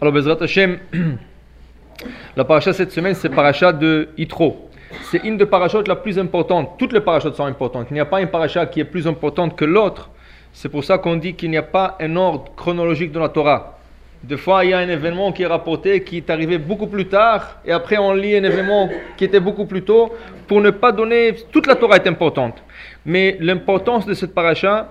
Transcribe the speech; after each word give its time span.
Alors, 0.00 0.12
Bezrat 0.12 0.38
Hashem, 0.40 0.78
la 2.36 2.44
paracha 2.44 2.72
cette 2.72 2.92
semaine, 2.92 3.14
c'est 3.14 3.28
paracha 3.28 3.72
de 3.72 4.08
Yitro. 4.16 4.70
C'est 5.10 5.24
une 5.24 5.36
des 5.36 5.46
parachutes 5.46 5.88
la 5.88 5.96
plus 5.96 6.18
importante. 6.18 6.78
Toutes 6.78 6.92
les 6.92 7.00
parachutes 7.00 7.34
sont 7.34 7.44
importantes. 7.44 7.88
Il 7.90 7.94
n'y 7.94 8.00
a 8.00 8.04
pas 8.04 8.20
une 8.20 8.28
paracha 8.28 8.66
qui 8.66 8.80
est 8.80 8.84
plus 8.84 9.06
importante 9.06 9.56
que 9.56 9.64
l'autre. 9.64 10.10
C'est 10.52 10.68
pour 10.68 10.84
ça 10.84 10.98
qu'on 10.98 11.16
dit 11.16 11.34
qu'il 11.34 11.50
n'y 11.50 11.56
a 11.56 11.62
pas 11.62 11.96
un 12.00 12.16
ordre 12.16 12.50
chronologique 12.56 13.12
de 13.12 13.18
la 13.18 13.28
Torah. 13.28 13.78
Des 14.22 14.36
fois, 14.36 14.64
il 14.64 14.70
y 14.70 14.74
a 14.74 14.78
un 14.78 14.88
événement 14.88 15.30
qui 15.32 15.42
est 15.42 15.46
rapporté 15.46 16.02
qui 16.02 16.16
est 16.16 16.30
arrivé 16.30 16.58
beaucoup 16.58 16.86
plus 16.86 17.06
tard, 17.06 17.58
et 17.64 17.72
après 17.72 17.98
on 17.98 18.12
lit 18.12 18.34
un 18.34 18.42
événement 18.42 18.88
qui 19.16 19.24
était 19.24 19.40
beaucoup 19.40 19.66
plus 19.66 19.82
tôt, 19.82 20.14
pour 20.48 20.60
ne 20.60 20.70
pas 20.70 20.92
donner... 20.92 21.34
Toute 21.52 21.66
la 21.66 21.76
Torah 21.76 21.96
est 21.96 22.06
importante. 22.06 22.62
Mais 23.04 23.36
l'importance 23.40 24.06
de 24.06 24.14
cette 24.14 24.34
paracha, 24.34 24.88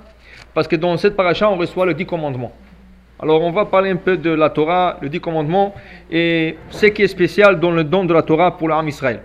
parce 0.53 0.67
que 0.67 0.75
dans 0.75 0.95
cette 0.97 1.15
paracha, 1.15 1.49
on 1.49 1.57
reçoit 1.57 1.85
le 1.85 1.93
dix 1.93 2.05
commandements. 2.05 2.53
Alors 3.17 3.41
on 3.41 3.51
va 3.51 3.63
parler 3.63 3.91
un 3.91 3.95
peu 3.95 4.17
de 4.17 4.29
la 4.29 4.49
Torah, 4.49 4.97
le 5.01 5.07
dix 5.07 5.21
commandements, 5.21 5.73
et 6.11 6.57
ce 6.69 6.87
qui 6.87 7.01
est 7.01 7.07
spécial 7.07 7.61
dans 7.61 7.71
le 7.71 7.85
don 7.85 8.03
de 8.03 8.13
la 8.13 8.21
Torah 8.21 8.57
pour 8.57 8.67
l'âme 8.67 8.89
Israël. 8.89 9.21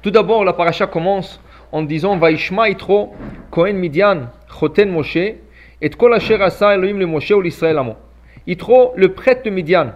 Tout 0.00 0.12
d'abord, 0.12 0.44
la 0.44 0.52
paracha 0.52 0.86
commence 0.86 1.40
en 1.72 1.82
disant 1.82 2.16
Vaishma 2.16 2.68
itro 2.68 3.14
Kohen 3.50 3.76
Midian 3.76 4.30
choten 4.48 4.90
Moshe 4.90 5.16
et 5.80 5.90
kol 5.96 6.14
asher 6.14 6.40
asa 6.40 6.74
Elohim 6.74 7.00
le 7.00 7.06
Moshe 7.06 7.32
ou 7.32 7.40
l'Israël 7.40 7.78
amo. 7.78 7.96
Itro, 8.46 8.92
le 8.94 9.12
prêtre 9.12 9.42
de 9.44 9.50
Midian, 9.50 9.92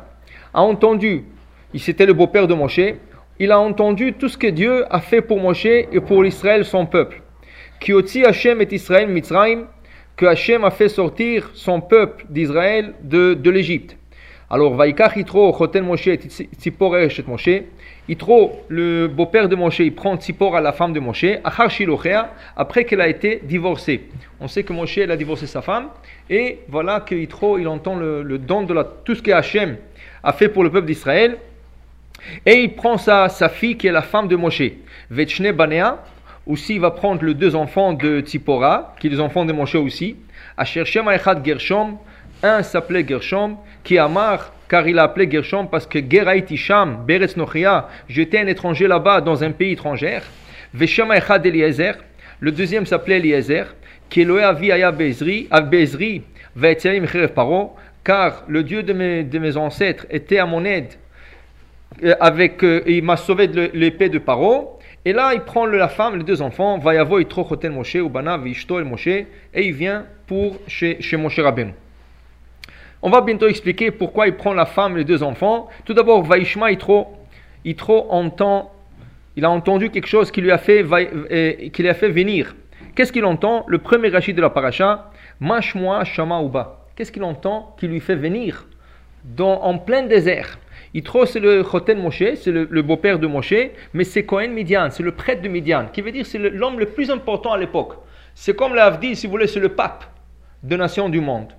a 0.52 0.62
entendu, 0.62 1.24
il 1.72 1.80
c'était 1.80 2.04
le 2.04 2.14
beau-père 2.14 2.48
de 2.48 2.54
Moshe, 2.54 2.94
il 3.38 3.52
a 3.52 3.60
entendu 3.60 4.12
tout 4.14 4.28
ce 4.28 4.36
que 4.36 4.48
Dieu 4.48 4.84
a 4.90 5.00
fait 5.00 5.22
pour 5.22 5.38
Moshe 5.38 5.66
et 5.66 6.00
pour 6.00 6.24
l'Israël, 6.24 6.64
son 6.64 6.86
peuple. 6.86 7.22
Hashem 8.26 8.60
et 8.60 8.68
Israël 8.74 9.08
Mitzrayim, 9.08 9.66
que 10.16 10.26
Hashem 10.26 10.64
a 10.64 10.70
fait 10.70 10.88
sortir 10.88 11.50
son 11.54 11.80
peuple 11.80 12.24
d'Israël 12.28 12.94
de, 13.02 13.34
de 13.34 13.50
l'Égypte. 13.50 13.96
Alors, 14.50 14.74
Vaikach 14.74 15.16
Itro, 15.16 15.50
Choten 15.56 15.82
Moshe, 15.82 16.10
Tzipor 16.58 16.98
Eshet 16.98 17.26
Moshe. 17.26 17.62
Itro, 18.06 18.60
le 18.68 19.06
beau-père 19.06 19.48
de 19.48 19.56
Moshe, 19.56 19.78
il 19.78 19.94
prend 19.94 20.18
Tzipor 20.18 20.54
à 20.54 20.60
la 20.60 20.72
femme 20.72 20.92
de 20.92 21.00
Moshe, 21.00 21.24
Achar 21.42 21.70
Shilochea, 21.70 22.34
après 22.54 22.84
qu'elle 22.84 23.00
a 23.00 23.08
été 23.08 23.40
divorcée. 23.44 24.08
On 24.40 24.48
sait 24.48 24.62
que 24.62 24.74
Moshe, 24.74 24.98
a 24.98 25.16
divorcé 25.16 25.46
sa 25.46 25.62
femme, 25.62 25.88
et 26.28 26.58
voilà 26.68 27.00
que 27.00 27.14
Itro, 27.14 27.58
il 27.58 27.66
entend 27.66 27.96
le, 27.96 28.36
don 28.36 28.64
de 28.64 28.76
tout 29.04 29.14
ce 29.14 29.22
que 29.22 29.30
Hashem 29.30 29.78
a 30.22 30.32
fait 30.34 30.50
pour 30.50 30.64
le 30.64 30.70
peuple 30.70 30.86
d'Israël, 30.86 31.38
et 32.44 32.60
il 32.60 32.74
prend 32.74 32.98
sa, 32.98 33.30
sa 33.30 33.48
fille 33.48 33.78
qui 33.78 33.86
est 33.86 33.92
la 33.92 34.02
femme 34.02 34.28
de 34.28 34.36
Moshe, 34.36 34.64
Vetchne 35.10 35.50
Banea, 35.52 36.04
aussi 36.46 36.78
va 36.78 36.90
prendre 36.90 37.24
les 37.24 37.34
deux 37.34 37.54
enfants 37.54 37.92
de 37.92 38.20
Tzipora, 38.20 38.94
qui 38.98 39.08
sont 39.08 39.14
les 39.14 39.20
enfants 39.20 39.44
de 39.44 39.52
Moshe 39.52 39.74
aussi, 39.74 40.16
Asher 40.56 40.84
Shem 40.84 41.08
Echad 41.08 41.44
Gershom, 41.44 41.98
un 42.42 42.62
s'appelait 42.62 43.06
Gershom, 43.06 43.56
qui 43.84 43.98
Amar, 43.98 44.52
car 44.68 44.86
il 44.88 44.98
a 44.98 45.04
appelé 45.04 45.30
Gershom 45.30 45.68
parce 45.68 45.86
que 45.86 45.98
Gerait 45.98 46.44
Isham, 46.50 47.04
Beretz 47.06 47.36
Nochia, 47.36 47.88
j'étais 48.08 48.38
un 48.38 48.46
étranger 48.46 48.88
là-bas 48.88 49.20
dans 49.20 49.44
un 49.44 49.50
pays 49.52 49.72
étranger. 49.72 50.20
Echad 50.74 51.46
Eliezer, 51.46 51.94
le 52.40 52.50
deuxième 52.50 52.86
s'appelait 52.86 53.18
Eliezer, 53.18 53.74
qui 54.08 54.22
Eloé 54.22 54.42
Avi 54.42 54.72
Aya 54.72 54.90
Bezri, 54.90 55.48
Bezri, 55.70 56.22
Vaetzelim 56.56 57.06
Paro, 57.28 57.76
car 58.04 58.44
le 58.48 58.62
Dieu 58.62 58.82
de 58.82 58.92
mes, 58.92 59.24
de 59.24 59.38
mes 59.38 59.56
ancêtres 59.56 60.06
était 60.10 60.38
à 60.38 60.46
mon 60.46 60.64
aide, 60.64 60.94
euh, 62.02 62.14
avec, 62.20 62.62
euh, 62.64 62.82
il 62.86 63.02
m'a 63.02 63.16
sauvé 63.16 63.46
de 63.48 63.70
l'épée 63.74 64.08
de 64.08 64.18
Paro. 64.18 64.71
Et 65.04 65.12
là, 65.12 65.34
il 65.34 65.40
prend 65.40 65.66
la 65.66 65.88
femme, 65.88 66.16
les 66.16 66.24
deux 66.24 66.42
enfants, 66.42 66.78
Vayavo 66.78 67.18
Itro 67.18 67.44
Choten 67.44 67.72
Moshe, 67.72 67.94
Ubana 67.94 68.38
Vishto 68.38 68.78
El 68.78 68.84
Moshe, 68.84 69.08
et 69.08 69.26
il 69.54 69.72
vient 69.72 70.06
pour 70.26 70.58
chez, 70.68 71.02
chez 71.02 71.16
Moshe 71.16 71.40
Rabbeinu. 71.40 71.74
On 73.02 73.10
va 73.10 73.20
bientôt 73.20 73.48
expliquer 73.48 73.90
pourquoi 73.90 74.28
il 74.28 74.36
prend 74.36 74.54
la 74.54 74.64
femme 74.64 74.94
et 74.94 74.98
les 74.98 75.04
deux 75.04 75.24
enfants. 75.24 75.68
Tout 75.84 75.92
d'abord, 75.92 76.22
Vaishma 76.22 76.70
Itro, 76.70 77.16
Itro 77.64 78.06
entend, 78.10 78.70
il 79.34 79.44
a 79.44 79.50
entendu 79.50 79.90
quelque 79.90 80.06
chose 80.06 80.30
qui 80.30 80.40
lui 80.40 80.52
a 80.52 80.58
fait, 80.58 80.84
qui 81.72 81.82
lui 81.82 81.94
fait 81.94 82.08
venir. 82.10 82.54
Qu'est-ce 82.94 83.12
qu'il 83.12 83.24
entend? 83.24 83.64
Le 83.66 83.78
premier 83.78 84.08
rachid 84.08 84.36
de 84.36 84.40
la 84.40 84.50
paracha, 84.50 85.10
Mashmoa 85.40 86.04
Shama 86.04 86.40
Uba. 86.42 86.86
Qu'est-ce 86.94 87.10
qu'il 87.10 87.24
entend 87.24 87.74
qui 87.76 87.88
lui 87.88 87.98
fait 87.98 88.14
venir 88.14 88.66
dans, 89.24 89.62
en 89.62 89.78
plein 89.78 90.02
désert? 90.02 90.58
Itro, 90.94 91.24
c'est 91.24 91.40
le 91.40 91.62
Choten 91.62 91.98
Moshe, 91.98 92.34
c'est 92.36 92.50
le, 92.50 92.82
beau-père 92.82 93.18
de 93.18 93.26
Moshe, 93.26 93.54
mais 93.94 94.04
c'est 94.04 94.24
Cohen 94.24 94.48
Midian, 94.48 94.90
c'est 94.90 95.02
le 95.02 95.12
prêtre 95.12 95.40
de 95.40 95.48
Midian, 95.48 95.86
qui 95.92 96.02
veut 96.02 96.12
dire 96.12 96.26
c'est 96.26 96.38
l'homme 96.38 96.78
le, 96.78 96.86
plus 96.86 97.10
important 97.10 97.52
à 97.52 97.58
l'époque. 97.58 97.94
C'est 98.34 98.54
comme 98.54 98.74
l'Avdi, 98.74 99.16
si 99.16 99.26
vous 99.26 99.32
voulez, 99.32 99.46
c'est 99.46 99.60
le 99.60 99.70
pape 99.70 100.04
de 100.62 100.76
nations 100.76 101.08
du 101.08 101.20
monde. 101.20 101.52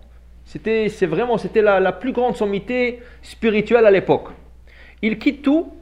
C'était, 0.45 0.87
vraiment, 1.05 1.37
c'était 1.37 1.61
la, 1.61 1.79
la, 1.79 1.91
plus 1.91 2.11
grande 2.11 2.35
sommité 2.35 2.99
spirituelle 3.21 3.85
à 3.85 3.91
l'époque. 3.91 4.27
Il 5.01 5.17
quitte 5.17 5.41
tout, 5.41 5.73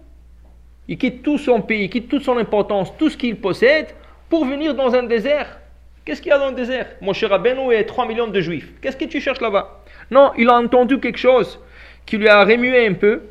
il 0.88 0.97
quitte 0.97 1.23
tout 1.23 1.38
son 1.38 1.62
pays, 1.62 1.85
il 1.85 1.89
quitte 1.89 2.07
toute 2.07 2.23
son 2.23 2.38
importance, 2.38 2.95
tout 2.97 3.09
ce 3.09 3.18
qu'il 3.18 3.35
possède, 3.35 3.88
pour 4.29 4.45
venir 4.45 4.75
dans 4.75 4.94
un 4.95 5.03
désert. 5.03 5.59
Qu'est-ce 6.06 6.22
qu'il 6.22 6.29
y 6.29 6.33
a 6.33 6.39
dans 6.39 6.50
le 6.50 6.56
désert? 6.56 6.88
Mon 7.01 7.13
cher 7.13 7.29
Rabbeinu 7.29 7.73
et 7.73 7.85
3 7.85 8.07
millions 8.07 8.28
de 8.28 8.41
juifs. 8.41 8.72
Qu'est-ce 8.81 8.97
que 8.97 9.06
tu 9.06 9.19
cherches 9.19 9.41
là-bas? 9.41 9.83
Non, 10.09 10.31
il 10.38 10.50
a 10.50 10.56
entendu 10.56 11.00
quelque 11.00 11.19
chose 11.19 11.59
qui 12.06 12.18
lui 12.18 12.28
a 12.28 12.44
remué 12.44 12.88
un 12.88 12.94
peu, 12.94 13.22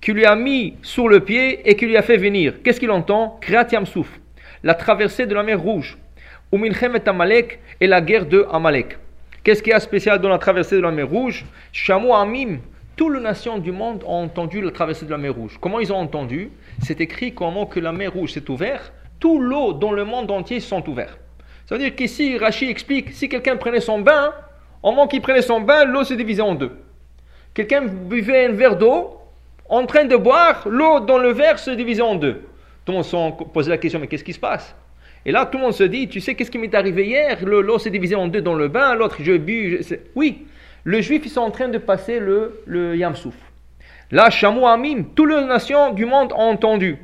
qui 0.00 0.12
lui 0.12 0.24
a 0.24 0.36
mis 0.36 0.76
sur 0.82 1.08
le 1.08 1.20
pied 1.20 1.68
et 1.68 1.74
qui 1.74 1.86
lui 1.86 1.96
a 1.96 2.02
fait 2.02 2.16
venir. 2.16 2.54
Qu'est-ce 2.62 2.80
qu'il 2.80 2.90
entend? 2.90 3.38
Kriyat 3.40 3.84
Souf, 3.84 4.20
la 4.62 4.74
traversée 4.74 5.26
de 5.26 5.34
la 5.34 5.42
mer 5.42 5.60
Rouge, 5.60 5.98
Umilchemet 6.52 7.08
Amalek 7.08 7.58
et 7.80 7.86
la 7.86 8.00
guerre 8.00 8.26
de 8.26 8.46
Amalek. 8.50 8.98
Qu'est-ce 9.42 9.62
qu'il 9.62 9.70
y 9.70 9.74
a 9.74 9.80
spécial 9.80 10.20
dans 10.20 10.28
la 10.28 10.38
traversée 10.38 10.76
de 10.76 10.80
la 10.80 10.90
mer 10.90 11.08
Rouge? 11.08 11.44
Chameau 11.72 12.14
Amim, 12.14 12.58
toutes 12.96 13.14
les 13.14 13.20
nations 13.20 13.58
du 13.58 13.72
monde 13.72 14.02
ont 14.06 14.24
entendu 14.24 14.60
la 14.60 14.70
traversée 14.70 15.06
de 15.06 15.10
la 15.10 15.18
mer 15.18 15.34
Rouge. 15.34 15.58
Comment 15.60 15.80
ils 15.80 15.92
ont 15.92 15.98
entendu? 15.98 16.50
C'est 16.82 17.00
écrit 17.00 17.34
comment 17.34 17.66
que 17.66 17.80
la 17.80 17.92
mer 17.92 18.12
Rouge 18.12 18.32
s'est 18.32 18.48
ouverte, 18.50 18.92
tout 19.18 19.40
l'eau 19.40 19.72
dans 19.72 19.92
le 19.92 20.04
monde 20.04 20.30
entier 20.30 20.60
sont 20.60 20.88
ouverts. 20.88 21.18
Ça 21.66 21.74
veut 21.74 21.80
dire 21.80 21.94
qu'ici, 21.96 22.38
Rachid 22.38 22.68
explique, 22.68 23.12
si 23.12 23.28
quelqu'un 23.28 23.56
prenait 23.56 23.80
son 23.80 24.00
bain, 24.00 24.32
au 24.82 24.90
moment 24.90 25.08
qu'il 25.08 25.20
prenait 25.20 25.42
son 25.42 25.60
bain, 25.60 25.84
l'eau 25.84 26.04
s'est 26.04 26.16
divisée 26.16 26.42
en 26.42 26.54
deux. 26.54 26.72
Quelqu'un 27.54 27.82
buvait 27.82 28.46
un 28.46 28.52
verre 28.52 28.76
d'eau, 28.76 29.15
en 29.68 29.86
train 29.86 30.04
de 30.04 30.16
boire, 30.16 30.66
l'eau 30.68 31.00
dans 31.00 31.18
le 31.18 31.32
verre 31.32 31.58
se 31.58 31.70
divisait 31.70 32.02
en 32.02 32.14
deux. 32.14 32.42
Tout 32.84 32.92
le 32.92 32.94
monde 32.94 33.04
se 33.04 33.44
posait 33.52 33.70
la 33.70 33.78
question, 33.78 33.98
mais 33.98 34.06
qu'est-ce 34.06 34.24
qui 34.24 34.32
se 34.32 34.38
passe? 34.38 34.74
Et 35.24 35.32
là, 35.32 35.44
tout 35.44 35.58
le 35.58 35.64
monde 35.64 35.72
se 35.72 35.82
dit, 35.82 36.08
tu 36.08 36.20
sais, 36.20 36.36
qu'est-ce 36.36 36.50
qui 36.50 36.58
m'est 36.58 36.74
arrivé 36.74 37.04
hier? 37.04 37.44
L'eau 37.44 37.78
s'est 37.78 37.90
divisée 37.90 38.14
en 38.14 38.28
deux 38.28 38.42
dans 38.42 38.54
le 38.54 38.68
bain, 38.68 38.94
l'autre, 38.94 39.16
je 39.20 39.32
bu. 39.32 39.82
Je... 39.82 39.96
Oui, 40.14 40.46
le 40.84 41.00
juif, 41.00 41.22
ils 41.24 41.30
sont 41.30 41.40
en 41.40 41.50
train 41.50 41.68
de 41.68 41.78
passer 41.78 42.20
le, 42.20 42.62
le 42.66 42.96
Yamsouf. 42.96 43.34
Là, 44.12 44.30
Chamou 44.30 44.68
Amim, 44.68 45.06
toutes 45.16 45.30
les 45.30 45.44
nations 45.44 45.92
du 45.92 46.04
monde 46.04 46.32
ont 46.32 46.50
entendu. 46.50 46.96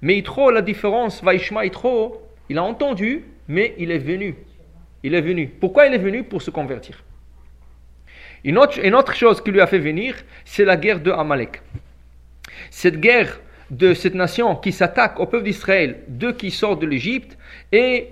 Mais 0.00 0.16
Itro, 0.16 0.50
la 0.50 0.62
différence, 0.62 1.22
Vaishma 1.22 1.66
Itro, 1.66 2.22
il 2.48 2.56
a 2.56 2.62
entendu, 2.62 3.24
mais 3.46 3.74
il 3.76 3.90
est 3.90 3.98
venu. 3.98 4.36
Il 5.02 5.14
est 5.14 5.20
venu. 5.20 5.48
Pourquoi 5.48 5.86
il 5.86 5.92
est 5.92 5.98
venu? 5.98 6.24
Pour 6.24 6.40
se 6.40 6.50
convertir. 6.50 7.02
Une 8.42 8.56
autre, 8.56 8.78
une 8.82 8.94
autre 8.94 9.14
chose 9.14 9.42
qui 9.42 9.50
lui 9.50 9.60
a 9.60 9.66
fait 9.66 9.78
venir, 9.78 10.14
c'est 10.46 10.64
la 10.64 10.76
guerre 10.76 11.00
de 11.00 11.10
Amalek. 11.10 11.60
Cette 12.78 13.00
guerre 13.00 13.40
de 13.70 13.94
cette 13.94 14.14
nation 14.14 14.54
qui 14.54 14.70
s'attaque 14.70 15.18
au 15.18 15.24
peuple 15.24 15.44
d'Israël, 15.44 16.00
d'eux 16.08 16.34
qui 16.34 16.50
sortent 16.50 16.82
de 16.82 16.86
l'Égypte, 16.86 17.38
et 17.72 18.08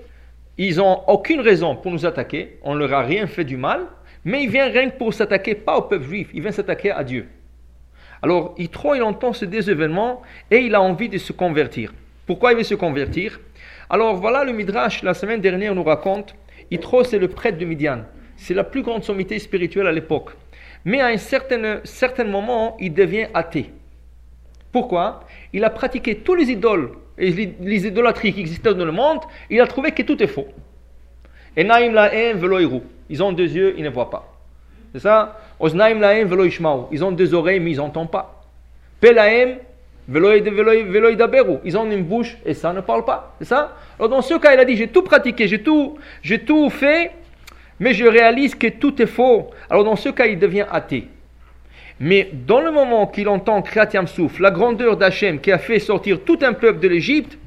ils 0.56 0.78
n'ont 0.78 1.02
aucune 1.06 1.42
raison 1.42 1.76
pour 1.76 1.92
nous 1.92 2.06
attaquer, 2.06 2.58
on 2.62 2.74
ne 2.74 2.78
leur 2.78 2.94
a 2.94 3.03
rien 3.03 3.26
fait 3.26 3.44
du 3.44 3.58
mal, 3.58 3.82
mais 4.24 4.42
il 4.42 4.48
vient 4.48 4.70
rien 4.70 4.88
que 4.88 4.97
pour 4.97 5.12
s'attaquer, 5.12 5.54
pas 5.54 5.76
au 5.76 5.82
peuple 5.82 6.06
juif, 6.06 6.30
il 6.32 6.41
vient 6.41 6.50
s'attaquer 6.50 6.92
à 6.92 7.04
Dieu. 7.04 7.28
Alors, 8.22 8.54
Yitro, 8.56 8.94
il 8.94 9.03
entend 9.03 9.34
ces 9.34 9.47
deux 9.47 9.69
événements 9.69 10.22
et 10.50 10.60
il 10.60 10.74
a 10.74 10.80
envie 10.80 11.10
de 11.10 11.19
se 11.19 11.34
convertir. 11.34 11.92
Pourquoi 12.24 12.53
il 12.53 12.56
veut 12.56 12.62
se 12.62 12.74
convertir? 12.74 13.38
Alors, 13.91 14.16
voilà 14.16 14.44
le 14.44 14.53
Midrash, 14.53 15.03
la 15.03 15.12
semaine 15.12 15.42
dernière, 15.42 15.74
nous 15.74 15.84
raconte 15.84 16.34
Yitro, 16.70 17.04
c'est 17.04 17.19
le 17.19 17.28
prêtre 17.28 17.58
de 17.58 17.66
Midian. 17.66 18.06
C'est 18.38 18.54
la 18.54 18.64
plus 18.64 18.80
grande 18.80 19.04
sommité 19.04 19.38
spirituelle 19.38 19.88
à 19.88 19.92
l'époque. 19.92 20.30
Mais 20.86 21.03
à 21.03 21.08
un 21.08 21.19
certain, 21.19 21.80
certain 21.84 22.24
moment, 22.24 22.78
il 22.80 22.94
devient 22.94 23.27
athée. 23.34 23.71
Pourquoi? 24.74 25.21
Il 25.53 25.62
a 25.62 25.71
pratiqué 25.71 26.16
tous 26.16 26.34
les 26.34 26.50
idoles 26.50 26.91
et 27.16 27.30
les, 27.60 27.86
idolâtries 27.86 28.32
qui 28.32 28.41
existaient 28.41 28.74
dans 28.74 28.84
le 28.84 28.91
monde, 28.91 29.21
il 29.48 29.60
a 29.60 29.68
trouvé 29.68 29.92
que 29.92 30.03
tout 30.03 30.21
est 30.21 30.26
faux. 30.26 30.48
Et 31.56 31.62
naim 31.62 31.92
laem 31.92 32.38
velo 32.38 32.82
Ils 33.09 33.22
ont 33.22 33.30
deux 33.30 33.48
yeux, 33.48 33.76
ils 33.78 33.84
ne 33.84 33.91
voient 33.91 34.10
pas. 34.10 34.34
C'est 34.92 34.98
ça? 34.98 35.38
Ils 35.62 37.04
ont 37.04 37.12
deux 37.12 37.34
oreilles, 37.34 37.60
mais 37.60 37.71
ils 37.71 37.76
n'entendent 37.76 38.10
pas. 38.10 38.42
Ils 39.00 39.60
ont 41.78 41.88
une 41.88 42.03
bouche 42.03 42.36
et 42.44 42.54
ça 42.54 42.72
ne 42.72 42.80
parle 42.80 43.04
pas. 43.04 43.36
C'est 43.38 43.44
ça? 43.44 43.77
Alors 43.97 44.09
dans 44.09 44.22
ce 44.22 44.34
cas, 44.34 44.54
il 44.54 44.59
a 44.59 44.65
dit, 44.65 44.74
j'ai 44.74 44.88
tout 44.88 45.03
pratiqué, 45.03 45.47
j'ai 45.47 45.62
tout, 45.62 45.98
j'ai 46.20 46.41
tout 46.41 46.68
fait, 46.68 47.12
mais 47.78 47.94
je 47.94 48.06
réalise 48.06 48.56
que 48.56 48.66
tout 48.66 49.00
est 49.00 49.06
faux. 49.06 49.50
Alors 49.70 49.84
dans 49.84 49.94
ce 49.94 50.09
cas, 50.09 50.27
il 50.27 50.41
devient 50.41 50.66
athée. 50.68 51.06
Mais 52.00 52.30
dans 52.32 52.60
le 52.60 52.70
moment 52.70 53.06
qu'il 53.06 53.28
entend 53.28 53.62
Kriyat 53.62 54.06
Souf, 54.06 54.41
la 54.41 54.50
grandeur 54.50 54.96
d'Hachem 54.96 55.41
qui 55.41 55.52
a 55.52 55.58
fait 55.58 55.78
sortir 55.78 56.20
tout 56.24 56.38
un 56.42 56.52
peuple 56.52 56.80
de 56.80 56.88
l'Égypte, 56.88 57.38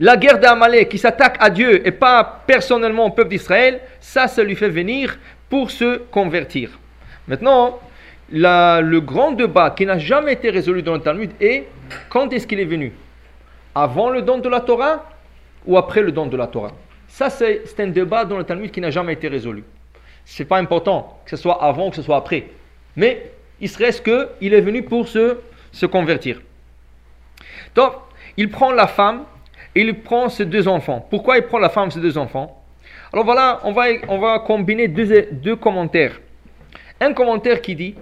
la 0.00 0.16
guerre 0.16 0.38
d'Amalek 0.38 0.88
qui 0.88 0.98
s'attaque 0.98 1.36
à 1.40 1.50
Dieu 1.50 1.86
et 1.86 1.90
pas 1.90 2.42
personnellement 2.46 3.06
au 3.06 3.10
peuple 3.10 3.30
d'Israël, 3.30 3.80
ça, 4.00 4.28
ça 4.28 4.42
lui 4.42 4.56
fait 4.56 4.68
venir 4.68 5.18
pour 5.50 5.70
se 5.70 5.98
convertir. 6.10 6.70
Maintenant, 7.28 7.78
le 8.30 8.98
grand 9.00 9.32
débat 9.32 9.70
qui 9.70 9.84
n'a 9.84 9.98
jamais 9.98 10.32
été 10.32 10.50
résolu 10.50 10.82
dans 10.82 10.94
le 10.94 11.00
Talmud 11.00 11.30
est 11.40 11.64
quand 12.08 12.32
est-ce 12.32 12.46
qu'il 12.46 12.60
est 12.60 12.64
venu? 12.64 12.92
Avant 13.74 14.08
le 14.08 14.22
don 14.22 14.38
de 14.38 14.48
la 14.48 14.60
Torah 14.60 15.04
ou 15.66 15.76
après 15.76 16.00
le 16.00 16.12
don 16.12 16.26
de 16.26 16.36
la 16.36 16.46
Torah? 16.46 16.72
Ça, 17.08 17.28
c'est 17.28 17.62
un 17.78 17.88
débat 17.88 18.24
dans 18.24 18.38
le 18.38 18.44
Talmud 18.44 18.70
qui 18.70 18.80
n'a 18.80 18.90
jamais 18.90 19.12
été 19.12 19.28
résolu. 19.28 19.64
Ce 20.24 20.42
n'est 20.42 20.48
pas 20.48 20.58
important 20.58 21.20
que 21.24 21.30
ce 21.30 21.36
soit 21.36 21.62
avant 21.62 21.88
ou 21.88 21.90
que 21.90 21.96
ce 21.96 22.02
soit 22.02 22.16
après. 22.16 22.46
Mais 22.96 23.30
il 23.60 23.68
se 23.68 23.78
reste 23.78 24.04
qu'il 24.04 24.54
est 24.54 24.60
venu 24.60 24.82
pour 24.82 25.08
se, 25.08 25.38
se 25.72 25.86
convertir. 25.86 26.40
Donc, 27.74 27.92
il 28.36 28.50
prend 28.50 28.72
la 28.72 28.86
femme 28.86 29.24
et 29.74 29.82
il 29.82 30.00
prend 30.00 30.28
ses 30.28 30.46
deux 30.46 30.68
enfants. 30.68 31.06
Pourquoi 31.10 31.38
il 31.38 31.44
prend 31.44 31.58
la 31.58 31.68
femme 31.68 31.88
et 31.88 31.92
ses 31.92 32.00
deux 32.00 32.18
enfants? 32.18 32.62
Alors 33.12 33.24
voilà, 33.24 33.60
on 33.64 33.72
va, 33.72 33.84
on 34.08 34.18
va 34.18 34.40
combiner 34.40 34.88
deux, 34.88 35.28
deux 35.32 35.56
commentaires. 35.56 36.20
Un 37.00 37.12
commentaire 37.12 37.60
qui 37.60 37.74
dit. 37.74 37.94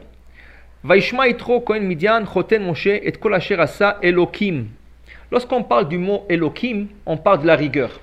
Lorsqu'on 5.31 5.63
parle 5.63 5.89
du 5.89 5.99
mot 5.99 6.27
Elokim, 6.29 6.89
on 7.07 7.17
parle 7.17 7.43
de 7.43 7.47
la 7.47 7.57
rigueur. 7.57 8.01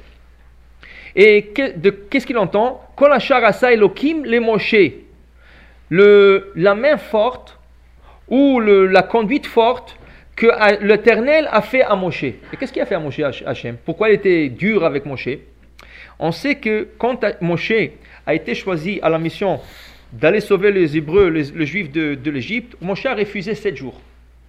Et 1.16 1.52
qu'est-ce 2.10 2.26
qu'il 2.26 2.38
entend? 2.38 2.82
Kol 2.96 3.12
Asa 3.12 3.74
Elokim 3.74 4.24
le 4.24 4.40
Moshe. 4.40 4.76
Le, 5.90 6.52
la 6.56 6.76
main 6.76 6.98
forte 6.98 7.58
ou 8.28 8.60
la 8.60 9.02
conduite 9.02 9.48
forte 9.48 9.98
que 10.36 10.48
l'Éternel 10.82 11.50
a 11.52 11.62
fait 11.62 11.82
à 11.82 11.96
Moshe. 11.96 12.24
Et 12.24 12.36
qu'est-ce 12.58 12.72
qu'il 12.72 12.82
a 12.82 12.86
fait 12.86 12.96
à 12.96 13.00
Moshe 13.00 13.20
Hachem? 13.20 13.78
Pourquoi 13.84 14.10
il 14.10 14.16
était 14.16 14.50
dur 14.50 14.86
avec 14.86 15.06
Moshe? 15.06 15.38
On 16.20 16.32
sait 16.32 16.56
que 16.56 16.88
quand 16.98 17.26
Moshe 17.42 17.74
a 18.26 18.34
été 18.34 18.56
choisi 18.56 19.00
à 19.02 19.10
la 19.10 19.20
mission 19.20 19.60
d'aller 20.14 20.40
sauver 20.40 20.72
les 20.72 20.98
Hébreux, 20.98 21.30
les, 21.30 21.66
Juifs 21.66 21.92
de, 21.92 22.30
l'Égypte, 22.30 22.76
Moshe 22.82 23.06
a 23.06 23.16
refusé 23.16 23.56
sept 23.56 23.76
jours. 23.76 24.00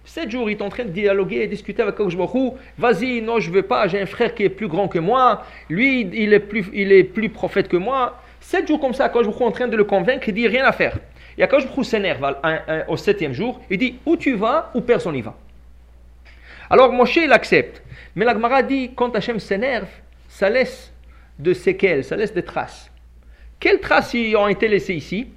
Sept 0.05 0.31
jours, 0.31 0.49
il 0.49 0.57
est 0.57 0.61
en 0.61 0.69
train 0.69 0.85
de 0.85 0.89
dialoguer 0.89 1.41
et 1.41 1.47
discuter 1.47 1.81
avec 1.81 1.97
Baruch 1.97 2.15
Vas-y, 2.77 3.21
non, 3.21 3.39
je 3.39 3.51
veux 3.51 3.61
pas, 3.61 3.87
j'ai 3.87 4.01
un 4.01 4.05
frère 4.05 4.33
qui 4.33 4.43
est 4.43 4.49
plus 4.49 4.67
grand 4.67 4.87
que 4.87 4.99
moi. 4.99 5.45
Lui, 5.69 6.01
il 6.13 6.33
est 6.33 6.39
plus, 6.39 6.65
il 6.73 6.91
est 6.91 7.03
plus 7.03 7.29
prophète 7.29 7.67
que 7.67 7.77
moi. 7.77 8.19
Sept 8.39 8.67
jours 8.67 8.79
comme 8.79 8.93
ça, 8.93 9.09
Baruch 9.09 9.39
est 9.39 9.43
en 9.43 9.51
train 9.51 9.67
de 9.67 9.77
le 9.77 9.83
convaincre, 9.83 10.27
il 10.27 10.33
dit 10.33 10.47
rien 10.47 10.65
à 10.65 10.71
faire. 10.71 10.97
Et 11.41 11.47
Baruch 11.47 11.83
s'énerve 11.83 12.37
au 12.87 12.97
septième 12.97 13.33
jour, 13.33 13.59
il 13.67 13.79
dit 13.79 13.95
Où 14.05 14.15
tu 14.15 14.35
vas, 14.35 14.69
ou 14.75 14.81
personne 14.81 15.15
n'y 15.15 15.23
va. 15.23 15.35
Alors 16.69 16.93
Moshe, 16.93 17.15
il 17.15 17.33
accepte. 17.33 17.81
Mais 18.15 18.25
la 18.25 18.33
Gemara 18.33 18.61
dit, 18.61 18.91
quand 18.95 19.15
Hachem 19.15 19.39
s'énerve, 19.39 19.89
ça 20.29 20.51
laisse 20.51 20.93
de 21.39 21.53
séquelles, 21.53 22.03
ça 22.03 22.15
laisse 22.15 22.33
des 22.33 22.43
traces. 22.43 22.91
Quelles 23.59 23.79
traces 23.79 24.13
y 24.13 24.35
ont 24.35 24.47
été 24.47 24.67
laissées 24.67 24.93
ici? 24.93 25.29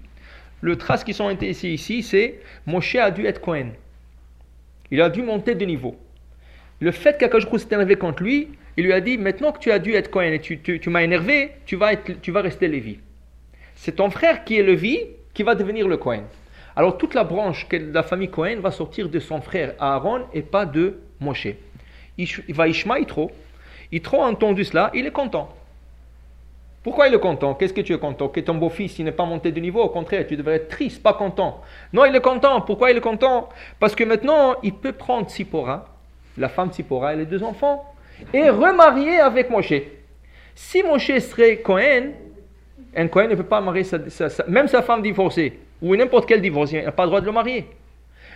Les 0.62 0.76
traces 0.76 1.04
qui 1.04 1.14
sont 1.14 1.30
été 1.30 1.46
laissées 1.46 1.70
ici, 1.70 2.02
c'est 2.02 2.40
Moshe 2.66 2.96
a 2.96 3.10
dû 3.10 3.24
être 3.24 3.40
Cohen. 3.40 3.70
Il 4.90 5.00
a 5.00 5.08
dû 5.08 5.22
monter 5.22 5.54
de 5.54 5.64
niveau. 5.64 5.96
Le 6.80 6.90
fait 6.92 7.16
qu'Akajou 7.16 7.56
s'est 7.56 7.68
énervé 7.72 7.96
contre 7.96 8.22
lui, 8.22 8.50
il 8.76 8.84
lui 8.84 8.92
a 8.92 9.00
dit 9.00 9.16
Maintenant 9.16 9.52
que 9.52 9.58
tu 9.58 9.72
as 9.72 9.78
dû 9.78 9.94
être 9.94 10.10
Cohen 10.10 10.32
et 10.32 10.40
tu, 10.40 10.90
m'as 10.90 11.02
énervé, 11.02 11.52
tu 11.64 11.76
vas, 11.76 11.96
tu 11.96 12.30
vas 12.30 12.42
rester 12.42 12.68
Lévi. 12.68 12.98
C'est 13.74 13.96
ton 13.96 14.10
frère 14.10 14.44
qui 14.44 14.58
est 14.58 14.62
Lévi 14.62 15.00
qui 15.34 15.42
va 15.42 15.54
devenir 15.54 15.88
le 15.88 15.96
Cohen. 15.96 16.22
Alors 16.76 16.96
toute 16.96 17.14
la 17.14 17.24
branche 17.24 17.68
de 17.68 17.92
la 17.92 18.02
famille 18.02 18.30
Cohen 18.30 18.60
va 18.60 18.70
sortir 18.70 19.08
de 19.08 19.18
son 19.18 19.40
frère 19.40 19.74
Aaron 19.78 20.22
et 20.32 20.42
pas 20.42 20.64
de 20.64 20.98
Moshe. 21.20 21.48
Il 22.16 22.54
va 22.54 22.68
Ishma 22.68 23.00
Yitro. 23.00 23.30
Yitro 23.92 24.22
a 24.22 24.26
entendu 24.26 24.64
cela, 24.64 24.90
il 24.94 25.06
est 25.06 25.12
content. 25.12 25.54
Pourquoi 26.82 27.08
il 27.08 27.14
est 27.14 27.20
content? 27.20 27.54
Qu'est-ce 27.54 27.72
que 27.72 27.80
tu 27.80 27.94
es 27.94 27.98
content? 27.98 28.28
Que 28.28 28.40
ton 28.40 28.56
beau-fils 28.56 28.98
n'est 28.98 29.10
pas 29.10 29.24
monté 29.24 29.52
de 29.52 29.58
niveau 29.58 29.80
Au 29.80 29.88
contraire, 29.88 30.26
tu 30.26 30.36
devrais 30.36 30.56
être 30.56 30.68
triste, 30.68 31.02
pas 31.02 31.14
content. 31.14 31.62
Non, 31.94 32.04
il 32.04 32.14
est 32.14 32.20
content. 32.20 32.60
Pourquoi 32.60 32.90
il 32.90 32.98
est 32.98 33.00
content? 33.00 33.48
Parce 33.80 33.94
que 33.94 34.04
maintenant, 34.04 34.56
il 34.62 34.74
peut 34.74 34.92
prendre 34.92 35.30
Sipora, 35.30 35.86
la 36.36 36.50
femme 36.50 36.72
Sipora 36.72 37.14
et 37.14 37.16
les 37.16 37.24
deux 37.24 37.42
enfants, 37.42 37.90
et 38.34 38.50
remarier 38.50 39.18
avec 39.18 39.48
Moshe. 39.48 39.72
Si 40.54 40.82
Moshe 40.82 41.18
serait 41.20 41.56
Cohen, 41.58 42.10
un 42.96 43.08
Cohen 43.08 43.28
ne 43.28 43.34
peut 43.34 43.42
pas 43.42 43.60
marier 43.60 43.84
même 44.48 44.68
sa 44.68 44.82
femme 44.82 45.02
divorcée, 45.02 45.58
ou 45.82 45.94
n'importe 45.96 46.28
quel 46.28 46.40
divorcé, 46.40 46.78
il 46.78 46.84
n'a 46.84 46.92
pas 46.92 47.04
le 47.04 47.08
droit 47.08 47.20
de 47.20 47.26
le 47.26 47.32
marier. 47.32 47.66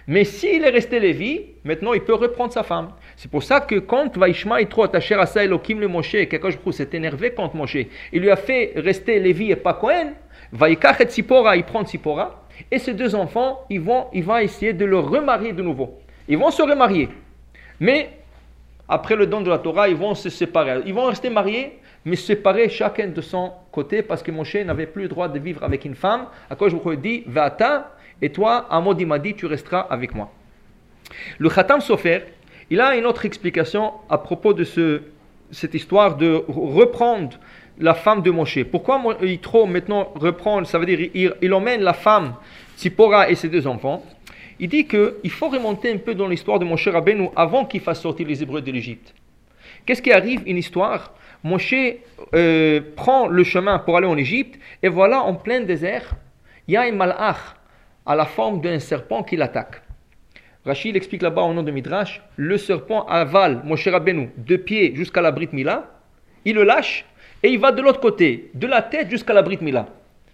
Mais 0.07 0.25
s'il 0.25 0.65
est 0.65 0.71
resté 0.71 1.01
Lévi, 1.01 1.43
maintenant 1.65 1.93
il 1.93 2.01
peut 2.01 2.15
reprendre 2.15 2.53
sa 2.53 2.63
femme. 2.63 2.93
C'est 3.17 3.31
pour 3.31 3.43
ça 3.43 3.61
que 3.61 3.75
quand 3.75 4.17
Vaishma 4.17 4.61
est 4.61 4.71
trop 4.71 4.85
attaché 4.85 5.15
à 5.15 5.27
ça, 5.27 5.45
Elohim 5.45 5.81
le 5.81 5.89
Moshe, 5.89 6.17
chose 6.65 6.75
s'est 6.75 6.89
énervé 6.95 7.33
contre 7.33 7.57
Moshe, 7.57 7.77
il 8.13 8.23
lui 8.23 8.31
a 8.31 8.37
fait 8.37 8.73
rester 8.77 9.21
Lévi 9.21 9.51
et 9.51 9.57
pas 9.57 9.75
Cohen, 9.75 10.13
Vaikach 10.53 11.01
et 11.01 11.05
Tzipora, 11.05 11.57
il 11.57 11.65
prend 11.65 11.85
Tzipora, 11.85 12.47
et 12.71 12.79
ces 12.79 12.95
deux 12.95 13.15
enfants, 13.15 13.67
ils 13.69 13.81
vont, 13.81 14.07
il 14.15 14.25
va 14.25 14.43
essayer 14.43 14.73
de 14.73 14.85
le 14.85 14.99
remarier 14.99 15.53
de 15.53 15.63
nouveau. 15.63 15.99
Ils 16.27 16.39
vont 16.39 16.51
se 16.51 16.63
remarier. 16.63 17.09
Mais 17.81 18.11
après 18.89 19.17
le 19.17 19.27
don 19.27 19.41
de 19.41 19.51
la 19.51 19.59
Torah, 19.59 19.89
ils 19.89 19.97
vont 19.97 20.15
se 20.15 20.31
séparer. 20.31 20.81
Ils 20.87 20.95
vont 20.95 21.07
rester 21.07 21.29
mariés, 21.29 21.79
mais 22.05 22.17
séparer 22.17 22.69
chacun 22.69 23.09
de 23.09 23.21
son 23.21 23.53
côté 23.71 24.03
parce 24.03 24.23
que 24.23 24.31
Moshe 24.31 24.55
n'avait 24.55 24.87
plus 24.87 25.03
le 25.03 25.09
droit 25.09 25.29
de 25.29 25.39
vivre 25.39 25.63
avec 25.63 25.85
une 25.85 25.95
femme. 25.95 26.27
À 26.49 26.57
quoi 26.57 26.69
je 26.69 26.77
vous 26.77 26.97
dis, 26.97 27.23
Vata, 27.27 27.95
et 28.23 28.31
toi, 28.31 28.67
Amod 28.71 29.01
m'a 29.05 29.19
dit, 29.19 29.35
tu 29.35 29.47
resteras 29.47 29.87
avec 29.91 30.15
moi. 30.15 30.31
Le 31.39 31.49
Khatam 31.49 31.81
Sofer, 31.81 32.25
il 32.71 32.81
a 32.81 32.97
une 32.97 33.07
autre 33.07 33.25
explication 33.25 33.93
à 34.09 34.19
propos 34.19 34.55
de 34.55 34.65
ce, 34.65 35.03
cette 35.51 35.75
histoire 35.75 36.17
de 36.17 36.45
reprendre 36.49 37.39
la 37.79 37.95
femme 37.95 38.23
de 38.23 38.31
Moshe. 38.31 38.65
Pourquoi 38.65 39.01
Yitro 39.23 39.67
maintenant 39.67 40.13
reprendre, 40.15 40.67
ça 40.67 40.79
veut 40.79 40.87
dire 40.87 41.11
il, 41.15 41.35
il 41.41 41.55
emmène 41.55 41.83
la 41.83 41.93
femme, 41.93 42.35
Tzipora 42.77 43.31
et 43.31 43.35
ses 43.35 43.49
deux 43.49 43.67
enfants? 43.67 44.03
Il 44.61 44.69
dit 44.69 44.87
qu'il 44.87 45.31
faut 45.31 45.49
remonter 45.49 45.93
un 45.93 45.99
peu 45.99 46.15
dans 46.15 46.27
l'histoire 46.27 46.59
de 46.59 46.65
Moshe 46.65 46.89
Rabbeinu 46.89 47.29
avant 47.37 47.65
qu'il 47.65 47.81
fasse 47.81 48.01
sortir 48.01 48.27
les 48.27 48.43
Hébreux 48.43 48.61
de 48.61 48.73
l'Égypte. 48.73 49.15
Qu'est-ce 49.87 50.03
qui 50.03 50.13
arrive 50.13 50.43
Une 50.47 50.57
histoire? 50.57 51.15
Moshe 51.45 51.75
euh, 52.35 52.81
prend 52.97 53.29
le 53.29 53.45
chemin 53.45 53.79
pour 53.79 53.97
aller 53.97 54.07
en 54.07 54.17
Égypte 54.17 54.59
et 54.83 54.89
voilà 54.89 55.23
en 55.23 55.35
plein 55.35 55.61
désert, 55.61 56.15
il 56.67 56.75
y 56.75 56.77
a 56.77 56.83
un 56.83 56.93
malach 56.93 57.55
à 58.05 58.17
la 58.17 58.25
forme 58.25 58.61
d'un 58.61 58.81
serpent 58.81 59.23
qui 59.23 59.37
l'attaque. 59.37 59.83
Rachid 60.65 60.97
explique 60.97 61.23
là-bas 61.23 61.43
au 61.43 61.55
nom 61.55 61.63
de 61.63 61.71
Midrash, 61.71 62.21
le 62.37 62.59
serpent 62.59 63.07
avale 63.07 63.63
Moshe 63.65 63.87
Rabbeinu 63.87 64.31
de 64.37 64.57
pied 64.57 64.95
jusqu'à 64.95 65.21
la 65.21 65.31
Brit 65.31 65.51
Mila, 65.53 65.89
il 66.45 66.57
le 66.57 66.65
lâche 66.65 67.05
et 67.43 67.49
il 67.51 67.59
va 67.59 67.71
de 67.71 67.81
l'autre 67.81 68.01
côté, 68.01 68.51
de 68.55 68.67
la 68.67 68.83
tête 68.83 69.11
jusqu'à 69.11 69.33
la 69.33 69.43
Brit 69.43 69.59
Mila. 69.61 69.87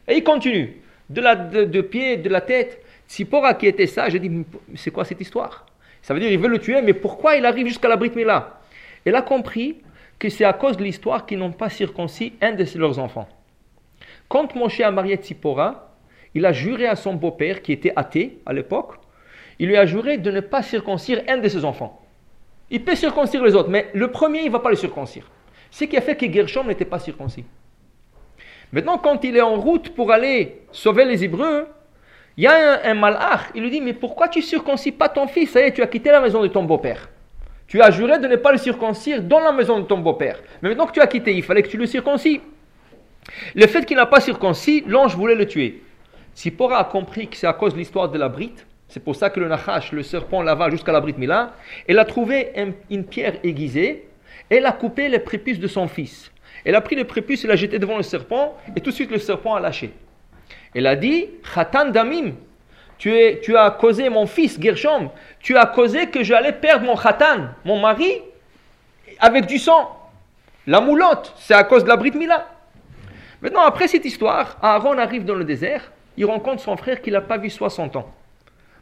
Et 0.09 0.15
il 0.15 0.25
continue, 0.25 0.81
de, 1.11 1.21
la, 1.21 1.35
de, 1.35 1.81
pied, 1.81 2.17
de 2.17 2.29
la 2.29 2.41
tête. 2.41 2.84
Sipora 3.15 3.55
qui 3.55 3.69
était 3.69 3.87
sage, 3.87 4.17
a 4.17 4.19
dit, 4.19 4.45
c'est 4.75 4.91
quoi 4.91 5.05
cette 5.05 5.21
histoire? 5.21 5.67
Ça 6.03 6.13
veut 6.15 6.21
dire 6.21 6.33
il 6.33 6.39
veut 6.39 6.49
le 6.49 6.59
tuer, 6.59 6.83
mais 6.83 6.95
pourquoi 6.95 7.37
il 7.37 7.47
arrive 7.47 7.69
jusqu'à 7.69 7.89
la 7.89 7.95
Brit 7.95 8.11
Mila 8.17 8.59
Elle 9.05 9.15
a 9.15 9.23
compris 9.23 9.77
que 10.19 10.29
c'est 10.29 10.45
à 10.45 10.53
cause 10.53 10.77
de 10.77 10.83
l'histoire 10.83 11.25
qu'ils 11.25 11.39
n'ont 11.39 11.53
pas 11.53 11.69
circoncis 11.71 12.33
un 12.43 12.53
de 12.53 12.67
leurs 12.77 12.99
enfants. 12.99 13.29
Quand 14.29 14.57
Moshe 14.57 14.81
a 14.81 14.91
marié 14.91 15.15
Tsipora, 15.15 15.95
il 16.35 16.45
a 16.45 16.53
juré 16.53 16.89
à 16.89 16.97
son 16.97 17.15
beau-père, 17.15 17.63
qui 17.63 17.71
était 17.71 17.93
athée 17.95 18.39
à 18.47 18.53
l'époque, 18.53 18.95
il 19.61 19.69
lui 19.69 19.77
a 19.77 19.87
juré 19.87 20.19
de 20.19 20.33
ne 20.33 20.41
pas 20.41 20.63
circoncire 20.63 21.23
un 21.29 21.39
de 21.39 21.49
ses 21.49 21.65
enfants. 21.65 22.05
Il 22.69 22.83
peut 22.85 22.97
circoncire 22.97 23.45
les 23.45 23.55
autres, 23.55 23.71
mais 23.71 23.91
le 23.95 24.11
premier, 24.11 24.41
il 24.41 24.47
ne 24.47 24.51
va 24.51 24.59
pas 24.59 24.71
le 24.71 24.77
circoncire. 24.77 25.31
Ce 25.71 25.85
qui 25.85 25.97
a 25.97 26.01
fait 26.01 26.17
que 26.17 26.31
Gershom 26.31 26.67
n'était 26.67 26.85
pas 26.85 26.99
circoncis. 26.99 27.45
Maintenant, 28.73 28.99
quand 28.99 29.23
il 29.23 29.37
est 29.37 29.41
en 29.41 29.55
route 29.55 29.91
pour 29.91 30.11
aller 30.11 30.63
sauver 30.73 31.05
les 31.05 31.23
Hébreux, 31.23 31.69
il 32.37 32.45
y 32.45 32.47
a 32.47 32.81
un, 32.85 32.95
malach, 32.95 33.51
il 33.55 33.63
lui 33.63 33.71
dit, 33.71 33.81
mais 33.81 33.93
pourquoi 33.93 34.29
tu 34.29 34.43
circoncis 34.43 34.93
pas 34.93 35.09
ton 35.09 35.27
fils? 35.29 35.51
Ça 35.51 35.61
y 35.61 35.65
est, 35.65 35.73
tu 35.73 35.83
as 35.83 35.87
quitté 35.87 36.11
la 36.11 36.21
maison 36.21 36.43
de 36.43 36.49
ton 36.49 36.65
beau-père. 36.65 37.09
Tu 37.69 37.81
as 37.81 37.91
juré 37.91 38.19
de 38.19 38.27
ne 38.27 38.37
pas 38.37 38.53
le 38.53 38.59
circoncire 38.59 39.23
dans 39.23 39.41
la 39.41 39.53
maison 39.53 39.79
de 39.79 39.85
ton 39.85 39.99
beau-père. 39.99 40.41
Mais 40.61 40.69
maintenant 40.69 40.87
que 40.87 40.93
tu 40.93 41.01
as 41.01 41.07
quitté, 41.07 41.33
il 41.33 41.43
fallait 41.43 41.63
que 41.63 41.69
tu 41.69 41.77
le 41.77 41.87
circoncis. 41.87 42.41
Le 43.55 43.67
fait 43.67 43.85
qu'il 43.87 43.97
n'a 43.97 44.07
pas 44.07 44.21
circoncis, 44.21 44.85
l'ange 44.87 45.17
voulait 45.17 45.35
le 45.35 45.47
tuer. 45.47 45.83
Sipora 46.35 46.81
a 46.81 46.85
compris 46.85 47.29
que 47.29 47.37
c'est 47.37 47.47
à 47.47 47.53
cause 47.53 47.73
de 47.73 47.79
l'histoire 47.79 48.09
de 48.09 48.19
la 48.19 48.29
brite, 48.29 48.67
c'est 48.89 49.01
pour 49.01 49.17
ça 49.17 49.31
que 49.31 49.41
le 49.41 49.49
Nachash, 49.49 49.93
le 49.93 50.03
serpent, 50.03 50.43
lava 50.43 50.71
jusqu'à 50.71 50.93
la 50.93 51.01
brite 51.01 51.19
Mila, 51.19 51.55
elle 51.89 51.99
a 51.99 52.05
trouvé 52.05 52.53
une 52.91 53.05
pierre 53.05 53.37
aiguisée, 53.43 54.09
elle 54.51 54.67
a 54.67 54.73
coupé 54.73 55.09
les 55.09 55.21
prépuces 55.21 55.59
de 55.59 55.69
son 55.69 55.89
fils. 55.89 56.31
Elle 56.65 56.75
a 56.75 56.81
pris 56.81 56.97
les 56.97 57.05
prépuces 57.05 57.45
et 57.45 57.49
l'a 57.49 57.57
jeté 57.57 57.79
devant 57.79 57.97
le 57.97 58.03
serpent, 58.03 58.57
et 58.77 58.81
tout 58.81 58.91
de 58.91 58.95
suite 58.95 59.11
le 59.11 59.19
serpent 59.19 59.55
a 59.55 59.61
lâché. 59.61 59.93
Elle 60.75 60.87
a 60.87 60.97
dit, 60.97 61.29
Khatan 61.55 61.91
Damim, 61.91 62.35
tu, 62.99 63.57
as 63.57 63.71
causé 63.73 64.09
mon 64.09 64.27
fils, 64.27 64.61
Gershom, 64.61 65.11
tu 65.41 65.57
as 65.57 65.67
causé 65.67 66.09
que 66.09 66.23
j'allais 66.23 66.53
perdre 66.53 66.87
mon 66.87 66.97
Khatan, 66.97 67.49
mon 67.65 67.79
mari, 67.81 68.23
avec 69.19 69.47
du 69.47 69.59
sang. 69.59 70.01
La 70.67 70.81
moulotte, 70.81 71.35
c'est 71.37 71.55
à 71.55 71.65
cause 71.65 71.85
de 71.85 71.89
la 71.89 71.97
brite 71.97 72.15
Mila. 72.15 72.49
Maintenant, 73.43 73.63
après 73.63 73.89
cette 73.89 74.05
histoire, 74.05 74.57
Aaron 74.63 74.97
arrive 74.97 75.25
dans 75.25 75.35
le 75.35 75.45
désert, 75.45 75.93
il 76.17 76.25
rencontre 76.25 76.63
son 76.63 76.77
frère 76.77 77.03
qu'il 77.03 77.13
n'a 77.13 77.21
pas 77.21 77.37
vu 77.37 77.51
60 77.51 77.97
ans. 77.97 78.11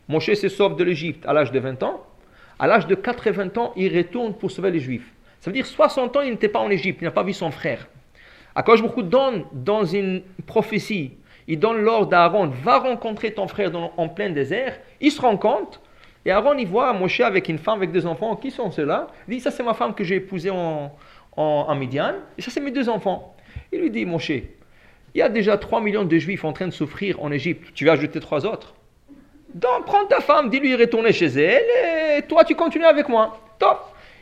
Moshe 0.09 0.35
se 0.35 0.49
sauve 0.49 0.77
de 0.77 0.85
l'Égypte 0.85 1.27
à 1.27 1.33
l'âge 1.33 1.51
de 1.51 1.59
20 1.59 1.83
ans. 1.83 2.07
À 2.59 2.67
l'âge 2.67 2.87
de 2.87 2.95
80 2.95 3.57
ans, 3.57 3.73
il 3.77 3.97
retourne 3.97 4.35
pour 4.35 4.51
sauver 4.51 4.71
les 4.71 4.79
Juifs. 4.79 5.13
Ça 5.41 5.51
veut 5.51 5.55
dire 5.55 5.67
60 5.67 6.17
ans, 6.17 6.21
il 6.21 6.31
n'était 6.31 6.49
pas 6.49 6.61
en 6.61 6.71
Égypte, 6.71 6.99
il 7.01 7.05
n'a 7.05 7.11
pas 7.11 7.25
vu 7.25 7.33
son 7.33 7.51
frère. 7.51 7.89
Je 8.57 8.83
beaucoup 8.83 9.03
donne 9.03 9.45
dans 9.53 9.85
une 9.85 10.23
prophétie 10.47 11.13
il 11.49 11.59
donne 11.59 11.81
l'ordre 11.81 12.17
à 12.17 12.25
Aaron, 12.25 12.49
va 12.49 12.79
rencontrer 12.79 13.33
ton 13.33 13.49
frère 13.49 13.71
en 13.97 14.09
plein 14.09 14.31
désert. 14.31 14.79
Il 15.01 15.11
se 15.11 15.21
rend 15.21 15.37
compte, 15.37 15.81
et 16.25 16.31
Aaron, 16.31 16.57
il 16.57 16.67
voit 16.67 16.93
Moshe 16.93 17.21
avec 17.21 17.49
une 17.49 17.59
femme, 17.59 17.79
avec 17.79 17.93
deux 17.93 18.07
enfants. 18.07 18.37
Qui 18.37 18.51
sont 18.51 18.71
ceux-là? 18.71 19.09
Il 19.29 19.35
dit, 19.35 19.41
ça 19.41 19.51
c'est 19.51 19.63
ma 19.63 19.75
femme 19.75 19.95
que 19.95 20.05
j'ai 20.05 20.17
épousée 20.17 20.51
en, 20.51 20.93
en, 21.37 21.75
Midian, 21.75 22.15
et 22.39 22.43
ça 22.43 22.51
c'est 22.51 22.61
mes 22.61 22.71
deux 22.71 22.89
enfants. 22.89 23.35
Il 23.73 23.81
lui 23.81 23.91
dit, 23.91 24.05
Moshe, 24.07 24.31
il 24.31 25.19
y 25.19 25.23
a 25.23 25.29
déjà 25.29 25.59
3 25.59 25.81
millions 25.81 26.05
de 26.05 26.19
juifs 26.19 26.45
en 26.45 26.53
train 26.53 26.67
de 26.67 26.73
souffrir 26.73 27.23
en 27.23 27.33
Égypte, 27.33 27.73
tu 27.75 27.85
vas 27.85 27.93
ajouter 27.93 28.21
trois 28.21 28.47
autres? 28.47 28.75
Donc, 29.53 29.85
prends 29.85 30.07
ta 30.07 30.21
femme, 30.21 30.49
dis-lui 30.49 30.75
retourner 30.77 31.13
chez 31.13 31.27
elle, 31.27 32.19
et 32.19 32.23
toi, 32.23 32.45
tu 32.45 32.55
continues 32.55 32.87
avec 32.87 33.09
moi. 33.09 33.39
Top. 33.59 33.81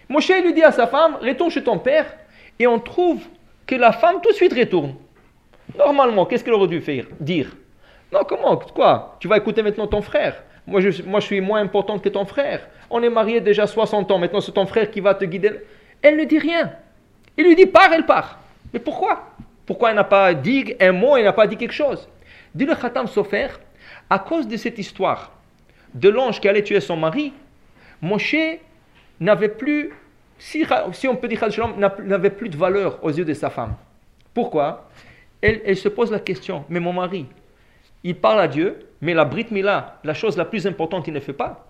Moshe 0.08 0.32
lui 0.42 0.52
dit 0.52 0.62
à 0.62 0.72
sa 0.72 0.88
femme, 0.88 1.18
retourne 1.20 1.50
chez 1.50 1.62
ton 1.62 1.78
père, 1.78 2.06
et 2.58 2.66
on 2.66 2.80
trouve 2.80 3.22
que 3.66 3.76
la 3.76 3.92
femme 3.92 4.16
tout 4.20 4.30
de 4.30 4.34
suite 4.34 4.52
retourne. 4.52 4.94
Normalement, 5.76 6.26
qu'est-ce 6.26 6.44
qu'elle 6.44 6.54
aurait 6.54 6.68
dû 6.68 6.80
faire? 6.80 7.04
Dire. 7.18 7.56
Non, 8.12 8.20
comment? 8.26 8.56
Quoi? 8.56 9.16
Tu 9.20 9.28
vas 9.28 9.36
écouter 9.36 9.62
maintenant 9.62 9.86
ton 9.86 10.02
frère 10.02 10.42
moi 10.70 10.80
je, 10.80 11.02
moi, 11.02 11.20
je 11.20 11.26
suis 11.26 11.40
moins 11.40 11.60
importante 11.60 12.02
que 12.02 12.08
ton 12.08 12.24
frère. 12.24 12.66
On 12.90 13.02
est 13.02 13.10
mariés 13.10 13.40
déjà 13.40 13.66
60 13.66 14.10
ans, 14.10 14.18
maintenant 14.18 14.40
c'est 14.40 14.52
ton 14.52 14.66
frère 14.66 14.90
qui 14.90 15.00
va 15.00 15.14
te 15.14 15.24
guider. 15.24 15.52
Elle 16.00 16.16
ne 16.16 16.24
dit 16.24 16.38
rien. 16.38 16.72
Il 17.36 17.44
lui 17.44 17.56
dit 17.56 17.66
pars, 17.66 17.92
elle 17.92 18.06
part. 18.06 18.38
Mais 18.72 18.78
pourquoi? 18.78 19.34
Pourquoi 19.66 19.90
elle 19.90 19.96
n'a 19.96 20.04
pas 20.04 20.32
dit 20.32 20.74
un 20.80 20.92
mot, 20.92 21.16
elle 21.16 21.24
n'a 21.24 21.32
pas 21.32 21.46
dit 21.46 21.56
quelque 21.56 21.74
chose? 21.74 22.08
Dit 22.54 22.66
le 22.66 22.74
Khatam 22.74 23.06
Sofer, 23.06 23.48
à 24.08 24.18
cause 24.18 24.46
de 24.48 24.56
cette 24.56 24.78
histoire 24.78 25.32
de 25.94 26.08
l'ange 26.08 26.40
qui 26.40 26.48
allait 26.48 26.62
tuer 26.62 26.80
son 26.80 26.96
mari, 26.96 27.32
Moshe 28.00 28.36
n'avait 29.18 29.48
plus, 29.48 29.92
si, 30.38 30.64
on 31.08 31.16
peut 31.16 31.28
dire, 31.28 31.44
n'avait 32.04 32.30
plus 32.30 32.48
de 32.48 32.56
valeur 32.56 32.98
aux 33.02 33.10
yeux 33.10 33.24
de 33.24 33.34
sa 33.34 33.50
femme. 33.50 33.74
Pourquoi? 34.32 34.88
Elle, 35.42 35.76
se 35.76 35.88
pose 35.88 36.10
la 36.10 36.20
question, 36.20 36.64
mais 36.68 36.80
mon 36.80 36.92
mari, 36.92 37.26
il 38.04 38.16
parle 38.16 38.40
à 38.40 38.48
Dieu, 38.48 38.78
mais 39.00 39.14
la 39.14 39.24
Brit 39.24 39.46
Mila, 39.50 39.98
la 40.04 40.14
chose 40.14 40.36
la 40.36 40.44
plus 40.44 40.66
importante, 40.66 41.06
il 41.08 41.14
ne 41.14 41.20
fait 41.20 41.32
pas. 41.32 41.66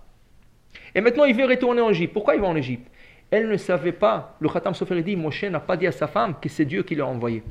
Et 0.94 1.00
maintenant, 1.00 1.24
il 1.24 1.34
veut 1.34 1.46
retourner 1.46 1.80
en 1.80 1.90
Égypte. 1.90 2.12
Pourquoi 2.12 2.34
il 2.34 2.40
va 2.40 2.48
en 2.48 2.56
Égypte? 2.56 2.90
Elle 3.30 3.48
ne 3.48 3.56
savait 3.56 3.92
pas. 3.92 4.36
Le 4.40 4.48
Khatam 4.48 4.74
Sofer 4.74 5.00
dit 5.02 5.16
Moshe 5.16 5.44
n'a 5.44 5.60
pas 5.60 5.76
dit 5.76 5.86
à 5.86 5.92
sa 5.92 6.08
femme 6.08 6.34
que 6.40 6.48
c'est 6.48 6.64
Dieu 6.64 6.82
qui 6.82 6.94
l'a 6.96 7.06
envoyé. 7.06 7.42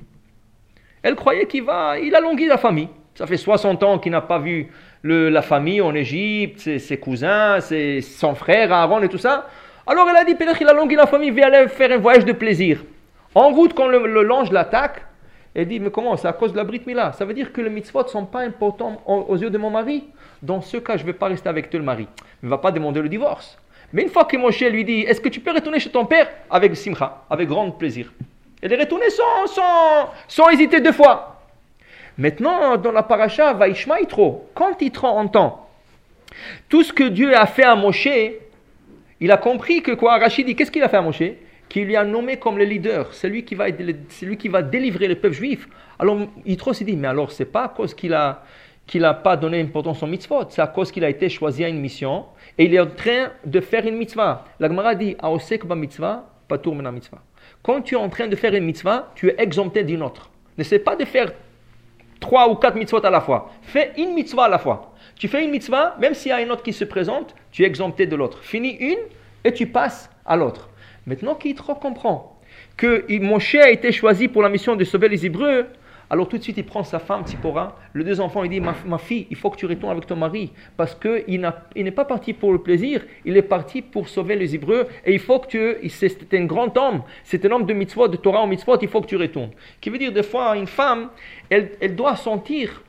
Elle 1.02 1.16
croyait 1.16 1.46
qu'il 1.48 1.64
va, 1.64 1.98
il 1.98 2.14
a 2.14 2.20
longué 2.20 2.48
la 2.48 2.58
famille. 2.58 2.90
Ça 3.16 3.26
fait 3.26 3.38
60 3.38 3.84
ans 3.84 4.00
qu'il 4.00 4.12
n'a 4.12 4.22
pas 4.22 4.40
vu 4.40 4.72
la 5.04 5.42
famille 5.42 5.82
en 5.82 5.94
Égypte, 5.96 6.60
ses, 6.60 6.98
cousins, 6.98 7.60
ses, 7.62 8.02
son 8.02 8.36
frère 8.36 8.72
Aaron 8.72 9.02
et 9.02 9.10
tout 9.10 9.18
ça. 9.18 9.48
Alors 9.88 10.08
elle 10.10 10.18
a 10.18 10.26
dit, 10.26 10.36
peut-être 10.36 10.58
qu'il 10.58 10.68
a 10.68 10.74
longué 10.74 10.96
la 10.96 11.08
famille, 11.08 11.30
il 11.30 11.40
va 11.40 11.48
aller 11.48 11.68
faire 11.68 11.92
un 11.92 11.98
voyage 11.98 12.26
de 12.26 12.34
plaisir. 12.34 12.84
En 13.36 13.50
route, 13.50 13.74
quand 13.74 13.88
le, 13.88 14.24
l'ange 14.24 14.52
l'attaque, 14.52 15.06
elle 15.56 15.68
dit, 15.68 15.80
mais 15.80 15.90
comment 15.90 16.16
C'est 16.16 16.28
à 16.28 16.34
cause 16.34 16.52
de 16.52 16.58
la 16.58 16.64
Brit 16.64 16.82
Mila. 16.86 17.12
Ça 17.14 17.26
veut 17.26 17.34
dire 17.34 17.52
que 17.52 17.62
les 17.62 17.70
mitzvot 17.70 18.04
ne 18.04 18.08
sont 18.08 18.26
pas 18.26 18.42
importants 18.42 19.02
aux, 19.06 19.36
yeux 19.36 19.50
de 19.50 19.58
mon 19.58 19.70
mari. 19.70 20.06
Dans 20.42 20.62
ce 20.62 20.78
cas, 20.78 20.96
je 20.96 21.02
ne 21.02 21.08
vais 21.08 21.14
pas 21.14 21.28
rester 21.28 21.50
avec 21.50 21.70
toi, 21.70 21.80
le 21.80 21.86
mari. 21.86 22.08
Il 22.42 22.46
ne 22.46 22.50
va 22.50 22.60
pas 22.60 22.72
demander 22.72 23.02
le 23.02 23.10
divorce. 23.10 23.58
Mais 23.92 24.04
une 24.04 24.10
fois 24.10 24.26
que 24.26 24.38
Moshe 24.38 24.62
lui 24.62 24.86
dit, 24.86 25.02
est-ce 25.02 25.20
que 25.20 25.30
tu 25.30 25.40
peux 25.40 25.52
retourner 25.52 25.80
chez 25.80 25.90
ton 25.90 26.06
père? 26.06 26.30
Avec 26.50 26.76
simcha, 26.76 27.24
avec 27.30 27.50
grand 27.50 27.72
plaisir. 27.72 28.14
Elle 28.62 28.74
est 28.74 28.80
retournée 28.80 29.10
sans, 29.10 29.48
sans, 29.48 30.10
sans 30.28 30.50
hésiter 30.50 30.80
deux 30.82 30.92
fois. 30.92 31.42
Maintenant, 32.18 32.78
dans 32.78 32.92
la 32.92 33.02
paracha, 33.02 33.54
Vaishma 33.54 34.02
Yitro, 34.02 34.50
quand 34.54 34.80
Yitro 34.82 35.08
entend 35.08 35.68
tout 36.68 36.84
ce 36.84 36.94
que 36.94 37.06
Dieu 37.06 37.36
a 37.36 37.46
fait 37.48 37.64
à 37.64 37.76
Moshe, 37.76 38.10
il 39.20 39.32
a 39.32 39.38
compris 39.38 39.82
que 39.82 39.92
quoi? 39.92 40.18
Rachid 40.18 40.46
dit, 40.46 40.56
qu'est-ce 40.56 40.72
qu'il 40.72 40.84
a 40.84 40.90
fait 40.90 40.98
à 40.98 41.02
Moshe? 41.02 41.24
Qu'il 41.70 41.86
lui 41.86 41.96
a 41.96 42.04
nommé 42.04 42.38
comme 42.38 42.58
le 42.58 42.66
leader, 42.66 43.14
c'est 43.14 43.30
lui 43.30 43.46
qui 43.46 43.56
va, 43.56 43.68
lui 43.70 44.38
qui 44.38 44.48
va 44.48 44.64
délivrer 44.64 45.08
le 45.08 45.16
peuple 45.16 45.36
juif. 45.36 45.70
Alors 46.00 46.18
Yitro 46.46 46.74
s'est 46.74 46.84
dit, 46.84 46.96
mais 46.96 47.08
alors 47.08 47.32
c'est 47.32 47.46
pas 47.46 47.66
à 47.66 47.70
cause 47.70 47.94
qu'il 47.94 48.14
a 48.14 48.44
n'a 48.98 49.14
pas 49.14 49.38
donné 49.38 49.62
importance 49.62 50.02
au 50.02 50.08
mitzvot, 50.08 50.46
c'est 50.50 50.62
à 50.64 50.68
cause 50.68 50.92
qu'il 50.92 51.04
a 51.04 51.10
été 51.10 51.30
choisi 51.30 51.64
à 51.64 51.70
une 51.70 51.80
mission 51.80 52.26
et 52.58 52.66
il 52.66 52.74
est 52.74 52.80
en 52.80 52.88
train 52.88 53.30
de 53.46 53.60
faire 53.60 53.86
une 53.86 53.98
mitzvah. 53.98 54.46
La 54.60 54.68
Gemara 54.68 54.96
dit, 54.96 55.16
mitzvah, 55.76 56.26
patour 56.48 56.74
mena 56.74 56.92
mitzvah. 56.92 57.20
Quand 57.62 57.82
tu 57.82 57.94
es 57.94 57.98
en 57.98 58.10
train 58.10 58.28
de 58.28 58.36
faire 58.36 58.56
une 58.56 58.64
mitzvah, 58.64 59.12
tu 59.14 59.28
es 59.28 59.36
exempté 59.38 59.84
d'une 59.84 60.02
autre. 60.02 60.32
N'essaie 60.58 60.80
pas 60.80 60.96
de 60.96 61.06
faire 61.06 61.32
trois 62.20 62.50
ou 62.50 62.56
quatre 62.56 62.76
mitzvot 62.76 63.06
à 63.06 63.10
la 63.10 63.22
fois. 63.22 63.52
Fais 63.62 63.92
une 63.98 64.14
mitzvah 64.14 64.46
à 64.46 64.50
la 64.50 64.58
fois. 64.58 64.94
Tu 65.16 65.28
fais 65.28 65.44
une 65.44 65.52
mitzvah, 65.52 65.96
même 66.00 66.14
s'il 66.14 66.30
y 66.30 66.34
a 66.34 66.42
une 66.42 66.52
autre 66.52 66.64
qui 66.64 66.74
se 66.74 66.86
présente, 66.86 67.36
tu 67.52 67.64
es 67.64 67.68
exempté 67.68 68.08
de 68.08 68.16
l'autre. 68.16 68.40
Finis 68.42 68.78
une 68.80 69.00
et 69.44 69.54
tu 69.54 69.68
passes 69.68 70.10
à 70.26 70.36
l'autre. 70.36 70.69
Maintenant 71.10 71.36
trop 71.56 71.74
comprend 71.74 72.40
que 72.78 73.04
Moshe 73.20 73.56
a 73.56 73.72
été 73.72 73.92
choisi 73.92 74.28
pour 74.28 74.44
la 74.44 74.50
mission 74.50 74.76
de 74.76 74.84
sauver 74.84 75.10
les 75.10 75.26
Hébreux, 75.26 75.66
alors 76.12 76.28
tout 76.28 76.38
de 76.38 76.44
suite, 76.44 76.58
il 76.58 76.66
prend 76.66 76.84
sa 76.84 77.00
femme, 77.00 77.26
Tzipora, 77.26 77.76
les 77.96 78.04
deux 78.04 78.22
enfants, 78.22 78.44
il 78.44 78.52
dit, 78.52 78.62
ma, 78.62 78.98
fille, 79.00 79.26
il 79.32 79.36
faut 79.36 79.50
que 79.50 79.58
tu 79.58 79.66
retournes 79.66 79.92
avec 79.92 80.06
ton 80.06 80.16
mari, 80.16 80.52
parce 80.78 80.94
qu'il 80.94 81.42
n'est 81.76 81.92
pas 81.92 82.06
parti 82.06 82.34
pour 82.34 82.52
le 82.52 82.60
plaisir, 82.60 83.02
il 83.26 83.36
est 83.38 83.42
parti 83.42 83.82
pour 83.82 84.08
sauver 84.08 84.36
les 84.36 84.54
Hébreux, 84.54 84.86
et 85.04 85.14
il 85.14 85.20
faut 85.20 85.40
que 85.40 85.48
tu, 85.48 85.90
c'est 85.90 86.32
un 86.34 86.46
grand 86.46 86.78
homme, 86.78 87.02
c'est 87.24 87.44
un 87.44 87.52
homme 87.52 87.66
de 87.66 87.74
mitzvot, 87.74 88.08
de 88.08 88.18
Torah 88.18 88.44
au 88.44 88.48
mitzvot, 88.48 88.78
il 88.80 88.88
faut 88.88 89.02
que 89.02 89.08
tu 89.08 89.18
retournes. 89.18 89.52
Qui 89.82 89.90
veut 89.90 89.98
dire, 89.98 90.12
des 90.12 90.24
fois, 90.24 90.56
une 90.56 90.68
femme, 90.68 91.10
elle, 91.50 91.72
elle 91.82 91.96
doit 91.96 92.16
sentir 92.18 92.84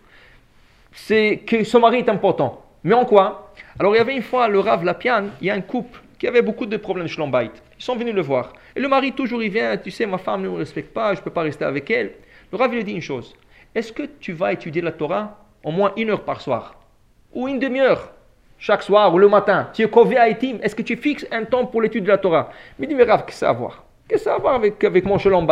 que 1.08 1.64
son 1.64 1.80
mari 1.80 1.98
est 1.98 2.08
important. 2.10 2.66
Mais 2.84 2.94
en 2.94 3.06
quoi? 3.06 3.52
Alors 3.78 3.94
il 3.94 3.98
y 3.98 4.00
avait 4.00 4.16
une 4.16 4.22
fois, 4.22 4.48
le 4.48 4.60
Rav 4.60 4.84
Lapian, 4.84 5.24
il 5.40 5.46
y 5.46 5.50
a 5.50 5.54
un 5.54 5.62
couple 5.62 6.00
qui 6.18 6.26
avait 6.26 6.42
beaucoup 6.42 6.66
de 6.66 6.76
problèmes 6.76 7.06
de 7.06 7.10
Shlambait. 7.10 7.50
Ils 7.80 7.82
sont 7.82 7.96
venus 7.96 8.14
le 8.14 8.20
voir. 8.20 8.52
Et 8.76 8.80
le 8.80 8.88
mari, 8.88 9.12
toujours, 9.12 9.42
il 9.42 9.50
vient, 9.50 9.74
tu 9.78 9.90
sais, 9.90 10.04
ma 10.04 10.18
femme 10.18 10.42
ne 10.42 10.50
me 10.50 10.56
respecte 10.56 10.92
pas, 10.92 11.14
je 11.14 11.20
ne 11.20 11.24
peux 11.24 11.30
pas 11.30 11.40
rester 11.40 11.64
avec 11.64 11.90
elle. 11.90 12.12
Le 12.52 12.58
Rav 12.58 12.70
lui 12.74 12.84
dit 12.84 12.92
une 12.92 13.00
chose. 13.00 13.34
Est-ce 13.74 13.90
que 13.90 14.02
tu 14.02 14.34
vas 14.34 14.52
étudier 14.52 14.82
la 14.82 14.92
Torah 14.92 15.38
au 15.64 15.70
moins 15.70 15.90
une 15.96 16.10
heure 16.10 16.22
par 16.22 16.42
soir? 16.42 16.74
Ou 17.32 17.48
une 17.48 17.58
demi-heure? 17.58 18.12
Chaque 18.58 18.82
soir 18.82 19.14
ou 19.14 19.18
le 19.18 19.28
matin? 19.28 19.70
Tu 19.72 19.80
es 19.80 19.88
kové 19.88 20.18
à 20.18 20.28
Est-ce 20.28 20.74
que 20.74 20.82
tu 20.82 20.94
fixes 20.98 21.26
un 21.32 21.44
temps 21.44 21.64
pour 21.64 21.80
l'étude 21.80 22.04
de 22.04 22.10
la 22.10 22.18
Torah? 22.18 22.50
Il 22.78 22.86
dit, 22.86 22.94
mais 22.94 23.04
Rav, 23.04 23.24
qu'est-ce 23.24 23.36
que 23.36 23.40
ça 23.40 23.46
a 23.46 23.50
à 23.50 23.54
voir? 23.54 23.82
Qu'est-ce 24.06 24.24
que 24.24 24.30
ça 24.30 24.34
à 24.34 24.38
voir 24.38 24.56
avec, 24.56 25.04
mon 25.06 25.16
shalom 25.16 25.46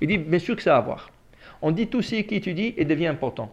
Il 0.00 0.08
dit, 0.08 0.16
bien 0.16 0.38
sûr 0.38 0.56
que 0.56 0.62
ça 0.62 0.76
a 0.76 0.78
à 0.78 0.80
voir. 0.80 1.10
On 1.60 1.72
dit 1.72 1.88
tout 1.88 2.00
ce 2.00 2.14
qui 2.14 2.36
étudie 2.36 2.72
et 2.78 2.86
devient 2.86 3.08
important. 3.08 3.50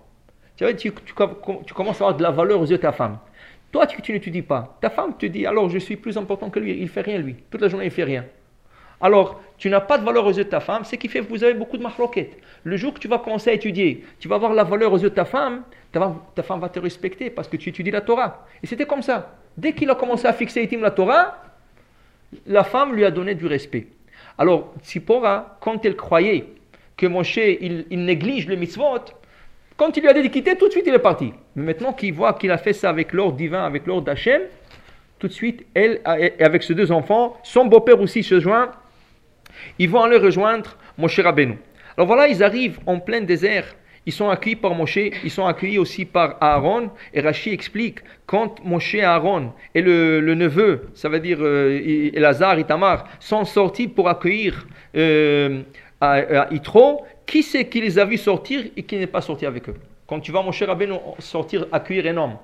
Tu, 0.55 0.65
tu, 0.77 1.13
commences 1.13 1.99
à 1.99 2.05
avoir 2.05 2.15
de 2.15 2.23
la 2.23 2.31
valeur 2.31 2.61
aux 2.61 2.65
yeux 2.65 2.77
de 2.77 2.81
ta 2.83 2.93
femme. 2.93 3.17
Toi, 3.73 3.87
tu, 3.87 3.99
tu 4.03 4.13
n'étudies 4.13 4.43
pas. 4.43 4.77
Ta 4.81 4.91
femme 4.91 5.17
te 5.17 5.25
dit, 5.25 5.47
alors 5.47 5.67
je 5.67 5.79
suis 5.79 5.97
plus 5.97 6.15
important 6.15 6.51
que 6.51 6.59
lui. 6.59 6.77
Il 6.79 6.87
fait 6.87 7.01
rien, 7.01 7.17
lui. 7.17 7.35
Toute 7.49 7.59
la 7.59 7.67
journée, 7.67 7.85
il 7.85 7.91
fait 7.91 8.03
rien. 8.03 8.23
Alors, 9.01 9.41
tu 9.57 9.67
n'as 9.67 9.81
pas 9.81 9.97
de 9.97 10.05
valeur 10.05 10.27
aux 10.27 10.31
yeux 10.31 10.43
de 10.43 10.49
ta 10.49 10.59
femme, 10.59 10.83
c'est 10.85 10.97
qui 10.97 11.09
fait 11.09 11.21
que 11.21 11.27
vous 11.27 11.43
avez 11.43 11.55
beaucoup 11.55 11.77
de 11.77 11.83
mahloquettes. 11.83 12.37
Le 12.63 12.77
jour 12.77 12.93
que 12.93 12.99
tu 12.99 13.07
vas 13.07 13.17
commencer 13.17 13.49
à 13.49 13.53
étudier, 13.53 14.05
tu 14.19 14.27
vas 14.27 14.35
avoir 14.35 14.53
la 14.53 14.63
valeur 14.63 14.93
aux 14.93 14.99
yeux 14.99 15.09
de 15.09 15.15
ta 15.15 15.25
femme, 15.25 15.63
ta, 15.91 16.43
femme 16.43 16.59
va 16.59 16.69
te 16.69 16.79
respecter 16.79 17.31
parce 17.31 17.47
que 17.47 17.57
tu 17.57 17.69
étudies 17.69 17.89
la 17.89 18.01
Torah. 18.01 18.45
Et 18.61 18.67
c'était 18.67 18.85
comme 18.85 19.01
ça. 19.01 19.35
Dès 19.57 19.73
qu'il 19.73 19.89
a 19.89 19.95
commencé 19.95 20.27
à 20.27 20.33
fixer 20.33 20.69
la 20.79 20.91
Torah, 20.91 21.43
la 22.45 22.63
femme 22.63 22.93
lui 22.93 23.03
a 23.03 23.11
donné 23.11 23.33
du 23.33 23.47
respect. 23.47 23.87
Alors, 24.37 24.71
Tzipora, 24.83 25.57
quand 25.59 25.83
elle 25.83 25.95
croyait 25.95 26.45
que 26.95 27.07
Moshe, 27.07 27.37
il, 27.37 27.87
il 27.89 28.05
néglige 28.05 28.47
le 28.47 28.55
mitzvot, 28.55 28.99
quand 29.77 29.95
il 29.97 30.01
lui 30.01 30.09
a 30.09 30.13
dit 30.13 30.23
de 30.23 30.27
quitter, 30.27 30.55
tout 30.55 30.67
de 30.67 30.71
suite 30.71 30.85
il 30.87 30.93
est 30.93 30.99
parti. 30.99 31.33
Mais 31.55 31.63
maintenant 31.63 31.93
qu'il 31.93 32.13
voit 32.13 32.33
qu'il 32.33 32.51
a 32.51 32.57
fait 32.57 32.73
ça 32.73 32.89
avec 32.89 33.13
l'ordre 33.13 33.37
divin, 33.37 33.63
avec 33.63 33.85
l'ordre 33.87 34.05
d'Hachem, 34.05 34.41
tout 35.19 35.27
de 35.27 35.33
suite, 35.33 35.65
elle, 35.73 36.01
et 36.19 36.43
avec 36.43 36.63
ses 36.63 36.75
deux 36.75 36.91
enfants, 36.91 37.37
son 37.43 37.65
beau-père 37.65 37.99
aussi 38.01 38.23
se 38.23 38.39
joint 38.39 38.71
ils 39.79 39.89
vont 39.89 40.03
aller 40.03 40.17
rejoindre 40.17 40.75
Moshe 40.97 41.19
Rabbeinu. 41.19 41.57
Alors 41.97 42.07
voilà, 42.07 42.27
ils 42.27 42.43
arrivent 42.43 42.79
en 42.85 42.99
plein 42.99 43.21
désert. 43.21 43.65
Ils 44.05 44.11
sont 44.11 44.29
accueillis 44.29 44.57
par 44.57 44.75
Moshe, 44.75 44.97
ils 44.97 45.31
sont 45.31 45.45
accueillis 45.45 45.77
aussi 45.77 46.03
par 46.03 46.35
Aaron. 46.41 46.89
Et 47.13 47.21
Rashi 47.21 47.51
explique, 47.51 47.99
quand 48.25 48.63
Moshe 48.65 48.95
Aaron 48.95 49.53
et 49.73 49.81
le, 49.81 50.19
neveu, 50.35 50.89
ça 50.93 51.07
veut 51.07 51.21
dire 51.21 51.37
euh, 51.39 51.79
et 51.79 52.63
Tamar, 52.67 53.07
sont 53.19 53.45
sortis 53.45 53.87
pour 53.87 54.09
accueillir 54.09 54.67
euh, 54.97 55.61
à, 56.01 56.47
qui 57.25 57.43
c'est 57.43 57.67
qui 57.67 57.81
les 57.81 57.97
a 57.99 58.05
vus 58.05 58.17
sortir 58.17 58.63
et 58.75 58.83
qui 58.83 58.97
n'est 58.97 59.07
pas 59.07 59.21
sorti 59.21 59.45
avec 59.45 59.69
eux? 59.69 59.75
Quand 60.07 60.19
tu 60.19 60.31
vois 60.31 60.43
Moshe 60.43 60.61
Rabbeinu 60.63 60.95
sortir, 61.19 61.67
accueillir 61.71 62.13
un 62.13 62.17
homme, 62.17 62.37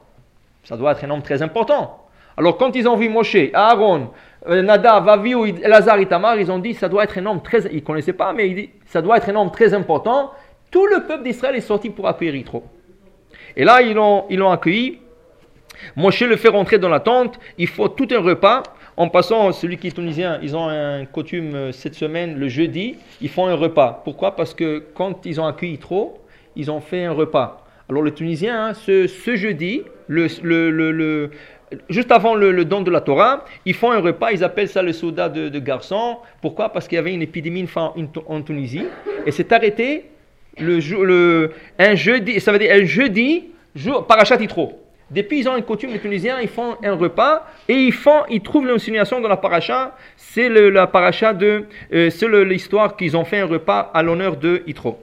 ça 0.63 0.77
doit 0.77 0.91
être 0.93 1.03
un 1.03 1.09
homme 1.09 1.21
très 1.21 1.41
important. 1.41 2.05
Alors 2.37 2.57
quand 2.57 2.75
ils 2.75 2.87
ont 2.87 2.95
vu 2.95 3.09
Moshe, 3.09 3.35
Aaron, 3.53 4.11
euh, 4.47 4.61
Nadav, 4.61 5.09
Aviou, 5.09 5.45
Lazare 5.63 5.99
et 5.99 6.05
Tamar, 6.05 6.39
ils 6.39 6.49
ont 6.51 6.59
dit 6.59 6.73
ça 6.73 6.87
doit 6.87 7.03
être 7.03 7.17
un 7.17 7.25
homme 7.25 7.41
très, 7.41 7.63
ils 7.71 7.75
ne 7.75 7.79
connaissaient 7.81 8.13
pas, 8.13 8.31
mais 8.33 8.47
il 8.47 8.55
dit 8.55 8.69
ça 8.85 9.01
doit 9.01 9.17
être 9.17 9.29
un 9.29 9.35
homme 9.35 9.51
très 9.51 9.73
important. 9.73 10.31
Tout 10.71 10.85
le 10.85 11.05
peuple 11.05 11.23
d'Israël 11.23 11.55
est 11.55 11.61
sorti 11.61 11.89
pour 11.89 12.07
accueillir 12.07 12.35
Yitro. 12.35 12.63
Et 13.55 13.65
là, 13.65 13.81
ils 13.81 13.93
l'ont 13.93 14.25
ils 14.29 14.41
accueilli. 14.41 14.99
Moshe 15.95 16.21
le 16.21 16.35
fait 16.35 16.49
rentrer 16.49 16.77
dans 16.77 16.89
la 16.89 16.99
tente. 16.99 17.39
Il 17.57 17.67
faut 17.67 17.87
tout 17.87 18.07
un 18.11 18.19
repas. 18.19 18.63
En 18.99 19.07
passant, 19.07 19.53
celui 19.53 19.77
qui 19.77 19.87
est 19.87 19.91
tunisien, 19.91 20.39
ils 20.43 20.57
ont 20.57 20.67
un 20.67 21.05
coutume 21.05 21.55
euh, 21.55 21.71
cette 21.71 21.95
semaine, 21.95 22.37
le 22.37 22.49
jeudi, 22.49 22.97
ils 23.21 23.29
font 23.29 23.45
un 23.45 23.55
repas. 23.55 24.01
Pourquoi? 24.03 24.35
Parce 24.35 24.53
que 24.53 24.83
quand 24.93 25.25
ils 25.25 25.39
ont 25.39 25.45
accueilli 25.45 25.71
Yitro, 25.71 26.19
ils 26.57 26.69
ont 26.69 26.81
fait 26.81 27.05
un 27.05 27.13
repas. 27.13 27.65
Alors 27.89 28.01
le 28.01 28.13
Tunisien, 28.13 28.61
hein, 28.61 28.73
ce, 28.73 29.07
ce, 29.07 29.37
jeudi, 29.37 29.83
juste 31.89 32.11
avant 32.11 32.35
le, 32.35 32.65
don 32.65 32.81
de 32.81 32.91
la 32.91 32.99
Torah, 32.99 33.45
ils 33.65 33.73
font 33.73 33.91
un 33.91 33.99
repas, 33.99 34.31
ils 34.33 34.43
appellent 34.43 34.67
ça 34.67 34.81
le 34.81 34.91
soda 34.91 35.29
de, 35.29 35.59
garçon. 35.59 36.17
Pourquoi? 36.41 36.67
Parce 36.67 36.85
qu'il 36.85 36.97
y 36.97 36.99
avait 36.99 37.13
une 37.13 37.21
épidémie 37.21 37.69
en, 37.77 37.93
en 38.27 38.41
Tunisie 38.41 38.83
et 39.25 39.31
c'est 39.31 39.53
arrêté 39.53 40.07
le, 40.57 40.79
le, 41.05 41.51
un 41.79 41.95
jeudi, 41.95 42.41
ça 42.41 42.51
veut 42.51 42.59
dire 42.59 42.73
un 42.73 42.83
jeudi, 42.83 43.45
jour, 43.73 44.05
parachat 44.05 44.35
Yitro. 44.35 44.78
Depuis, 45.11 45.39
ils 45.39 45.49
ont 45.49 45.57
une 45.57 45.63
coutume, 45.63 45.91
les 45.91 45.99
Tunisiens, 45.99 46.39
ils 46.39 46.47
font 46.47 46.77
un 46.83 46.93
repas 46.93 47.47
et 47.67 47.73
ils 47.73 47.91
font, 47.91 48.23
ils 48.29 48.41
trouvent 48.41 48.67
l'insinuation 48.67 49.19
dans 49.19 49.27
la 49.27 49.37
paracha. 49.37 49.95
C'est 50.15 50.49
la 50.49 50.85
paracha 50.85 51.33
de, 51.33 51.65
euh, 51.93 52.09
c'est 52.09 52.27
l'histoire 52.45 52.95
qu'ils 52.95 53.17
ont 53.17 53.25
fait 53.25 53.39
un 53.39 53.47
repas 53.47 53.91
à 53.93 54.03
l'honneur 54.03 54.37
de 54.37 54.61
Yitro. 54.67 54.99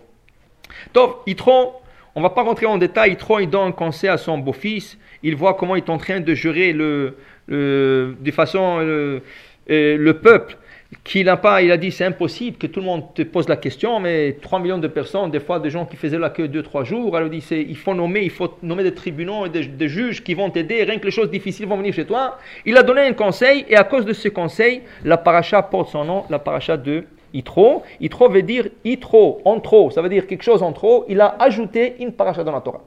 Donc, 0.95 1.17
Yitro, 1.27 1.75
on 2.15 2.23
va 2.23 2.31
pas 2.31 2.43
rentrer 2.43 2.67
en 2.67 2.79
détail. 2.79 3.11
Yitro, 3.11 3.41
il 3.41 3.51
donne 3.51 3.69
un 3.69 3.73
conseil 3.73 4.11
à 4.11 4.17
son 4.17 4.39
beau-fils. 4.39 4.97
Il 5.23 5.35
voit 5.35 5.55
comment 5.55 5.75
il 5.75 5.83
est 5.83 5.91
en 5.91 5.99
train 5.99 6.21
de 6.21 6.35
gérer 6.35 6.73
le, 6.73 7.17
de 7.49 8.31
façon 8.31 8.79
le, 8.79 9.23
euh, 9.71 9.97
le 9.97 10.15
peuple 10.15 10.57
qu'il 11.03 11.27
n'a 11.27 11.37
pas, 11.37 11.63
il 11.63 11.73
a 11.73 11.77
dit 11.77 11.91
c'est 11.91 12.05
impossible 12.05 12.59
que 12.59 12.67
tout 12.67 12.81
le 12.81 12.87
monde 12.87 13.15
te 13.15 13.23
pose 13.23 13.49
la 13.49 13.57
question, 13.57 13.99
mais 14.01 14.37
3 14.41 14.61
millions 14.61 14.79
de 14.79 14.89
personnes, 14.89 15.31
des 15.31 15.41
fois 15.41 15.59
des 15.59 15.71
gens 15.71 15.85
qui 15.85 15.97
faisaient 15.97 16.19
la 16.19 16.31
queue 16.31 16.47
2-3 16.47 16.85
jours, 16.85 17.19
il 17.21 17.31
dit 17.31 17.45
il 17.51 17.77
faut 17.77 17.95
nommer, 17.95 18.23
il 18.23 18.31
faut 18.31 18.57
nommer 18.63 18.85
des 18.85 18.95
tribunaux 18.95 19.47
et 19.47 19.49
des, 19.49 19.89
juges 19.89 20.23
qui 20.23 20.35
vont 20.35 20.51
t'aider, 20.51 20.85
rien 20.85 20.99
que 20.99 21.05
les 21.05 21.11
choses 21.11 21.31
difficiles 21.31 21.67
vont 21.67 21.77
venir 21.77 21.93
chez 21.93 22.07
toi. 22.07 22.39
Il 22.65 22.77
a 22.77 22.83
donné 22.83 23.03
un 23.03 23.13
conseil 23.13 23.65
et 23.69 23.77
à 23.77 23.85
cause 23.85 24.05
de 24.05 24.13
ce 24.13 24.29
conseil, 24.29 24.83
la 25.05 25.17
paracha 25.17 25.63
porte 25.63 25.91
son 25.91 26.05
nom, 26.05 26.25
la 26.31 26.39
paracha 26.39 26.77
de 26.77 27.05
Itro. 27.35 27.83
Itro 28.01 28.29
veut 28.29 28.43
dire 28.43 28.69
Itro, 28.85 29.41
en 29.45 29.61
trop, 29.61 29.91
ça 29.91 30.03
veut 30.03 30.09
dire 30.09 30.27
quelque 30.27 30.45
chose 30.45 30.63
en 30.63 30.73
trop. 30.73 31.05
Il 31.09 31.21
a 31.21 31.37
ajouté 31.39 31.97
une 31.99 32.13
paracha 32.13 32.45
dans 32.45 32.53
la 32.53 32.61
Torah. 32.61 32.83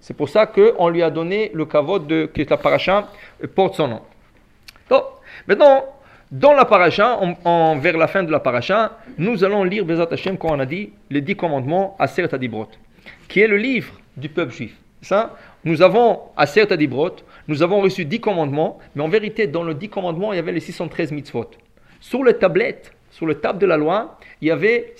C'est 0.00 0.14
pour 0.14 0.28
ça 0.28 0.46
qu'on 0.46 0.88
lui 0.88 1.02
a 1.02 1.10
donné 1.10 1.50
le 1.54 1.64
kavod 1.64 2.06
de 2.06 2.26
que 2.26 2.42
la 2.48 2.56
paracha 2.58 3.08
porte 3.54 3.74
son 3.74 3.88
nom. 3.88 4.00
Donc, 4.90 5.02
maintenant, 5.46 5.82
dans 6.34 6.52
la 6.52 6.64
paracha, 6.64 7.20
vers 7.76 7.96
la 7.96 8.08
fin 8.08 8.24
de 8.24 8.32
la 8.32 8.40
paracha, 8.40 8.98
nous 9.18 9.44
allons 9.44 9.62
lire 9.62 9.84
Bezat 9.84 10.08
Hashem, 10.10 10.36
comme 10.36 10.50
on 10.50 10.58
a 10.58 10.66
dit, 10.66 10.90
les 11.08 11.20
dix 11.20 11.36
commandements 11.36 11.94
à 11.96 12.08
Sert 12.08 12.34
Adibrot, 12.34 12.66
qui 13.28 13.38
est 13.40 13.46
le 13.46 13.56
livre 13.56 13.94
du 14.16 14.28
peuple 14.28 14.52
juif. 14.52 14.74
Ça, 15.00 15.36
nous 15.64 15.80
avons 15.80 16.22
à 16.36 16.46
Sert 16.46 16.72
Adibrot, 16.72 17.14
nous 17.46 17.62
avons 17.62 17.80
reçu 17.80 18.04
dix 18.04 18.20
commandements, 18.20 18.80
mais 18.96 19.04
en 19.04 19.08
vérité, 19.08 19.46
dans 19.46 19.62
les 19.62 19.76
dix 19.76 19.88
commandements, 19.88 20.32
il 20.32 20.36
y 20.36 20.38
avait 20.40 20.50
les 20.50 20.58
613 20.58 21.12
mitzvot. 21.12 21.52
Sur 22.00 22.24
les 22.24 22.34
tablettes, 22.34 22.92
sur 23.12 23.26
le 23.26 23.36
table 23.36 23.60
de 23.60 23.66
la 23.66 23.76
loi, 23.76 24.18
il 24.40 24.48
y 24.48 24.50
avait 24.50 24.92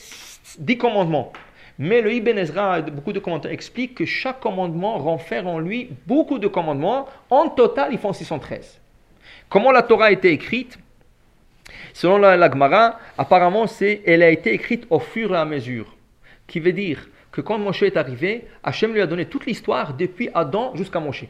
dix 0.61 0.79
commandements. 0.79 1.33
Mais 1.81 2.01
le 2.01 2.13
Ibn 2.13 2.39
Ezra, 2.39 2.81
beaucoup 2.81 3.13
de 3.13 3.19
commentaires, 3.19 3.51
expliquent 3.51 3.97
que 3.97 4.05
chaque 4.05 4.39
commandement 4.39 4.99
renferme 4.99 5.49
en 5.49 5.59
lui 5.59 5.91
beaucoup 6.07 6.39
de 6.39 6.47
commandements. 6.47 7.09
En 7.29 7.49
total, 7.49 7.89
ils 7.91 7.99
font 7.99 8.13
613. 8.13 8.81
Comment 9.49 9.73
la 9.73 9.83
Torah 9.83 10.07
a 10.07 10.11
été 10.13 10.31
écrite? 10.31 10.79
Selon 11.95 12.19
la, 12.19 12.51
Gemara, 12.51 12.99
apparemment, 13.17 13.69
c'est, 13.69 14.03
elle 14.05 14.25
a 14.25 14.29
été 14.29 14.53
écrite 14.53 14.85
au 14.91 14.99
fur 14.99 15.33
et 15.33 15.39
à 15.39 15.45
mesure. 15.45 15.95
Qui 16.49 16.59
veut 16.59 16.73
dire 16.73 16.99
que 17.31 17.41
quand 17.41 17.57
Moshe 17.57 17.85
est 17.85 17.97
arrivé, 17.97 18.47
Hachem 18.65 18.93
lui 18.93 19.01
a 19.01 19.07
donné 19.07 19.27
toute 19.27 19.47
l'histoire 19.47 19.95
depuis 19.95 20.29
Adam 20.35 20.73
jusqu'à 20.75 20.99
Moshe. 20.99 21.25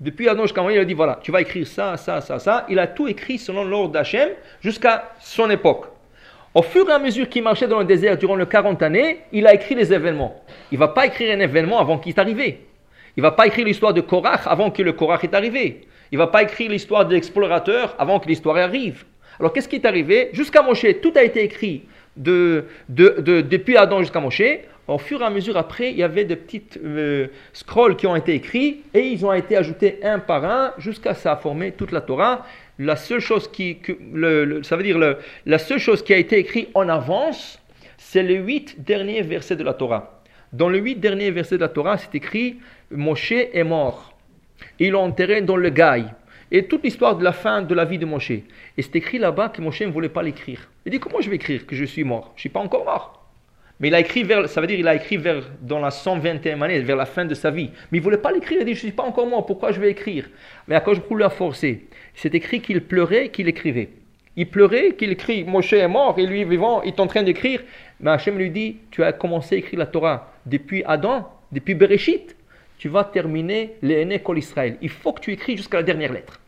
Depuis 0.00 0.30
Adam 0.30 0.44
jusqu'à 0.44 0.62
Moshe, 0.62 0.72
il 0.72 0.78
a 0.78 0.84
dit 0.86 0.94
voilà, 0.94 1.20
tu 1.22 1.30
vas 1.30 1.42
écrire 1.42 1.66
ça, 1.66 1.98
ça, 1.98 2.22
ça, 2.22 2.38
ça. 2.38 2.64
Il 2.70 2.78
a 2.78 2.86
tout 2.86 3.06
écrit 3.06 3.36
selon 3.36 3.64
l'ordre 3.64 3.92
d'Hachem 3.92 4.30
jusqu'à 4.62 5.12
son 5.20 5.50
époque. 5.50 5.84
Au 6.54 6.62
fur 6.62 6.88
et 6.88 6.92
à 6.92 6.98
mesure 6.98 7.28
qu'il 7.28 7.42
marchait 7.42 7.68
dans 7.68 7.80
le 7.80 7.84
désert 7.84 8.16
durant 8.16 8.36
les 8.36 8.46
40 8.46 8.82
années, 8.82 9.18
il 9.30 9.46
a 9.46 9.52
écrit 9.52 9.74
les 9.74 9.92
événements. 9.92 10.42
Il 10.72 10.76
ne 10.76 10.80
va 10.80 10.88
pas 10.88 11.04
écrire 11.04 11.36
un 11.36 11.40
événement 11.40 11.78
avant 11.78 11.98
qu'il 11.98 12.14
est 12.14 12.18
arrivé. 12.18 12.66
Il 13.14 13.20
ne 13.20 13.28
va 13.28 13.32
pas 13.32 13.46
écrire 13.46 13.66
l'histoire 13.66 13.92
de 13.92 14.00
Korach 14.00 14.46
avant 14.46 14.70
que 14.70 14.82
le 14.82 14.94
Korach 14.94 15.22
est 15.22 15.34
arrivé. 15.34 15.82
Il 16.10 16.18
ne 16.18 16.24
va 16.24 16.28
pas 16.28 16.42
écrire 16.42 16.70
l'histoire 16.70 17.04
de 17.04 17.14
l'explorateur 17.14 17.94
avant 17.98 18.18
que 18.18 18.26
l'histoire 18.26 18.56
arrive. 18.56 19.04
Alors 19.40 19.54
qu'est-ce 19.54 19.68
qui 19.68 19.76
est 19.76 19.86
arrivé 19.86 20.28
Jusqu'à 20.34 20.60
Moshe, 20.60 20.84
tout 21.00 21.14
a 21.16 21.22
été 21.22 21.42
écrit 21.42 21.84
de, 22.14 22.66
depuis 22.88 23.78
Adam 23.78 24.00
jusqu'à 24.00 24.20
Moshe. 24.20 24.42
Au 24.86 24.98
fur 24.98 25.22
et 25.22 25.24
à 25.24 25.30
mesure 25.30 25.56
après, 25.56 25.92
il 25.92 25.96
y 25.96 26.02
avait 26.02 26.24
des 26.24 26.36
petites 26.36 26.78
euh, 26.84 27.28
scrolls 27.54 27.96
qui 27.96 28.06
ont 28.06 28.16
été 28.16 28.34
écrits 28.34 28.82
et 28.92 29.00
ils 29.00 29.24
ont 29.24 29.32
été 29.32 29.56
ajoutés 29.56 30.00
un 30.02 30.18
par 30.18 30.44
un 30.44 30.74
jusqu'à 30.76 31.14
ça 31.14 31.32
a 31.32 31.36
formé 31.36 31.72
toute 31.72 31.92
la 31.92 32.02
Torah. 32.02 32.44
La 32.78 32.96
seule 32.96 33.20
chose 33.20 33.48
qui, 33.48 33.78
ça 34.62 34.76
veut 34.76 34.82
dire 34.82 34.98
la 35.46 35.58
seule 35.58 35.78
chose 35.78 36.02
qui 36.02 36.12
a 36.12 36.18
été 36.18 36.38
écrite 36.38 36.68
en 36.74 36.88
avance, 36.88 37.58
c'est 37.96 38.22
les 38.22 38.36
huit 38.36 38.82
derniers 38.84 39.22
versets 39.22 39.56
de 39.56 39.64
la 39.64 39.74
Torah. 39.74 40.22
Dans 40.52 40.68
les 40.68 40.80
huit 40.80 40.96
derniers 40.96 41.30
versets 41.30 41.56
de 41.56 41.62
la 41.62 41.68
Torah, 41.68 41.96
c'est 41.96 42.14
écrit 42.14 42.58
Moshe 42.90 43.32
est 43.32 43.64
mort. 43.64 44.18
Ils 44.78 44.90
l'ont 44.90 45.04
enterré 45.04 45.40
dans 45.40 45.56
le 45.56 45.70
Gaï 45.70 46.06
et 46.50 46.64
toute 46.66 46.82
l'histoire 46.82 47.16
de 47.16 47.24
la 47.24 47.32
fin 47.32 47.62
de 47.62 47.74
la 47.74 47.84
vie 47.84 47.98
de 47.98 48.06
Moshe. 48.06 48.30
Et 48.30 48.44
c'est 48.78 48.96
écrit 48.96 49.18
là-bas 49.18 49.50
que 49.50 49.62
Moshe 49.62 49.82
ne 49.82 49.92
voulait 49.92 50.08
pas 50.08 50.22
l'écrire. 50.22 50.68
Il 50.84 50.92
dit 50.92 51.00
comment 51.00 51.20
je 51.20 51.30
vais 51.30 51.36
écrire 51.36 51.66
que 51.66 51.76
je 51.76 51.84
suis 51.84 52.04
mort? 52.04 52.32
Je 52.34 52.38
ne 52.38 52.40
suis 52.40 52.48
pas 52.48 52.60
encore 52.60 52.84
mort. 52.84 53.16
Mais 53.78 53.88
il 53.88 53.94
a 53.94 54.00
écrit 54.00 54.24
vers, 54.24 54.46
ça 54.48 54.60
veut 54.60 54.66
dire 54.66 54.78
il 54.78 54.88
a 54.88 54.94
écrit 54.94 55.16
vers, 55.16 55.42
dans 55.62 55.78
la 55.78 55.88
121e 55.88 56.60
année, 56.60 56.80
vers 56.80 56.96
la 56.96 57.06
fin 57.06 57.24
de 57.24 57.34
sa 57.34 57.50
vie. 57.50 57.70
Mais 57.90 57.98
il 57.98 58.02
voulait 58.02 58.18
pas 58.18 58.30
l'écrire, 58.30 58.58
il 58.60 58.66
dit 58.66 58.74
je 58.74 58.80
suis 58.80 58.92
pas 58.92 59.04
encore 59.04 59.26
mort, 59.26 59.46
pourquoi 59.46 59.72
je 59.72 59.80
vais 59.80 59.90
écrire? 59.90 60.28
Mais 60.68 60.74
à 60.74 60.80
cause 60.80 61.00
je 61.10 61.16
l'a 61.16 61.30
forcé. 61.30 61.88
C'est 62.14 62.34
écrit 62.34 62.60
qu'il 62.60 62.82
pleurait, 62.82 63.30
qu'il 63.30 63.48
écrivait. 63.48 63.90
Il 64.36 64.48
pleurait, 64.48 64.92
qu'il 64.96 65.10
écrit, 65.10 65.44
Moshe 65.44 65.72
est 65.72 65.88
mort, 65.88 66.18
et 66.18 66.26
lui 66.26 66.44
vivant, 66.44 66.82
il 66.82 66.88
est 66.88 67.00
en 67.00 67.06
train 67.06 67.22
d'écrire. 67.22 67.62
Mais 68.00 68.10
Hachem 68.10 68.38
lui 68.38 68.50
dit, 68.50 68.76
tu 68.90 69.02
as 69.02 69.12
commencé 69.12 69.56
à 69.56 69.58
écrire 69.58 69.78
la 69.78 69.86
Torah 69.86 70.32
depuis 70.46 70.82
Adam, 70.86 71.28
depuis 71.50 71.74
Bereshit, 71.74 72.36
tu 72.80 72.88
vas 72.88 73.04
terminer 73.04 73.74
les 73.82 74.20
Kol 74.20 74.38
Israël. 74.38 74.78
Il 74.80 74.88
faut 74.88 75.12
que 75.12 75.20
tu 75.20 75.32
écris 75.32 75.54
jusqu'à 75.54 75.76
la 75.76 75.82
dernière 75.82 76.14
lettre. 76.14 76.40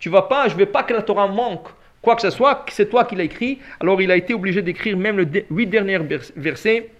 Tu 0.00 0.08
vas 0.08 0.22
pas, 0.22 0.48
je 0.48 0.54
ne 0.54 0.58
veux 0.58 0.66
pas 0.66 0.82
que 0.82 0.92
la 0.92 1.02
Torah 1.02 1.28
manque 1.28 1.68
quoi 2.02 2.16
que 2.16 2.22
ce 2.22 2.30
soit, 2.30 2.64
c'est 2.68 2.90
toi 2.90 3.04
qui 3.04 3.14
l'as 3.14 3.22
écrit. 3.22 3.60
Alors 3.78 4.02
il 4.02 4.10
a 4.10 4.16
été 4.16 4.34
obligé 4.34 4.60
d'écrire 4.60 4.96
même 4.96 5.20
les 5.20 5.46
huit 5.48 5.68
derniers 5.68 6.00
versets 6.34 6.90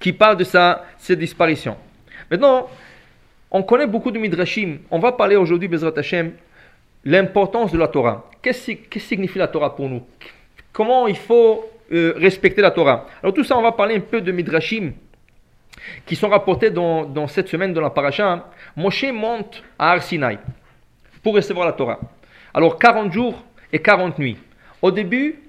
qui 0.00 0.14
parlent 0.14 0.38
de 0.38 0.44
sa, 0.44 0.86
disparition. 1.10 1.76
Maintenant, 2.30 2.70
on 3.50 3.62
connaît 3.62 3.86
beaucoup 3.86 4.10
de 4.10 4.18
Midrashim. 4.18 4.78
On 4.90 4.98
va 4.98 5.12
parler 5.12 5.36
aujourd'hui, 5.36 5.68
Bezrat 5.68 5.92
Hashem, 5.94 6.32
l'importance 7.04 7.70
de 7.70 7.76
la 7.76 7.88
Torah. 7.88 8.30
Qu'est-ce 8.40 8.72
que 8.72 8.98
signifie 8.98 9.38
la 9.38 9.48
Torah 9.48 9.76
pour 9.76 9.90
nous? 9.90 10.02
Comment 10.72 11.06
il 11.06 11.18
faut 11.18 11.70
euh, 11.92 12.14
respecter 12.16 12.62
la 12.62 12.70
Torah? 12.70 13.06
Alors 13.22 13.34
tout 13.34 13.44
ça, 13.44 13.58
on 13.58 13.62
va 13.62 13.72
parler 13.72 13.96
un 13.96 14.00
peu 14.00 14.22
de 14.22 14.32
Midrashim 14.32 14.92
qui 16.06 16.16
sont 16.16 16.28
rapportés 16.28 16.70
dans, 16.70 17.26
cette 17.26 17.48
semaine 17.48 17.72
dans 17.72 17.80
la 17.80 17.90
paracha, 17.90 18.50
Moshe 18.76 19.06
monte 19.12 19.62
à 19.78 19.92
Arsinaï 19.92 20.38
pour 21.22 21.34
recevoir 21.34 21.66
la 21.66 21.72
Torah. 21.72 21.98
Alors 22.52 22.78
40 22.78 23.12
jours 23.12 23.42
et 23.72 23.80
40 23.80 24.18
nuits. 24.18 24.36
Au 24.82 24.90
début, 24.90 25.40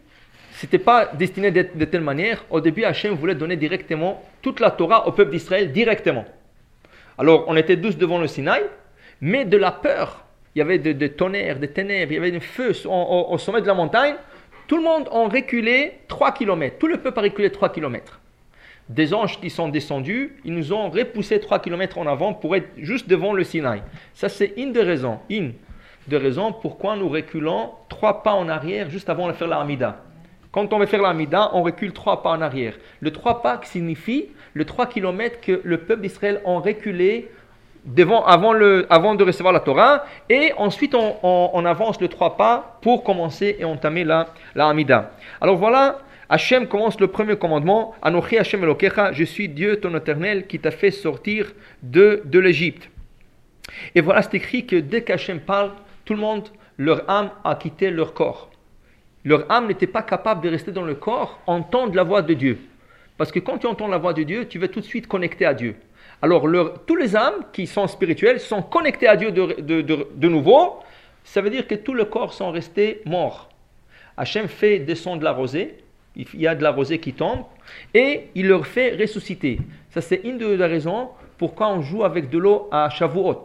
ce 0.53 0.65
n'était 0.65 0.79
pas 0.79 1.07
destiné 1.07 1.51
de, 1.51 1.85
telle 1.85 2.01
manière. 2.01 2.45
Au 2.49 2.61
début, 2.61 2.85
Hachem 2.85 3.13
voulait 3.15 3.35
donner 3.35 3.57
directement 3.57 4.23
toute 4.41 4.59
la 4.59 4.71
Torah 4.71 5.07
au 5.07 5.11
peuple 5.11 5.31
d'Israël 5.31 5.71
directement. 5.71 6.25
Alors 7.17 7.45
on 7.47 7.55
était 7.55 7.79
tous 7.79 7.97
devant 7.97 8.19
le 8.19 8.27
Sinaï, 8.27 8.63
mais 9.21 9.45
de 9.45 9.57
la 9.57 9.71
peur, 9.71 10.25
il 10.53 10.59
y 10.59 10.61
avait 10.61 10.79
des 10.79 11.11
tonnerres, 11.11 11.59
des 11.59 11.69
ténèbres, 11.69 12.11
il 12.11 12.15
y 12.15 12.17
avait 12.17 12.31
des 12.31 12.39
feux 12.39 12.73
au, 12.87 13.37
sommet 13.37 13.61
de 13.61 13.67
la 13.67 13.73
montagne. 13.73 14.15
Tout 14.67 14.77
le 14.77 14.83
monde 14.83 15.07
a 15.11 15.27
reculé 15.27 15.99
3 16.07 16.31
km. 16.31 16.77
Tout 16.79 16.87
le 16.87 16.97
peuple 16.97 17.19
a 17.19 17.21
reculé 17.23 17.51
3 17.51 17.69
km 17.69 18.19
des 18.89 19.13
anges 19.13 19.39
qui 19.39 19.49
sont 19.49 19.69
descendus, 19.69 20.37
ils 20.45 20.53
nous 20.53 20.73
ont 20.73 20.89
repoussé 20.89 21.39
3 21.39 21.59
km 21.59 21.97
en 21.97 22.07
avant 22.07 22.33
pour 22.33 22.55
être 22.55 22.69
juste 22.77 23.09
devant 23.09 23.33
le 23.33 23.43
Sinaï. 23.43 23.81
Ça, 24.13 24.29
c'est 24.29 24.53
une 24.57 24.73
des 24.73 24.83
raisons, 24.83 25.19
une 25.29 25.53
des 26.07 26.17
raisons 26.17 26.51
pourquoi 26.51 26.95
nous 26.95 27.09
reculons 27.09 27.71
trois 27.89 28.21
pas 28.21 28.33
en 28.33 28.47
arrière 28.47 28.89
juste 28.89 29.09
avant 29.09 29.27
de 29.27 29.33
faire 29.33 29.47
l'Amida. 29.47 30.03
Quand 30.51 30.71
on 30.71 30.79
veut 30.79 30.85
faire 30.85 31.01
l'Amida, 31.01 31.49
on 31.53 31.63
recule 31.63 31.93
trois 31.93 32.21
pas 32.21 32.29
en 32.29 32.41
arrière. 32.41 32.75
Le 32.99 33.11
trois 33.11 33.41
pas 33.41 33.59
signifie 33.63 34.27
le 34.53 34.65
3 34.65 34.87
km 34.87 35.41
que 35.41 35.61
le 35.63 35.79
peuple 35.79 36.01
d'Israël 36.01 36.41
a 36.45 36.59
reculé 36.59 37.29
devant, 37.85 38.25
avant, 38.25 38.53
le, 38.53 38.87
avant 38.89 39.13
de 39.13 39.23
recevoir 39.23 39.53
la 39.53 39.59
Torah, 39.59 40.05
et 40.29 40.53
ensuite 40.57 40.95
on, 40.95 41.65
avance 41.65 42.01
le 42.01 42.07
trois 42.07 42.37
pas 42.37 42.79
pour 42.81 43.03
commencer 43.03 43.57
et 43.59 43.65
entamer 43.65 44.03
la, 44.03 44.27
la 44.55 44.73
Alors 45.41 45.57
voilà 45.57 45.99
Hachem 46.29 46.67
commence 46.67 46.99
le 46.99 47.07
premier 47.07 47.35
commandement 47.35 47.93
Anochi 48.01 48.37
Hachem 48.37 48.63
Elokecha, 48.63 49.13
je 49.13 49.23
suis 49.23 49.47
Dieu 49.47 49.79
ton 49.79 49.95
éternel 49.95 50.47
qui 50.47 50.59
t'a 50.59 50.71
fait 50.71 50.91
sortir 50.91 51.53
de, 51.83 52.21
de 52.25 52.39
l'Égypte. 52.39 52.89
Et 53.93 54.01
voilà, 54.01 54.21
c'est 54.21 54.35
écrit 54.35 54.65
que 54.65 54.75
dès 54.75 55.03
qu'Hachem 55.03 55.39
parle, 55.39 55.71
tout 56.03 56.13
le 56.13 56.19
monde, 56.19 56.49
leur 56.77 57.09
âme 57.09 57.31
a 57.43 57.55
quitté 57.55 57.91
leur 57.91 58.13
corps. 58.13 58.49
Leur 59.23 59.51
âme 59.51 59.67
n'était 59.67 59.87
pas 59.87 60.03
capable 60.03 60.41
de 60.41 60.49
rester 60.49 60.71
dans 60.71 60.83
le 60.83 60.95
corps, 60.95 61.39
entendre 61.47 61.95
la 61.95 62.03
voix 62.03 62.21
de 62.21 62.33
Dieu. 62.33 62.59
Parce 63.17 63.31
que 63.31 63.39
quand 63.39 63.57
tu 63.57 63.67
entends 63.67 63.87
la 63.87 63.97
voix 63.97 64.13
de 64.13 64.23
Dieu, 64.23 64.47
tu 64.47 64.59
vas 64.59 64.67
tout 64.67 64.81
de 64.81 64.85
suite 64.85 65.07
connecter 65.07 65.45
à 65.45 65.53
Dieu. 65.53 65.75
Alors, 66.21 66.47
leur, 66.47 66.85
tous 66.85 66.95
les 66.95 67.15
âmes 67.15 67.45
qui 67.53 67.65
sont 67.67 67.87
spirituelles 67.87 68.39
sont 68.39 68.61
connectées 68.61 69.07
à 69.07 69.15
Dieu 69.15 69.31
de, 69.31 69.61
de, 69.61 69.81
de, 69.81 70.27
nouveau. 70.27 70.79
Ça 71.23 71.41
veut 71.41 71.49
dire 71.49 71.67
que 71.67 71.75
tous 71.75 71.93
le 71.93 72.05
corps 72.05 72.33
sont 72.33 72.51
restés 72.51 73.01
morts. 73.05 73.49
Hachem 74.17 74.47
fait 74.47 74.79
descendre 74.79 75.23
la 75.23 75.31
rosée, 75.31 75.75
il 76.15 76.41
y 76.41 76.47
a 76.47 76.55
de 76.55 76.63
la 76.63 76.71
rosée 76.71 76.99
qui 76.99 77.13
tombe, 77.13 77.43
et 77.93 78.29
il 78.35 78.47
leur 78.47 78.65
fait 78.65 78.95
ressusciter. 78.95 79.59
Ça, 79.89 80.01
c'est 80.01 80.21
une 80.23 80.37
des 80.37 80.55
raisons 80.55 81.09
pourquoi 81.37 81.69
on 81.69 81.81
joue 81.81 82.03
avec 82.03 82.29
de 82.29 82.37
l'eau 82.37 82.69
à 82.71 82.89
Shavuot. 82.89 83.43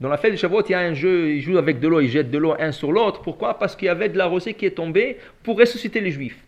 Dans 0.00 0.08
la 0.08 0.16
fête 0.16 0.32
de 0.32 0.36
Shavuot, 0.36 0.62
il 0.68 0.72
y 0.72 0.74
a 0.74 0.80
un 0.80 0.94
jeu, 0.94 1.30
ils 1.30 1.40
jouent 1.40 1.56
avec 1.56 1.80
de 1.80 1.88
l'eau, 1.88 2.00
ils 2.00 2.08
jettent 2.08 2.30
de 2.30 2.38
l'eau 2.38 2.54
un 2.58 2.72
sur 2.72 2.92
l'autre. 2.92 3.22
Pourquoi? 3.22 3.58
Parce 3.58 3.76
qu'il 3.76 3.86
y 3.86 3.88
avait 3.88 4.08
de 4.08 4.18
la 4.18 4.26
rosée 4.26 4.54
qui 4.54 4.66
est 4.66 4.72
tombée 4.72 5.18
pour 5.42 5.58
ressusciter 5.58 6.00
les 6.00 6.10
Juifs. 6.10 6.44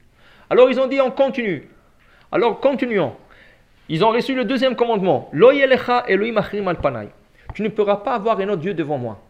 Alors 0.50 0.70
ils 0.70 0.78
ont 0.78 0.86
dit, 0.86 1.00
on 1.00 1.10
continue. 1.10 1.68
Alors 2.30 2.60
continuons. 2.60 3.14
Ils 3.88 4.04
ont 4.04 4.10
reçu 4.10 4.34
le 4.34 4.44
deuxième 4.44 4.74
commandement. 4.74 5.30
Tu 7.54 7.62
ne 7.62 7.68
pourras 7.68 7.96
pas 7.96 8.14
avoir 8.14 8.40
un 8.40 8.48
autre 8.48 8.62
Dieu 8.62 8.74
devant 8.74 8.98
moi. 8.98 9.22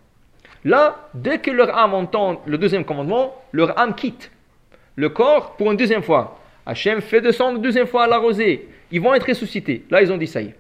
Là, 0.65 1.09
dès 1.15 1.39
que 1.39 1.51
leur 1.51 1.77
âme 1.77 1.95
entend 1.95 2.43
le 2.47 2.59
deuxième 2.59 2.85
commandement, 2.85 3.35
leur 3.53 3.79
âme 3.79 3.95
quitte 3.95 4.33
le 4.97 5.09
corps 5.11 5.57
pour 5.57 5.71
une 5.71 5.77
deuxième 5.77 6.03
fois. 6.03 6.39
Hachem 6.65 7.01
fait 7.01 7.21
descendre 7.21 7.57
une 7.57 7.63
deuxième 7.63 7.87
fois 7.87 8.05
à 8.05 8.07
la 8.09 8.19
rosée. 8.19 8.69
Ils 8.91 9.01
vont 9.01 9.15
être 9.15 9.29
ressuscités. 9.29 9.85
Là, 9.91 10.03
ils 10.03 10.11
ont 10.11 10.17
dit 10.17 10.27
ça 10.27 10.41
y 10.41 10.47
est. 10.47 10.57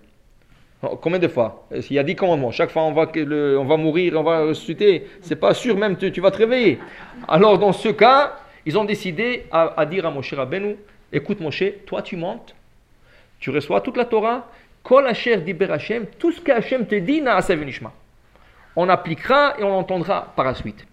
Oh, 0.82 0.98
Combien 1.00 1.18
de 1.18 1.28
fois? 1.28 1.66
Il 1.72 1.92
y 1.92 1.98
a 1.98 2.02
dix 2.02 2.14
commandements? 2.14 2.50
Chaque 2.50 2.70
fois, 2.70 2.82
on 2.82 2.92
va, 2.92 3.10
on 3.16 3.64
va 3.64 3.76
mourir, 3.76 4.14
on 4.16 4.22
va 4.22 4.40
ressusciter. 4.40 5.06
C'est 5.22 5.36
pas 5.36 5.54
sûr 5.54 5.76
même 5.76 5.96
que 5.96 6.06
tu 6.06 6.20
vas 6.20 6.30
te 6.30 6.38
réveiller. 6.38 6.78
Alors, 7.26 7.58
dans 7.58 7.72
ce 7.72 7.88
cas, 7.88 8.36
ils 8.66 8.76
ont 8.78 8.84
décidé 8.84 9.44
à, 9.50 9.86
dire 9.86 10.06
à 10.06 10.10
Moshe 10.10 10.34
Rabbeinu 10.34 10.76
Écoute, 11.12 11.40
Moshe, 11.40 11.64
toi, 11.86 12.02
tu 12.02 12.16
montes, 12.16 12.54
tu 13.38 13.50
reçois 13.50 13.80
toute 13.80 13.96
la 13.96 14.04
Torah. 14.04 14.48
Kol 14.82 15.06
Asher 15.06 15.38
Diber 15.38 15.70
Hashem, 15.70 16.06
tout 16.18 16.30
ce 16.30 16.40
que 16.40 16.52
Hashem 16.52 16.86
te 16.86 16.94
dit, 16.94 17.20
v'nishma. 17.20 17.92
On 18.76 18.88
appliquera 18.88 19.54
et 19.58 19.64
on 19.64 19.68
l'entendra 19.68 20.32
par 20.36 20.44
la 20.44 20.54
suite. 20.54 20.86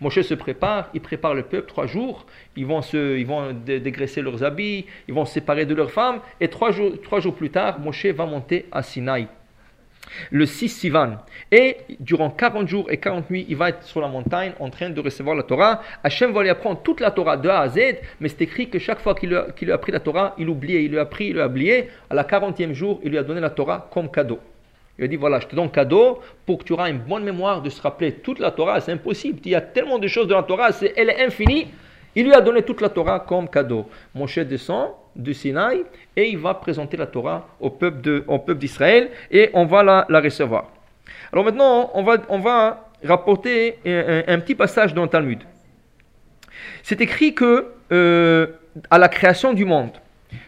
Moshe 0.00 0.20
se 0.20 0.34
prépare, 0.34 0.88
il 0.94 1.00
prépare 1.00 1.34
le 1.34 1.42
peuple 1.42 1.66
trois 1.68 1.86
jours. 1.86 2.26
Ils 2.56 2.66
vont, 2.66 2.82
se, 2.82 3.16
ils 3.16 3.26
vont 3.26 3.52
dé- 3.52 3.80
dégraisser 3.80 4.20
leurs 4.22 4.44
habits, 4.44 4.86
ils 5.08 5.14
vont 5.14 5.24
se 5.24 5.34
séparer 5.34 5.64
de 5.66 5.74
leurs 5.74 5.90
femmes. 5.90 6.20
Et 6.40 6.48
trois 6.48 6.70
jours, 6.70 6.92
trois 7.02 7.20
jours 7.20 7.34
plus 7.34 7.50
tard, 7.50 7.78
Moshe 7.80 8.06
va 8.06 8.26
monter 8.26 8.66
à 8.72 8.82
Sinaï. 8.82 9.28
Le 10.30 10.46
6 10.46 10.68
Sivan. 10.68 11.16
Et 11.50 11.78
durant 11.98 12.30
40 12.30 12.68
jours 12.68 12.86
et 12.92 12.96
40 12.98 13.28
nuits, 13.28 13.44
il 13.48 13.56
va 13.56 13.70
être 13.70 13.82
sur 13.82 14.00
la 14.00 14.06
montagne 14.06 14.52
en 14.60 14.70
train 14.70 14.88
de 14.90 15.00
recevoir 15.00 15.34
la 15.34 15.42
Torah. 15.42 15.82
Hachem 16.04 16.32
va 16.32 16.42
lui 16.42 16.48
apprendre 16.48 16.80
toute 16.82 17.00
la 17.00 17.10
Torah 17.10 17.36
de 17.36 17.48
A 17.48 17.60
à 17.60 17.68
Z, 17.68 17.78
mais 18.20 18.28
c'est 18.28 18.42
écrit 18.42 18.68
que 18.70 18.78
chaque 18.78 19.00
fois 19.00 19.14
qu'il 19.16 19.30
lui, 19.30 19.36
a- 19.36 19.50
qu'il 19.50 19.66
lui 19.66 19.72
a 19.72 19.74
appris 19.74 19.90
la 19.90 19.98
Torah, 20.00 20.34
il 20.38 20.48
oubliait, 20.48 20.84
il 20.84 20.92
lui 20.92 20.98
a 20.98 21.02
appris, 21.02 21.26
il 21.26 21.32
lui 21.34 21.40
a 21.40 21.46
oublié. 21.48 21.88
À 22.08 22.14
la 22.14 22.22
40e 22.22 22.72
jour, 22.72 23.00
il 23.02 23.10
lui 23.10 23.18
a 23.18 23.24
donné 23.24 23.40
la 23.40 23.50
Torah 23.50 23.88
comme 23.92 24.08
cadeau. 24.10 24.38
Il 24.98 25.04
a 25.04 25.08
dit 25.08 25.16
voilà, 25.16 25.40
je 25.40 25.46
te 25.46 25.54
donne 25.54 25.70
cadeau 25.70 26.20
pour 26.44 26.58
que 26.58 26.64
tu 26.64 26.72
auras 26.72 26.88
une 26.88 26.98
bonne 26.98 27.24
mémoire 27.24 27.60
de 27.60 27.68
se 27.68 27.80
rappeler 27.82 28.12
toute 28.12 28.38
la 28.38 28.50
Torah. 28.50 28.80
C'est 28.80 28.92
impossible. 28.92 29.40
Il 29.44 29.50
y 29.50 29.54
a 29.54 29.60
tellement 29.60 29.98
de 29.98 30.08
choses 30.08 30.26
de 30.26 30.34
la 30.34 30.42
Torah, 30.42 30.72
c'est, 30.72 30.92
elle 30.96 31.10
est 31.10 31.24
infinie. 31.24 31.68
Il 32.14 32.24
lui 32.24 32.32
a 32.32 32.40
donné 32.40 32.62
toute 32.62 32.80
la 32.80 32.88
Torah 32.88 33.20
comme 33.20 33.48
cadeau. 33.48 33.88
Moshe 34.14 34.38
descend 34.38 34.92
du 35.14 35.34
Sinaï 35.34 35.84
et 36.16 36.28
il 36.28 36.38
va 36.38 36.54
présenter 36.54 36.96
la 36.96 37.06
Torah 37.06 37.46
au 37.60 37.68
peuple, 37.70 38.54
d'Israël 38.54 39.10
et 39.30 39.50
on 39.52 39.66
va 39.66 39.82
la, 39.82 40.20
recevoir. 40.20 40.70
Alors 41.32 41.44
maintenant, 41.44 41.90
on 41.92 42.02
va, 42.02 42.16
on 42.30 42.38
va 42.38 42.88
rapporter 43.04 43.78
un 43.84 44.38
petit 44.40 44.54
passage 44.54 44.94
dans 44.94 45.02
le 45.02 45.08
Talmud. 45.08 45.42
C'est 46.82 47.00
écrit 47.00 47.34
que 47.34 47.66
euh, 47.92 48.46
à 48.90 48.98
la 48.98 49.08
création 49.08 49.52
du 49.52 49.64
monde, 49.64 49.90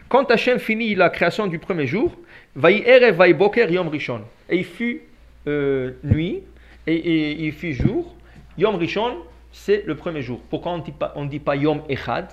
quand 0.07 0.29
Hachem 0.31 0.59
finit 0.59 0.95
la 0.95 1.09
création 1.09 1.47
du 1.47 1.59
premier 1.59 1.85
jour, 1.85 2.15
Boker 2.55 3.71
yom 3.71 3.87
rishon. 3.89 4.21
Et 4.49 4.57
il 4.57 4.65
fut 4.65 5.03
euh, 5.47 5.91
nuit 6.03 6.43
et, 6.87 6.95
et 6.95 7.31
il 7.45 7.51
fut 7.51 7.73
jour. 7.73 8.15
Yom 8.57 8.75
rishon, 8.75 9.17
c'est 9.51 9.83
le 9.85 9.95
premier 9.95 10.21
jour. 10.21 10.39
Pourquoi 10.49 10.73
on 10.73 10.77
ne 10.79 10.83
dit 10.83 10.91
pas, 10.91 11.13
on 11.15 11.25
dit 11.25 11.39
pas 11.39 11.55
yom 11.55 11.81
echad? 11.87 12.27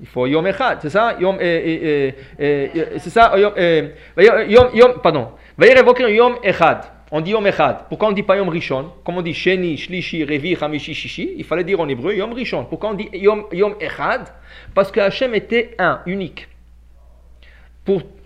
Il 0.00 0.06
faut 0.06 0.26
yom 0.26 0.46
echad, 0.46 0.78
c'est 0.82 0.90
ça? 0.90 1.16
Yom, 1.20 1.36
euh, 1.36 1.42
euh, 1.42 2.10
euh, 2.40 2.84
c'est 2.98 3.10
ça? 3.10 3.32
Yom, 3.38 3.52
yom, 4.16 4.68
yom, 4.74 4.92
pardon. 5.02 5.28
Yom 5.58 6.36
echad. 6.42 6.84
On 7.12 7.20
dit 7.20 7.32
yom 7.32 7.46
echad. 7.46 7.84
Pourquoi 7.88 8.08
on 8.08 8.10
ne 8.12 8.16
dit 8.16 8.22
pas 8.22 8.36
yom 8.36 8.48
rishon? 8.48 8.92
Comme 9.04 9.18
on 9.18 9.22
dit 9.22 9.34
sheni, 9.34 9.76
shlishi, 9.76 10.24
revi, 10.24 10.56
hamishi, 10.60 10.94
shishi, 10.94 11.34
il 11.36 11.44
fallait 11.44 11.64
dire 11.64 11.80
en 11.80 11.88
hébreu 11.88 12.14
yom 12.14 12.32
rishon. 12.32 12.64
Pourquoi 12.64 12.90
on 12.90 12.94
dit 12.94 13.08
yom, 13.12 13.44
yom 13.52 13.74
echad? 13.80 14.28
Parce 14.74 14.90
que 14.90 15.00
Hachem 15.00 15.34
était 15.34 15.74
un, 15.78 16.00
unique. 16.06 16.48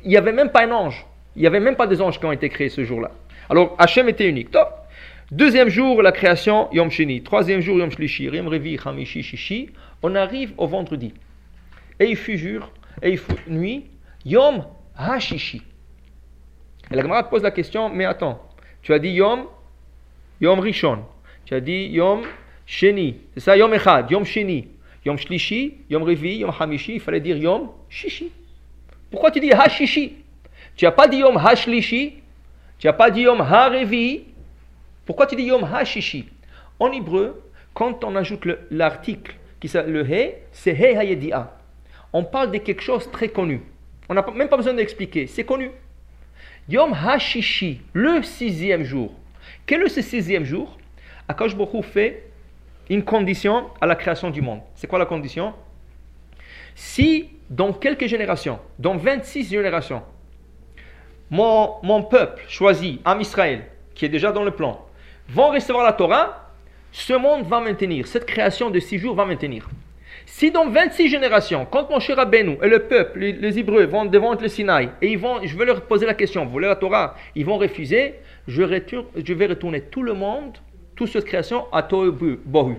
Il 0.05 0.11
n'y 0.11 0.17
avait 0.17 0.33
même 0.33 0.51
pas 0.51 0.67
un 0.67 0.71
ange. 0.71 1.07
Il 1.37 1.43
n'y 1.43 1.47
avait 1.47 1.61
même 1.61 1.77
pas 1.77 1.87
des 1.87 2.01
anges 2.01 2.19
qui 2.19 2.27
ont 2.27 2.33
été 2.33 2.49
créés 2.49 2.69
ce 2.69 2.85
jour-là. 2.85 3.11
Alors 3.49 3.75
Hachem 3.79 4.09
était 4.09 4.29
unique. 4.29 4.51
Top. 4.51 4.69
Deuxième 5.31 5.69
jour, 5.69 6.03
la 6.03 6.13
création, 6.13 6.69
Yom 6.73 6.91
Sheni. 6.91 7.23
Troisième 7.23 7.61
jour, 7.61 7.79
Yom 7.79 7.91
Shlishi. 7.91 8.25
Yom 8.25 8.47
Revi, 8.47 8.79
Hamishi, 8.85 9.23
Shishi. 9.23 9.71
On 10.03 10.15
arrive 10.15 10.53
au 10.59 10.67
vendredi. 10.67 11.15
Et 11.99 12.07
il 12.07 12.17
fut 12.17 12.37
jour, 12.37 12.71
et 13.03 13.11
il 13.11 13.19
fut 13.19 13.35
nuit, 13.49 13.87
Yom 14.25 14.65
Hashishi. 14.97 15.63
Et 16.91 16.95
la 16.95 17.03
Gemara 17.03 17.23
te 17.23 17.31
pose 17.31 17.43
la 17.43 17.51
question, 17.51 17.89
mais 17.89 18.05
attends, 18.05 18.43
tu 18.83 18.93
as 18.93 18.99
dit 18.99 19.11
Yom, 19.11 19.47
Yom 20.41 20.61
Rishon. 20.61 20.99
Tu 21.47 21.55
as 21.55 21.61
dit 21.61 21.87
Yom 21.87 22.23
Sheni. 22.67 23.17
C'est 23.35 23.41
ça, 23.41 23.57
Yom 23.57 23.73
Echad, 23.73 24.11
Yom 24.11 24.25
Sheni. 24.25 24.69
Yom 25.05 25.17
Shlishi, 25.17 25.79
Yom 25.89 26.03
Revi, 26.03 26.37
Yom 26.37 26.53
Hamishi. 26.59 26.95
Il 26.95 27.01
fallait 27.01 27.21
dire 27.21 27.39
Yom 27.39 27.71
Shishi. 27.89 28.31
Pourquoi 29.15 29.31
tu 29.31 29.39
dis 29.39 29.53
Hashishi? 29.53 30.17
Tu 30.75 30.85
n'as 30.85 30.91
pas 30.91 31.07
dit 31.07 31.19
Yom 31.19 31.37
Hashlishi? 31.37 32.15
Tu 32.81 32.87
n'as 32.89 32.93
pas 32.93 33.13
dit 33.13 33.21
Yom 33.21 33.41
Harevi? 33.41 34.25
Pourquoi 35.07 35.29
tu 35.29 35.37
dis 35.37 35.45
Yom 35.45 35.63
Hashishi? 35.63 36.29
En 36.81 36.91
hébreu, 36.91 37.41
quand 37.75 38.03
on 38.03 38.17
ajoute 38.17 38.45
le- 38.45 38.67
l'article, 38.73 39.37
qui 39.61 39.71
le 39.87 40.05
He, 40.05 40.35
c'est 40.51 40.73
He 40.73 40.97
Hayedia. 40.97 41.57
On 42.13 42.25
parle 42.25 42.51
de 42.51 42.59
quelque 42.59 42.83
chose 42.83 43.09
très 43.13 43.29
connu. 43.29 43.63
On 44.09 44.15
n'a 44.15 44.27
même 44.35 44.49
pas 44.49 44.57
besoin 44.57 44.75
d'expliquer, 44.75 45.29
c'est 45.29 45.45
connu. 45.45 45.71
Yom 46.69 46.93
Hashishi, 46.93 47.83
le 47.93 48.21
sixième 48.25 48.83
jour. 48.83 49.13
Quel 49.65 49.85
est 49.85 49.89
ce 49.91 50.03
sixième 50.03 50.45
jour? 50.45 50.77
Akash 51.29 51.55
Baruch 51.55 51.73
Hu 51.73 51.83
fait 51.85 52.25
une 52.91 53.05
condition 53.05 53.67
à 53.81 53.87
la 53.87 53.95
création 53.95 54.31
du 54.31 54.43
monde. 54.43 54.63
C'est 54.75 54.89
quoi 54.89 54.99
la 54.99 55.07
condition? 55.07 55.55
Si 56.75 57.29
dans 57.51 57.73
quelques 57.73 58.07
générations, 58.07 58.59
dans 58.79 58.97
26 58.97 59.49
générations, 59.49 60.03
mon, 61.31 61.75
mon 61.83 62.03
peuple 62.03 62.43
choisi, 62.49 63.01
Am 63.05 63.21
Israël, 63.21 63.65
qui 63.95 64.05
est 64.05 64.09
déjà 64.09 64.33
dans 64.33 64.45
le 64.45 64.51
plan, 64.51 64.85
vont 65.29 65.51
recevoir 65.51 65.85
la 65.85 65.93
Torah, 65.93 66.51
ce 66.93 67.13
monde 67.13 67.47
va 67.47 67.61
maintenir, 67.61 68.07
cette 68.07 68.27
création 68.27 68.71
de 68.71 68.79
six 68.79 68.99
jours 68.99 69.15
va 69.15 69.25
maintenir. 69.25 69.69
Si 70.27 70.51
dans 70.51 70.69
26 70.69 71.09
générations, 71.09 71.67
quand 71.71 71.91
mon 71.91 72.01
cher 72.01 72.17
Rabbeinu 72.17 72.57
et 72.63 72.69
le 72.69 72.81
peuple, 72.81 73.19
les, 73.19 73.59
Hébreux, 73.59 73.85
vont 73.85 74.05
devant 74.05 74.35
le 74.35 74.49
Sinaï, 74.49 74.91
et 75.03 75.13
ils 75.13 75.19
vont, 75.19 75.45
je 75.45 75.57
vais 75.57 75.65
leur 75.65 75.83
poser 75.83 76.07
la 76.07 76.15
question, 76.15 76.45
vous 76.45 76.51
voulez 76.51 76.69
la 76.69 76.77
Torah? 76.77 77.17
Ils 77.35 77.45
vont 77.45 77.59
refuser, 77.59 78.15
je, 78.49 78.63
vais 78.63 79.47
retourner 79.47 79.83
tout 79.83 80.03
le 80.03 80.15
monde, 80.15 80.57
toute 80.97 81.09
cette 81.09 81.25
création, 81.25 81.67
à 81.73 81.83
Tohu 81.83 82.39
Bohu. 82.45 82.77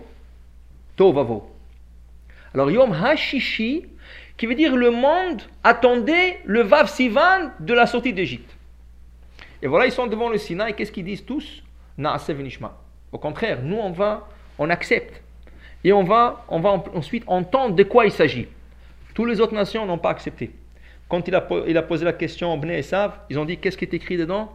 Alors 2.53 2.71
Yom 2.71 2.93
Hashishi, 2.93 3.85
qui 4.37 4.45
veut 4.45 4.55
dire 4.55 4.75
le 4.75 4.91
monde 4.91 5.41
attendait 5.63 6.39
le 6.45 6.61
Vav 6.61 6.89
Sivan 6.89 7.51
de 7.59 7.73
la 7.73 7.85
sortie 7.85 8.13
d'Égypte. 8.13 8.55
Et 9.61 9.67
voilà, 9.67 9.85
ils 9.85 9.91
sont 9.91 10.07
devant 10.07 10.29
le 10.29 10.37
Sinaï, 10.37 10.75
qu'est-ce 10.75 10.91
qu'ils 10.91 11.05
disent 11.05 11.25
tous? 11.25 11.63
Au 13.11 13.17
contraire, 13.17 13.59
nous 13.63 13.77
on 13.77 13.91
va, 13.91 14.27
on 14.59 14.69
accepte. 14.69 15.21
Et 15.83 15.93
on 15.93 16.03
va, 16.03 16.43
on 16.49 16.59
va 16.59 16.71
ensuite 16.93 17.23
entendre 17.27 17.75
de 17.75 17.83
quoi 17.83 18.05
il 18.05 18.11
s'agit. 18.11 18.47
Toutes 19.13 19.29
les 19.29 19.39
autres 19.39 19.53
nations 19.53 19.85
n'ont 19.85 19.97
pas 19.97 20.09
accepté. 20.09 20.51
Quand 21.07 21.27
il 21.27 21.35
a, 21.35 21.41
posé 21.41 22.03
la 22.03 22.13
question 22.13 22.53
au 22.53 22.57
Bnei 22.57 22.79
Esav, 22.79 23.19
ils 23.29 23.37
ont 23.37 23.45
dit 23.45 23.57
qu'est-ce 23.57 23.77
qui 23.77 23.85
est 23.85 23.93
écrit 23.93 24.17
dedans? 24.17 24.51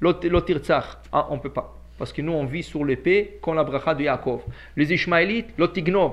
Lot- 0.00 0.24
Lotirtzach. 0.24 0.98
Ah, 1.12 1.26
on 1.30 1.34
ne 1.36 1.40
peut 1.40 1.52
pas. 1.52 1.79
Parce 2.00 2.14
que 2.14 2.22
nous, 2.22 2.32
on 2.32 2.46
vit 2.46 2.62
sur 2.62 2.82
l'épée 2.82 3.36
comme 3.42 3.56
la 3.56 3.62
bracha 3.62 3.94
de 3.94 4.04
Yaakov. 4.04 4.40
Les 4.74 4.90
Ishmaélites, 4.90 5.50
Lotignov. 5.58 6.12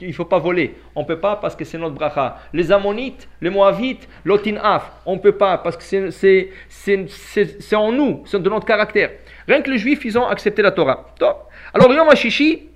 Il 0.00 0.06
ne 0.06 0.12
faut 0.12 0.24
pas 0.24 0.38
voler. 0.38 0.76
On 0.94 1.00
ne 1.02 1.04
peut 1.04 1.18
pas 1.18 1.34
parce 1.34 1.56
que 1.56 1.64
c'est 1.64 1.78
notre 1.78 1.96
bracha. 1.96 2.38
Les 2.52 2.70
Ammonites, 2.70 3.26
les 3.40 3.50
Moavites, 3.50 4.06
Lotinaf. 4.24 4.88
On 5.04 5.16
ne 5.16 5.18
peut 5.18 5.32
pas 5.32 5.58
parce 5.58 5.76
que 5.76 5.82
c'est- 6.12 7.74
en 7.74 7.90
nous, 7.90 8.22
c'est 8.24 8.40
de 8.40 8.48
notre 8.48 8.66
caractère. 8.66 9.10
Rien 9.48 9.62
que 9.62 9.68
les 9.72 9.78
Juifs, 9.78 10.04
ils 10.04 10.16
ont 10.16 10.28
accepté 10.28 10.62
la 10.62 10.70
Torah. 10.70 11.12
Alors, 11.74 11.92
Yom 11.92 12.08
HaShishi, 12.08 12.68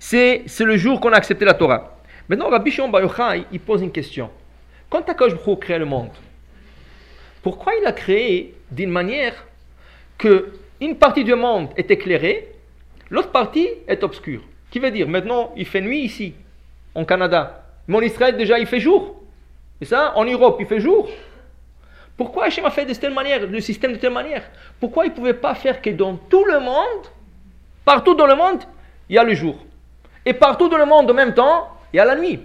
c'est 0.00 0.42
le 0.58 0.76
jour 0.76 1.00
qu'on 1.00 1.12
a 1.12 1.16
accepté 1.16 1.44
la 1.44 1.54
Torah. 1.54 1.96
Maintenant, 2.28 2.48
Rabbi 2.48 2.72
Shimon 2.72 2.88
Bar 2.88 3.02
Yochai, 3.02 3.44
il 3.52 3.60
pose 3.60 3.82
une 3.82 3.92
question. 3.92 4.30
Quand 4.88 5.08
Akash 5.08 5.34
Hu 5.46 5.56
crée 5.60 5.78
le 5.78 5.84
monde, 5.84 6.10
pourquoi 7.40 7.72
il 7.80 7.86
a 7.86 7.92
créé 7.92 8.52
d'une 8.68 8.90
manière 8.90 9.46
que 10.18 10.54
une 10.80 10.96
partie 10.96 11.24
du 11.24 11.34
monde 11.34 11.68
est 11.76 11.90
éclairée, 11.90 12.48
l'autre 13.10 13.30
partie 13.30 13.68
est 13.86 14.02
obscure 14.02 14.40
Qui 14.70 14.78
veut 14.78 14.90
dire, 14.90 15.08
maintenant, 15.08 15.52
il 15.56 15.66
fait 15.66 15.80
nuit 15.80 16.00
ici, 16.00 16.34
en 16.94 17.04
Canada. 17.04 17.64
Mais 17.86 17.96
en 17.96 18.00
Israël, 18.00 18.36
déjà, 18.36 18.58
il 18.58 18.66
fait 18.66 18.80
jour. 18.80 19.16
Et 19.80 19.84
ça, 19.84 20.12
en 20.16 20.24
Europe, 20.24 20.56
il 20.60 20.66
fait 20.66 20.80
jour. 20.80 21.08
Pourquoi 22.16 22.44
Hachem 22.44 22.64
a 22.64 22.70
fait 22.70 22.84
de 22.84 22.94
telle 22.94 23.14
manière, 23.14 23.46
le 23.46 23.60
système 23.60 23.92
de 23.92 23.96
telle 23.96 24.12
manière? 24.12 24.42
Pourquoi 24.78 25.06
il 25.06 25.10
ne 25.10 25.14
pouvait 25.14 25.34
pas 25.34 25.54
faire 25.54 25.80
que 25.80 25.90
dans 25.90 26.16
tout 26.16 26.44
le 26.44 26.60
monde, 26.60 27.06
partout 27.84 28.14
dans 28.14 28.26
le 28.26 28.34
monde, 28.34 28.62
il 29.08 29.16
y 29.16 29.18
a 29.18 29.24
le 29.24 29.34
jour? 29.34 29.56
Et 30.24 30.34
partout 30.34 30.68
dans 30.68 30.76
le 30.76 30.84
monde, 30.84 31.10
en 31.10 31.14
même 31.14 31.34
temps, 31.34 31.68
il 31.92 31.96
y 31.96 32.00
a 32.00 32.04
la 32.04 32.16
nuit. 32.16 32.40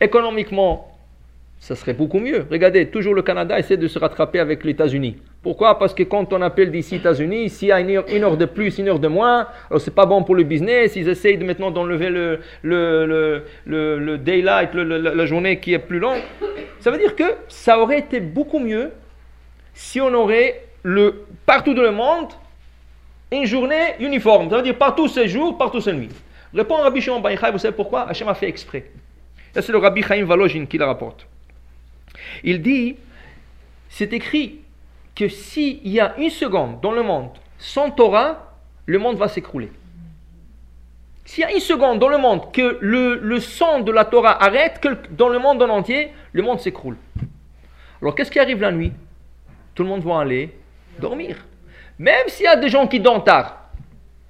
Économiquement, 0.00 0.91
ça 1.62 1.76
serait 1.76 1.92
beaucoup 1.92 2.18
mieux. 2.18 2.44
Regardez, 2.50 2.86
toujours 2.86 3.14
le 3.14 3.22
Canada 3.22 3.56
essaie 3.56 3.76
de 3.76 3.86
se 3.86 3.96
rattraper 3.96 4.40
avec 4.40 4.64
les 4.64 4.72
États-Unis. 4.72 5.18
Pourquoi? 5.44 5.78
Parce 5.78 5.94
que 5.94 6.02
quand 6.02 6.32
on 6.32 6.42
appelle 6.42 6.72
d'ici 6.72 6.96
États-Unis, 6.96 7.50
s'il 7.50 7.68
y 7.68 7.72
a 7.72 7.78
une 7.78 8.24
heure, 8.24 8.36
de 8.36 8.46
plus, 8.46 8.78
une 8.78 8.88
heure 8.88 8.98
de 8.98 9.06
moins, 9.06 9.46
alors 9.70 9.80
c'est 9.80 9.94
pas 9.94 10.04
bon 10.04 10.24
pour 10.24 10.34
le 10.34 10.42
business. 10.42 10.96
Ils 10.96 11.08
essayent 11.08 11.38
de 11.38 11.44
maintenant 11.44 11.70
d'enlever 11.70 12.10
le, 12.10 12.40
le, 12.62 13.44
le, 13.64 13.96
le, 13.96 14.18
daylight, 14.18 14.74
la 14.74 15.24
journée 15.24 15.60
qui 15.60 15.72
est 15.72 15.78
plus 15.78 16.00
longue. 16.00 16.18
Ça 16.80 16.90
veut 16.90 16.98
dire 16.98 17.14
que 17.14 17.36
ça 17.46 17.78
aurait 17.78 18.00
été 18.00 18.18
beaucoup 18.18 18.58
mieux 18.58 18.90
si 19.72 20.00
on 20.00 20.12
aurait 20.14 20.64
le, 20.82 21.26
partout 21.46 21.74
dans 21.74 21.82
le 21.82 21.92
monde 21.92 22.30
une 23.30 23.46
journée 23.46 23.94
uniforme. 24.00 24.50
Ça 24.50 24.56
veut 24.56 24.62
dire 24.62 24.76
partout 24.76 25.06
ces 25.06 25.28
jours, 25.28 25.56
partout 25.56 25.80
ces 25.80 25.92
nuits. 25.92 26.10
Répond 26.52 26.78
Rabbi 26.78 27.00
Shimon 27.00 27.22
vous 27.22 27.58
savez 27.58 27.76
pourquoi? 27.76 28.08
Hachem 28.08 28.26
a 28.26 28.34
fait 28.34 28.48
exprès. 28.48 28.90
c'est 29.54 29.68
le 29.68 29.78
Rabbi 29.78 30.02
Chaim 30.02 30.24
Valojin 30.24 30.66
qui 30.66 30.76
le 30.76 30.86
rapporte. 30.86 31.28
Il 32.44 32.62
dit, 32.62 32.96
c'est 33.88 34.12
écrit 34.12 34.60
que 35.14 35.28
s'il 35.28 35.86
y 35.86 36.00
a 36.00 36.14
une 36.18 36.30
seconde 36.30 36.80
dans 36.80 36.92
le 36.92 37.02
monde 37.02 37.30
sans 37.58 37.90
Torah, 37.90 38.56
le 38.86 38.98
monde 38.98 39.16
va 39.16 39.28
s'écrouler. 39.28 39.70
S'il 41.24 41.42
y 41.42 41.46
a 41.46 41.52
une 41.52 41.60
seconde 41.60 41.98
dans 41.98 42.08
le 42.08 42.18
monde 42.18 42.52
que 42.52 42.78
le, 42.80 43.16
le 43.16 43.38
son 43.38 43.80
de 43.80 43.92
la 43.92 44.04
Torah 44.04 44.42
arrête, 44.42 44.80
que 44.80 44.88
dans 45.10 45.28
le 45.28 45.38
monde 45.38 45.62
en 45.62 45.68
entier, 45.68 46.10
le 46.32 46.42
monde 46.42 46.60
s'écroule. 46.60 46.96
Alors 48.00 48.14
qu'est-ce 48.14 48.30
qui 48.30 48.40
arrive 48.40 48.60
la 48.60 48.72
nuit? 48.72 48.92
Tout 49.74 49.84
le 49.84 49.88
monde 49.88 50.02
va 50.02 50.20
aller 50.20 50.52
dormir. 50.98 51.46
Même 51.98 52.28
s'il 52.28 52.44
y 52.44 52.48
a 52.48 52.56
des 52.56 52.68
gens 52.68 52.88
qui 52.88 52.98
dorment 52.98 53.22
tard. 53.22 53.70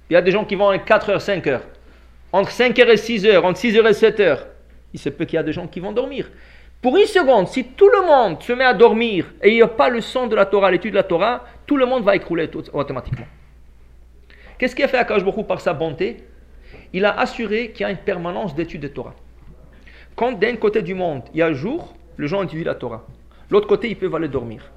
Il 0.09 0.13
y 0.13 0.15
a 0.15 0.21
des 0.21 0.31
gens 0.31 0.45
qui 0.45 0.55
vont 0.55 0.69
à 0.69 0.77
4h, 0.77 1.17
5h. 1.17 1.61
Entre 2.31 2.51
5h 2.51 2.87
et 2.87 2.95
6h, 2.95 3.39
entre 3.39 3.59
6h 3.59 3.77
et 3.77 4.11
7h. 4.11 4.39
Il 4.93 4.99
se 4.99 5.09
peut 5.09 5.25
qu'il 5.25 5.35
y 5.35 5.39
a 5.39 5.43
des 5.43 5.53
gens 5.53 5.67
qui 5.67 5.79
vont 5.79 5.91
dormir. 5.91 6.29
Pour 6.83 6.97
une 6.97 7.05
seconde, 7.05 7.47
si 7.47 7.63
tout 7.63 7.87
le 7.87 8.05
monde 8.05 8.43
se 8.43 8.51
met 8.51 8.65
à 8.65 8.73
dormir 8.73 9.33
et 9.41 9.51
il 9.51 9.55
n'y 9.55 9.61
a 9.61 9.69
pas 9.69 9.87
le 9.87 10.01
son 10.01 10.27
de 10.27 10.35
la 10.35 10.45
Torah, 10.45 10.69
l'étude 10.69 10.91
de 10.91 10.97
la 10.97 11.03
Torah, 11.03 11.45
tout 11.65 11.77
le 11.77 11.85
monde 11.85 12.03
va 12.03 12.13
écrouler 12.13 12.49
automatiquement. 12.73 13.25
Qu'est-ce 14.57 14.75
qu'il 14.75 14.83
a 14.83 14.89
fait 14.89 14.97
Akash 14.97 15.23
Baruch 15.23 15.47
par 15.47 15.61
sa 15.61 15.71
bonté? 15.71 16.17
Il 16.91 17.05
a 17.05 17.17
assuré 17.17 17.71
qu'il 17.71 17.83
y 17.83 17.85
a 17.85 17.89
une 17.89 17.95
permanence 17.95 18.53
d'étude 18.53 18.81
de 18.81 18.89
Torah. 18.89 19.15
Quand 20.17 20.33
d'un 20.33 20.57
côté 20.57 20.81
du 20.81 20.93
monde, 20.93 21.21
il 21.33 21.37
y 21.37 21.41
a 21.41 21.53
jour, 21.53 21.95
les 22.17 22.27
gens 22.27 22.43
étudient 22.43 22.65
la 22.65 22.75
Torah. 22.75 23.07
L'autre 23.49 23.67
côté, 23.67 23.89
ils 23.89 23.97
peuvent 23.97 24.13
aller 24.15 24.27
dormir. 24.27 24.69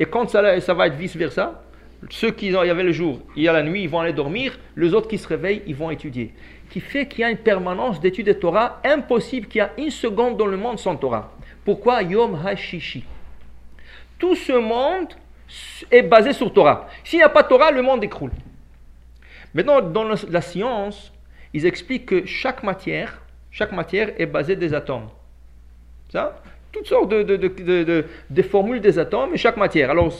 Et 0.00 0.06
quand 0.06 0.30
ça, 0.30 0.58
ça 0.62 0.72
va 0.72 0.86
être 0.86 0.96
vice-versa, 0.96 1.62
ceux 2.08 2.30
qui 2.30 2.50
y 2.50 2.56
avait 2.56 2.82
le 2.82 2.92
jour, 2.92 3.20
il 3.36 3.42
y 3.42 3.48
a 3.48 3.52
la 3.52 3.62
nuit, 3.62 3.82
ils 3.82 3.90
vont 3.90 4.00
aller 4.00 4.14
dormir, 4.14 4.58
les 4.74 4.94
autres 4.94 5.08
qui 5.08 5.18
se 5.18 5.28
réveillent, 5.28 5.62
ils 5.66 5.76
vont 5.76 5.90
étudier 5.90 6.32
qui 6.70 6.80
fait 6.80 7.06
qu'il 7.06 7.20
y 7.20 7.24
a 7.24 7.30
une 7.30 7.38
permanence 7.38 8.00
d'étude 8.00 8.26
de 8.26 8.32
Torah 8.32 8.80
impossible 8.84 9.46
qu'il 9.46 9.58
y 9.58 9.62
a 9.62 9.72
une 9.78 9.90
seconde 9.90 10.36
dans 10.36 10.46
le 10.46 10.56
monde 10.56 10.78
sans 10.78 10.96
Torah. 10.96 11.32
Pourquoi 11.64 12.02
Yom 12.02 12.38
HaShishi? 12.44 13.04
Tout 14.18 14.34
ce 14.34 14.52
monde 14.52 15.08
est 15.90 16.02
basé 16.02 16.32
sur 16.32 16.52
Torah. 16.52 16.88
S'il 17.04 17.18
n'y 17.18 17.24
a 17.24 17.28
pas 17.28 17.42
Torah, 17.42 17.70
le 17.70 17.82
monde 17.82 18.02
écroule. 18.02 18.32
Maintenant, 19.54 19.80
dans 19.80 20.04
la 20.04 20.40
science, 20.40 21.12
ils 21.52 21.64
expliquent 21.64 22.06
que 22.06 22.26
chaque 22.26 22.62
matière, 22.62 23.22
chaque 23.50 23.72
matière 23.72 24.12
est 24.18 24.26
basée 24.26 24.56
des 24.56 24.74
atomes. 24.74 25.08
Ça? 26.10 26.40
Toutes 26.72 26.86
sortes 26.86 27.08
de, 27.08 28.42
formules 28.42 28.80
des 28.80 28.98
atomes 28.98 29.30
et 29.34 29.38
chaque 29.38 29.56
matière. 29.56 29.90
Alors, 29.90 30.12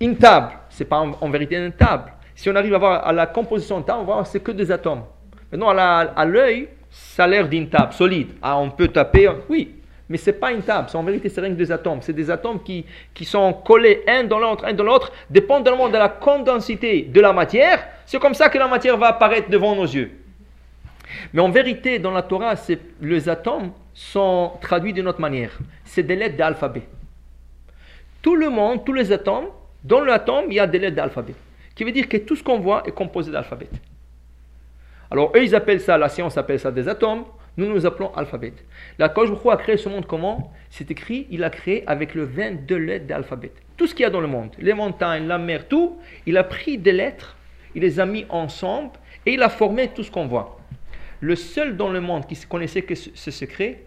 une 0.00 0.16
table, 0.16 0.52
ce 0.70 0.82
n'est 0.82 0.88
pas 0.88 0.98
en, 0.98 1.30
vérité 1.30 1.56
une 1.56 1.72
table. 1.72 2.12
Si 2.34 2.48
on 2.48 2.54
arrive 2.54 2.74
à 2.74 2.78
voir 2.78 3.12
la 3.12 3.26
composition 3.26 3.80
de 3.80 3.84
table, 3.84 4.00
on 4.00 4.04
va 4.04 4.12
voir 4.14 4.24
que 4.24 4.30
c'est 4.30 4.40
que 4.40 4.52
des 4.52 4.70
atomes. 4.70 5.04
Maintenant, 5.52 5.68
à 5.68 6.24
l'œil, 6.24 6.68
ça 6.90 7.24
a 7.24 7.26
l'air 7.26 7.46
d'une 7.46 7.68
table 7.68 7.92
solide. 7.92 8.28
Ah, 8.40 8.58
on 8.58 8.70
peut 8.70 8.88
taper, 8.88 9.30
oui, 9.50 9.76
mais 10.08 10.16
ce 10.16 10.30
n'est 10.30 10.36
pas 10.36 10.50
une 10.50 10.62
table. 10.62 10.88
En 10.94 11.02
vérité, 11.02 11.28
c'est 11.28 11.40
rien 11.40 11.50
que 11.50 11.58
des 11.58 11.70
atomes. 11.70 12.00
C'est 12.00 12.12
des 12.14 12.30
atomes 12.30 12.62
qui, 12.62 12.84
qui 13.12 13.24
sont 13.24 13.52
collés 13.52 14.02
un 14.08 14.24
dans 14.24 14.38
l'autre, 14.38 14.64
un 14.64 14.72
dans 14.72 14.84
l'autre, 14.84 15.12
dépendamment 15.28 15.88
de 15.88 15.98
la 15.98 16.08
condensité 16.08 17.02
de 17.02 17.20
la 17.20 17.32
matière. 17.32 17.86
C'est 18.06 18.18
comme 18.18 18.34
ça 18.34 18.48
que 18.48 18.58
la 18.58 18.66
matière 18.66 18.96
va 18.96 19.08
apparaître 19.08 19.50
devant 19.50 19.76
nos 19.76 19.84
yeux. 19.84 20.10
Mais 21.32 21.42
en 21.42 21.50
vérité, 21.50 21.98
dans 21.98 22.10
la 22.10 22.22
Torah, 22.22 22.54
les 23.00 23.28
atomes 23.28 23.72
sont 23.92 24.52
traduits 24.60 24.92
d'une 24.92 25.08
autre 25.08 25.20
manière. 25.20 25.58
C'est 25.84 26.02
des 26.02 26.16
lettres 26.16 26.36
d'alphabet. 26.36 26.82
Tout 28.22 28.36
le 28.36 28.48
monde, 28.48 28.84
tous 28.84 28.92
les 28.92 29.12
atomes, 29.12 29.46
dans 29.84 30.00
l'atome, 30.00 30.46
il 30.48 30.54
y 30.54 30.60
a 30.60 30.66
des 30.66 30.78
lettres 30.78 30.96
d'alphabet. 30.96 31.34
Qui 31.74 31.84
veut 31.84 31.92
dire 31.92 32.08
que 32.08 32.18
tout 32.18 32.36
ce 32.36 32.42
qu'on 32.42 32.58
voit 32.58 32.82
est 32.86 32.92
composé 32.92 33.30
d'alphabet. 33.32 33.68
Alors 35.12 35.30
eux, 35.36 35.44
ils 35.44 35.54
appellent 35.54 35.82
ça, 35.82 35.98
la 35.98 36.08
science 36.08 36.38
appelle 36.38 36.58
ça 36.58 36.70
des 36.70 36.88
atomes, 36.88 37.24
nous 37.58 37.66
nous 37.66 37.84
appelons 37.84 38.14
alphabet. 38.14 38.54
La 38.98 39.10
Kosh 39.10 39.28
a 39.50 39.56
créé 39.58 39.76
ce 39.76 39.90
monde 39.90 40.06
comment? 40.06 40.54
C'est 40.70 40.90
écrit, 40.90 41.26
il 41.30 41.44
a 41.44 41.50
créé 41.50 41.84
avec 41.86 42.14
le 42.14 42.24
22 42.24 42.76
lettres 42.76 43.06
d'alphabet. 43.08 43.52
Tout 43.76 43.86
ce 43.86 43.94
qu'il 43.94 44.04
y 44.04 44.06
a 44.06 44.10
dans 44.10 44.22
le 44.22 44.26
monde, 44.26 44.52
les 44.58 44.72
montagnes, 44.72 45.26
la 45.26 45.36
mer, 45.36 45.68
tout, 45.68 45.98
il 46.24 46.38
a 46.38 46.44
pris 46.44 46.78
des 46.78 46.92
lettres, 46.92 47.36
il 47.74 47.82
les 47.82 48.00
a 48.00 48.06
mis 48.06 48.24
ensemble 48.30 48.92
et 49.26 49.34
il 49.34 49.42
a 49.42 49.50
formé 49.50 49.88
tout 49.88 50.02
ce 50.02 50.10
qu'on 50.10 50.26
voit. 50.26 50.58
Le 51.20 51.36
seul 51.36 51.76
dans 51.76 51.90
le 51.90 52.00
monde 52.00 52.26
qui 52.26 52.34
connaissait 52.46 52.86
ce 52.94 53.30
secret, 53.30 53.82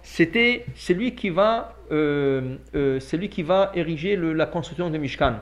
c'était 0.00 0.64
celui 0.74 1.14
qui 1.14 1.28
va, 1.28 1.76
euh, 1.92 2.56
euh, 2.74 2.98
ériger 3.74 4.16
la 4.16 4.46
construction 4.46 4.88
de 4.88 4.96
Mishkan. 4.96 5.40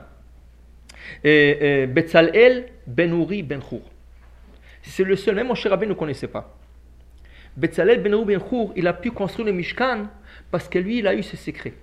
Et, 1.23 1.83
et 1.83 1.87
Ben 1.87 2.03
Ben 2.85 3.61
c'est 4.89 5.03
le 5.03 5.15
seul, 5.15 5.35
même 5.35 5.47
Moshe 5.47 5.65
Rabbein 5.65 5.87
ne 5.87 5.93
connaissait 5.93 6.27
pas. 6.27 6.55
Betzalel 7.55 8.01
Ben 8.01 8.15
Ben 8.23 8.39
il 8.75 8.87
a 8.87 8.93
pu 8.93 9.11
construire 9.11 9.47
le 9.47 9.53
Mishkan 9.53 10.07
parce 10.51 10.69
que 10.69 10.79
lui, 10.79 10.99
il 10.99 11.07
a 11.07 11.15
eu 11.15 11.23
ce 11.23 11.35
secret. 11.35 11.73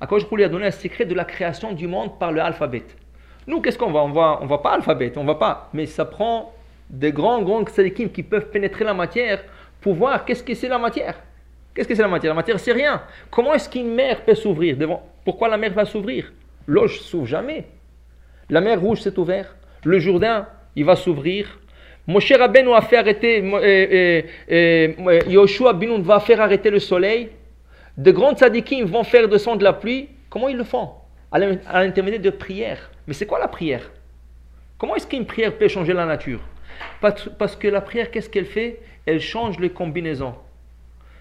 À 0.00 0.06
quoi 0.06 0.18
je 0.18 0.26
lui 0.30 0.44
a 0.44 0.48
donné 0.48 0.66
le 0.66 0.70
secret 0.70 1.06
de 1.06 1.14
la 1.14 1.24
création 1.24 1.72
du 1.72 1.86
monde 1.86 2.18
par 2.18 2.32
le 2.32 2.40
alphabet. 2.40 2.84
Nous, 3.46 3.60
qu'est-ce 3.60 3.78
qu'on 3.78 3.92
va? 3.92 4.00
On 4.00 4.10
va, 4.10 4.38
on 4.42 4.46
va 4.46 4.58
pas 4.58 4.72
alphabet, 4.72 5.12
on 5.16 5.24
va 5.24 5.36
pas. 5.36 5.70
Mais 5.72 5.86
ça 5.86 6.04
prend 6.04 6.52
des 6.90 7.12
grands, 7.12 7.42
grands 7.42 7.64
tzadikim 7.64 8.10
qui 8.10 8.22
peuvent 8.22 8.50
pénétrer 8.50 8.84
la 8.84 8.92
matière 8.92 9.42
pour 9.80 9.94
voir 9.94 10.24
qu'est-ce 10.24 10.42
que 10.42 10.54
c'est 10.54 10.68
la 10.68 10.78
matière. 10.78 11.14
Qu'est-ce 11.74 11.88
que 11.88 11.94
c'est 11.94 12.02
la 12.02 12.08
matière? 12.08 12.32
La 12.32 12.36
matière, 12.36 12.60
c'est 12.60 12.72
rien. 12.72 13.02
Comment 13.30 13.54
est-ce 13.54 13.68
qu'une 13.68 13.94
mer 13.94 14.24
peut 14.24 14.34
s'ouvrir 14.34 14.76
devant? 14.76 15.02
Pourquoi 15.24 15.48
la 15.48 15.56
mer 15.56 15.72
va 15.72 15.84
s'ouvrir? 15.84 16.32
L'eau 16.66 16.82
ne 16.82 16.88
s'ouvre 16.88 17.26
jamais. 17.26 17.66
La 18.50 18.60
mer 18.60 18.80
rouge 18.80 19.00
s'est 19.00 19.18
ouverte. 19.18 19.54
Le 19.84 19.98
Jourdain, 19.98 20.48
il 20.74 20.84
va 20.84 20.96
s'ouvrir. 20.96 21.58
Moshe 22.06 22.32
Rabbeinu 22.32 22.72
a 22.72 22.82
fait 22.82 22.96
arrêter, 22.98 23.42
Yoshua 25.28 25.72
Binoun 25.72 26.02
va 26.02 26.20
faire 26.20 26.40
arrêter 26.40 26.70
le 26.70 26.78
soleil. 26.78 27.30
De 27.96 28.12
grands 28.12 28.34
tzadikim 28.34 28.84
vont 28.84 29.02
faire 29.02 29.28
descendre 29.28 29.62
la 29.62 29.72
pluie. 29.72 30.08
Comment 30.30 30.48
ils 30.48 30.56
le 30.56 30.64
font? 30.64 30.90
À 31.32 31.38
l'intermédiaire 31.38 32.22
de 32.22 32.30
prière. 32.30 32.90
Mais 33.06 33.14
c'est 33.14 33.26
quoi 33.26 33.38
la 33.38 33.48
prière? 33.48 33.90
Comment 34.78 34.94
est-ce 34.94 35.06
qu'une 35.06 35.26
prière 35.26 35.56
peut 35.56 35.68
changer 35.68 35.94
la 35.94 36.06
nature? 36.06 36.40
Parce 37.00 37.56
que 37.56 37.68
la 37.68 37.80
prière, 37.80 38.10
qu'est-ce 38.10 38.30
qu'elle 38.30 38.46
fait? 38.46 38.80
Elle 39.04 39.20
change 39.20 39.58
les 39.58 39.70
combinaisons. 39.70 40.34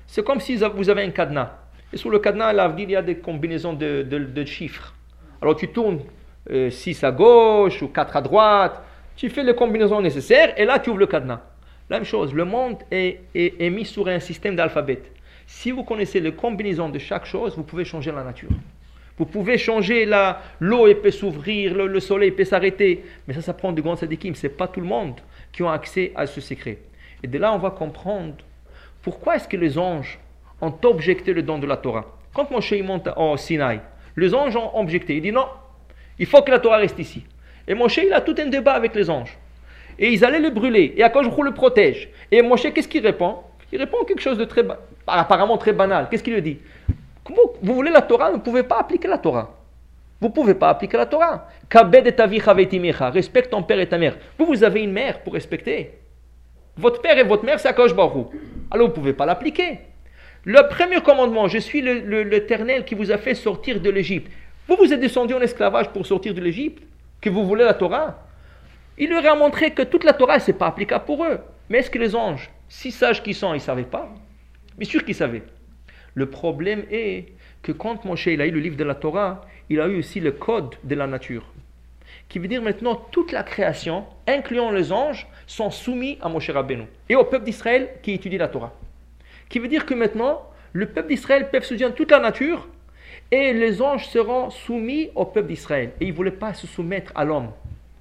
C'est 0.06 0.24
comme 0.24 0.40
si 0.40 0.58
vous 0.58 0.90
avez 0.90 1.04
un 1.04 1.10
cadenas. 1.10 1.54
Et 1.92 1.98
sur 1.98 2.10
le 2.10 2.20
cadenas, 2.20 2.54
il 2.78 2.92
y 2.92 2.96
a 2.96 3.02
des 3.02 3.18
combinaisons 3.18 3.74
de, 3.74 4.46
chiffres. 4.46 4.94
Alors 5.42 5.56
tu 5.56 5.70
tournes 5.70 6.02
6 6.48 7.04
euh, 7.04 7.08
à 7.08 7.12
gauche 7.12 7.82
ou 7.82 7.88
4 7.88 8.18
à 8.18 8.22
droite 8.22 8.84
tu 9.16 9.30
fais 9.30 9.44
les 9.44 9.56
combinaisons 9.56 10.02
nécessaires 10.02 10.54
et 10.58 10.66
là 10.66 10.80
tu 10.80 10.90
ouvres 10.90 11.00
le 11.00 11.08
cadenas. 11.08 11.42
La 11.90 11.98
même 11.98 12.06
chose, 12.06 12.34
le 12.34 12.46
monde 12.46 12.78
est, 12.90 13.22
est, 13.36 13.70
mis 13.70 13.86
sur 13.86 14.08
un 14.08 14.20
système 14.20 14.56
d'alphabet. 14.56 15.04
Si 15.46 15.70
vous 15.70 15.84
connaissez 15.84 16.20
les 16.20 16.34
combinaisons 16.34 16.90
de 16.90 16.98
chaque 16.98 17.26
chose, 17.26 17.56
vous 17.56 17.64
pouvez 17.64 17.86
changer 17.86 18.12
la 18.12 18.24
nature. 18.24 18.50
Vous 19.18 19.26
pouvez 19.26 19.58
changer 19.58 20.06
la, 20.06 20.42
l'eau 20.60 20.94
peut 20.96 21.12
s'ouvrir, 21.12 21.76
le, 21.76 22.00
soleil 22.00 22.32
peut 22.32 22.44
s'arrêter. 22.44 23.06
Mais 23.28 23.34
ça, 23.36 23.42
ça 23.42 23.54
prend 23.54 23.72
du 23.72 23.82
grand 23.82 23.96
sadikim. 23.96 24.34
Ce 24.34 24.48
n'est 24.48 24.54
pas 24.54 24.68
tout 24.68 24.82
le 24.82 24.88
monde 24.88 25.22
qui 25.54 25.64
a 25.64 25.72
accès 25.72 26.12
à 26.16 26.26
ce 26.26 26.42
secret. 26.42 26.80
Et 27.24 27.28
de 27.28 27.38
là, 27.38 27.54
on 27.54 27.60
va 27.60 27.70
comprendre 27.70 28.34
pourquoi 29.04 29.36
est-ce 29.36 29.48
que 29.48 29.56
les 29.56 29.78
anges 29.78 30.20
ont 30.62 30.74
objecté 30.84 31.32
le 31.34 31.44
don 31.44 31.60
de 31.60 31.68
la 31.68 31.78
Torah. 31.78 32.06
Quand 32.34 32.50
Moshe 32.50 32.74
monte 32.84 33.08
au 33.16 33.38
Sinaï, 33.38 33.80
les 34.18 34.34
anges 34.34 34.56
ont 34.56 34.78
objecté. 34.78 35.16
Ils 35.16 35.22
disent 35.22 35.34
non, 35.34 35.48
il 36.18 36.26
faut 36.26 36.42
que 36.42 36.52
la 36.52 36.60
Torah 36.60 36.78
reste 36.78 37.00
ici. 37.00 37.24
Et 37.68 37.74
Moshe, 37.74 37.98
il 37.98 38.14
a 38.14 38.22
tout 38.22 38.36
un 38.38 38.48
débat 38.48 38.74
avec 38.74 38.96
les 38.96 39.10
anges. 39.10 39.38
Et 39.98 40.12
ils 40.12 40.24
allaient 40.26 40.40
le 40.40 40.50
brûler. 40.50 40.94
Et 40.98 41.04
Akash 41.04 41.26
le 41.26 41.52
protège. 41.52 42.10
Et 42.32 42.42
Moshe, 42.42 42.72
qu'est-ce 42.74 42.88
qu'il 42.88 43.06
répond? 43.06 43.38
Il 43.72 43.80
répond 43.80 44.04
quelque 44.04 44.22
chose 44.22 44.38
de 44.38 44.46
très, 44.46 44.64
apparemment 45.08 45.58
très 45.58 45.74
banal. 45.74 46.08
Qu'est-ce 46.10 46.24
qu'il 46.24 46.34
lui 46.34 46.42
dit? 46.42 46.60
Vous 47.62 47.74
voulez 47.74 47.92
la 47.92 48.02
Torah, 48.02 48.30
vous 48.30 48.38
ne 48.38 48.42
pouvez 48.42 48.64
pas 48.64 48.78
appliquer 48.80 49.08
la 49.08 49.18
Torah. 49.18 49.58
Vous 50.22 50.28
ne 50.28 50.34
pouvez 50.34 50.54
pas 50.54 50.70
appliquer 50.70 50.98
la 50.98 51.06
Torah. 51.06 51.50
Respecte 53.12 53.50
ton 53.50 53.64
père 53.64 53.80
et 53.80 53.88
ta 53.88 53.98
mère. 53.98 54.16
Vous, 54.38 54.46
vous 54.46 54.64
avez 54.64 54.84
une 54.84 54.92
mère 54.92 55.20
pour 55.22 55.34
respecter. 55.34 55.94
Votre 56.78 57.02
père 57.02 57.18
et 57.18 57.24
votre 57.24 57.44
mère, 57.44 57.60
c'est 57.60 57.68
Akash 57.68 57.94
Baruch. 57.94 58.28
Alors 58.70 58.88
vous 58.88 58.92
ne 58.92 58.96
pouvez 58.96 59.14
pas 59.14 59.26
l'appliquer. 59.26 59.80
Le 60.44 60.68
premier 60.70 61.02
commandement, 61.02 61.48
je 61.48 61.58
suis 61.58 61.82
l'Éternel 61.82 62.86
qui 62.86 62.94
vous 62.94 63.12
a 63.12 63.18
fait 63.18 63.34
sortir 63.34 63.80
de 63.80 63.90
l'Égypte. 63.90 64.32
Vous, 64.68 64.76
vous 64.76 64.94
êtes 64.94 65.00
descendu 65.00 65.34
en 65.34 65.42
esclavage 65.42 65.90
pour 65.90 66.06
sortir 66.06 66.34
de 66.34 66.42
l'Égypte 66.42 66.84
que 67.26 67.30
vous 67.32 67.44
voulez 67.44 67.64
la 67.64 67.74
Torah 67.74 68.24
Il 69.00 69.10
leur 69.10 69.26
a 69.26 69.36
montré 69.36 69.72
que 69.72 69.82
toute 69.82 70.04
la 70.04 70.14
Torah, 70.14 70.40
ce 70.40 70.52
n'est 70.52 70.58
pas 70.58 70.68
applicable 70.68 71.06
pour 71.06 71.26
eux. 71.26 71.40
Mais 71.70 71.80
est-ce 71.80 71.90
que 71.90 71.98
les 71.98 72.16
anges, 72.16 72.52
si 72.70 72.92
sages 72.92 73.24
qu'ils 73.24 73.34
sont, 73.34 73.52
ils 73.54 73.58
ne 73.58 73.62
savaient 73.62 73.82
pas? 73.82 74.14
Bien 74.78 74.88
sûr 74.88 75.04
qu'ils 75.04 75.16
savaient. 75.16 75.42
Le 76.14 76.30
problème 76.30 76.84
est 76.92 77.34
que 77.64 77.72
quand 77.72 78.06
Moshe 78.06 78.28
il 78.28 78.42
a 78.42 78.46
eu 78.46 78.52
le 78.52 78.60
livre 78.60 78.78
de 78.78 78.84
la 78.84 78.94
Torah, 78.94 79.42
il 79.72 79.82
a 79.82 79.88
eu 79.88 79.98
aussi 79.98 80.20
le 80.20 80.34
code 80.34 80.76
de 80.84 80.94
la 80.94 81.08
nature. 81.08 81.52
Qui 82.30 82.38
veut 82.38 82.48
dire 82.48 82.62
maintenant 82.62 82.94
toute 82.94 83.32
la 83.32 83.42
création, 83.42 84.06
incluant 84.28 84.70
les 84.70 84.92
anges, 84.92 85.26
sont 85.48 85.72
soumis 85.72 86.20
à 86.22 86.30
Moshe 86.30 86.52
Rabbeinu 86.52 86.86
et 87.10 87.16
au 87.16 87.24
peuple 87.24 87.46
d'Israël 87.46 87.90
qui 88.04 88.14
étudie 88.14 88.38
la 88.38 88.50
Torah. 88.50 88.74
Qui 89.50 89.58
veut 89.58 89.68
dire 89.68 89.88
que 89.88 89.96
maintenant, 89.96 90.44
le 90.74 90.86
peuple 90.86 91.10
d'Israël 91.10 91.50
peut 91.50 91.62
se 91.62 91.74
toute 91.90 92.12
la 92.12 92.20
nature 92.20 92.68
et 93.36 93.54
les 93.54 93.82
anges 93.82 94.08
seront 94.08 94.50
soumis 94.50 95.10
au 95.14 95.26
peuple 95.26 95.50
d'Israël. 95.50 95.92
Et 96.00 96.06
ils 96.06 96.12
ne 96.12 96.16
voulaient 96.16 96.32
pas 96.32 96.54
se 96.54 96.68
soumettre 96.68 97.12
à 97.16 97.26
l'homme. 97.26 97.50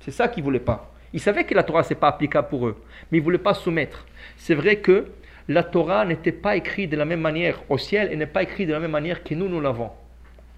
C'est 0.00 0.10
ça 0.10 0.28
qu'ils 0.28 0.42
ne 0.42 0.44
voulaient 0.44 0.60
pas. 0.60 0.92
Ils 1.12 1.20
savaient 1.20 1.44
que 1.44 1.54
la 1.54 1.62
Torah, 1.62 1.82
ce 1.82 1.90
n'est 1.90 2.00
pas 2.00 2.08
applicable 2.08 2.48
pour 2.48 2.66
eux, 2.66 2.76
mais 3.10 3.18
ils 3.18 3.20
ne 3.20 3.24
voulaient 3.24 3.38
pas 3.38 3.54
soumettre. 3.54 4.06
C'est 4.36 4.54
vrai 4.54 4.76
que 4.76 5.06
la 5.48 5.62
Torah 5.62 6.04
n'était 6.04 6.32
pas 6.32 6.56
écrite 6.56 6.90
de 6.90 6.96
la 6.96 7.04
même 7.04 7.20
manière 7.20 7.62
au 7.68 7.78
ciel 7.78 8.10
et 8.12 8.16
n'est 8.16 8.26
pas 8.26 8.42
écrite 8.42 8.68
de 8.68 8.72
la 8.72 8.80
même 8.80 8.90
manière 8.90 9.22
que 9.22 9.34
nous, 9.34 9.48
nous 9.48 9.60
l'avons. 9.60 9.90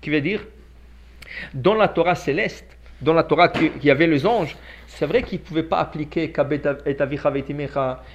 Qui 0.01 0.11
veut 0.11 0.21
dire, 0.21 0.47
dans 1.55 1.75
la 1.75 1.89
Torah 1.89 2.15
céleste, 2.15 2.67
dans 3.01 3.13
la 3.13 3.25
Torah 3.25 3.49
qui 3.49 3.71
y 3.83 3.91
avait 3.91 4.07
les 4.07 4.27
anges, 4.27 4.57
c'est 4.87 5.07
vrai 5.07 5.23
qu'ils 5.23 5.41
ne 5.41 5.45
pouvaient 5.45 5.63
pas 5.63 5.79
appliquer 5.79 6.33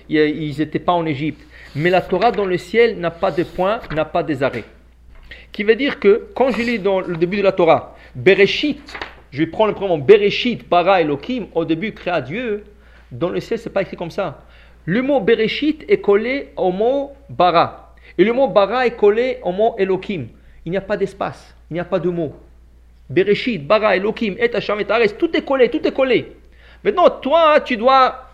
ils 0.09 0.57
n'étaient 0.57 0.79
pas 0.79 0.93
en 0.93 1.05
Égypte. 1.05 1.41
Mais 1.75 1.89
la 1.89 2.01
Torah 2.01 2.31
dans 2.31 2.45
le 2.45 2.57
ciel 2.57 2.99
n'a 2.99 3.11
pas 3.11 3.31
de 3.31 3.43
point, 3.43 3.79
n'a 3.93 4.05
pas 4.05 4.23
des 4.23 4.41
arrêts. 4.41 4.63
Qui 5.51 5.63
veut 5.63 5.75
dire 5.75 5.99
que, 5.99 6.29
quand 6.35 6.51
je 6.51 6.61
lis 6.61 6.79
dans 6.79 7.01
le 7.01 7.17
début 7.17 7.37
de 7.37 7.43
la 7.43 7.51
Torah, 7.51 7.95
Bereshit, 8.15 8.97
je 9.31 9.43
prendre 9.45 9.79
le 9.79 9.87
mot, 9.87 9.97
Bereshit, 9.97 10.67
Bara, 10.67 11.01
Elohim, 11.01 11.47
au 11.53 11.65
début 11.65 11.93
créa 11.93 12.21
Dieu, 12.21 12.63
dans 13.11 13.29
le 13.29 13.39
ciel, 13.39 13.59
c'est 13.59 13.69
pas 13.69 13.81
écrit 13.81 13.97
comme 13.97 14.11
ça. 14.11 14.43
Le 14.85 15.01
mot 15.01 15.19
Bereshit 15.19 15.85
est 15.87 16.01
collé 16.01 16.49
au 16.55 16.71
mot 16.71 17.13
Bara. 17.29 17.95
Et 18.17 18.23
le 18.23 18.33
mot 18.33 18.47
Bara 18.47 18.85
est 18.85 18.95
collé 18.95 19.39
au 19.43 19.51
mot 19.51 19.75
Elohim. 19.77 20.27
Il 20.65 20.71
n'y 20.71 20.77
a 20.77 20.81
pas 20.81 20.97
d'espace, 20.97 21.55
il 21.69 21.75
n'y 21.75 21.79
a 21.79 21.85
pas 21.85 21.99
de 21.99 22.09
mot. 22.09 22.35
Bereshit, 23.09 23.65
Bara, 23.65 23.95
Elohim, 23.95 24.35
Et 24.37 24.53
Hashem, 24.53 24.79
Et 24.79 25.09
tout 25.17 25.35
est 25.35 25.45
collé, 25.45 25.69
tout 25.69 25.85
est 25.85 25.93
collé. 25.93 26.33
Maintenant, 26.83 27.09
toi, 27.09 27.61
tu 27.61 27.77
dois, 27.77 28.27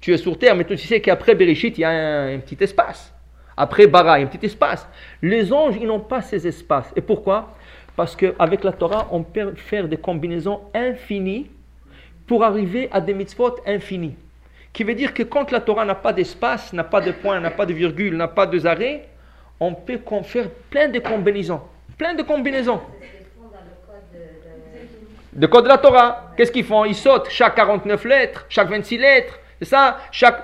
tu 0.00 0.12
es 0.12 0.16
sur 0.16 0.38
terre, 0.38 0.56
mais 0.56 0.64
tu 0.64 0.76
sais 0.76 1.00
qu'après 1.00 1.34
Bereshit, 1.34 1.78
il 1.78 1.82
y 1.82 1.84
a 1.84 1.90
un, 1.90 2.38
petit 2.38 2.62
espace. 2.62 3.13
Après 3.56 3.86
Bara, 3.86 4.18
il 4.18 4.22
y 4.22 4.24
a 4.24 4.26
un 4.26 4.30
petit 4.30 4.46
espace. 4.46 4.86
Les 5.22 5.52
anges, 5.52 5.76
ils 5.80 5.86
n'ont 5.86 6.00
pas 6.00 6.22
ces 6.22 6.46
espaces. 6.46 6.92
Et 6.96 7.00
pourquoi? 7.00 7.54
Parce 7.96 8.16
qu'avec 8.16 8.64
la 8.64 8.72
Torah, 8.72 9.08
on 9.12 9.22
peut 9.22 9.54
faire 9.54 9.86
des 9.86 9.96
combinaisons 9.96 10.60
infinies 10.74 11.50
pour 12.26 12.42
arriver 12.42 12.88
à 12.92 13.00
des 13.00 13.14
mitzvot 13.14 13.56
infinis. 13.66 14.16
Qui 14.72 14.82
veut 14.82 14.94
dire 14.94 15.14
que 15.14 15.22
quand 15.22 15.52
la 15.52 15.60
Torah 15.60 15.84
n'a 15.84 15.94
pas 15.94 16.12
d'espace, 16.12 16.72
n'a 16.72 16.82
pas 16.82 17.00
de 17.00 17.12
point, 17.12 17.38
n'a 17.38 17.50
pas 17.50 17.66
de 17.66 17.72
virgule, 17.72 18.16
n'a 18.16 18.26
pas 18.26 18.46
de 18.46 18.66
arrêt, 18.66 19.08
on 19.60 19.72
peut 19.72 20.00
faire 20.24 20.48
plein 20.68 20.88
de 20.88 20.98
combinaisons. 20.98 21.60
Plein 21.96 22.14
de 22.14 22.22
combinaisons. 22.22 22.80
Le 25.36 25.46
code 25.46 25.64
de 25.64 25.68
la 25.68 25.78
Torah? 25.78 26.32
Qu'est-ce 26.36 26.50
qu'ils 26.50 26.64
font? 26.64 26.84
Ils 26.84 26.94
sautent 26.94 27.28
chaque 27.28 27.54
49 27.54 28.04
lettres, 28.04 28.46
chaque 28.48 28.68
26 28.68 28.98
lettres. 28.98 29.38
C'est 29.60 29.68
ça? 29.68 29.98
Chaque... 30.10 30.42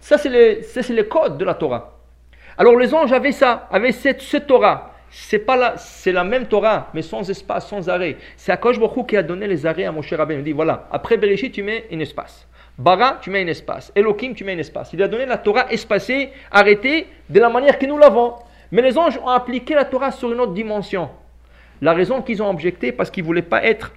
Ça, 0.00 0.18
c'est 0.18 0.28
le, 0.28 0.94
le 0.94 1.02
code 1.04 1.38
de 1.38 1.44
la 1.44 1.54
Torah. 1.54 1.98
Alors 2.58 2.76
les 2.76 2.94
anges 2.94 3.12
avaient 3.12 3.32
ça, 3.32 3.68
avaient 3.70 3.92
cette, 3.92 4.46
Torah. 4.46 4.94
C'est 5.10 5.40
pas 5.40 5.56
la, 5.56 5.76
c'est 5.76 6.12
la 6.12 6.24
même 6.24 6.46
Torah, 6.46 6.88
mais 6.94 7.02
sans 7.02 7.28
espace, 7.28 7.68
sans 7.68 7.88
arrêt. 7.88 8.16
C'est 8.36 8.52
Akosh 8.52 8.78
Baruch 8.78 9.08
qui 9.08 9.16
a 9.16 9.22
donné 9.22 9.46
les 9.46 9.66
arrêts 9.66 9.84
à 9.84 9.92
Moshe 9.92 10.12
Rabbeinu. 10.12 10.40
Il 10.40 10.44
dit 10.44 10.52
voilà, 10.52 10.88
après 10.90 11.16
Bereshit, 11.16 11.52
tu 11.52 11.62
mets 11.62 11.86
un 11.92 11.98
espace. 12.00 12.46
Bara, 12.78 13.18
tu 13.20 13.30
mets 13.30 13.42
un 13.42 13.46
espace. 13.46 13.92
Elohim, 13.94 14.34
tu 14.34 14.44
mets 14.44 14.54
un 14.54 14.58
espace. 14.58 14.92
Il 14.92 15.02
a 15.02 15.08
donné 15.08 15.26
la 15.26 15.36
Torah 15.36 15.70
espacée, 15.70 16.30
arrêtée, 16.50 17.06
de 17.28 17.38
la 17.38 17.50
manière 17.50 17.78
que 17.78 17.86
nous 17.86 17.98
l'avons. 17.98 18.34
Mais 18.70 18.80
les 18.80 18.96
anges 18.96 19.18
ont 19.18 19.28
appliqué 19.28 19.74
la 19.74 19.84
Torah 19.84 20.10
sur 20.10 20.32
une 20.32 20.40
autre 20.40 20.54
dimension. 20.54 21.10
La 21.82 21.92
raison 21.92 22.22
qu'ils 22.22 22.42
ont 22.42 22.48
objecté, 22.48 22.90
parce 22.92 23.10
qu'ils 23.10 23.22
ne 23.22 23.26
voulaient 23.26 23.42
pas 23.42 23.62
être 23.64 23.92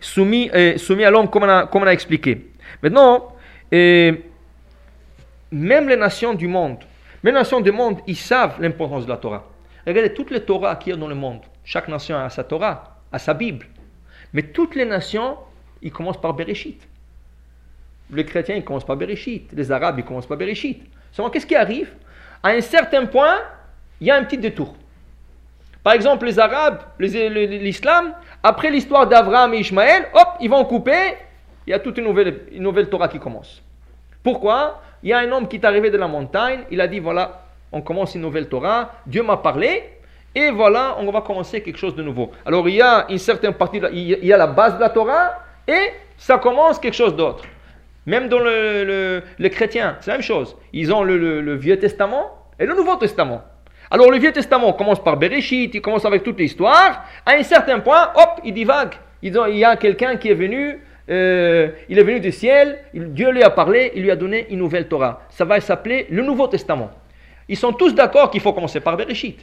soumis, 0.00 0.50
euh, 0.54 0.76
soumis 0.78 1.04
à 1.04 1.10
l'homme 1.10 1.30
comme, 1.30 1.44
on 1.44 1.86
a 1.86 1.92
expliqué. 1.92 2.50
Maintenant, 2.82 3.28
euh, 3.72 4.12
même 5.52 5.88
les 5.88 5.96
nations 5.96 6.34
du 6.34 6.48
monde, 6.48 6.78
les 7.22 7.32
nations 7.32 7.60
du 7.60 7.72
monde, 7.72 7.98
ils 8.06 8.16
savent 8.16 8.60
l'importance 8.60 9.04
de 9.04 9.10
la 9.10 9.16
Torah. 9.16 9.44
Regardez 9.86 10.12
toutes 10.12 10.30
les 10.30 10.40
Torahs 10.40 10.76
qu'il 10.76 10.92
y 10.92 10.96
a 10.96 10.98
dans 10.98 11.08
le 11.08 11.14
monde. 11.14 11.40
Chaque 11.64 11.88
nation 11.88 12.16
a 12.16 12.28
sa 12.30 12.44
Torah, 12.44 12.98
a 13.10 13.18
sa 13.18 13.34
Bible. 13.34 13.66
Mais 14.32 14.42
toutes 14.42 14.74
les 14.74 14.84
nations, 14.84 15.36
ils 15.82 15.92
commencent 15.92 16.20
par 16.20 16.34
Bereshit. 16.34 16.86
Les 18.10 18.24
chrétiens, 18.24 18.56
ils 18.56 18.64
commencent 18.64 18.86
par 18.86 18.96
Bereshit. 18.96 19.52
Les 19.52 19.72
arabes, 19.72 19.98
ils 19.98 20.04
commencent 20.04 20.26
par 20.26 20.36
Bereshit. 20.36 20.82
Seulement, 21.12 21.30
qu'est-ce 21.30 21.46
qui 21.46 21.56
arrive? 21.56 21.90
À 22.42 22.50
un 22.50 22.60
certain 22.60 23.06
point, 23.06 23.36
il 24.00 24.06
y 24.06 24.10
a 24.10 24.16
un 24.16 24.24
petit 24.24 24.38
détour. 24.38 24.76
Par 25.82 25.92
exemple, 25.94 26.26
les 26.26 26.38
arabes, 26.38 26.82
l'islam, 26.98 28.14
après 28.42 28.70
l'histoire 28.70 29.06
d'Abraham 29.06 29.54
et 29.54 29.58
Ishmaël, 29.60 30.08
hop, 30.12 30.28
ils 30.40 30.50
vont 30.50 30.64
couper, 30.64 31.14
il 31.66 31.70
y 31.70 31.72
a 31.72 31.78
toute 31.78 31.98
une 31.98 32.04
nouvelle, 32.04 32.42
une 32.52 32.62
nouvelle 32.62 32.88
Torah 32.88 33.08
qui 33.08 33.18
commence. 33.18 33.62
Pourquoi? 34.22 34.82
Il 35.02 35.10
y 35.10 35.12
a 35.12 35.18
un 35.18 35.30
homme 35.30 35.48
qui 35.48 35.56
est 35.56 35.64
arrivé 35.64 35.90
de 35.90 35.96
la 35.96 36.08
montagne, 36.08 36.60
il 36.70 36.80
a 36.80 36.88
dit 36.88 36.98
voilà, 36.98 37.42
on 37.72 37.82
commence 37.82 38.14
une 38.14 38.22
nouvelle 38.22 38.48
Torah, 38.48 38.92
Dieu 39.06 39.22
m'a 39.22 39.36
parlé, 39.36 39.84
et 40.34 40.50
voilà, 40.50 40.96
on 40.98 41.10
va 41.10 41.20
commencer 41.20 41.62
quelque 41.62 41.78
chose 41.78 41.94
de 41.94 42.02
nouveau. 42.02 42.30
Alors 42.44 42.68
il 42.68 42.76
y 42.76 42.82
a 42.82 43.06
une 43.08 43.18
certaine 43.18 43.54
partie, 43.54 43.80
il 43.92 44.24
y 44.24 44.32
a 44.32 44.36
la 44.36 44.46
base 44.46 44.76
de 44.76 44.80
la 44.80 44.90
Torah, 44.90 45.38
et 45.66 45.92
ça 46.16 46.38
commence 46.38 46.78
quelque 46.78 46.94
chose 46.96 47.14
d'autre. 47.14 47.44
Même 48.06 48.28
dans 48.28 48.38
le, 48.38 49.22
le, 49.38 49.48
chrétien, 49.48 49.96
c'est 50.00 50.10
la 50.10 50.16
même 50.16 50.22
chose. 50.22 50.56
Ils 50.72 50.92
ont 50.94 51.02
le, 51.02 51.40
le 51.40 51.54
Vieux 51.56 51.78
Testament 51.78 52.30
et 52.58 52.64
le 52.64 52.74
Nouveau 52.74 52.96
Testament. 52.96 53.42
Alors 53.90 54.10
le 54.10 54.18
Vieux 54.18 54.32
Testament 54.32 54.72
commence 54.72 55.02
par 55.02 55.16
Bereshit, 55.16 55.74
il 55.74 55.80
commence 55.80 56.04
avec 56.04 56.22
toute 56.22 56.38
l'histoire. 56.38 57.04
À 57.24 57.32
un 57.32 57.42
certain 57.42 57.80
point, 57.80 58.10
hop, 58.14 58.40
il 58.44 58.54
divague. 58.54 58.94
Il 59.22 59.34
y 59.34 59.64
a 59.64 59.76
quelqu'un 59.76 60.16
qui 60.16 60.28
est 60.28 60.34
venu, 60.34 60.80
euh, 61.10 61.70
il 61.88 61.98
est 61.98 62.02
venu 62.02 62.20
du 62.20 62.32
ciel, 62.32 62.78
Dieu 62.92 63.30
lui 63.30 63.42
a 63.42 63.50
parlé, 63.50 63.92
il 63.94 64.02
lui 64.02 64.10
a 64.10 64.16
donné 64.16 64.46
une 64.50 64.58
nouvelle 64.58 64.88
Torah. 64.88 65.22
Ça 65.30 65.44
va 65.44 65.60
s'appeler 65.60 66.06
le 66.10 66.22
Nouveau 66.22 66.48
Testament. 66.48 66.90
Ils 67.48 67.56
sont 67.56 67.72
tous 67.72 67.94
d'accord 67.94 68.30
qu'il 68.30 68.40
faut 68.40 68.52
commencer 68.52 68.80
par 68.80 68.96
Bereshit. 68.96 69.38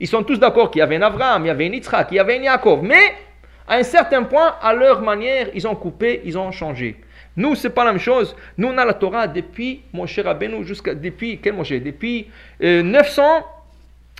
Ils 0.00 0.08
sont 0.08 0.22
tous 0.22 0.38
d'accord 0.38 0.70
qu'il 0.70 0.80
y 0.80 0.82
avait 0.82 0.96
un 0.96 1.02
Abraham, 1.02 1.44
il 1.44 1.48
y 1.48 1.50
avait 1.50 1.66
un 1.66 1.72
Yitzhak, 1.72 2.08
il 2.10 2.16
y 2.16 2.18
avait 2.18 2.38
un 2.38 2.42
Yaakov. 2.42 2.82
Mais 2.82 3.14
à 3.68 3.76
un 3.76 3.82
certain 3.82 4.24
point, 4.24 4.56
à 4.60 4.74
leur 4.74 5.00
manière, 5.00 5.48
ils 5.54 5.66
ont 5.66 5.74
coupé, 5.74 6.22
ils 6.24 6.36
ont 6.36 6.50
changé. 6.50 6.96
Nous, 7.36 7.54
c'est 7.54 7.70
pas 7.70 7.84
la 7.84 7.92
même 7.92 8.00
chose. 8.00 8.34
Nous, 8.56 8.68
on 8.68 8.78
a 8.78 8.84
la 8.84 8.94
Torah 8.94 9.28
depuis 9.28 9.82
mon 9.92 10.06
cher 10.06 10.24
Rabbeinu 10.24 10.64
jusqu'à 10.64 10.94
depuis 10.94 11.38
quel 11.38 11.54
Moshe? 11.54 11.72
Depuis 11.72 12.28
900 12.60 13.22
euh, 13.22 13.40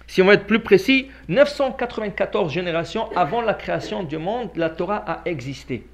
si 0.07 0.23
on 0.23 0.27
veut 0.27 0.35
être 0.35 0.47
plus 0.47 0.61
précis, 0.61 1.09
994 1.29 2.53
générations 2.53 3.11
avant 3.17 3.41
la 3.41 3.55
création 3.55 4.05
du 4.05 4.19
monde, 4.19 4.51
la 4.55 4.71
Torah 4.71 5.05
a 5.07 5.23
existé. 5.25 5.85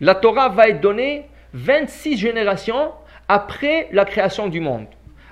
La 0.00 0.14
Torah 0.14 0.48
va 0.48 0.68
être 0.68 0.80
donnée 0.80 1.26
26 1.54 2.16
générations 2.16 2.92
après 3.28 3.88
la 3.92 4.04
création 4.04 4.48
du 4.48 4.60
monde. 4.60 4.86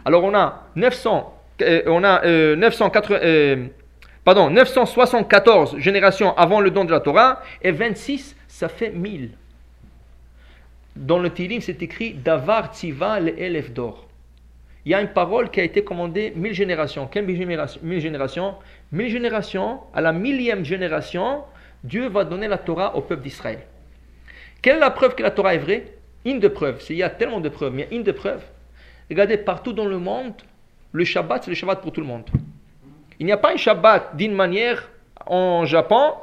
Alors 0.05 0.25
on 0.25 0.35
a 0.35 0.67
900, 0.77 1.35
euh, 1.63 1.83
on 1.87 2.05
a 2.05 2.25
974 2.57 3.15
euh, 5.75 5.77
euh, 5.77 5.81
générations 5.81 6.37
avant 6.37 6.61
le 6.61 6.71
don 6.71 6.85
de 6.85 6.91
la 6.91 7.01
Torah 7.01 7.43
et 7.63 7.73
26, 7.73 8.37
ça 8.49 8.69
fait 8.69 8.91
1000. 8.91 9.31
Dans 10.97 11.19
le 11.19 11.31
Tilim, 11.31 11.61
c'est 11.61 11.83
écrit 11.83 12.15
Davar 12.15 12.75
Tziva 12.75 13.21
le 13.21 13.61
d'or 13.69 14.07
il 14.87 14.91
y 14.91 14.95
a 14.95 15.01
une 15.01 15.09
parole 15.09 15.51
qui 15.51 15.59
a 15.61 15.65
été 15.65 15.83
commandée 15.83 16.33
mille 16.37 16.53
générations. 16.55 17.09
Quelle 17.09 17.27
mille 17.27 17.37
générations 17.37 17.81
Mille 17.83 17.99
générations? 17.99 18.55
Mille 18.93 19.11
générations, 19.11 19.81
à 19.93 20.01
la 20.01 20.13
millième 20.13 20.65
génération, 20.65 21.43
Dieu 21.83 22.09
va 22.09 22.23
donner 22.23 22.47
la 22.47 22.57
Torah 22.57 22.95
au 22.95 23.01
peuple 23.01 23.25
d'Israël. 23.25 23.59
Quelle 24.63 24.77
est 24.77 24.81
la 24.81 24.91
preuve 24.91 25.15
que 25.15 25.23
la 25.23 25.31
Torah 25.31 25.55
est 25.55 25.59
vraie? 25.59 25.85
Une 26.25 26.41
de 26.41 26.49
preuves. 26.49 26.83
Il 26.91 26.97
y 26.97 27.03
a 27.03 27.11
tellement 27.11 27.41
de 27.41 27.49
preuves, 27.49 27.73
mais 27.73 27.89
une 27.91 28.03
de 28.03 28.13
preuves. 28.13 28.43
Regardez, 29.09 29.37
partout 29.37 29.73
dans 29.73 29.87
le 29.87 29.99
monde, 29.99 30.35
le 30.93 31.05
Shabbat, 31.05 31.45
c'est 31.45 31.51
le 31.51 31.55
Shabbat 31.55 31.81
pour 31.81 31.93
tout 31.93 32.01
le 32.01 32.07
monde. 32.07 32.25
Il 33.19 33.27
n'y 33.27 33.33
a 33.33 33.37
pas 33.37 33.53
un 33.53 33.57
Shabbat 33.57 34.17
d'une 34.17 34.35
manière 34.35 34.89
en 35.27 35.65
Japon 35.65 36.15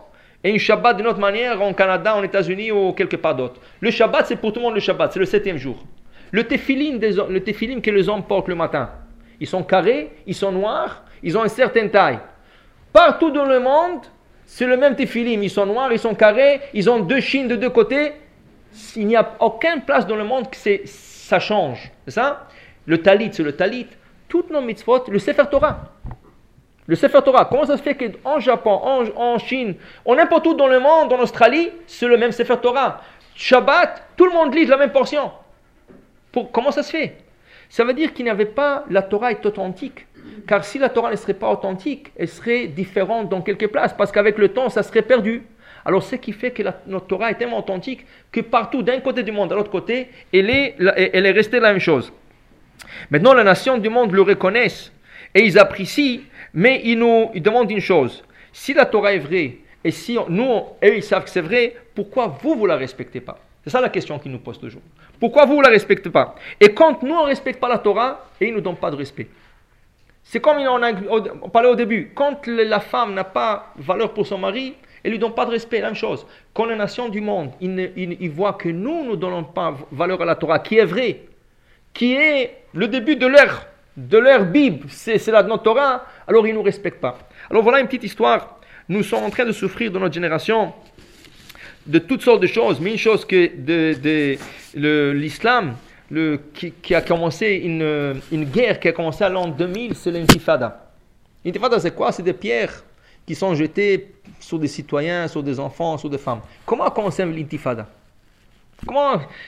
et 0.43 0.53
un 0.53 0.57
Shabbat 0.57 0.97
d'une 0.97 1.07
autre 1.07 1.19
manière 1.19 1.61
en 1.61 1.73
Canada, 1.73 2.15
en 2.15 2.23
États-Unis 2.23 2.71
ou 2.71 2.91
quelque 2.93 3.15
part 3.15 3.35
d'autre. 3.35 3.61
Le 3.79 3.91
Shabbat, 3.91 4.27
c'est 4.27 4.35
pour 4.35 4.51
tout 4.51 4.59
le 4.59 4.65
monde 4.65 4.75
le 4.75 4.81
Shabbat, 4.81 5.13
c'est 5.13 5.19
le 5.19 5.25
septième 5.25 5.57
jour. 5.57 5.83
Le 6.31 6.43
tefillin, 6.45 6.97
le 6.99 7.79
que 7.79 7.91
les 7.91 8.09
hommes 8.09 8.23
portent 8.23 8.47
le 8.47 8.55
matin, 8.55 8.89
ils 9.39 9.47
sont 9.47 9.63
carrés, 9.63 10.11
ils 10.25 10.35
sont 10.35 10.51
noirs, 10.51 11.03
ils 11.21 11.37
ont 11.37 11.43
une 11.43 11.49
certaine 11.49 11.89
taille. 11.89 12.19
Partout 12.91 13.31
dans 13.31 13.45
le 13.45 13.59
monde, 13.59 14.01
c'est 14.45 14.65
le 14.65 14.77
même 14.77 14.95
tefillin. 14.95 15.41
Ils 15.41 15.49
sont 15.49 15.65
noirs, 15.65 15.91
ils 15.91 15.99
sont 15.99 16.15
carrés, 16.15 16.61
ils 16.73 16.89
ont 16.89 16.99
deux 16.99 17.19
chines 17.19 17.47
de 17.47 17.55
deux 17.55 17.69
côtés. 17.69 18.13
Il 18.95 19.07
n'y 19.07 19.15
a 19.15 19.35
aucune 19.39 19.81
place 19.81 20.05
dans 20.07 20.15
le 20.15 20.23
monde 20.23 20.49
que 20.49 20.57
ça 20.85 21.39
change. 21.39 21.91
C'est 22.05 22.11
ça? 22.11 22.47
Le 22.85 23.01
talit, 23.01 23.29
c'est 23.31 23.43
le 23.43 23.55
talit. 23.55 23.87
Toutes 24.27 24.49
nos 24.49 24.61
mitzvot, 24.61 25.03
le 25.09 25.19
Sefer 25.19 25.43
Torah. 25.49 25.91
Le 26.87 26.95
Sefer 26.95 27.21
Torah, 27.23 27.45
comment 27.45 27.65
ça 27.65 27.77
se 27.77 27.83
fait 27.83 27.95
qu'en 27.95 28.39
Japon, 28.39 28.71
en, 28.71 29.03
en 29.15 29.37
Chine, 29.37 29.75
on 30.05 30.15
n'importe 30.15 30.45
où 30.47 30.53
dans 30.53 30.67
le 30.67 30.79
monde, 30.79 31.13
en 31.13 31.19
Australie, 31.19 31.69
c'est 31.87 32.07
le 32.07 32.17
même 32.17 32.31
Sefer 32.31 32.57
Torah? 32.61 33.01
Shabbat, 33.35 34.03
tout 34.17 34.25
le 34.25 34.31
monde 34.31 34.53
lit 34.53 34.65
la 34.65 34.77
même 34.77 34.91
portion 34.91 35.31
comment 36.51 36.71
ça 36.71 36.83
se 36.83 36.91
fait? 36.91 37.17
Ça 37.69 37.83
veut 37.83 37.93
dire 37.93 38.13
qu'il 38.13 38.25
n'y 38.25 38.31
avait 38.31 38.45
pas, 38.45 38.85
la 38.89 39.01
Torah 39.01 39.31
est 39.31 39.45
authentique. 39.45 40.07
Car 40.47 40.63
si 40.63 40.79
la 40.79 40.89
Torah 40.89 41.11
ne 41.11 41.15
serait 41.15 41.33
pas 41.33 41.49
authentique, 41.49 42.11
elle 42.17 42.27
serait 42.27 42.67
différente 42.67 43.29
dans 43.29 43.41
quelques 43.41 43.67
places, 43.67 43.93
parce 43.93 44.11
qu'avec 44.11 44.37
le 44.37 44.49
temps, 44.49 44.69
ça 44.69 44.83
serait 44.83 45.01
perdu. 45.01 45.45
Alors, 45.85 46.03
ce 46.03 46.15
qui 46.15 46.31
fait 46.31 46.51
que 46.51 46.63
notre 46.87 47.07
Torah 47.07 47.31
est 47.31 47.35
tellement 47.35 47.59
authentique 47.59 48.05
que 48.31 48.41
partout, 48.41 48.81
d'un 48.81 48.99
côté 48.99 49.23
du 49.23 49.31
monde 49.31 49.51
à 49.51 49.55
l'autre 49.55 49.71
côté, 49.71 50.09
elle 50.33 50.49
est, 50.49 50.75
elle 50.79 51.25
est 51.25 51.31
restée 51.31 51.59
la 51.59 51.71
même 51.71 51.81
chose. 51.81 52.11
Maintenant, 53.09 53.33
les 53.33 53.43
nations 53.43 53.77
du 53.77 53.89
monde 53.89 54.11
le 54.11 54.21
reconnaissent 54.21 54.91
et 55.35 55.41
ils 55.41 55.59
apprécient, 55.59 56.21
mais 56.53 56.81
ils 56.83 56.97
nous 56.97 57.31
ils 57.33 57.41
demandent 57.41 57.71
une 57.71 57.79
chose. 57.81 58.23
Si 58.51 58.73
la 58.73 58.85
Torah 58.85 59.13
est 59.13 59.19
vraie, 59.19 59.57
et 59.83 59.91
si 59.91 60.17
nous, 60.29 60.61
eux, 60.83 60.95
ils 60.95 61.03
savent 61.03 61.25
que 61.25 61.29
c'est 61.29 61.41
vrai, 61.41 61.75
pourquoi 61.93 62.27
vous, 62.27 62.55
vous 62.55 62.65
la 62.65 62.77
respectez 62.77 63.19
pas? 63.19 63.39
C'est 63.63 63.69
ça 63.69 63.81
la 63.81 63.89
question 63.89 64.19
qu'ils 64.19 64.31
nous 64.31 64.39
posent 64.39 64.59
toujours. 64.59 64.81
Pourquoi 65.19 65.45
vous 65.45 65.57
ne 65.57 65.63
la 65.63 65.69
respectez 65.69 66.09
pas? 66.09 66.35
Et 66.59 66.73
quand 66.73 67.01
nous, 67.03 67.13
on 67.13 67.23
ne 67.23 67.27
respecte 67.27 67.59
pas 67.59 67.69
la 67.69 67.77
Torah, 67.77 68.27
et 68.39 68.45
ils 68.45 68.51
ne 68.51 68.55
nous 68.55 68.61
donnent 68.61 68.77
pas 68.77 68.91
de 68.91 68.95
respect. 68.95 69.27
C'est 70.23 70.39
comme 70.39 70.57
on, 70.57 70.83
a, 70.83 70.91
on 71.41 71.49
parlait 71.49 71.69
au 71.69 71.75
début. 71.75 72.11
Quand 72.15 72.47
la 72.47 72.79
femme 72.79 73.13
n'a 73.13 73.23
pas 73.25 73.73
valeur 73.77 74.13
pour 74.13 74.25
son 74.25 74.37
mari, 74.37 74.75
ne 75.05 75.09
lui 75.11 75.19
donne 75.19 75.33
pas 75.33 75.45
de 75.45 75.51
respect. 75.51 75.81
La 75.81 75.87
même 75.87 75.95
chose. 75.95 76.25
Quand 76.53 76.65
les 76.65 76.75
nations 76.75 77.09
du 77.09 77.21
monde, 77.21 77.51
ils, 77.59 78.29
voient 78.29 78.53
que 78.53 78.69
nous 78.69 79.11
ne 79.11 79.15
donnons 79.15 79.43
pas 79.43 79.75
valeur 79.91 80.21
à 80.21 80.25
la 80.25 80.35
Torah, 80.35 80.59
qui 80.59 80.77
est 80.77 80.85
vrai, 80.85 81.21
qui 81.93 82.13
est 82.13 82.63
le 82.73 82.87
début 82.87 83.15
de 83.15 83.27
leur, 83.27 83.67
de 83.97 84.17
leur 84.17 84.45
Bible, 84.45 84.87
c'est 84.89 85.27
la 85.27 85.43
de 85.43 85.49
notre 85.49 85.63
Torah, 85.63 86.05
alors 86.27 86.47
ils 86.47 86.51
ne 86.51 86.57
nous 86.57 86.63
respectent 86.63 87.01
pas. 87.01 87.19
Alors 87.49 87.63
voilà 87.63 87.79
une 87.79 87.87
petite 87.87 88.03
histoire. 88.03 88.59
Nous 88.89 89.03
sommes 89.03 89.23
en 89.23 89.29
train 89.29 89.45
de 89.45 89.51
souffrir 89.51 89.91
dans 89.91 89.99
notre 89.99 90.13
génération 90.13 90.73
de 91.85 91.99
toutes 91.99 92.21
sortes 92.21 92.41
de 92.41 92.47
choses, 92.47 92.79
mais 92.79 92.91
une 92.91 92.97
chose 92.97 93.25
que 93.25 93.51
de, 93.57 94.37
l'islam, 95.11 95.75
qui, 96.53 96.71
qui, 96.71 96.95
a 96.95 97.01
commencé 97.01 97.61
une, 97.63 98.21
une, 98.31 98.45
guerre 98.45 98.79
qui 98.79 98.87
a 98.87 98.93
commencé 98.93 99.23
à 99.23 99.29
l'an 99.29 99.47
2000, 99.47 99.95
c'est 99.95 100.11
l'intifada. 100.11 100.91
L'intifada, 101.43 101.79
c'est 101.79 101.93
quoi? 101.93 102.11
C'est 102.11 102.23
des 102.23 102.33
pierres 102.33 102.83
qui 103.25 103.35
sont 103.35 103.53
jetées 103.55 104.13
sur 104.39 104.59
des 104.59 104.67
citoyens, 104.67 105.27
sur 105.27 105.41
des 105.43 105.59
enfants, 105.59 105.97
sur 105.97 106.09
des 106.09 106.17
femmes. 106.17 106.41
Comment 106.65 106.89
commencé 106.89 107.25
l'intifada? 107.25 107.87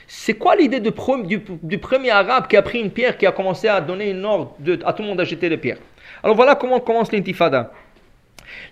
C'est 0.07 0.35
quoi 0.35 0.55
l'idée 0.55 0.79
du, 0.79 0.91
premier 0.91 2.09
arabe 2.09 2.47
qui 2.47 2.55
a 2.55 2.61
pris 2.61 2.79
une 2.79 2.91
pierre, 2.91 3.17
qui 3.17 3.25
a 3.25 3.31
commencé 3.31 3.67
à 3.67 3.81
donner 3.81 4.11
une 4.11 4.23
ordre 4.23 4.55
à 4.85 4.93
tout 4.93 5.01
le 5.01 5.09
monde 5.09 5.19
à 5.19 5.25
jeter 5.25 5.49
des 5.49 5.57
pierres? 5.57 5.79
Alors 6.23 6.35
voilà 6.35 6.55
comment 6.55 6.79
commence 6.79 7.11
l'intifada. 7.11 7.71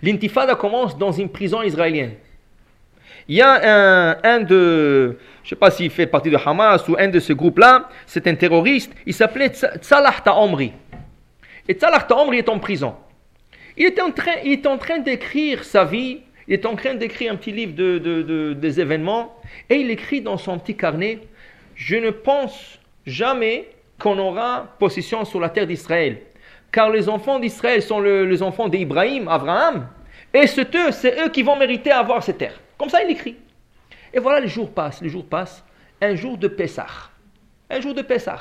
L'intifada 0.02 0.54
commence 0.54 0.96
dans 0.96 1.12
une 1.12 1.28
prison 1.28 1.62
israélienne. 1.62 2.14
Il 3.28 3.36
y 3.36 3.42
a 3.42 4.16
un, 4.22 4.40
de, 4.40 5.18
je 5.42 5.46
ne 5.46 5.48
sais 5.50 5.56
pas 5.56 5.70
s'il 5.70 5.90
fait 5.90 6.06
partie 6.06 6.30
de 6.30 6.36
Hamas 6.36 6.86
ou 6.88 6.96
un 6.98 7.08
de 7.08 7.20
ce 7.20 7.32
groupe-là, 7.32 7.88
c'est 8.06 8.26
un 8.26 8.34
terroriste, 8.34 8.92
il 9.06 9.14
s'appelait 9.14 9.48
Tsalah 9.48 10.14
Ta'omri. 10.22 10.72
Et 11.66 11.74
Tsalah 11.74 12.00
Ta'omri 12.00 12.38
est 12.38 12.48
en 12.48 12.58
prison. 12.58 12.94
Il 13.76 13.86
est 13.86 14.00
en 14.00 14.10
train, 14.10 14.98
d'écrire 14.98 15.64
sa 15.64 15.84
vie, 15.84 16.20
il 16.46 16.54
est 16.54 16.66
en 16.66 16.76
train 16.76 16.94
d'écrire 16.94 17.32
un 17.32 17.36
petit 17.36 17.52
livre 17.52 17.74
de, 17.74 18.52
des 18.52 18.80
événements, 18.80 19.36
et 19.68 19.76
il 19.76 19.90
écrit 19.90 20.20
dans 20.20 20.36
son 20.36 20.58
petit 20.58 20.76
carnet, 20.76 21.20
je 21.74 21.96
ne 21.96 22.10
pense 22.10 22.78
jamais 23.06 23.68
qu'on 23.98 24.18
aura 24.18 24.68
possession 24.78 25.24
sur 25.24 25.40
la 25.40 25.48
terre 25.48 25.66
d'Israël 25.66 26.18
car 26.74 26.90
les 26.90 27.08
enfants 27.08 27.38
d'Israël 27.38 27.80
sont 27.82 28.00
les 28.00 28.42
enfants 28.42 28.68
d'Ibrahim, 28.68 29.28
Abraham, 29.28 29.86
et 30.34 30.48
c'est 30.48 30.74
eux, 30.74 30.90
eux 31.24 31.28
qui 31.28 31.44
vont 31.44 31.54
mériter 31.54 31.92
avoir 31.92 32.20
ces 32.20 32.34
terres. 32.34 32.60
Comme 32.76 32.88
ça, 32.88 33.00
il 33.04 33.12
écrit. 33.12 33.36
Et 34.12 34.18
voilà, 34.18 34.40
les 34.40 34.48
jours 34.48 34.72
passent, 34.72 35.00
les 35.00 35.08
jours 35.08 35.24
passent. 35.24 35.64
Un 36.00 36.16
jour 36.16 36.36
de 36.36 36.48
Pessah. 36.48 36.88
Un 37.70 37.80
jour 37.80 37.94
de 37.94 38.02
Pessah. 38.02 38.40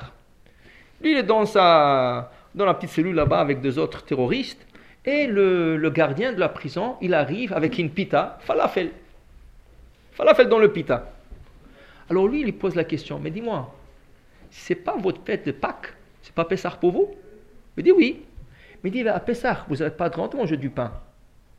Lui, 0.99 1.11
il 1.11 1.17
est 1.19 1.23
dans, 1.23 1.45
sa, 1.45 2.31
dans 2.55 2.65
la 2.65 2.73
petite 2.73 2.89
cellule 2.89 3.13
là-bas 3.13 3.39
avec 3.39 3.61
deux 3.61 3.77
autres 3.77 4.03
terroristes. 4.03 4.65
Et 5.05 5.27
le, 5.27 5.89
gardien 5.89 6.31
de 6.31 6.39
la 6.39 6.49
prison, 6.49 6.95
il 7.01 7.13
arrive 7.13 7.53
avec 7.53 7.77
une 7.77 7.89
pita, 7.89 8.37
falafel. 8.41 8.91
Falafel 10.13 10.47
dans 10.47 10.59
le 10.59 10.71
pita. 10.71 11.11
Alors 12.09 12.27
lui, 12.27 12.39
il 12.39 12.45
lui 12.45 12.51
pose 12.51 12.75
la 12.75 12.83
question, 12.83 13.19
mais 13.19 13.31
dis-moi, 13.31 13.73
c'est 14.49 14.75
pas 14.75 14.95
votre 14.97 15.21
fête 15.23 15.45
de 15.45 15.51
Pâques? 15.51 15.93
C'est 16.21 16.33
pas 16.33 16.45
Pessah 16.45 16.71
pour 16.71 16.91
vous? 16.91 17.15
Il 17.77 17.83
dit 17.83 17.91
oui. 17.91 18.23
Mais 18.83 18.89
il 18.89 18.93
dit 18.93 19.07
à 19.07 19.19
Pessah, 19.19 19.65
vous 19.67 19.77
n'avez 19.77 19.91
pas 19.91 20.09
de 20.09 20.15
de 20.15 20.37
manger 20.37 20.57
du 20.57 20.69
pain. 20.69 20.91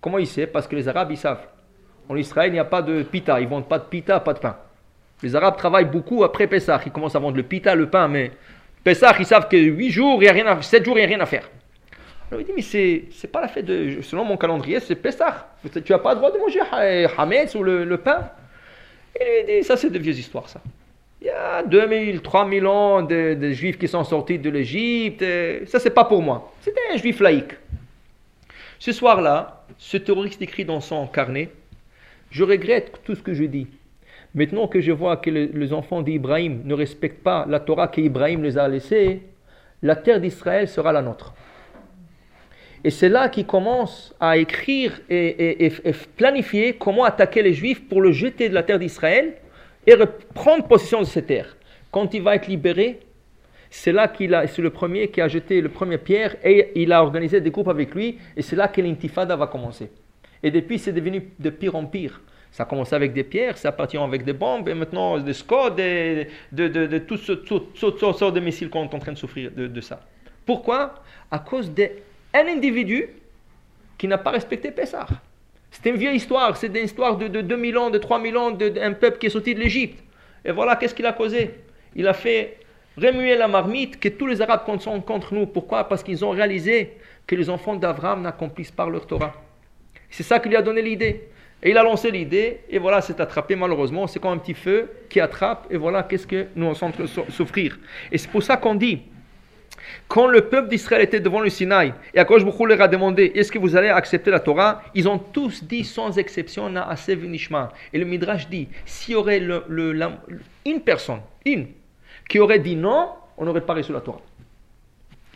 Comment 0.01 0.19
il 0.19 0.27
sait? 0.27 0.47
Parce 0.47 0.69
que 0.69 0.77
les 0.77 0.87
Arabes, 0.89 1.11
ils 1.11 1.19
savent. 1.19 1.47
En 2.09 2.17
Israël, 2.17 2.51
il 2.51 2.55
n'y 2.55 2.59
a 2.59 2.65
pas 2.65 2.83
de 2.83 3.03
pita. 3.03 3.41
Ils 3.41 3.49
vendent 3.49 3.69
pas 3.69 3.79
de 3.79 3.85
pita, 3.85 4.21
pas 4.21 4.35
de 4.35 4.39
pain. 4.39 4.57
Les 5.23 5.35
Arabes 5.35 5.57
travaillent 5.57 5.87
beaucoup 5.87 6.25
après 6.25 6.47
Pessah. 6.47 6.81
Ils 6.85 6.93
commencent 6.93 7.17
à 7.17 7.19
vendre 7.19 7.37
le 7.37 7.43
pita, 7.43 7.75
le 7.75 7.89
pain, 7.89 8.09
mais 8.09 8.33
Pessah, 8.83 9.15
ils 9.19 9.25
savent 9.25 9.49
que 9.49 9.57
8 9.57 9.91
jours, 9.91 10.23
il 10.23 10.27
y 10.27 10.29
a 10.29 10.33
rien 10.33 10.47
à, 10.47 10.61
7 10.61 10.85
jours, 10.85 10.97
il 10.97 11.01
n'y 11.01 11.05
a 11.07 11.09
rien 11.09 11.21
à 11.21 11.27
faire. 11.27 11.49
Alors 12.35 12.41
il 12.41 12.47
dit, 12.47 12.53
mais 12.57 12.63
c'est, 12.63 13.05
c'est 13.13 13.31
pas 13.31 13.41
la 13.41 13.47
fête 13.47 13.65
de. 13.65 14.01
Selon 14.03 14.25
mon 14.25 14.37
calendrier, 14.37 14.81
c'est 14.81 14.97
Pessah. 14.97 15.55
Tu 15.85 15.93
n'as 15.93 15.99
pas 15.99 16.15
le 16.15 16.17
droit 16.17 16.33
de 16.33 16.39
manger 16.39 16.59
Hametz 17.17 17.55
ou 17.55 17.63
le, 17.63 17.97
pain. 17.97 18.29
Il 19.21 19.47
dit, 19.47 19.63
ça, 19.63 19.77
c'est 19.77 19.89
de 19.89 19.99
vieilles 20.01 20.19
histoires, 20.19 20.49
ça. 20.49 20.61
Il 21.21 21.29
y 21.29 21.31
a 21.31 21.63
2000, 21.63 22.23
3000 22.23 22.67
ans 22.67 23.03
de, 23.03 23.53
juifs 23.53 23.79
qui 23.79 23.87
sont 23.87 24.03
sortis 24.03 24.41
de 24.41 24.51
l'Égypte. 24.51 25.25
Ça, 25.69 25.79
c'est 25.79 25.95
pas 25.95 26.05
pour 26.07 26.23
moi. 26.23 26.53
C'était 26.61 26.81
un 26.93 26.97
juif 26.97 27.21
laïque. 27.21 27.53
Ce 28.81 28.91
soir-là, 28.91 29.65
ce 29.79 29.97
terroriste 29.97 30.43
écrit 30.43 30.65
dans 30.65 30.81
son 30.81 31.07
carnet 31.07 31.51
Je 32.33 32.43
regrette 32.43 33.01
tout 33.05 33.15
ce 33.15 33.23
que 33.23 33.33
je 33.33 33.45
dis. 33.45 33.69
Maintenant 34.35 34.67
que 34.67 34.81
je 34.81 34.91
vois 34.91 35.19
que 35.19 35.31
les, 35.31 35.73
enfants 35.73 36.03
d'Ibrahim 36.03 36.63
ne 36.65 36.75
respectent 36.75 37.23
pas 37.23 37.47
la 37.49 37.61
Torah 37.61 37.87
qu'Ibrahim 37.87 38.43
les 38.43 38.59
a 38.59 38.67
laissée, 38.67 39.23
la 39.83 39.95
terre 39.95 40.21
d'Israël 40.21 40.67
sera 40.67 40.93
la 40.93 41.01
nôtre. 41.01 41.33
Et 42.85 42.91
c'est 42.91 43.09
là 43.09 43.31
qu'il 43.31 43.47
commence 43.47 44.15
à 44.21 44.37
écrire 44.37 45.01
et, 45.09 45.67
et, 45.67 45.73
planifier 46.17 46.75
comment 46.75 47.05
attaquer 47.05 47.43
les 47.43 47.55
Juifs 47.55 47.89
pour 47.89 48.03
le 48.03 48.13
jeter 48.13 48.51
de 48.51 48.55
la 48.55 48.63
terre 48.63 48.79
d'Israël 48.79 49.35
et 49.87 49.95
reprendre 49.95 50.69
possession 50.69 51.01
de 51.01 51.07
ces 51.07 51.23
terres. 51.25 51.57
Quand 51.91 52.13
il 52.13 52.23
va 52.23 52.37
être 52.37 52.47
libéré, 52.47 53.01
c'est 53.71 53.93
là 53.93 54.07
qu'il 54.07 54.35
a, 54.35 54.47
c'est 54.47 54.63
le 54.63 54.71
premier 54.71 55.09
qui 55.09 55.21
a 55.21 55.29
jeté 55.29 55.61
le 55.61 55.69
premier 55.69 55.99
pierre 55.99 56.37
et 56.45 56.73
il 56.77 56.93
a 56.93 57.03
organisé 57.03 57.41
des 57.41 57.51
groupes 57.51 57.69
avec 57.69 57.95
lui 57.95 58.19
et 58.37 58.43
c'est 58.43 58.55
là 58.55 58.69
que 58.69 58.81
l'intifada 58.81 59.35
va 59.35 59.47
commencer. 59.47 59.91
Et 60.43 60.51
depuis, 60.51 60.79
c'est 60.79 60.93
devenu 60.93 61.31
de 61.39 61.51
pire 61.51 61.75
en 61.75 61.87
pire. 61.87 62.21
Ça 62.53 62.63
a 62.63 62.67
commencé 62.67 62.95
avec 62.95 63.13
des 63.13 63.25
pierres, 63.25 63.57
ça 63.57 63.73
partit 63.73 63.97
avec 63.97 64.25
des 64.25 64.35
bombes 64.35 64.69
et 64.69 64.75
maintenant 64.75 65.19
des 65.19 65.33
scodes, 65.33 65.75
de, 65.77 66.27
de, 66.53 66.69
de, 66.69 66.99
toutes 66.99 67.99
sortes 67.99 68.35
de 68.35 68.41
missiles 68.41 68.71
qu'on 68.71 68.85
est 68.85 68.95
en 68.95 68.99
train 69.01 69.13
de 69.13 69.19
souffrir 69.19 69.51
de, 69.51 69.81
ça. 69.81 70.01
Pourquoi? 70.47 71.03
À 71.31 71.41
cause 71.41 71.73
d'un 72.35 72.49
individu 72.49 73.09
qui 73.97 74.09
n'a 74.09 74.19
pas 74.19 74.31
respecté 74.31 74.71
Pessah. 74.73 75.07
C'est 75.71 75.89
une 75.89 75.97
vieille 75.97 76.17
histoire, 76.17 76.57
c'est 76.57 76.67
une 76.67 76.85
histoire 76.85 77.17
de, 77.17 77.29
de 77.29 77.41
2000 77.41 77.79
ans, 77.79 77.91
de 77.91 77.99
3000 77.99 78.37
ans, 78.37 78.51
d'un 78.51 78.93
peuple 78.93 79.19
qui 79.19 79.27
est 79.27 79.31
sorti 79.31 79.55
de 79.55 79.61
l'Égypte. 79.61 80.03
Et 80.45 80.53
voilà, 80.53 80.77
qu'est-ce 80.77 80.95
qu'il 80.95 81.07
a 81.07 81.13
causé? 81.13 81.55
Il 81.97 82.07
a 82.07 82.13
fait 82.13 82.59
remuer 82.97 83.37
la 83.37 83.49
marmite 83.49 83.99
que 83.99 84.09
tous 84.09 84.27
les 84.27 84.43
Arabes 84.43 84.63
sont 84.81 85.01
contre 85.01 85.35
nous. 85.35 85.47
Pourquoi? 85.47 85.89
Parce 85.89 86.03
qu'ils 86.03 86.25
ont 86.25 86.31
réalisé 86.31 86.93
que 87.27 87.35
les 87.35 87.49
enfants 87.49 87.75
d'Abraham 87.75 88.23
n'accomplissent 88.23 88.71
pas 88.71 88.89
leur 88.89 89.07
Torah. 89.07 89.33
C'est 90.11 90.23
ça 90.23 90.39
qui 90.39 90.49
lui 90.49 90.57
a 90.57 90.63
donné 90.63 90.83
l'idée. 90.83 91.29
Et 91.63 91.71
il 91.71 91.79
a 91.79 91.83
lancé 91.83 92.11
l'idée, 92.11 92.61
et 92.69 92.79
voilà, 92.79 93.01
c'est 93.01 93.19
attrapé 93.21 93.57
malheureusement. 93.57 94.07
C'est 94.07 94.21
comme 94.21 94.33
un 94.33 94.39
petit 94.39 94.55
feu 94.55 94.91
qui 95.09 95.19
attrape, 95.19 95.67
et 95.71 95.79
voilà, 95.79 96.03
qu'est-ce 96.03 96.27
que 96.27 96.47
nous 96.55 96.73
train 96.75 96.91
de 96.91 97.07
souffrir. 97.31 97.79
Et 98.13 98.19
c'est 98.19 98.31
pour 98.31 98.43
ça 98.43 98.59
qu'on 98.59 98.75
dit, 98.75 99.03
quand 100.09 100.27
le 100.27 100.43
peuple 100.49 100.69
d'Israël 100.69 101.03
était 101.03 101.21
devant 101.21 101.41
le 101.41 101.49
Sinaï, 101.51 101.95
et 102.13 102.19
Akash 102.19 102.43
leur 102.45 102.81
a 102.81 102.89
demandé 102.89 103.33
Est-ce 103.35 103.51
que 103.51 103.59
vous 103.59 103.77
allez 103.77 103.89
accepter 103.89 104.31
la 104.31 104.41
Torah 104.41 104.83
Ils 104.95 105.09
ont 105.09 105.19
tous 105.19 105.65
dit 105.65 105.85
sans 105.85 106.19
exception 106.19 106.69
Na'asev 106.71 107.25
Nishma. 107.27 107.73
Et 107.93 107.99
le 107.99 108.05
Midrash 108.05 108.49
dit 108.49 108.69
S'il 108.85 109.15
y 109.15 109.17
aurait 109.17 109.41
une 109.41 110.81
personne, 110.81 111.21
une, 111.45 111.69
qui 112.29 112.39
aurait 112.39 112.59
dit 112.59 112.77
non, 112.77 113.11
on 113.37 113.45
n'aurait 113.45 113.61
pas 113.61 113.75
reçu 113.75 113.93
la 113.93 114.01
Torah. 114.01 114.21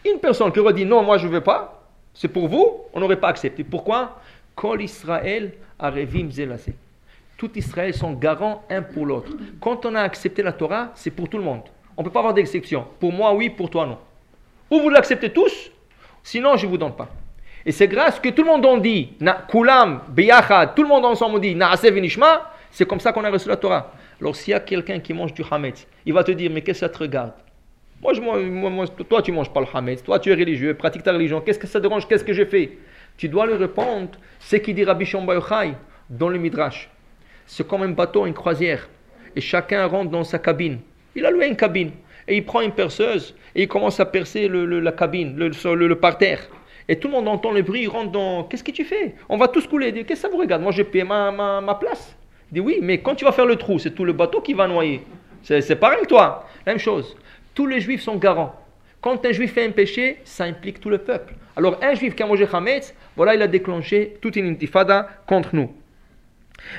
Une 0.05 0.18
personne 0.18 0.53
qui 0.53 0.61
aurait 0.61 0.74
dit 0.74 0.84
non, 0.84 1.03
moi 1.03 1.18
je 1.18 1.26
ne 1.26 1.32
veux 1.32 1.40
pas, 1.40 1.86
c'est 2.14 2.28
pour 2.28 2.49
vous, 2.49 2.82
on 2.92 3.01
n'aurait 3.01 3.20
pas 3.20 3.28
accepté. 3.28 3.64
Pourquoi? 3.64 4.20
Quand 4.55 4.76
Israël 4.76 5.53
a 5.78 5.90
revim 5.90 6.30
zelasé. 6.30 6.74
Tout 7.36 7.57
Israël 7.57 7.94
sont 7.94 8.12
garants 8.14 8.64
un 8.68 8.82
pour 8.82 9.07
l'autre. 9.07 9.32
Quand 9.61 9.86
on 9.86 9.94
a 9.94 10.01
accepté 10.01 10.42
la 10.42 10.53
Torah, 10.53 10.90
c'est 10.96 11.12
pour 11.12 11.28
tout 11.28 11.38
le 11.38 11.44
monde. 11.44 11.62
On 11.96 12.03
ne 12.03 12.07
peut 12.07 12.12
pas 12.12 12.18
avoir 12.18 12.34
d'exception. 12.34 12.86
Pour 12.99 13.12
moi, 13.12 13.32
oui, 13.34 13.51
pour 13.51 13.70
toi, 13.70 13.86
non. 13.86 13.99
Ou 14.70 14.80
vous 14.80 14.90
l'acceptez 14.90 15.30
tous, 15.30 15.70
sinon 16.22 16.56
je 16.56 16.66
ne 16.66 16.70
vous 16.70 16.78
donne 16.78 16.94
pas. 16.94 17.08
Et 17.64 17.72
c'est 17.72 17.88
grâce 17.88 18.20
que 18.20 18.28
tout 18.28 18.42
le 18.42 18.48
monde 18.48 18.64
en 18.66 18.76
dit, 18.78 19.12
kulam, 19.50 20.02
biyachad, 20.08 20.74
tout 20.74 20.82
le 20.82 20.88
monde 20.88 21.04
ensemble 21.04 21.40
dit, 21.40 21.54
na'aseh 21.54 21.90
vinishma, 21.90 22.52
c'est 22.70 22.86
comme 22.86 23.00
ça 23.00 23.12
qu'on 23.12 23.24
a 23.24 23.30
reçu 23.30 23.48
la 23.48 23.56
Torah. 23.56 23.92
Alors 24.20 24.36
s'il 24.36 24.52
y 24.52 24.54
a 24.54 24.60
quelqu'un 24.60 25.00
qui 25.00 25.12
mange 25.12 25.32
du 25.32 25.42
hametz, 25.50 25.86
il 26.04 26.12
va 26.12 26.24
te 26.24 26.32
dire, 26.32 26.50
mais 26.52 26.62
qu'est-ce 26.62 26.80
que 26.80 26.86
ça 26.86 26.88
te 26.88 26.98
regarde? 26.98 27.32
Moi, 28.00 28.14
je, 28.14 28.20
moi, 28.20 28.86
toi, 29.08 29.22
tu 29.22 29.32
manges 29.32 29.52
pas 29.52 29.60
le 29.60 29.66
hametz, 29.72 30.02
toi, 30.02 30.18
tu 30.18 30.30
es 30.30 30.34
religieux, 30.34 30.74
pratique 30.74 31.02
ta 31.02 31.12
religion, 31.12 31.40
qu'est-ce 31.40 31.58
que 31.58 31.66
ça 31.66 31.80
te 31.80 31.86
dérange, 31.86 32.06
qu'est-ce 32.06 32.24
que 32.24 32.32
j'ai 32.32 32.46
fait 32.46 32.78
Tu 33.16 33.28
dois 33.28 33.46
lui 33.46 33.54
répondre 33.54 34.10
ce 34.38 34.56
qu'il 34.56 34.74
dit 34.74 34.84
Rabbi 34.84 35.04
Shomba 35.04 35.34
dans 36.08 36.28
le 36.28 36.38
Midrash. 36.38 36.88
C'est 37.46 37.66
comme 37.66 37.82
un 37.82 37.88
bateau, 37.88 38.26
une 38.26 38.34
croisière, 38.34 38.88
et 39.34 39.40
chacun 39.40 39.86
rentre 39.86 40.10
dans 40.10 40.24
sa 40.24 40.38
cabine. 40.38 40.78
Il 41.14 41.26
a 41.26 41.30
loué 41.30 41.48
une 41.48 41.56
cabine. 41.56 41.90
Et 42.28 42.36
il 42.36 42.44
prend 42.44 42.60
une 42.60 42.72
perceuse 42.72 43.34
et 43.54 43.62
il 43.62 43.68
commence 43.68 43.98
à 43.98 44.06
percer 44.06 44.48
la 44.48 44.92
cabine, 44.92 45.36
le, 45.36 45.94
parterre. 45.94 46.48
Et 46.88 46.96
tout 46.96 47.08
le 47.08 47.14
monde 47.14 47.28
entend 47.28 47.50
le 47.50 47.62
bruit, 47.62 47.82
il 47.82 47.88
rentre 47.88 48.12
dans. 48.12 48.44
Qu'est-ce 48.44 48.64
que 48.64 48.70
tu 48.70 48.84
fais? 48.84 49.14
On 49.28 49.36
va 49.36 49.48
tous 49.48 49.66
couler. 49.66 49.88
Il 49.88 49.94
dit 49.94 50.04
Qu'est-ce 50.04 50.22
que 50.22 50.28
ça 50.28 50.32
vous 50.32 50.38
regarde? 50.40 50.62
Moi, 50.62 50.72
j'ai 50.72 50.84
payé 50.84 51.04
ma, 51.04 51.78
place. 51.80 52.16
Il 52.50 52.54
dit 52.54 52.60
Oui, 52.60 52.78
mais 52.80 52.98
quand 52.98 53.14
tu 53.14 53.24
vas 53.24 53.32
faire 53.32 53.46
le 53.46 53.56
trou, 53.56 53.78
c'est 53.78 53.90
tout 53.90 54.04
le 54.04 54.12
bateau 54.12 54.40
qui 54.40 54.54
va 54.54 54.66
noyer. 54.66 55.02
C'est 55.42 55.76
pareil, 55.76 56.06
toi. 56.06 56.48
Même 56.66 56.78
chose. 56.78 57.16
Tous 57.54 57.66
les 57.66 57.80
juifs 57.80 58.02
sont 58.02 58.16
garants. 58.16 58.54
Quand 59.00 59.24
un 59.24 59.32
juif 59.32 59.52
fait 59.52 59.64
un 59.64 59.70
péché, 59.70 60.18
ça 60.24 60.44
implique 60.44 60.80
tout 60.80 60.90
le 60.90 60.98
peuple. 60.98 61.34
Alors, 61.56 61.78
un 61.82 61.94
juif 61.94 62.14
qui 62.14 62.22
a 62.22 62.26
mangé 62.26 62.46
Hametz, 62.50 62.94
voilà, 63.16 63.34
il 63.34 63.42
a 63.42 63.48
déclenché 63.48 64.16
toute 64.20 64.36
une 64.36 64.48
intifada 64.48 65.08
contre 65.26 65.54
nous. 65.54 65.72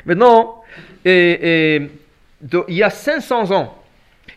Maintenant, 0.06 0.64
il 1.06 1.90
y 2.42 2.84
a 2.84 2.90
500 2.90 3.52
ans, 3.52 3.76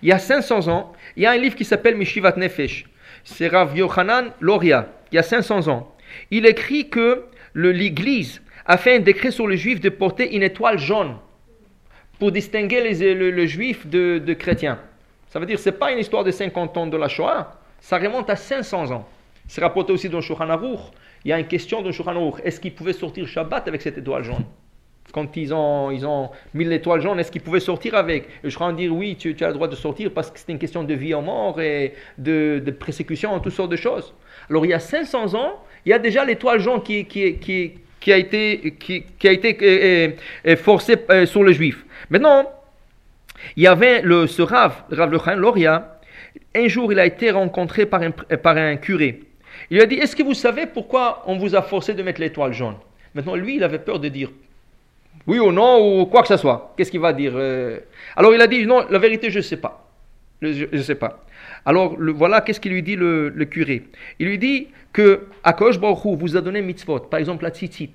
il 0.02 0.08
y 0.08 0.12
a 0.12 0.18
500 0.18 0.68
ans, 0.68 0.92
il 1.16 1.22
y 1.22 1.26
a 1.26 1.32
un 1.32 1.36
livre 1.36 1.56
qui 1.56 1.64
s'appelle 1.64 1.96
Mishivat 1.96 2.36
Nefesh. 2.36 2.86
C'est 3.24 3.48
Rav 3.48 3.76
Yochanan 3.76 4.32
Loria, 4.40 4.88
il 5.10 5.16
y 5.16 5.18
a 5.18 5.22
500 5.22 5.68
ans. 5.68 5.94
Il 6.30 6.46
écrit 6.46 6.88
que 6.88 7.24
l'Église 7.54 8.42
a 8.66 8.76
fait 8.76 8.96
un 8.96 9.00
décret 9.00 9.30
sur 9.30 9.46
les 9.46 9.56
Juifs 9.56 9.80
de 9.80 9.88
porter 9.88 10.34
une 10.34 10.42
étoile 10.42 10.78
jaune 10.78 11.16
pour 12.18 12.32
distinguer 12.32 12.82
les, 12.82 13.14
le, 13.14 13.46
juif 13.46 13.86
de, 13.86 14.18
de 14.24 14.34
chrétien. 14.34 14.78
Ça 15.28 15.40
veut 15.40 15.46
dire 15.46 15.56
que 15.56 15.62
ce 15.62 15.70
n'est 15.70 15.76
pas 15.76 15.90
une 15.92 15.98
histoire 15.98 16.22
de 16.22 16.30
50 16.30 16.76
ans 16.76 16.86
de 16.86 16.96
la 16.96 17.08
Shoah, 17.08 17.58
ça 17.80 17.98
remonte 17.98 18.30
à 18.30 18.36
500 18.36 18.92
ans. 18.92 19.08
C'est 19.48 19.60
rapporté 19.60 19.92
aussi 19.92 20.08
dans 20.08 20.20
Shulchan 20.20 20.46
Il 21.24 21.28
y 21.28 21.32
a 21.32 21.38
une 21.38 21.46
question 21.46 21.82
dans 21.82 21.90
Shulchan 21.90 22.36
Est-ce 22.44 22.60
qu'ils 22.60 22.74
pouvaient 22.74 22.92
sortir 22.92 23.26
Shabbat 23.26 23.66
avec 23.66 23.82
cette 23.82 23.98
étoile 23.98 24.22
jaune? 24.22 24.44
Quand 25.12 25.36
ils 25.36 25.52
ont, 25.52 25.90
ont 25.90 26.30
mis 26.54 26.64
l'étoile 26.64 27.00
jaune, 27.00 27.20
est-ce 27.20 27.30
qu'ils 27.30 27.42
pouvaient 27.42 27.60
sortir 27.60 27.94
avec? 27.94 28.28
Je 28.44 28.58
en 28.58 28.72
dire 28.72 28.94
oui, 28.94 29.16
tu, 29.16 29.36
as 29.40 29.48
le 29.48 29.54
droit 29.54 29.68
de 29.68 29.76
sortir 29.76 30.10
parce 30.12 30.30
que 30.30 30.38
c'est 30.38 30.50
une 30.50 30.58
question 30.58 30.84
de 30.84 30.94
vie 30.94 31.14
en 31.14 31.22
mort 31.22 31.60
et 31.60 31.94
de, 32.18 32.62
de 32.64 32.70
persécution, 32.70 33.38
toutes 33.40 33.52
sortes 33.52 33.70
de 33.70 33.76
choses. 33.76 34.14
Alors 34.48 34.64
il 34.64 34.70
y 34.70 34.74
a 34.74 34.80
500 34.80 35.34
ans, 35.34 35.62
il 35.84 35.90
y 35.90 35.92
a 35.92 35.98
déjà 35.98 36.24
l'étoile 36.24 36.60
jaune 36.60 36.82
qui, 36.82 37.04
qui, 37.04 38.12
a 38.12 38.16
été, 38.16 38.74
été 39.22 39.58
euh, 39.62 40.10
euh, 40.46 40.56
forcée 40.56 40.96
euh, 41.10 41.26
sur 41.26 41.42
le 41.42 41.52
juif. 41.52 41.84
Maintenant, 42.10 42.50
il 43.56 43.64
y 43.64 43.66
avait 43.66 44.02
le, 44.02 44.26
ce 44.26 44.42
Rav, 44.42 44.84
Rav 44.90 45.12
Lechain 45.12 45.36
Loria, 45.36 46.00
un 46.54 46.68
jour 46.68 46.92
il 46.92 46.98
a 46.98 47.06
été 47.06 47.30
rencontré 47.30 47.86
par 47.86 48.02
un, 48.02 48.10
par 48.10 48.56
un 48.56 48.76
curé. 48.76 49.20
Il 49.70 49.76
lui 49.76 49.82
a 49.82 49.86
dit, 49.86 49.96
est-ce 49.96 50.16
que 50.16 50.22
vous 50.22 50.34
savez 50.34 50.66
pourquoi 50.66 51.22
on 51.26 51.36
vous 51.36 51.54
a 51.54 51.62
forcé 51.62 51.94
de 51.94 52.02
mettre 52.02 52.20
l'étoile 52.20 52.52
jaune? 52.52 52.76
Maintenant, 53.14 53.34
lui, 53.34 53.56
il 53.56 53.64
avait 53.64 53.78
peur 53.78 54.00
de 54.00 54.08
dire 54.08 54.30
oui 55.26 55.38
ou 55.38 55.52
non, 55.52 56.00
ou 56.00 56.06
quoi 56.06 56.22
que 56.22 56.28
ce 56.28 56.36
soit. 56.36 56.74
Qu'est-ce 56.76 56.90
qu'il 56.90 57.00
va 57.00 57.12
dire 57.12 57.32
euh? 57.34 57.78
Alors 58.16 58.34
il 58.34 58.40
a 58.40 58.46
dit, 58.46 58.66
non, 58.66 58.84
la 58.90 58.98
vérité, 58.98 59.30
je 59.30 59.38
ne 59.38 59.42
sais 59.42 59.56
pas. 59.56 59.88
Je 60.40 60.66
ne 60.72 60.82
sais 60.82 60.96
pas. 60.96 61.24
Alors 61.64 61.96
voilà, 61.98 62.40
qu'est-ce 62.40 62.58
qu'il 62.58 62.72
lui 62.72 62.82
dit 62.82 62.96
le, 62.96 63.30
curé? 63.44 63.84
Il 64.18 64.26
lui 64.26 64.38
dit 64.38 64.68
que 64.92 65.26
Akosh 65.44 65.78
Baruch 65.78 66.18
vous 66.18 66.36
a 66.36 66.40
donné 66.40 66.60
mitzvot, 66.62 67.00
par 67.00 67.20
exemple 67.20 67.44
la 67.44 67.50
tzitzit. 67.50 67.92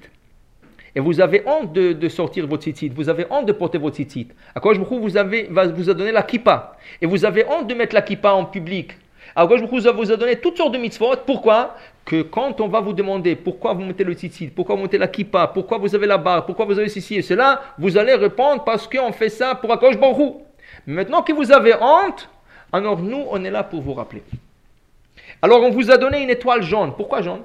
Et 0.95 0.99
vous 0.99 1.20
avez 1.20 1.43
honte 1.45 1.74
de, 1.74 2.09
sortir 2.09 2.47
votre 2.47 2.63
tzitzit, 2.63 2.89
vous 2.89 3.09
avez 3.09 3.26
honte 3.30 3.45
de 3.45 3.51
porter 3.51 3.78
votre 3.78 3.97
tzitzit. 3.97 4.30
Akosh 4.55 4.80
Baruch 4.80 5.01
vous, 5.01 5.18
a 5.18 5.93
donné 5.93 6.11
la 6.11 6.24
kippa. 6.24 6.78
Et 7.01 7.05
vous 7.05 7.26
avez 7.26 7.45
honte 7.45 7.68
de 7.68 7.74
mettre 7.74 7.93
la 7.93 8.01
kippa 8.01 8.32
en 8.32 8.45
public. 8.45 8.93
Alors, 9.36 9.55
je 9.57 9.65
vous 9.65 10.11
a 10.11 10.18
donné 10.18 10.38
toutes 10.38 10.57
sortes 10.57 10.74
de 10.74 10.80
mitzvot. 10.80 11.18
Pourquoi? 11.26 11.76
Que 12.08 12.22
quand 12.22 12.62
on 12.62 12.70
va 12.70 12.80
vous 12.80 12.93
demander 12.93 13.36
pourquoi 13.36 13.74
vous 13.74 13.82
mettez 13.84 14.05
le 14.05 14.14
tzitzit, 14.14 14.47
pourquoi 14.47 14.78
vous 14.78 14.84
mettez 14.84 14.97
la 14.97 15.10
kippa, 15.10 15.47
pourquoi 15.47 15.78
vous 15.78 15.93
avez 15.93 16.08
la 16.08 16.18
barre, 16.18 16.45
pourquoi 16.45 16.64
vous 16.64 16.80
avez 16.80 16.88
ceci 16.88 17.16
et 17.16 17.22
cela, 17.22 17.62
vous 17.78 17.97
allez 17.97 18.14
répondre 18.14 18.64
parce 18.64 18.88
qu'on 18.88 19.12
fait 19.12 19.28
ça 19.28 19.55
pour 19.55 19.70
Akosh 19.74 19.97
Baruch 19.97 20.36
Maintenant 20.86 21.22
que 21.22 21.34
vous 21.34 21.51
avez 21.51 21.74
honte, 21.76 22.30
alors 22.72 22.97
nous, 22.99 23.26
on 23.30 23.43
est 23.43 23.51
là 23.51 23.62
pour 23.62 23.82
vous 23.82 23.93
rappeler. 23.93 24.24
Alors, 25.41 25.62
on 25.62 25.70
vous 25.70 25.91
a 25.91 25.97
donné 25.97 26.24
une 26.24 26.30
étoile 26.30 26.62
jaune. 26.62 26.93
Pourquoi 26.95 27.22
jaune? 27.22 27.41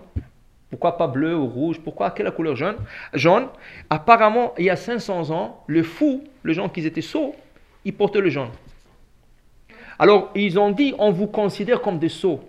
Pourquoi 0.71 0.97
pas 0.97 1.09
bleu 1.09 1.35
ou 1.37 1.49
rouge? 1.49 1.81
Pourquoi? 1.81 2.13
Quelle 2.13 2.27
la 2.27 2.31
couleur 2.31 2.55
jaune? 2.55 2.77
Jaune. 3.15 3.49
Apparemment, 3.91 4.55
il 4.59 4.67
y 4.67 4.71
a 4.71 4.77
500 4.77 5.31
ans, 5.31 5.65
le 5.67 5.83
fou, 5.83 6.23
les 6.45 6.55
gens 6.55 6.69
qui 6.69 6.87
étaient 6.87 7.03
sots, 7.03 7.35
ils 7.85 7.93
portaient 7.93 8.21
le 8.21 8.31
jaune. 8.31 8.51
Alors, 9.99 10.31
ils 10.37 10.57
ont 10.59 10.71
dit, 10.71 10.95
on 10.99 11.11
vous 11.11 11.27
considère 11.27 11.81
comme 11.81 11.99
des 11.99 12.09
sots. 12.09 12.41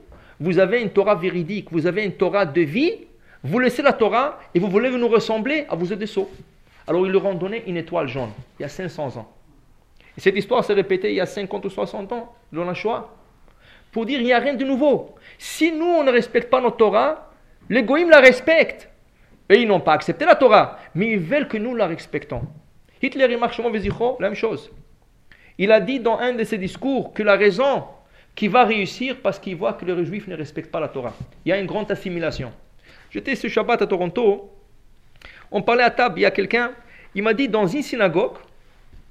Vous 0.43 0.59
avez 0.59 0.81
une 0.81 0.89
Torah 0.89 1.15
véridique, 1.15 1.69
vous 1.71 1.87
avez 1.87 2.03
une 2.03 2.11
Torah 2.11 2.45
de 2.45 2.59
vie, 2.59 2.91
vous 3.45 3.59
laissez 3.59 3.81
la 3.81 3.93
Torah 3.93 4.41
et 4.53 4.59
vous 4.59 4.67
voulez 4.67 4.89
nous 4.89 5.07
ressembler, 5.07 5.65
à 5.69 5.75
vous 5.75 5.93
êtes 5.93 5.99
des 5.99 6.05
sots. 6.05 6.29
Alors, 6.85 7.05
ils 7.05 7.13
leur 7.13 7.25
ont 7.25 7.33
donné 7.33 7.63
une 7.65 7.77
étoile 7.77 8.09
jaune, 8.09 8.31
il 8.59 8.63
y 8.63 8.65
a 8.65 8.67
500 8.67 9.15
ans. 9.15 9.31
Et 10.17 10.19
cette 10.19 10.35
histoire 10.35 10.65
s'est 10.65 10.73
répétée 10.73 11.11
il 11.11 11.15
y 11.15 11.21
a 11.21 11.25
50 11.25 11.63
ou 11.63 11.69
60 11.69 12.11
ans, 12.11 12.35
dans 12.51 12.65
la 12.65 12.73
Shoah. 12.73 13.09
Pour 13.93 14.05
dire, 14.05 14.19
il 14.19 14.25
n'y 14.25 14.33
a 14.33 14.39
rien 14.39 14.53
de 14.53 14.65
nouveau. 14.65 15.15
Si 15.37 15.71
nous, 15.71 15.85
on 15.85 16.03
ne 16.03 16.11
respecte 16.11 16.49
pas 16.49 16.59
notre 16.59 16.75
Torah, 16.75 17.31
les 17.69 17.81
la 17.83 18.19
respectent. 18.19 18.89
Et 19.47 19.61
ils 19.61 19.67
n'ont 19.67 19.79
pas 19.79 19.93
accepté 19.93 20.25
la 20.25 20.35
Torah, 20.35 20.77
mais 20.93 21.11
ils 21.11 21.19
veulent 21.19 21.47
que 21.47 21.57
nous 21.57 21.73
la 21.73 21.87
respectons. 21.87 22.41
Hitler 23.01 23.31
et 23.31 23.37
Marshall 23.37 23.71
la 23.71 24.27
même 24.27 24.35
chose. 24.35 24.69
Il 25.57 25.71
a 25.71 25.79
dit 25.79 26.01
dans 26.01 26.17
un 26.17 26.33
de 26.33 26.43
ses 26.43 26.57
discours 26.57 27.13
que 27.13 27.23
la 27.23 27.37
raison 27.37 27.85
qui 28.35 28.47
va 28.47 28.65
réussir 28.65 29.17
parce 29.21 29.39
qu'il 29.39 29.55
voit 29.55 29.73
que 29.73 29.85
les 29.85 30.05
juifs 30.05 30.27
ne 30.27 30.35
respectent 30.35 30.71
pas 30.71 30.79
la 30.79 30.87
Torah. 30.87 31.13
Il 31.45 31.49
y 31.49 31.51
a 31.51 31.59
une 31.59 31.67
grande 31.67 31.91
assimilation. 31.91 32.51
J'étais 33.11 33.35
ce 33.35 33.47
Shabbat 33.47 33.81
à 33.81 33.87
Toronto, 33.87 34.51
on 35.51 35.61
parlait 35.61 35.83
à 35.83 35.91
table, 35.91 36.19
il 36.19 36.23
y 36.23 36.25
a 36.25 36.31
quelqu'un, 36.31 36.71
il 37.13 37.21
m'a 37.21 37.33
dit 37.33 37.47
dans 37.47 37.67
une 37.67 37.83
synagogue, 37.83 38.37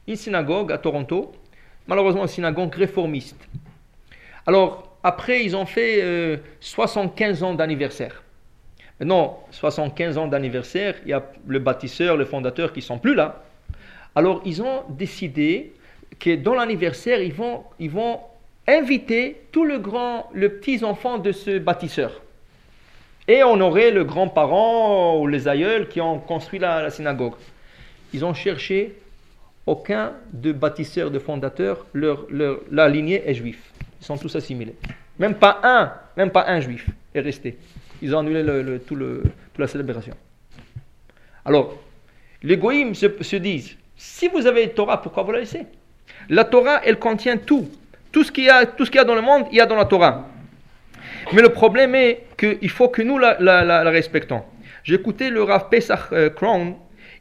une 0.09 0.17
synagogue 0.17 0.73
à 0.73 0.79
Toronto, 0.79 1.33
malheureusement 1.87 2.23
une 2.23 2.29
synagogue 2.29 2.75
réformiste. 2.75 3.49
Alors, 4.45 4.97
après, 5.05 5.45
ils 5.45 5.55
ont 5.55 5.67
fait 5.67 6.41
75 6.61 7.43
euh, 7.43 7.47
ans 7.47 7.55
d'anniversaire. 7.55 8.23
Non, 9.01 9.37
75 9.51 10.19
ans 10.19 10.27
d'anniversaire, 10.27 10.95
il 11.05 11.11
y 11.11 11.13
a 11.13 11.25
le 11.47 11.59
bâtisseur, 11.59 12.17
le 12.17 12.25
fondateur 12.25 12.73
qui 12.73 12.83
sont 12.83 12.99
plus 12.99 13.15
là. 13.15 13.45
Alors, 14.15 14.43
ils 14.45 14.63
ont 14.63 14.83
décidé 14.91 15.73
que 16.19 16.37
dans 16.37 16.55
l'anniversaire, 16.55 17.21
ils 17.21 17.33
vont, 17.33 17.65
ils 17.79 17.91
vont 17.91 18.21
inviter 18.67 19.43
tout 19.53 19.65
le 19.65 19.79
grand, 19.79 20.31
le 20.33 20.49
petits 20.51 20.85
enfants 20.85 21.19
de 21.19 21.33
ce 21.33 21.59
bâtisseur. 21.59 22.23
Et 23.29 23.43
on 23.43 23.61
aurait 23.61 23.91
le 23.91 24.05
grand-parent 24.05 25.19
ou 25.19 25.27
les 25.27 25.49
aïeuls 25.49 25.89
qui 25.89 26.01
ont 26.01 26.19
construit 26.19 26.59
la, 26.59 26.91
synagogue. 26.91 27.35
Ils 28.13 28.25
ont 28.25 28.35
cherché 28.35 28.97
aucun 29.67 30.13
de 30.33 30.53
bâtisseurs, 30.53 31.11
de 31.11 31.19
fondateurs, 31.19 31.87
leur, 31.93 32.27
leur, 32.31 32.61
la 32.71 32.89
lignée 32.89 33.23
est 33.29 33.35
juif. 33.35 33.73
Ils 34.01 34.05
sont 34.05 34.19
tous 34.19 34.35
assimilés. 34.35 34.75
Même 35.19 35.35
pas 35.35 35.61
un, 35.63 35.93
même 36.17 36.31
pas 36.31 36.47
un 36.49 36.61
juif 36.61 36.89
est 37.15 37.21
resté. 37.21 37.59
Ils 38.01 38.15
ont 38.15 38.19
annulé 38.19 38.81
tout 38.87 38.97
le, 38.97 39.23
toute 39.23 39.59
la 39.59 39.69
célébration. 39.69 40.15
Alors, 41.45 41.79
les 42.43 42.57
goïms 42.57 42.95
se, 42.95 43.07
se 43.23 43.37
disent, 43.37 43.77
si 43.97 44.27
vous 44.27 44.47
avez 44.47 44.71
Torah, 44.71 45.01
pourquoi 45.01 45.23
vous 45.23 45.33
la 45.33 45.41
laissez? 45.41 45.65
La 46.29 46.45
Torah, 46.45 46.81
elle 46.85 46.99
contient 46.99 47.37
tout. 47.37 47.69
Tout 48.13 48.25
ce 48.25 48.31
qu'il 48.31 48.45
y 48.45 48.51
a, 48.51 48.63
y 48.63 48.99
a 48.99 49.05
dans 49.05 49.15
le 49.15 49.23
monde, 49.23 49.47
il 49.51 49.57
y 49.57 49.61
a 49.61 49.67
dans 49.67 49.77
la 49.77 49.87
Torah. 49.87 50.29
Mais 51.33 51.43
le 51.43 51.49
problème 51.49 51.95
est 51.95 52.27
qu'il 52.37 52.71
faut 52.71 52.89
que 52.89 53.03
nous 53.03 53.19
la, 53.19 53.37
la, 53.41 53.91
respectons. 53.91 54.43
J'ai 54.85 54.97
écouté 54.97 55.31
le 55.31 55.43
Rav 55.43 55.69
Pesach 55.71 56.13
euh, 56.13 56.29
Crown. 56.29 56.75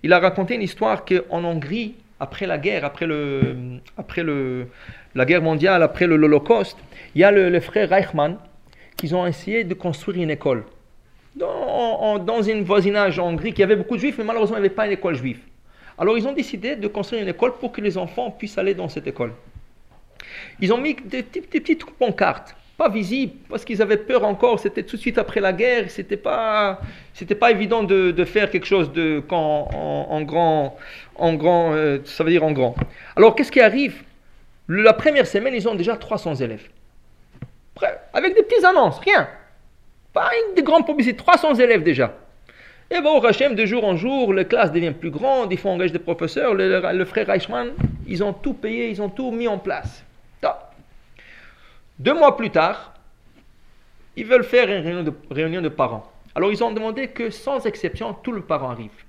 Il 0.04 0.12
a 0.14 0.20
raconté 0.20 0.56
une 0.56 0.62
histoire 0.62 1.06
qu'en 1.06 1.44
Hongrie, 1.44 1.96
après 2.20 2.46
la 2.46 2.58
guerre, 2.58 2.84
après, 2.84 3.06
le, 3.06 3.56
après 3.98 4.24
le, 4.24 4.68
la 5.16 5.26
guerre 5.26 5.42
mondiale, 5.42 5.82
après 5.84 6.08
l'Holocauste, 6.08 6.78
il 7.16 7.22
y 7.22 7.24
a 7.24 7.32
le, 7.32 7.60
frère 7.60 7.90
Reichmann 7.90 8.38
qui 8.98 9.14
ont 9.14 9.26
essayé 9.26 9.64
de 9.64 9.74
construire 9.74 10.22
une 10.24 10.32
école. 10.32 10.66
Dans, 11.36 12.20
dans 12.20 12.50
un 12.50 12.62
voisinage 12.64 13.18
en 13.18 13.30
Hongrie, 13.30 13.54
qui 13.54 13.64
avait 13.64 13.78
beaucoup 13.78 13.96
de 13.96 14.02
juifs, 14.02 14.18
mais 14.18 14.26
malheureusement, 14.26 14.58
il 14.58 14.62
n'y 14.62 14.66
avait 14.66 14.76
pas 14.76 14.86
une 14.86 14.92
école 14.92 15.16
juive. 15.16 15.40
Alors 15.98 16.18
ils 16.18 16.28
ont 16.28 16.34
décidé 16.34 16.76
de 16.76 16.88
construire 16.88 17.22
une 17.22 17.30
école 17.30 17.54
pour 17.60 17.72
que 17.72 17.80
les 17.80 17.98
enfants 17.98 18.32
puissent 18.32 18.58
aller 18.58 18.74
dans 18.74 18.90
cette 18.90 19.08
école. 19.08 19.34
Ils 20.60 20.74
ont 20.74 20.78
mis 20.78 20.96
des, 20.96 21.24
petites 21.24 21.86
pancartes, 21.86 22.56
pas 22.78 22.90
visibles, 22.90 23.34
parce 23.50 23.66
qu'ils 23.66 23.82
avaient 23.82 23.98
peur 23.98 24.24
encore, 24.24 24.60
c'était 24.60 24.84
tout 24.84 24.96
de 24.96 25.02
suite 25.02 25.18
après 25.18 25.40
la 25.40 25.54
guerre, 25.54 25.90
c'était 25.90 26.18
pas, 26.18 26.82
c'était 27.14 27.36
pas 27.36 27.52
évident 27.52 27.84
de, 27.84 28.26
faire 28.26 28.50
quelque 28.50 28.68
chose 28.68 28.92
de, 28.92 29.24
en, 29.30 30.22
grand, 30.22 30.78
en 31.16 31.34
grand 31.34 31.74
euh, 31.74 32.00
ça 32.06 32.24
veut 32.24 32.32
dire 32.32 32.44
en 32.44 32.52
grand. 32.52 32.76
Alors 33.16 33.36
qu'est-ce 33.36 33.52
qui 33.52 33.62
arrive? 33.62 34.04
La 34.68 34.94
première 34.94 35.28
semaine, 35.28 35.54
ils 35.54 35.68
ont 35.68 35.76
déjà 35.76 35.98
300 35.98 36.36
élèves. 36.36 36.70
Avec 38.14 38.36
des 38.36 38.44
petites 38.44 38.64
annonces, 38.64 39.00
rien. 39.00 39.28
Pas 40.14 40.30
une 40.50 40.56
de 40.56 40.62
grandes 40.62 40.86
publicités, 40.86 41.16
300 41.16 41.56
élèves 41.56 41.84
déjà. 41.84 42.14
Et 42.94 43.00
bon, 43.00 43.20
au 43.20 43.26
Hachem, 43.26 43.56
de 43.56 43.66
jour 43.66 43.86
en 43.86 43.96
jour, 43.96 44.34
les 44.34 44.44
classes 44.44 44.72
deviennent 44.74 44.94
plus 44.94 45.12
grandes, 45.12 45.52
il 45.52 45.58
faut 45.58 45.70
engager 45.70 45.94
des 45.94 46.00
professeurs. 46.00 46.54
Le, 46.54 47.06
frère 47.06 47.28
Reichmann, 47.28 47.70
ils 48.06 48.22
ont 48.22 48.34
tout 48.34 48.54
payé, 48.54 48.90
ils 48.90 49.02
ont 49.02 49.08
tout 49.08 49.32
mis 49.32 49.48
en 49.48 49.58
place. 49.58 50.04
Deux 52.02 52.16
mois 52.16 52.36
plus 52.36 52.50
tard, 52.50 52.96
ils 54.16 54.26
veulent 54.26 54.44
faire 54.44 54.68
une 54.68 54.84
réunion 55.30 55.62
de, 55.62 55.70
parents. 55.70 56.12
Alors 56.34 56.52
ils 56.52 56.64
ont 56.64 56.72
demandé 56.72 57.10
que 57.10 57.30
sans 57.30 57.68
exception, 57.68 58.16
tous 58.16 58.32
les 58.32 58.42
parents 58.42 58.72
arrivent. 58.72 59.04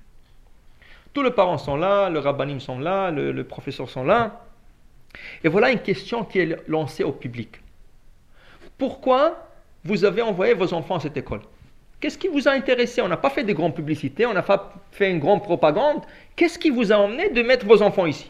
Tous 1.11 1.23
les 1.23 1.31
parents 1.31 1.57
sont 1.57 1.75
là, 1.75 2.11
le 2.11 2.19
rabbinim 2.19 2.59
sont 2.59 2.77
là, 2.77 3.09
le, 3.09 3.31
le 3.31 3.43
professeur 3.45 3.89
sont 3.89 4.03
là. 4.03 4.45
Et 5.43 5.47
voilà 5.49 5.71
une 5.71 5.79
question 5.79 6.23
qui 6.23 6.37
est 6.37 6.69
lancée 6.69 7.03
au 7.03 7.11
public. 7.11 7.61
pourquoi 8.77 9.49
vous 9.83 10.05
avez 10.05 10.21
envoyé 10.21 10.53
vos 10.53 10.71
enfants 10.71 10.97
à 10.97 10.99
cette 10.99 11.17
école? 11.17 11.41
Qu'est-ce 11.99 12.19
qui 12.19 12.27
vous 12.27 12.47
a 12.47 12.51
intéressé? 12.51 13.01
On 13.01 13.07
n'a 13.07 13.17
pas 13.17 13.31
fait 13.31 13.43
de 13.43 13.53
grandes 13.53 13.73
publicités, 13.73 14.27
on 14.27 14.33
n'a 14.33 14.43
pas 14.43 14.71
fait 14.91 15.09
une 15.09 15.19
grande 15.19 15.41
propagande. 15.41 16.03
Qu'est-ce 16.35 16.59
qui 16.59 16.69
vous 16.69 16.91
a 16.91 16.97
emmené 16.97 17.31
de 17.31 17.41
mettre 17.41 17.65
vos 17.65 17.81
enfants 17.81 18.05
ici? 18.05 18.29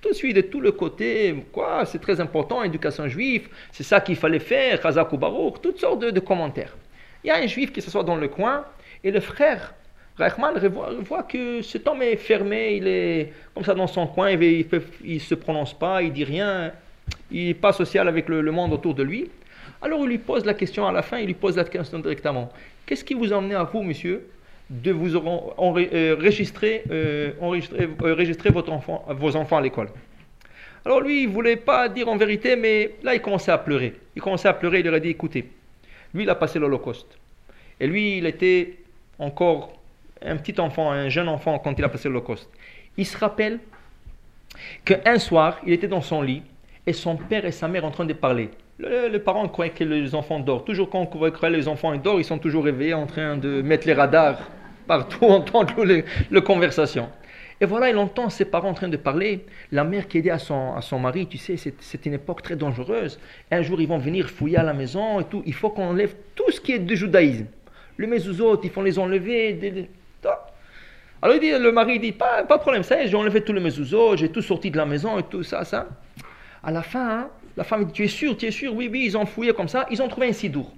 Tout 0.00 0.10
de 0.10 0.14
suite, 0.14 0.36
de 0.36 0.42
tout 0.42 0.60
le 0.60 0.72
côté, 0.72 1.34
quoi, 1.52 1.84
c'est 1.86 2.00
très 2.00 2.20
important, 2.20 2.62
éducation 2.62 3.08
juive, 3.08 3.48
c'est 3.72 3.82
ça 3.82 4.00
qu'il 4.00 4.16
fallait 4.16 4.38
faire, 4.38 4.80
Khazak 4.80 5.12
ou 5.12 5.16
Baruch, 5.16 5.54
toutes 5.62 5.80
sortes 5.80 6.00
de, 6.00 6.20
commentaires. 6.20 6.76
Il 7.24 7.28
y 7.28 7.30
a 7.30 7.36
un 7.36 7.46
juif 7.46 7.72
qui 7.72 7.80
s'assoit 7.80 8.04
dans 8.04 8.16
le 8.16 8.28
coin 8.28 8.64
et 9.02 9.10
le 9.10 9.20
frère 9.20 9.74
Reichmann 10.18 10.56
voit, 11.02 11.22
que 11.24 11.60
cet 11.60 11.86
homme 11.86 12.02
est 12.02 12.16
fermé, 12.16 12.76
il 12.76 12.86
est 12.86 13.32
comme 13.54 13.64
ça 13.64 13.74
dans 13.74 13.86
son 13.86 14.06
coin, 14.06 14.30
il 14.30 14.66
ne 15.04 15.18
se 15.18 15.34
prononce 15.34 15.74
pas, 15.74 16.02
il 16.02 16.12
dit 16.12 16.24
rien, 16.24 16.72
il 17.30 17.48
n'est 17.48 17.54
pas 17.54 17.72
social 17.72 18.08
avec 18.08 18.28
le, 18.28 18.50
monde 18.50 18.72
autour 18.72 18.94
de 18.94 19.02
lui. 19.02 19.30
Alors 19.82 20.00
il 20.04 20.08
lui 20.08 20.18
pose 20.18 20.44
la 20.44 20.54
question 20.54 20.86
à 20.86 20.92
la 20.92 21.02
fin, 21.02 21.18
il 21.18 21.26
lui 21.26 21.34
pose 21.34 21.56
la 21.56 21.64
question 21.64 21.98
directement. 21.98 22.50
Qu'est-ce 22.86 23.04
qui 23.04 23.14
vous 23.14 23.32
a 23.32 23.36
amené 23.36 23.54
à 23.54 23.64
vous, 23.64 23.82
monsieur, 23.82 24.26
de 24.68 24.90
vous 24.90 25.14
euh, 25.16 25.20
enregistrer, 25.56 26.82
euh, 26.90 27.32
euh, 27.40 28.50
votre 28.50 28.72
enfant, 28.72 29.04
vos 29.10 29.36
enfants 29.36 29.58
à 29.58 29.60
l'école 29.60 29.88
Alors 30.84 31.00
lui, 31.00 31.22
il 31.22 31.28
ne 31.28 31.32
voulait 31.32 31.56
pas 31.56 31.88
dire 31.88 32.08
en 32.08 32.16
vérité, 32.16 32.56
mais 32.56 32.94
là, 33.02 33.14
il 33.14 33.20
commençait 33.20 33.52
à 33.52 33.58
pleurer. 33.58 33.94
Il 34.14 34.22
commençait 34.22 34.48
à 34.48 34.54
pleurer, 34.54 34.80
il 34.80 34.84
leur 34.84 34.94
a 34.94 35.00
dit, 35.00 35.10
écoutez, 35.10 35.48
lui, 36.12 36.24
il 36.24 36.30
a 36.30 36.34
passé 36.34 36.58
l'Holocauste. 36.58 37.16
Et 37.78 37.86
lui, 37.86 38.18
il 38.18 38.26
était 38.26 38.78
encore 39.18 39.78
un 40.22 40.36
petit 40.36 40.58
enfant, 40.60 40.90
un 40.90 41.08
jeune 41.08 41.28
enfant 41.28 41.58
quand 41.58 41.78
il 41.78 41.84
a 41.84 41.88
passé 41.88 42.08
l'Holocauste. 42.08 42.50
Il 42.96 43.06
se 43.06 43.16
rappelle 43.16 43.60
qu'un 44.84 45.18
soir, 45.18 45.60
il 45.66 45.72
était 45.72 45.88
dans 45.88 46.00
son 46.00 46.22
lit 46.22 46.42
et 46.86 46.92
son 46.92 47.16
père 47.16 47.44
et 47.44 47.52
sa 47.52 47.68
mère 47.68 47.84
en 47.84 47.90
train 47.90 48.06
de 48.06 48.14
parler. 48.14 48.50
Les 48.78 49.18
parents 49.18 49.48
croient 49.48 49.70
que 49.70 49.84
les 49.84 50.14
enfants 50.14 50.40
dorment. 50.40 50.64
Toujours 50.64 50.90
quand 50.90 51.00
on 51.00 51.06
croit 51.06 51.30
que 51.30 51.46
les 51.46 51.66
enfants 51.66 51.96
dorment, 51.96 52.20
ils 52.20 52.24
sont 52.24 52.38
toujours 52.38 52.64
réveillés 52.64 52.94
en 52.94 53.06
train 53.06 53.36
de 53.36 53.62
mettre 53.62 53.86
les 53.86 53.94
radars 53.94 54.38
partout, 54.86 55.24
entendre 55.26 55.84
les, 55.84 56.04
les 56.30 56.42
conversations. 56.42 57.08
Et 57.58 57.64
voilà, 57.64 57.88
il 57.88 57.96
entend 57.96 58.28
ses 58.28 58.44
parents 58.44 58.68
en 58.68 58.74
train 58.74 58.88
de 58.88 58.98
parler. 58.98 59.46
La 59.72 59.82
mère 59.82 60.06
qui 60.08 60.20
dit 60.20 60.30
à 60.30 60.38
son, 60.38 60.74
à 60.74 60.82
son 60.82 60.98
mari, 60.98 61.26
tu 61.26 61.38
sais, 61.38 61.56
c'est 61.56 62.06
une 62.06 62.12
époque 62.12 62.42
très 62.42 62.54
dangereuse. 62.54 63.18
Un 63.50 63.62
jour, 63.62 63.80
ils 63.80 63.88
vont 63.88 63.96
venir 63.96 64.28
fouiller 64.28 64.58
à 64.58 64.62
la 64.62 64.74
maison 64.74 65.20
et 65.20 65.24
tout. 65.24 65.42
Il 65.46 65.54
faut 65.54 65.70
qu'on 65.70 65.88
enlève 65.88 66.14
tout 66.34 66.50
ce 66.50 66.60
qui 66.60 66.72
est 66.72 66.78
de 66.78 66.94
judaïsme. 66.94 67.46
Le 67.96 68.06
mezuzot, 68.06 68.60
il 68.62 68.70
faut 68.70 68.82
les 68.82 68.98
enlever. 68.98 69.88
Alors 71.22 71.34
il 71.34 71.40
dit, 71.40 71.50
le 71.50 71.72
mari 71.72 71.98
dit, 71.98 72.12
pas, 72.12 72.42
pas 72.44 72.58
de 72.58 72.62
problème, 72.62 72.82
ça 72.82 73.04
j'ai 73.06 73.16
enlevé 73.16 73.40
tout 73.40 73.54
le 73.54 73.60
mezuzot, 73.60 74.16
j'ai 74.16 74.28
tout 74.28 74.42
sorti 74.42 74.70
de 74.70 74.76
la 74.76 74.84
maison 74.84 75.18
et 75.18 75.22
tout 75.22 75.42
ça, 75.42 75.64
ça. 75.64 75.88
À 76.62 76.70
la 76.70 76.82
fin, 76.82 77.20
hein, 77.20 77.28
la 77.56 77.64
femme 77.64 77.86
dit, 77.86 77.92
tu 77.92 78.04
es 78.04 78.08
sûr, 78.08 78.36
tu 78.36 78.46
es 78.46 78.50
sûr? 78.50 78.74
Oui, 78.74 78.88
oui, 78.90 79.04
ils 79.06 79.16
ont 79.16 79.24
fouillé 79.24 79.52
comme 79.52 79.68
ça, 79.68 79.86
ils 79.90 80.02
ont 80.02 80.08
trouvé 80.08 80.28
un 80.28 80.32
sidour. 80.32 80.72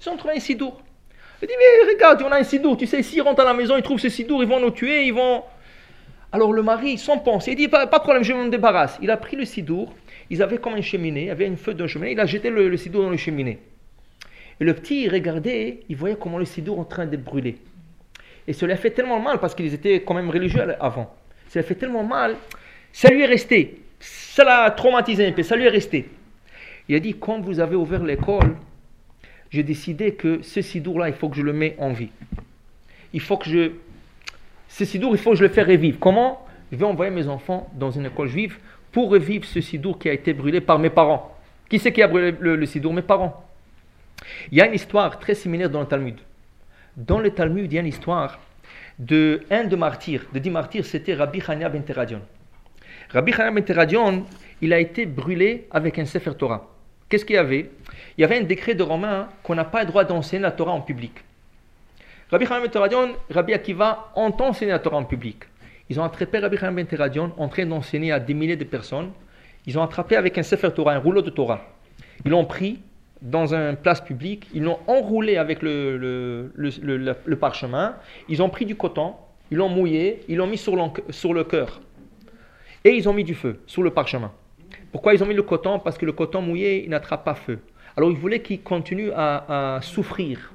Ils 0.00 0.08
ont 0.10 0.16
trouvé 0.16 0.34
un 0.34 0.40
sidour. 0.40 0.82
Il 1.40 1.48
dit, 1.48 1.54
mais 1.58 1.92
regarde, 1.92 2.22
on 2.22 2.30
a 2.30 2.38
un 2.38 2.44
sidour, 2.44 2.76
tu 2.76 2.86
sais, 2.86 3.02
s'ils 3.02 3.22
rentrent 3.22 3.40
à 3.40 3.44
la 3.44 3.54
maison, 3.54 3.76
ils 3.76 3.82
trouvent 3.82 3.98
ce 3.98 4.08
sidour, 4.08 4.42
ils 4.42 4.48
vont 4.48 4.60
nous 4.60 4.70
tuer, 4.70 5.06
ils 5.06 5.14
vont... 5.14 5.42
Alors 6.30 6.52
le 6.52 6.62
mari, 6.62 6.98
sans 6.98 7.18
penser, 7.18 7.52
il 7.52 7.56
dit, 7.56 7.68
pas, 7.68 7.86
de 7.86 7.90
problème, 7.90 8.22
je 8.22 8.32
m'en 8.32 8.46
débarrasse. 8.46 8.98
Il 9.00 9.10
a 9.10 9.16
pris 9.16 9.36
le 9.36 9.44
sidour, 9.44 9.94
ils 10.30 10.42
avaient 10.42 10.58
comme 10.58 10.74
un 10.74 10.82
cheminée, 10.82 11.22
il 11.22 11.26
y 11.26 11.30
avait 11.30 11.46
une 11.46 11.56
feu 11.56 11.74
de 11.74 11.86
cheminée, 11.86 12.12
il 12.12 12.20
a 12.20 12.26
jeté 12.26 12.50
le, 12.50 12.76
sidour 12.76 13.04
dans 13.04 13.10
le 13.10 13.16
cheminée. 13.16 13.60
Et 14.60 14.64
le 14.64 14.74
petit, 14.74 15.02
il 15.02 15.08
regardait, 15.08 15.80
il 15.88 15.96
voyait 15.96 16.16
comment 16.20 16.38
le 16.38 16.44
sidour 16.44 16.78
en 16.78 16.84
train 16.84 17.06
de 17.06 17.16
brûler. 17.16 17.58
Et 18.46 18.52
cela 18.52 18.76
fait 18.76 18.90
tellement 18.90 19.20
mal, 19.20 19.38
parce 19.38 19.54
qu'ils 19.54 19.72
étaient 19.72 20.02
quand 20.02 20.14
même 20.14 20.28
religieux 20.28 20.62
avant. 20.80 21.14
Ça 21.48 21.60
lui 21.60 21.64
a 21.64 21.68
fait 21.68 21.76
tellement 21.76 22.04
mal, 22.04 22.36
ça 22.92 23.08
lui 23.10 23.22
est 23.22 23.26
resté 23.26 23.83
ça 24.04 24.44
l'a 24.44 24.70
traumatisé 24.70 25.26
un 25.26 25.32
peu, 25.32 25.42
ça 25.42 25.56
lui 25.56 25.64
est 25.64 25.70
resté. 25.70 26.10
Il 26.88 26.94
a 26.94 27.00
dit, 27.00 27.14
quand 27.14 27.40
vous 27.40 27.60
avez 27.60 27.76
ouvert 27.76 28.02
l'école, 28.02 28.56
j'ai 29.50 29.62
décidé 29.62 30.14
que 30.14 30.42
ce 30.42 30.60
sidour-là, 30.60 31.08
il 31.08 31.14
faut 31.14 31.28
que 31.28 31.36
je 31.36 31.42
le 31.42 31.52
mette 31.52 31.76
en 31.78 31.92
vie. 31.92 32.10
Il 33.12 33.20
faut 33.20 33.36
que 33.36 33.48
je... 33.48 33.70
Ce 34.68 34.84
sidour, 34.84 35.12
il 35.12 35.18
faut 35.18 35.30
que 35.30 35.36
je 35.36 35.44
le 35.44 35.48
fasse 35.48 35.66
revivre. 35.66 35.98
Comment? 35.98 36.44
Je 36.72 36.76
vais 36.76 36.84
envoyer 36.84 37.12
mes 37.12 37.28
enfants 37.28 37.70
dans 37.74 37.90
une 37.90 38.06
école 38.06 38.28
juive 38.28 38.58
pour 38.90 39.10
revivre 39.10 39.44
ce 39.44 39.60
sidour 39.60 39.98
qui 39.98 40.08
a 40.08 40.12
été 40.12 40.34
brûlé 40.34 40.60
par 40.60 40.78
mes 40.78 40.90
parents. 40.90 41.36
Qui 41.68 41.78
c'est 41.78 41.92
qui 41.92 42.02
a 42.02 42.08
brûlé 42.08 42.34
le, 42.38 42.66
sidour? 42.66 42.92
Mes 42.92 43.02
parents. 43.02 43.48
Il 44.50 44.58
y 44.58 44.60
a 44.60 44.66
une 44.66 44.74
histoire 44.74 45.18
très 45.18 45.34
similaire 45.34 45.70
dans 45.70 45.80
le 45.80 45.86
Talmud. 45.86 46.16
Dans 46.96 47.20
le 47.20 47.30
Talmud, 47.30 47.72
il 47.72 47.74
y 47.74 47.78
a 47.78 47.80
une 47.80 47.86
histoire 47.86 48.40
de 48.98 49.42
un 49.50 49.64
de 49.64 49.76
martyrs, 49.76 50.24
de 50.32 50.38
dix 50.38 50.50
martyrs, 50.50 50.84
c'était 50.84 51.14
Rabbi 51.14 51.40
Chania 51.40 51.68
ben 51.68 51.82
Teradion. 51.82 52.20
Rabbi 53.14 53.32
Chaim 53.32 53.54
Teradion, 53.62 54.24
il 54.60 54.72
a 54.72 54.80
été 54.80 55.06
brûlé 55.06 55.68
avec 55.70 56.00
un 56.00 56.04
Sefer 56.04 56.32
Torah. 56.36 56.68
Qu'est-ce 57.08 57.24
qu'il 57.24 57.36
y 57.36 57.38
avait? 57.38 57.70
Il 58.18 58.22
y 58.22 58.24
avait 58.24 58.38
un 58.38 58.42
décret 58.42 58.74
de 58.74 58.82
Romain 58.82 59.28
qu'on 59.44 59.54
n'a 59.54 59.64
pas 59.64 59.84
le 59.84 59.86
droit 59.86 60.02
d'enseigner 60.02 60.42
la 60.42 60.50
Torah 60.50 60.72
en 60.72 60.80
public. 60.80 61.12
Rabbi 62.32 62.44
Chaim 62.44 62.66
Teradion, 62.66 63.10
Rabbi 63.30 63.52
Akiva 63.54 64.10
ont 64.16 64.34
enseigné 64.40 64.72
la 64.72 64.80
Torah 64.80 64.96
en 64.96 65.04
public. 65.04 65.44
Ils 65.88 66.00
ont 66.00 66.02
attrapé 66.02 66.40
Rabbi 66.40 66.56
Chaim 66.56 66.84
Teradion 66.86 67.32
en 67.36 67.46
train 67.46 67.64
d'enseigner 67.66 68.10
à 68.10 68.18
des 68.18 68.34
milliers 68.34 68.56
de 68.56 68.64
personnes. 68.64 69.12
Ils 69.64 69.78
ont 69.78 69.82
attrapé 69.84 70.16
avec 70.16 70.36
un 70.36 70.42
Sefer 70.42 70.72
Torah, 70.74 70.94
un 70.94 70.98
rouleau 70.98 71.22
de 71.22 71.30
Torah. 71.30 71.60
Ils 72.24 72.32
l'ont 72.32 72.46
pris 72.46 72.80
dans 73.22 73.54
une 73.54 73.76
place 73.76 74.00
publique, 74.00 74.48
ils 74.52 74.64
l'ont 74.64 74.80
enroulé 74.88 75.36
avec 75.36 75.60
le, 75.62 76.50
parchemin, 77.38 77.94
ils 78.28 78.42
ont 78.42 78.48
pris 78.48 78.66
du 78.66 78.74
coton, 78.74 79.14
ils 79.52 79.58
l'ont 79.58 79.68
mouillé, 79.68 80.24
ils 80.26 80.36
l'ont 80.36 80.48
mis 80.48 80.58
sur, 80.58 80.74
sur 81.10 81.32
le 81.32 81.44
cœur. 81.44 81.80
Et 82.86 82.90
ils 82.90 83.08
ont 83.08 83.14
mis 83.14 83.24
du 83.24 83.34
feu 83.34 83.60
sur 83.66 83.82
le 83.82 83.90
parchemin. 83.90 84.30
Pourquoi 84.92 85.14
ils 85.14 85.22
ont 85.22 85.26
mis 85.26 85.34
le 85.34 85.42
coton? 85.42 85.78
Parce 85.78 85.96
que 85.96 86.04
le 86.04 86.12
coton 86.12 86.42
mouillé, 86.42 86.84
il 86.84 86.90
n'attrape 86.90 87.24
pas 87.24 87.34
feu. 87.34 87.58
Alors 87.96 88.10
ils 88.10 88.16
voulaient 88.16 88.42
qu'il 88.42 88.62
continue 88.62 89.10
à, 89.16 89.78
souffrir. 89.80 90.52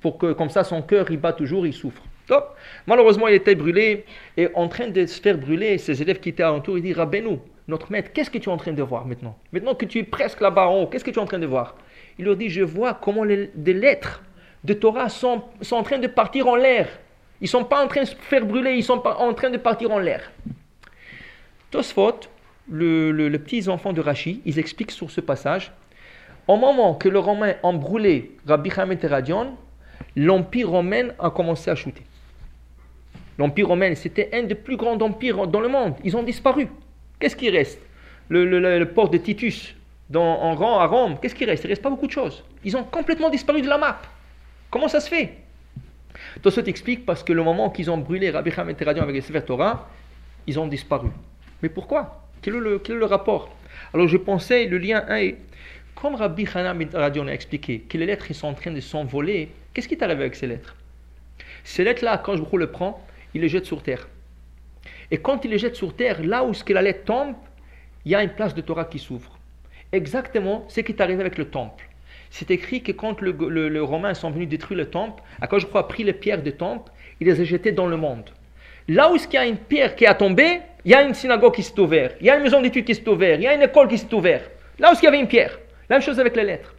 Pour 0.00 0.18
que, 0.18 0.32
comme 0.32 0.50
ça, 0.50 0.64
son 0.64 0.82
cœur, 0.82 1.10
il 1.10 1.18
bat 1.18 1.32
toujours, 1.32 1.66
il 1.66 1.72
souffre. 1.72 2.02
Top. 2.26 2.56
Malheureusement, 2.86 3.28
il 3.28 3.34
était 3.34 3.54
brûlé 3.54 4.04
et 4.36 4.48
en 4.54 4.66
train 4.66 4.88
de 4.88 5.06
se 5.06 5.20
faire 5.20 5.38
brûler. 5.38 5.78
Ses 5.78 6.02
élèves 6.02 6.18
qui 6.18 6.30
étaient 6.30 6.42
alentour, 6.42 6.76
ils 6.76 6.82
disent 6.82 6.96
Rabbeinu, 6.96 7.38
notre 7.68 7.92
maître, 7.92 8.12
qu'est-ce 8.12 8.30
que 8.30 8.38
tu 8.38 8.48
es 8.48 8.52
en 8.52 8.56
train 8.56 8.72
de 8.72 8.82
voir 8.82 9.06
maintenant? 9.06 9.36
Maintenant 9.52 9.74
que 9.76 9.84
tu 9.84 9.98
es 9.98 10.02
presque 10.02 10.40
là-bas 10.40 10.66
en 10.66 10.82
haut, 10.82 10.86
qu'est-ce 10.86 11.04
que 11.04 11.10
tu 11.10 11.18
es 11.18 11.22
en 11.22 11.26
train 11.26 11.38
de 11.38 11.46
voir? 11.46 11.76
Il 12.18 12.24
leur 12.24 12.36
dit 12.36 12.48
Je 12.48 12.62
vois 12.62 12.94
comment 12.94 13.22
les, 13.22 13.50
des 13.54 13.74
lettres 13.74 14.22
de 14.64 14.74
Torah 14.74 15.08
sont, 15.08 15.42
sont 15.60 15.76
en 15.76 15.82
train 15.84 15.98
de 15.98 16.08
partir 16.08 16.48
en 16.48 16.56
l'air. 16.56 16.88
Ils 17.40 17.44
ne 17.44 17.48
sont 17.48 17.64
pas 17.64 17.84
en 17.84 17.88
train 17.88 18.02
de 18.02 18.06
se 18.06 18.16
faire 18.16 18.44
brûler, 18.44 18.74
ils 18.74 18.84
sont 18.84 19.02
en 19.06 19.32
train 19.34 19.50
de 19.50 19.56
partir 19.56 19.90
en 19.92 19.98
l'air. 19.98 20.30
Tosfot, 21.70 22.20
le, 22.68 23.12
le, 23.12 23.38
petits 23.38 23.68
enfants 23.68 23.92
de 23.92 24.00
Rachi, 24.00 24.42
ils 24.44 24.58
expliquent 24.58 24.90
sur 24.90 25.10
ce 25.10 25.20
passage 25.20 25.72
au 26.48 26.56
moment 26.56 26.94
que 26.94 27.08
les 27.08 27.18
Romains 27.18 27.54
ont 27.62 27.74
brûlé 27.74 28.36
Rabbi 28.46 28.70
Hamed 28.76 29.04
Radion, 29.04 29.56
l'empire 30.16 30.70
romain 30.70 31.08
a 31.18 31.30
commencé 31.30 31.70
à 31.70 31.76
chuter. 31.76 32.02
L'empire 33.38 33.68
romain, 33.68 33.94
c'était 33.94 34.30
un 34.32 34.42
des 34.42 34.54
plus 34.54 34.76
grands 34.76 35.00
empires 35.00 35.46
dans 35.46 35.60
le 35.60 35.68
monde. 35.68 35.94
Ils 36.04 36.16
ont 36.16 36.22
disparu. 36.22 36.68
Qu'est-ce 37.18 37.36
qui 37.36 37.48
reste? 37.50 37.80
Le, 38.28 38.84
port 38.84 39.08
de 39.08 39.18
Titus 39.18 39.74
dans, 40.08 40.22
en 40.22 40.78
à 40.78 40.86
Rome, 40.86 41.18
qu'est-ce 41.22 41.34
qui 41.34 41.44
reste? 41.44 41.64
Il 41.64 41.68
ne 41.68 41.72
reste 41.72 41.82
pas 41.82 41.90
beaucoup 41.90 42.06
de 42.06 42.12
choses. 42.12 42.44
Ils 42.64 42.76
ont 42.76 42.84
complètement 42.84 43.30
disparu 43.30 43.62
de 43.62 43.68
la 43.68 43.78
map. 43.78 44.00
Comment 44.70 44.88
ça 44.88 45.00
se 45.00 45.08
fait? 45.08 45.38
Tosfot 46.42 46.64
explique 46.64 47.06
parce 47.06 47.22
que 47.22 47.32
le 47.32 47.42
moment 47.42 47.70
qu'ils 47.70 47.90
ont 47.90 47.98
brûlé 47.98 48.30
Rabbi 48.30 48.50
Hamed 48.56 48.82
Radion 48.82 49.04
avec 49.04 49.14
les 49.14 49.20
Sefer 49.20 49.42
ils 50.46 50.58
ont 50.58 50.66
disparu. 50.66 51.08
Mais 51.62 51.68
pourquoi? 51.68 52.28
Quel 52.42 52.54
est, 52.54 52.88
le, 52.88 53.04
rapport? 53.04 53.54
Alors 53.92 54.08
je 54.08 54.16
pensais, 54.16 54.66
le 54.66 54.78
lien 54.78 55.04
est, 55.08 55.36
comme 55.94 56.14
Rabbi 56.14 56.46
Hanan 56.54 56.88
Radion 56.92 57.26
a 57.26 57.32
expliqué 57.32 57.80
que 57.80 57.98
les 57.98 58.06
lettres 58.06 58.32
sont 58.32 58.48
en 58.48 58.54
train 58.54 58.70
de 58.70 58.80
s'envoler, 58.80 59.50
qu'est-ce 59.74 59.88
qui 59.88 59.96
t'arrive 59.96 60.20
avec 60.20 60.34
ces 60.34 60.46
lettres? 60.46 60.74
Ces 61.64 61.84
lettres-là, 61.84 62.18
quand 62.18 62.36
je 62.36 62.56
le 62.56 62.70
prends, 62.70 63.04
il 63.34 63.42
les 63.42 63.48
jette 63.48 63.66
sur 63.66 63.82
terre. 63.82 64.08
Et 65.10 65.18
quand 65.18 65.44
il 65.44 65.50
les 65.50 65.58
jette 65.58 65.76
sur 65.76 65.94
terre, 65.94 66.22
là 66.22 66.44
où 66.44 66.54
ce 66.54 66.64
que 66.64 66.72
la 66.72 66.82
lettre 66.82 67.04
tombe, 67.04 67.34
il 68.04 68.12
y 68.12 68.14
a 68.14 68.22
une 68.22 68.30
place 68.30 68.54
de 68.54 68.60
Torah 68.60 68.86
qui 68.86 68.98
s'ouvre. 68.98 69.38
Exactement 69.92 70.64
ce 70.68 70.80
qui 70.80 70.92
est 70.92 71.00
arrivé 71.00 71.20
avec 71.20 71.36
le 71.36 71.46
temple. 71.46 71.84
C'est 72.30 72.50
écrit 72.50 72.82
que 72.82 72.92
quand 72.92 73.20
les 73.20 73.32
le, 73.32 73.82
Romains 73.82 74.14
sont 74.14 74.30
venus 74.30 74.48
détruire 74.48 74.78
le 74.78 74.86
temple, 74.88 75.22
à 75.40 75.48
quand 75.48 75.58
je 75.58 75.66
crois 75.66 75.80
a 75.80 75.84
pris 75.84 76.04
les 76.04 76.12
pierres 76.12 76.42
du 76.42 76.52
temple, 76.52 76.90
il 77.20 77.26
les 77.26 77.40
a 77.40 77.44
jetées 77.44 77.72
dans 77.72 77.86
le 77.86 77.96
monde. 77.96 78.30
Là 78.88 79.12
où 79.12 79.16
il 79.16 79.32
y 79.32 79.36
a 79.36 79.46
une 79.46 79.56
pierre 79.56 79.96
qui 79.96 80.06
a 80.06 80.14
tombé, 80.14 80.60
il 80.84 80.90
y 80.90 80.94
a 80.94 81.02
une 81.02 81.14
synagogue 81.14 81.54
qui 81.54 81.62
s'est 81.62 81.78
ouverte, 81.78 82.16
il 82.20 82.26
y 82.26 82.30
a 82.30 82.36
une 82.36 82.42
maison 82.42 82.60
d'études 82.60 82.84
qui 82.84 82.94
s'est 82.94 83.08
ouverte, 83.08 83.40
il 83.40 83.44
y 83.44 83.46
a 83.46 83.54
une 83.54 83.62
école 83.62 83.88
qui 83.88 83.98
s'est 83.98 84.12
ouverte. 84.14 84.50
Là 84.78 84.92
où 84.92 84.96
il 85.00 85.04
y 85.04 85.06
avait 85.06 85.20
une 85.20 85.28
pierre. 85.28 85.58
La 85.88 85.96
même 85.96 86.02
chose 86.02 86.18
avec 86.18 86.36
les 86.36 86.44
lettres. 86.44 86.74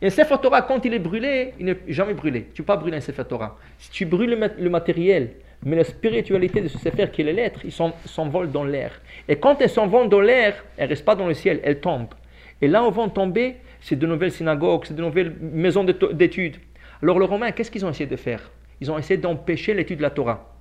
Et 0.00 0.06
un 0.06 0.10
Sefer 0.10 0.36
Torah, 0.40 0.62
quand 0.62 0.84
il 0.84 0.94
est 0.94 0.98
brûlé, 0.98 1.54
il 1.58 1.66
n'est 1.66 1.78
jamais 1.88 2.14
brûlé. 2.14 2.44
Tu 2.54 2.62
ne 2.62 2.64
peux 2.64 2.72
pas 2.72 2.76
brûler 2.76 2.96
un 2.96 3.00
Sefer 3.00 3.24
Torah. 3.24 3.58
Si 3.78 3.90
tu 3.90 4.06
brûles 4.06 4.38
le 4.58 4.70
matériel, 4.70 5.32
mais 5.64 5.76
la 5.76 5.84
spiritualité 5.84 6.60
de 6.60 6.68
ce 6.68 6.78
Sefer 6.78 7.08
qui 7.12 7.22
est 7.22 7.24
les 7.24 7.32
lettres, 7.32 7.60
ils 7.64 7.72
s'envolent 7.72 8.50
dans 8.50 8.64
l'air. 8.64 9.00
Et 9.28 9.36
quand 9.36 9.60
elles 9.60 9.70
s'envolent 9.70 10.08
dans 10.08 10.20
l'air, 10.20 10.64
elles 10.76 10.84
ne 10.84 10.90
restent 10.90 11.04
pas 11.04 11.16
dans 11.16 11.26
le 11.26 11.34
ciel, 11.34 11.60
elles 11.64 11.80
tombent. 11.80 12.14
Et 12.60 12.68
là 12.68 12.84
où 12.84 12.90
vont 12.90 13.08
tomber, 13.08 13.56
c'est 13.80 13.96
de 13.96 14.06
nouvelles 14.06 14.32
synagogues, 14.32 14.84
c'est 14.86 14.94
de 14.94 15.02
nouvelles 15.02 15.34
maisons 15.40 15.84
d'études. 15.84 16.56
Alors 17.02 17.18
les 17.18 17.26
Romains, 17.26 17.50
qu'est-ce 17.50 17.70
qu'ils 17.70 17.84
ont 17.84 17.90
essayé 17.90 18.08
de 18.08 18.16
faire? 18.16 18.50
Ils 18.80 18.90
ont 18.90 18.98
essayé 18.98 19.18
d'empêcher 19.18 19.74
l'étude 19.74 19.98
de 19.98 20.02
la 20.02 20.10
Torah. 20.10 20.54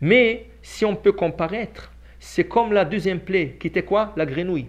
Mais 0.00 0.46
si 0.60 0.84
on 0.84 0.94
peut 0.94 1.12
comparaître, 1.12 1.90
c'est 2.24 2.44
comme 2.44 2.72
la 2.72 2.86
deuxième 2.86 3.20
plaie, 3.20 3.56
qui 3.60 3.66
était 3.66 3.82
quoi? 3.82 4.12
La 4.16 4.24
grenouille. 4.24 4.66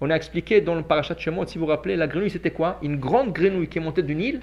On 0.00 0.10
a 0.10 0.14
expliqué 0.14 0.60
dans 0.60 0.76
le 0.76 0.82
parachat 0.82 1.16
Shemot, 1.18 1.44
si 1.44 1.58
vous 1.58 1.64
vous 1.64 1.70
rappelez, 1.70 1.96
la 1.96 2.06
grenouille 2.06 2.30
c'était 2.30 2.52
quoi? 2.52 2.78
Une 2.82 2.96
grande 2.96 3.32
grenouille 3.32 3.66
qui 3.66 3.78
est 3.78 3.80
montée 3.80 4.02
du 4.02 4.14
Nil. 4.14 4.40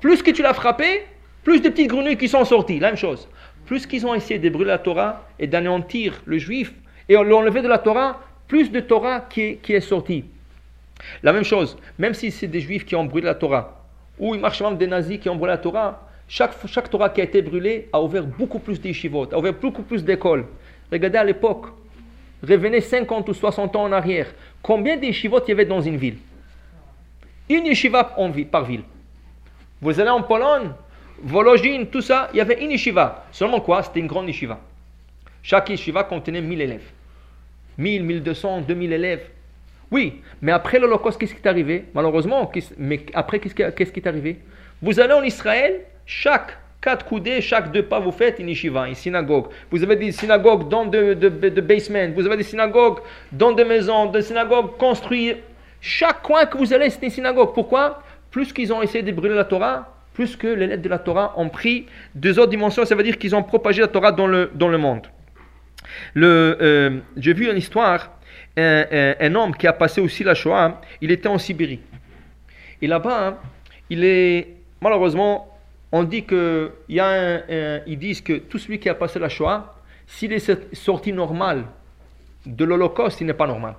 Plus 0.00 0.22
que 0.22 0.30
tu 0.30 0.42
l'as 0.42 0.54
frappée, 0.54 1.02
plus 1.44 1.60
de 1.60 1.68
petites 1.68 1.88
grenouilles 1.88 2.16
qui 2.16 2.26
sont 2.26 2.44
sorties. 2.46 2.80
La 2.80 2.88
même 2.88 2.96
chose. 2.96 3.28
Plus 3.66 3.86
qu'ils 3.86 4.06
ont 4.06 4.14
essayé 4.14 4.40
de 4.40 4.48
brûler 4.48 4.68
la 4.68 4.78
Torah 4.78 5.28
et 5.38 5.46
d'anéantir 5.46 6.22
le 6.24 6.38
juif 6.38 6.72
et 7.06 7.14
l'ont 7.14 7.38
enlevé 7.38 7.60
de 7.60 7.68
la 7.68 7.78
Torah, 7.78 8.20
plus 8.48 8.72
de 8.72 8.80
Torah 8.80 9.20
qui 9.20 9.42
est, 9.42 9.56
qui 9.56 9.74
est 9.74 9.80
sortie. 9.80 10.24
La 11.22 11.34
même 11.34 11.44
chose, 11.44 11.76
même 11.98 12.14
si 12.14 12.30
c'est 12.30 12.48
des 12.48 12.60
juifs 12.60 12.86
qui 12.86 12.96
ont 12.96 13.04
brûlé 13.04 13.26
la 13.26 13.34
Torah, 13.34 13.84
ou 14.18 14.34
une 14.34 14.40
marche 14.40 14.62
des 14.78 14.86
nazis 14.86 15.20
qui 15.20 15.28
ont 15.28 15.36
brûlé 15.36 15.52
la 15.52 15.58
Torah, 15.58 16.08
chaque, 16.26 16.54
chaque 16.66 16.88
Torah 16.88 17.10
qui 17.10 17.20
a 17.20 17.24
été 17.24 17.42
brûlée 17.42 17.88
a 17.92 18.02
ouvert 18.02 18.24
beaucoup 18.24 18.58
plus 18.58 18.80
d'yeshivot, 18.80 19.34
a 19.34 19.38
ouvert 19.38 19.52
beaucoup 19.52 19.82
plus 19.82 20.02
d'écoles. 20.02 20.46
Regardez 20.90 21.18
à 21.18 21.24
l'époque, 21.24 21.66
revenez 22.42 22.80
50 22.80 23.28
ou 23.28 23.34
60 23.34 23.76
ans 23.76 23.84
en 23.84 23.92
arrière, 23.92 24.26
combien 24.62 24.96
d'yeshivot 24.96 25.40
il 25.46 25.48
y 25.48 25.52
avait 25.52 25.64
dans 25.64 25.80
une 25.80 25.96
ville? 25.96 26.18
Une 27.48 27.66
yeshiva 27.66 28.16
par 28.50 28.64
ville. 28.64 28.82
Vous 29.80 29.98
allez 29.98 30.10
en 30.10 30.22
Pologne, 30.22 30.70
Vologine, 31.22 31.86
tout 31.86 32.00
ça, 32.00 32.28
il 32.32 32.36
y 32.36 32.40
avait 32.40 32.62
une 32.62 32.70
yeshiva. 32.70 33.26
Seulement 33.32 33.60
quoi? 33.60 33.82
C'était 33.82 34.00
une 34.00 34.06
grande 34.06 34.28
yeshiva. 34.28 34.60
Chaque 35.42 35.68
yeshiva 35.70 36.04
contenait 36.04 36.40
1000 36.40 36.60
élèves. 36.60 36.90
1000, 37.78 38.04
1200, 38.04 38.60
2000 38.62 38.92
élèves. 38.92 39.26
Oui, 39.90 40.22
mais 40.40 40.52
après 40.52 40.78
l'Holocauste, 40.78 41.18
qu'est-ce 41.18 41.34
qui 41.34 41.40
est 41.40 41.48
arrivé? 41.48 41.86
Malheureusement, 41.94 42.50
mais 42.78 43.04
après, 43.14 43.40
qu'est-ce 43.40 43.54
qui, 43.92 44.00
est 44.00 44.06
arrivé? 44.06 44.38
Vous 44.80 45.00
allez 45.00 45.14
en 45.14 45.22
Israël, 45.22 45.80
chaque 46.06 46.56
quatre 46.80 47.04
coudées, 47.04 47.40
chaque 47.40 47.72
deux 47.72 47.82
pas, 47.82 48.00
vous 48.00 48.12
faites 48.12 48.38
une 48.38 48.48
yeshiva, 48.48 48.88
une 48.88 48.94
synagogue. 48.94 49.46
Vous 49.70 49.82
avez 49.82 49.96
des 49.96 50.12
synagogues 50.12 50.68
dans 50.68 50.86
de, 50.86 51.14
de, 51.14 51.28
de 51.28 51.60
basements, 51.60 52.10
vous 52.14 52.26
avez 52.26 52.38
des 52.38 52.42
synagogues 52.42 53.00
dans 53.32 53.52
des 53.52 53.64
maisons, 53.64 54.06
des 54.06 54.22
synagogues 54.22 54.76
construites. 54.78 55.38
Chaque 55.80 56.22
coin 56.22 56.46
que 56.46 56.58
vous 56.58 56.72
allez, 56.72 56.90
c'est 56.90 57.02
une 57.02 57.10
synagogue. 57.10 57.52
Pourquoi? 57.54 58.02
Plus 58.30 58.52
qu'ils 58.52 58.72
ont 58.72 58.82
essayé 58.82 59.02
de 59.02 59.12
brûler 59.12 59.34
la 59.34 59.44
Torah, 59.44 59.94
plus 60.14 60.36
que 60.36 60.46
les 60.46 60.66
lettres 60.66 60.82
de 60.82 60.88
la 60.88 60.98
Torah 60.98 61.34
ont 61.36 61.48
pris 61.48 61.86
deux 62.14 62.38
autres 62.38 62.50
dimensions, 62.50 62.84
ça 62.84 62.94
veut 62.94 63.02
dire 63.02 63.18
qu'ils 63.18 63.34
ont 63.34 63.42
propagé 63.42 63.80
la 63.80 63.88
Torah 63.88 64.12
dans 64.12 64.26
le, 64.26 64.50
dans 64.54 64.68
le 64.68 64.78
monde. 64.78 65.06
Euh, 66.16 67.00
j'ai 67.16 67.32
vu 67.32 67.50
une 67.50 67.56
histoire 67.56 68.10
un, 68.56 69.34
homme 69.34 69.56
qui 69.56 69.66
a 69.66 69.72
passé 69.72 70.00
aussi 70.00 70.24
la 70.24 70.34
Shoah, 70.34 70.80
il 71.00 71.10
était 71.10 71.28
en 71.28 71.38
Sibérie. 71.38 71.80
Et 72.82 72.86
là-bas, 72.86 73.28
hein, 73.28 73.36
il 73.88 74.04
est 74.04 74.48
malheureusement, 74.80 75.49
on 75.92 76.04
dit 76.04 76.24
que 76.24 76.72
il 76.88 76.96
y 76.96 77.00
a 77.00 77.84
ils 77.86 77.98
disent 77.98 78.20
que 78.20 78.34
tout 78.34 78.58
celui 78.58 78.78
qui 78.78 78.88
a 78.88 78.94
passé 78.94 79.18
la 79.18 79.28
Shoah, 79.28 79.74
s'il 80.06 80.32
est 80.32 80.74
sorti 80.74 81.12
normal 81.12 81.64
de 82.46 82.64
l'Holocauste, 82.64 83.20
il 83.20 83.26
n'est 83.26 83.34
pas 83.34 83.46
normal. 83.46 83.74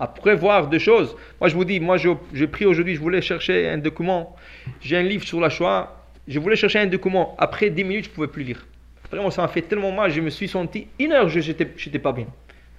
Après 0.00 0.34
voir 0.36 0.68
des 0.68 0.78
choses, 0.78 1.16
moi 1.40 1.48
je 1.48 1.54
vous 1.54 1.64
dis, 1.64 1.80
moi 1.80 1.96
j'ai 1.96 2.46
pris 2.46 2.64
aujourd'hui, 2.64 2.94
je 2.94 3.00
voulais 3.00 3.20
chercher 3.20 3.68
un 3.68 3.78
document, 3.78 4.36
j'ai 4.80 4.96
un 4.96 5.02
livre 5.02 5.24
sur 5.24 5.40
la 5.40 5.50
Shoah, 5.50 5.96
je 6.28 6.38
voulais 6.38 6.56
chercher 6.56 6.78
un 6.78 6.86
document, 6.86 7.34
après 7.38 7.70
10 7.70 7.84
minutes 7.84 8.04
je 8.04 8.10
ne 8.10 8.14
pouvais 8.14 8.28
plus 8.28 8.44
lire. 8.44 8.64
Vraiment 9.10 9.30
ça 9.30 9.42
m'a 9.42 9.48
fait 9.48 9.62
tellement 9.62 9.90
mal, 9.90 10.10
je 10.10 10.20
me 10.20 10.30
suis 10.30 10.46
senti, 10.46 10.86
une 11.00 11.12
heure 11.12 11.28
je 11.28 11.40
n'étais 11.40 11.98
pas 11.98 12.12
bien. 12.12 12.26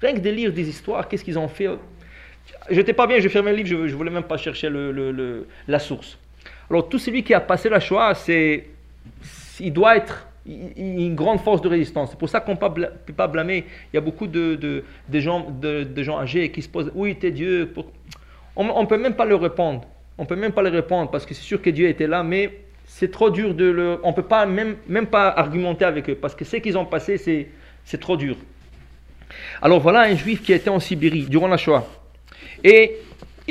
Rien 0.02 0.14
que 0.14 0.20
de 0.20 0.30
lire 0.30 0.54
des 0.54 0.70
histoires, 0.70 1.08
qu'est-ce 1.08 1.26
qu'ils 1.26 1.38
ont 1.38 1.50
fait? 1.50 1.68
Je 2.70 2.76
n'étais 2.76 2.94
pas 2.94 3.06
bien, 3.06 3.20
je 3.20 3.28
fermais 3.28 3.52
le 3.52 3.58
livre, 3.58 3.70
je 3.70 3.92
ne 3.92 3.98
voulais 3.98 4.12
même 4.12 4.24
pas 4.24 4.38
chercher 4.38 4.70
le, 4.70 5.46
la 5.68 5.80
source. 5.80 6.18
Alors 6.70 6.88
tout 6.88 7.00
celui 7.00 7.24
qui 7.24 7.34
a 7.34 7.40
passé 7.40 7.70
la 7.70 7.80
Shoah, 7.80 8.14
c'est, 8.14 8.68
il 9.60 9.74
doit 9.74 9.98
être 9.98 10.28
une 10.46 11.16
grande 11.16 11.40
force 11.40 11.62
de 11.62 11.68
résistance. 11.68 12.12
C'est 12.12 12.20
pour 12.20 12.30
ça 12.30 12.40
qu'on 12.40 12.54
ne 12.54 12.58
peut 12.58 13.14
pas 13.14 13.28
blâmer. 13.28 13.66
Il 13.92 13.96
y 13.96 13.98
a 13.98 14.02
beaucoup 14.02 14.28
de, 14.28 14.56
de, 14.56 15.20
gens, 15.20 15.48
de, 15.50 16.04
gens 16.04 16.20
âgés 16.20 16.52
qui 16.52 16.62
se 16.62 16.70
posent 16.70 16.92
Où 16.96 17.06
était 17.06 17.32
Dieu 17.32 17.74
On 18.56 18.82
ne 18.82 18.88
peut 18.88 18.98
même 18.98 19.16
pas 19.16 19.26
le 19.26 19.36
répondre. 19.36 19.82
On 20.18 20.26
peut 20.26 20.36
même 20.36 20.52
pas 20.52 20.62
le 20.62 20.70
répondre 20.70 21.10
parce 21.10 21.26
que 21.26 21.34
c'est 21.34 21.44
sûr 21.44 21.62
que 21.62 21.70
Dieu 21.70 21.88
était 21.88 22.08
là, 22.08 22.24
mais 22.24 22.60
c'est 22.86 23.12
trop 23.12 23.30
dur 23.30 23.54
de 23.54 23.66
le. 23.66 24.00
On 24.04 24.10
ne 24.10 24.16
peut 24.16 24.24
pas 24.24 24.46
même, 24.46 24.76
même 24.88 25.08
pas 25.08 25.30
argumenter 25.30 25.86
avec 25.86 26.10
eux 26.10 26.16
parce 26.16 26.36
que 26.36 26.44
ce 26.44 26.58
qu'ils 26.58 26.78
ont 26.78 26.86
passé, 26.86 27.18
c'est 27.86 27.98
trop 28.00 28.18
dur. 28.18 28.36
Alors 29.62 29.80
voilà 29.80 30.02
un 30.02 30.16
juif 30.16 30.44
qui 30.44 30.54
était 30.54 30.70
en 30.70 30.80
Sibérie 30.80 31.26
durant 31.30 31.48
la 31.48 31.58
Shoah. 31.58 31.88
Et 32.64 32.98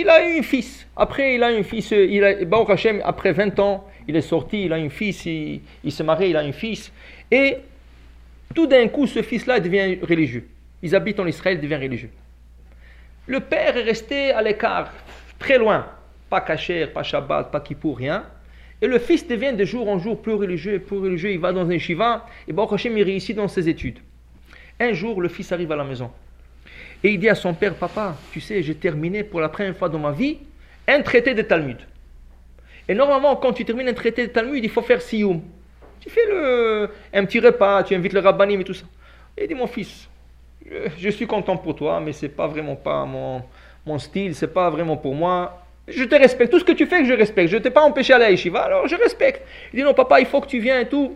il 0.00 0.08
a 0.08 0.28
eu 0.28 0.38
un 0.38 0.42
fils. 0.42 0.86
Après, 0.96 1.34
il 1.34 1.42
a 1.42 1.48
un 1.48 1.62
fils. 1.64 1.90
Il 1.90 2.22
a, 2.24 2.72
Hashem, 2.72 3.02
après 3.04 3.32
20 3.32 3.58
ans, 3.58 3.84
il 4.06 4.14
est 4.14 4.22
sorti, 4.22 4.64
il 4.64 4.72
a 4.72 4.76
un 4.76 4.88
fils, 4.88 5.26
il, 5.26 5.60
il 5.82 5.90
se 5.90 6.02
marie, 6.04 6.30
il 6.30 6.36
a 6.36 6.40
un 6.40 6.52
fils. 6.52 6.92
Et 7.30 7.56
tout 8.54 8.66
d'un 8.66 8.86
coup, 8.88 9.06
ce 9.06 9.22
fils-là 9.22 9.58
devient 9.58 9.98
religieux. 10.02 10.46
Ils 10.82 10.94
habitent 10.94 11.18
en 11.18 11.26
Israël, 11.26 11.58
il 11.58 11.60
devient 11.60 11.82
religieux. 11.82 12.10
Le 13.26 13.40
père 13.40 13.76
est 13.76 13.82
resté 13.82 14.30
à 14.30 14.40
l'écart, 14.40 14.92
très 15.38 15.58
loin. 15.58 15.86
Pas 16.30 16.42
Kacher, 16.42 16.86
pas 16.86 17.02
Shabbat, 17.02 17.50
pas 17.50 17.60
Kippour, 17.60 17.98
rien. 17.98 18.24
Et 18.80 18.86
le 18.86 19.00
fils 19.00 19.26
devient 19.26 19.52
de 19.52 19.64
jour 19.64 19.88
en 19.88 19.98
jour 19.98 20.22
plus 20.22 20.34
religieux, 20.34 20.78
plus 20.78 20.98
religieux. 20.98 21.32
Il 21.32 21.40
va 21.40 21.52
dans 21.52 21.68
un 21.68 21.78
shiva 21.78 22.24
et 22.46 22.52
Baruch 22.52 22.74
Hashem, 22.74 22.96
il 22.96 23.02
réussit 23.02 23.34
dans 23.34 23.48
ses 23.48 23.68
études. 23.68 23.98
Un 24.78 24.92
jour, 24.92 25.20
le 25.20 25.28
fils 25.28 25.50
arrive 25.50 25.72
à 25.72 25.76
la 25.76 25.84
maison 25.84 26.12
et 27.04 27.10
il 27.10 27.20
dit 27.20 27.28
à 27.28 27.34
son 27.34 27.54
père, 27.54 27.74
papa, 27.74 28.16
tu 28.32 28.40
sais, 28.40 28.62
j'ai 28.62 28.74
terminé 28.74 29.22
pour 29.22 29.40
la 29.40 29.48
première 29.48 29.76
fois 29.76 29.88
dans 29.88 29.98
ma 29.98 30.10
vie 30.10 30.38
un 30.86 31.00
traité 31.02 31.34
de 31.34 31.42
Talmud. 31.42 31.78
Et 32.88 32.94
normalement, 32.94 33.36
quand 33.36 33.52
tu 33.52 33.64
termines 33.64 33.88
un 33.88 33.94
traité 33.94 34.26
de 34.26 34.32
Talmud, 34.32 34.64
il 34.64 34.70
faut 34.70 34.82
faire 34.82 35.02
siyum. 35.02 35.40
Tu 36.00 36.10
fais 36.10 36.26
le, 36.28 36.90
un 37.12 37.24
petit 37.24 37.38
repas, 37.38 37.82
tu 37.82 37.94
invites 37.94 38.12
le 38.12 38.20
rabbanim 38.20 38.60
et 38.60 38.64
tout 38.64 38.74
ça. 38.74 38.86
Et 39.36 39.44
il 39.44 39.48
dit, 39.48 39.54
mon 39.54 39.66
fils, 39.66 40.08
je, 40.98 41.08
suis 41.10 41.26
content 41.26 41.56
pour 41.56 41.76
toi, 41.76 42.00
mais 42.00 42.12
c'est 42.12 42.28
pas 42.28 42.46
vraiment 42.46 42.76
pas 42.76 43.04
mon, 43.04 43.42
mon 43.86 43.98
style, 43.98 44.34
c'est 44.34 44.52
pas 44.52 44.70
vraiment 44.70 44.96
pour 44.96 45.14
moi. 45.14 45.62
Je 45.86 46.04
te 46.04 46.14
respecte. 46.14 46.50
Tout 46.50 46.58
ce 46.58 46.64
que 46.64 46.72
tu 46.72 46.86
fais, 46.86 47.04
je 47.04 47.12
respecte. 47.12 47.50
Je 47.50 47.56
ne 47.56 47.62
t'ai 47.62 47.70
pas 47.70 47.82
empêché 47.82 48.12
à 48.12 48.18
la 48.18 48.30
yeshiva, 48.30 48.60
alors 48.60 48.88
je 48.88 48.96
respecte. 48.96 49.42
Il 49.72 49.76
dit, 49.76 49.82
non, 49.82 49.94
papa, 49.94 50.20
il 50.20 50.26
faut 50.26 50.40
que 50.40 50.48
tu 50.48 50.58
viennes 50.58 50.82
et 50.82 50.88
tout. 50.88 51.14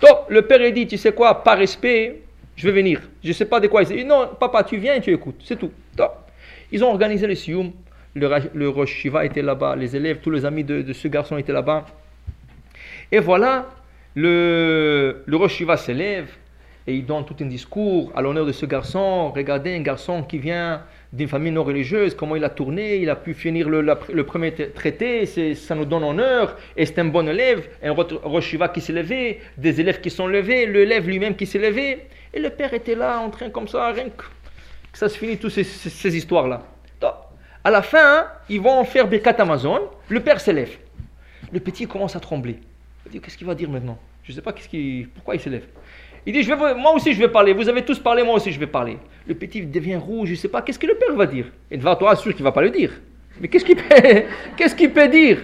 Donc, 0.00 0.18
le 0.28 0.42
père, 0.42 0.60
il 0.62 0.74
dit, 0.74 0.86
tu 0.86 0.96
sais 0.96 1.12
quoi, 1.12 1.42
par 1.42 1.58
respect, 1.58 2.20
je 2.58 2.66
vais 2.68 2.72
venir. 2.72 3.00
Je 3.22 3.28
ne 3.28 3.32
sais 3.32 3.44
pas 3.44 3.60
de 3.60 3.68
quoi 3.68 3.82
il 3.84 3.88
dit. 3.88 4.04
Non, 4.04 4.30
papa, 4.38 4.64
tu 4.64 4.78
viens 4.78 4.94
et 4.94 5.00
tu 5.00 5.12
écoutes. 5.14 5.40
C'est 5.44 5.56
tout. 5.56 5.70
Ils 6.72 6.82
ont 6.82 6.88
organisé 6.88 7.26
le 7.28 7.36
Sioum. 7.36 7.70
Le, 8.16 8.28
le 8.52 8.68
Rosh 8.68 8.90
Shiva 8.90 9.24
était 9.24 9.42
là-bas. 9.42 9.76
Les 9.76 9.94
élèves, 9.94 10.18
tous 10.20 10.30
les 10.30 10.44
amis 10.44 10.64
de, 10.64 10.92
ce 10.92 11.06
garçon 11.06 11.38
étaient 11.38 11.52
là-bas. 11.52 11.86
Et 13.12 13.20
voilà, 13.20 13.68
le, 14.16 15.22
le 15.24 15.36
Rosh 15.36 15.54
Shiva 15.54 15.76
s'élève 15.76 16.30
et 16.88 16.94
il 16.94 17.06
donne 17.06 17.24
tout 17.24 17.36
un 17.40 17.46
discours 17.46 18.10
à 18.16 18.22
l'honneur 18.22 18.44
de 18.44 18.50
ce 18.50 18.66
garçon. 18.66 19.30
Regardez 19.30 19.76
un 19.76 19.82
garçon 19.82 20.24
qui 20.24 20.38
vient 20.38 20.82
d'une 21.12 21.28
famille 21.28 21.52
non 21.52 21.62
religieuse, 21.62 22.16
comment 22.16 22.34
il 22.34 22.42
a 22.42 22.50
tourné, 22.50 22.96
il 22.96 23.08
a 23.08 23.14
pu 23.16 23.34
finir 23.34 23.68
le, 23.68 23.82
le 23.82 24.24
premier 24.24 24.52
traité, 24.52 25.26
ça 25.54 25.74
nous 25.74 25.84
donne 25.84 26.02
honneur, 26.04 26.56
et 26.76 26.84
c'est 26.84 26.98
un 26.98 27.06
bon 27.06 27.26
élève, 27.28 27.66
un 27.82 27.92
Rosh 27.92 28.46
Shiva 28.46 28.68
qui 28.68 28.80
s'est 28.80 28.92
levé, 28.92 29.38
des 29.56 29.80
élèves 29.80 30.00
qui 30.00 30.10
sont 30.10 30.26
levés, 30.26 30.66
l'élève 30.66 31.06
lui-même 31.06 31.36
qui 31.36 31.46
s'est 31.46 31.58
levé. 31.58 32.06
Et 32.32 32.40
le 32.40 32.50
père 32.50 32.74
était 32.74 32.94
là, 32.94 33.20
en 33.20 33.30
train 33.30 33.50
comme 33.50 33.68
ça, 33.68 33.88
rien 33.90 34.08
que, 34.10 34.24
ça 34.92 35.08
se 35.08 35.18
finit, 35.18 35.38
toutes 35.38 35.52
ces, 35.52 36.16
histoires-là. 36.16 36.62
À 37.64 37.70
la 37.70 37.82
fin, 37.82 38.28
ils 38.48 38.60
vont 38.60 38.82
faire 38.84 39.08
des 39.08 39.20
Amazon, 39.38 39.80
le 40.08 40.20
père 40.20 40.40
s'élève. 40.40 40.70
Le 41.52 41.60
petit 41.60 41.86
commence 41.86 42.14
à 42.16 42.20
trembler. 42.20 42.58
Il 43.04 43.12
dit, 43.12 43.20
qu'est-ce 43.20 43.36
qu'il 43.36 43.46
va 43.46 43.54
dire 43.54 43.68
maintenant? 43.68 43.98
Je 44.22 44.32
ne 44.32 44.36
sais 44.36 44.42
pas 44.42 44.52
qu'est-ce 44.52 44.68
qui, 44.68 45.08
pourquoi 45.14 45.34
il 45.34 45.40
s'élève. 45.40 45.64
Il 46.24 46.32
dit, 46.32 46.42
je 46.42 46.52
vais, 46.52 46.74
moi 46.74 46.92
aussi 46.94 47.12
je 47.12 47.18
vais 47.18 47.28
parler, 47.28 47.52
vous 47.52 47.68
avez 47.68 47.84
tous 47.84 47.98
parlé, 47.98 48.22
moi 48.22 48.34
aussi 48.34 48.52
je 48.52 48.60
vais 48.60 48.66
parler. 48.66 48.98
Le 49.26 49.34
petit 49.34 49.62
devient 49.62 49.96
rouge, 49.96 50.28
je 50.28 50.32
ne 50.32 50.38
sais 50.38 50.48
pas, 50.48 50.62
qu'est-ce 50.62 50.78
que 50.78 50.86
le 50.86 50.94
père 50.94 51.14
va 51.14 51.26
dire? 51.26 51.46
Et 51.70 51.76
va 51.78 51.96
toi 51.96 52.14
sûr 52.16 52.32
qu'il 52.32 52.42
ne 52.42 52.48
va 52.48 52.52
pas 52.52 52.62
le 52.62 52.70
dire. 52.70 52.92
Mais 53.40 53.48
qu'est-ce 53.48 53.64
qu'il 53.64 53.76
peut, 53.76 53.84
qu'est-ce 54.56 54.74
qu'il 54.74 54.92
peut 54.92 55.08
dire? 55.08 55.38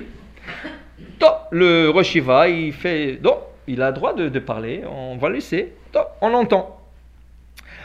Le 1.51 1.89
Roshiva, 1.89 2.49
il 2.49 2.73
fait, 2.73 3.19
il 3.67 3.83
a 3.83 3.93
droit 3.93 4.15
de, 4.15 4.39
parler, 4.39 4.85
on 4.87 5.17
va 5.17 5.29
le 5.29 5.37
laisser, 5.37 5.73
on 6.21 6.29
l'entend. 6.29 6.81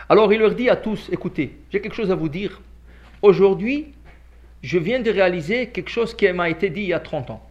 Alors 0.07 0.31
il 0.33 0.39
leur 0.39 0.55
dit 0.55 0.69
à 0.69 0.75
tous, 0.75 1.09
écoutez, 1.11 1.57
j'ai 1.71 1.81
quelque 1.81 1.95
chose 1.95 2.11
à 2.11 2.15
vous 2.15 2.29
dire. 2.29 2.61
Aujourd'hui, 3.21 3.93
je 4.61 4.77
viens 4.77 4.99
de 4.99 5.11
réaliser 5.11 5.67
quelque 5.67 5.89
chose 5.89 6.15
qui 6.15 6.31
m'a 6.31 6.49
été 6.49 6.69
dit 6.69 6.81
il 6.81 6.87
y 6.87 6.93
a 6.93 6.99
30 6.99 7.31
ans. 7.31 7.45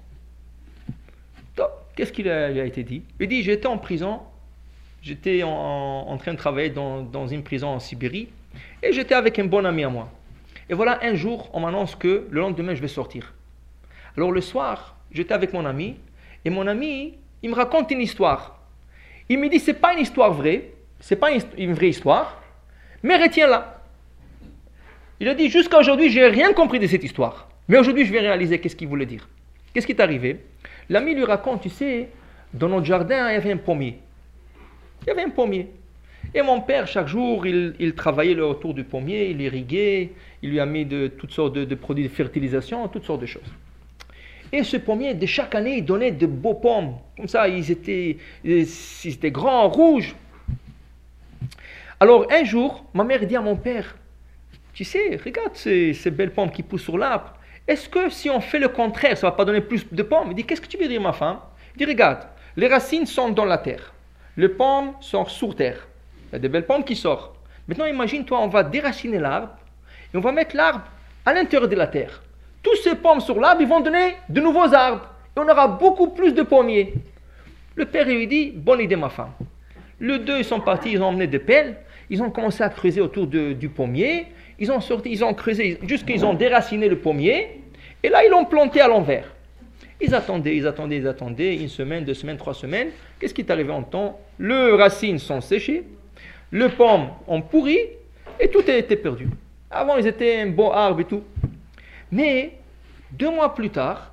Qu'est-ce 1.98 2.12
qu'il 2.12 2.28
a, 2.28 2.64
été 2.64 2.84
dit? 2.84 3.02
Il 3.18 3.26
dit, 3.26 3.42
j'étais 3.42 3.66
en 3.66 3.76
prison, 3.76 4.20
j'étais 5.02 5.42
en, 5.42 6.16
train 6.16 6.32
de 6.32 6.38
travailler 6.38 6.70
dans, 6.70 7.26
une 7.26 7.42
prison 7.42 7.70
en 7.70 7.80
Sibérie, 7.80 8.28
et 8.84 8.92
j'étais 8.92 9.16
avec 9.16 9.36
un 9.40 9.46
bon 9.46 9.64
ami 9.64 9.82
à 9.82 9.88
moi. 9.88 10.08
Et 10.70 10.74
voilà, 10.74 11.00
un 11.02 11.16
jour, 11.16 11.50
on 11.52 11.58
m'annonce 11.58 11.96
que 11.96 12.28
le 12.30 12.40
lendemain, 12.40 12.76
je 12.76 12.80
vais 12.80 12.86
sortir. 12.86 13.34
Alors 14.16 14.30
le 14.30 14.40
soir, 14.40 14.96
j'étais 15.10 15.34
avec 15.34 15.52
mon 15.52 15.64
ami, 15.64 15.96
et 16.44 16.50
mon 16.50 16.68
ami, 16.68 17.14
il 17.42 17.50
me 17.50 17.54
raconte 17.54 17.90
une 17.90 18.00
histoire. 18.00 18.58
Il 19.28 19.38
me 19.38 19.48
dit, 19.48 19.60
c'est 19.60 19.74
pas 19.74 19.92
une 19.92 20.00
histoire 20.00 20.32
vraie, 20.32 20.70
c'est 21.00 21.16
pas 21.16 21.30
une, 21.30 21.74
vraie 21.74 21.90
histoire, 21.90 22.42
mais 23.02 23.16
retiens-la. 23.16 23.82
Il 25.20 25.28
a 25.28 25.34
dit, 25.34 25.48
jusqu'à 25.48 25.78
aujourd'hui, 25.78 26.10
j'ai 26.10 26.26
rien 26.26 26.52
compris 26.52 26.78
de 26.78 26.86
cette 26.86 27.04
histoire. 27.04 27.48
Mais 27.68 27.78
aujourd'hui, 27.78 28.04
je 28.04 28.12
vais 28.12 28.20
réaliser 28.20 28.58
qu'est-ce 28.58 28.76
qu'il 28.76 28.88
voulait 28.88 29.06
dire. 29.06 29.28
Qu'est-ce 29.72 29.86
qui 29.86 29.92
est 29.92 30.00
arrivé? 30.00 30.40
L'ami 30.88 31.14
lui 31.14 31.24
raconte, 31.24 31.62
tu 31.62 31.68
sais, 31.68 32.08
dans 32.54 32.68
notre 32.68 32.86
jardin, 32.86 33.28
il 33.30 33.34
y 33.34 33.36
avait 33.36 33.52
un 33.52 33.58
pommier. 33.58 33.98
Il 35.02 35.08
y 35.08 35.10
avait 35.10 35.22
un 35.22 35.30
pommier. 35.30 35.68
Et 36.34 36.42
mon 36.42 36.60
père, 36.60 36.86
chaque 36.86 37.08
jour, 37.08 37.46
il, 37.46 37.94
travaillait 37.94 38.40
autour 38.40 38.74
du 38.74 38.84
pommier, 38.84 39.30
il 39.30 39.40
irriguait, 39.40 40.12
il 40.42 40.50
lui 40.50 40.60
a 40.60 40.66
mis 40.66 40.84
de, 40.84 41.08
toutes 41.08 41.32
sortes 41.32 41.54
de, 41.54 41.74
produits 41.74 42.04
de 42.04 42.08
fertilisation, 42.08 42.86
toutes 42.88 43.04
sortes 43.04 43.20
de 43.20 43.26
choses. 43.26 43.50
Et 44.52 44.62
ce 44.62 44.76
pommier, 44.76 45.14
de 45.14 45.26
chaque 45.26 45.54
année, 45.54 45.78
il 45.78 45.84
donnait 45.84 46.10
de 46.10 46.26
beaux 46.26 46.54
pommes. 46.54 46.94
Comme 47.16 47.28
ça, 47.28 47.48
ils 47.48 47.70
étaient, 47.70 48.16
ils 48.44 48.66
étaient 49.04 49.30
grands, 49.30 49.68
rouges. 49.68 50.14
Alors 52.00 52.26
un 52.30 52.44
jour, 52.44 52.84
ma 52.94 53.04
mère 53.04 53.26
dit 53.26 53.36
à 53.36 53.40
mon 53.40 53.56
père, 53.56 53.96
tu 54.72 54.84
sais, 54.84 55.18
regarde 55.24 55.54
ces, 55.54 55.92
ces 55.92 56.10
belles 56.10 56.32
pommes 56.32 56.50
qui 56.50 56.62
poussent 56.62 56.84
sur 56.84 56.96
l'arbre. 56.96 57.34
Est-ce 57.66 57.88
que 57.88 58.08
si 58.08 58.30
on 58.30 58.40
fait 58.40 58.58
le 58.60 58.68
contraire, 58.68 59.18
ça 59.18 59.26
ne 59.26 59.30
va 59.32 59.36
pas 59.36 59.44
donner 59.44 59.60
plus 59.60 59.84
de 59.90 60.02
pommes? 60.02 60.28
Il 60.30 60.34
dit, 60.34 60.44
qu'est-ce 60.44 60.60
que 60.60 60.68
tu 60.68 60.78
veux 60.78 60.88
dire 60.88 61.00
ma 61.00 61.12
femme? 61.12 61.38
Il 61.74 61.78
dit, 61.78 61.84
regarde, 61.84 62.20
les 62.56 62.68
racines 62.68 63.04
sont 63.04 63.28
dans 63.28 63.44
la 63.44 63.58
terre. 63.58 63.92
Les 64.36 64.48
pommes 64.48 64.92
sont 65.00 65.26
sous 65.26 65.52
terre. 65.52 65.86
Il 66.30 66.34
y 66.34 66.36
a 66.36 66.38
des 66.38 66.48
belles 66.48 66.66
pommes 66.66 66.84
qui 66.84 66.96
sortent. 66.96 67.36
Maintenant, 67.66 67.86
imagine-toi, 67.86 68.40
on 68.40 68.48
va 68.48 68.62
déraciner 68.62 69.18
l'arbre 69.18 69.50
et 70.14 70.16
on 70.16 70.20
va 70.20 70.32
mettre 70.32 70.56
l'arbre 70.56 70.84
à 71.26 71.34
l'intérieur 71.34 71.68
de 71.68 71.76
la 71.76 71.88
terre. 71.88 72.22
Tous 72.62 72.76
ces 72.76 72.94
pommes 72.94 73.20
sur 73.20 73.38
l'arbre, 73.38 73.60
ils 73.60 73.68
vont 73.68 73.80
donner 73.80 74.16
de 74.28 74.40
nouveaux 74.40 74.72
arbres. 74.72 75.08
Et 75.36 75.40
on 75.40 75.48
aura 75.48 75.68
beaucoup 75.68 76.08
plus 76.08 76.32
de 76.32 76.42
pommiers. 76.42 76.94
Le 77.76 77.84
père 77.84 78.06
lui 78.06 78.26
dit, 78.26 78.50
bonne 78.54 78.80
idée 78.80 78.96
ma 78.96 79.08
femme. 79.08 79.32
Les 80.00 80.18
deux, 80.18 80.38
ils 80.38 80.44
sont 80.44 80.60
partis, 80.60 80.92
ils 80.92 81.02
ont 81.02 81.06
emmené 81.06 81.26
des 81.26 81.38
pelles. 81.38 81.76
Ils 82.10 82.22
ont 82.22 82.30
commencé 82.30 82.62
à 82.62 82.68
creuser 82.68 83.00
autour 83.00 83.26
du 83.26 83.68
pommier. 83.68 84.26
Ils 84.58 84.72
ont 84.72 84.80
sorti, 84.80 85.10
ils 85.10 85.24
ont 85.24 85.34
creusé 85.34 85.78
jusqu'à 85.86 86.14
ils 86.14 86.24
ont 86.24 86.34
déraciné 86.34 86.88
le 86.88 86.98
pommier. 86.98 87.60
Et 88.02 88.08
là, 88.08 88.24
ils 88.24 88.30
l'ont 88.30 88.44
planté 88.44 88.80
à 88.80 88.88
l'envers. 88.88 89.24
Ils 90.00 90.14
attendaient, 90.14 90.56
ils 90.56 90.66
attendaient, 90.66 90.96
ils 90.96 91.08
attendaient, 91.08 91.56
une 91.56 91.68
semaine, 91.68 92.04
deux 92.04 92.14
semaines, 92.14 92.36
trois 92.36 92.54
semaines. 92.54 92.88
Qu'est-ce 93.18 93.34
qui 93.34 93.40
est 93.40 93.50
arrivé 93.50 93.72
en 93.72 93.82
temps? 93.82 94.18
Les 94.38 94.72
racines 94.72 95.18
sont 95.18 95.40
séchées, 95.40 95.82
les 96.52 96.68
pommes 96.68 97.08
ont 97.26 97.42
pourri, 97.42 97.78
et 98.38 98.48
tout 98.48 98.62
a 98.68 98.72
été 98.72 98.94
perdu. 98.94 99.28
Avant, 99.68 99.96
ils 99.96 100.06
étaient 100.06 100.40
un 100.40 100.46
beau 100.46 100.70
arbre 100.72 101.00
et 101.00 101.04
tout. 101.04 101.22
Mais, 102.10 102.58
deux 103.10 103.30
mois 103.30 103.54
plus 103.54 103.70
tard, 103.70 104.12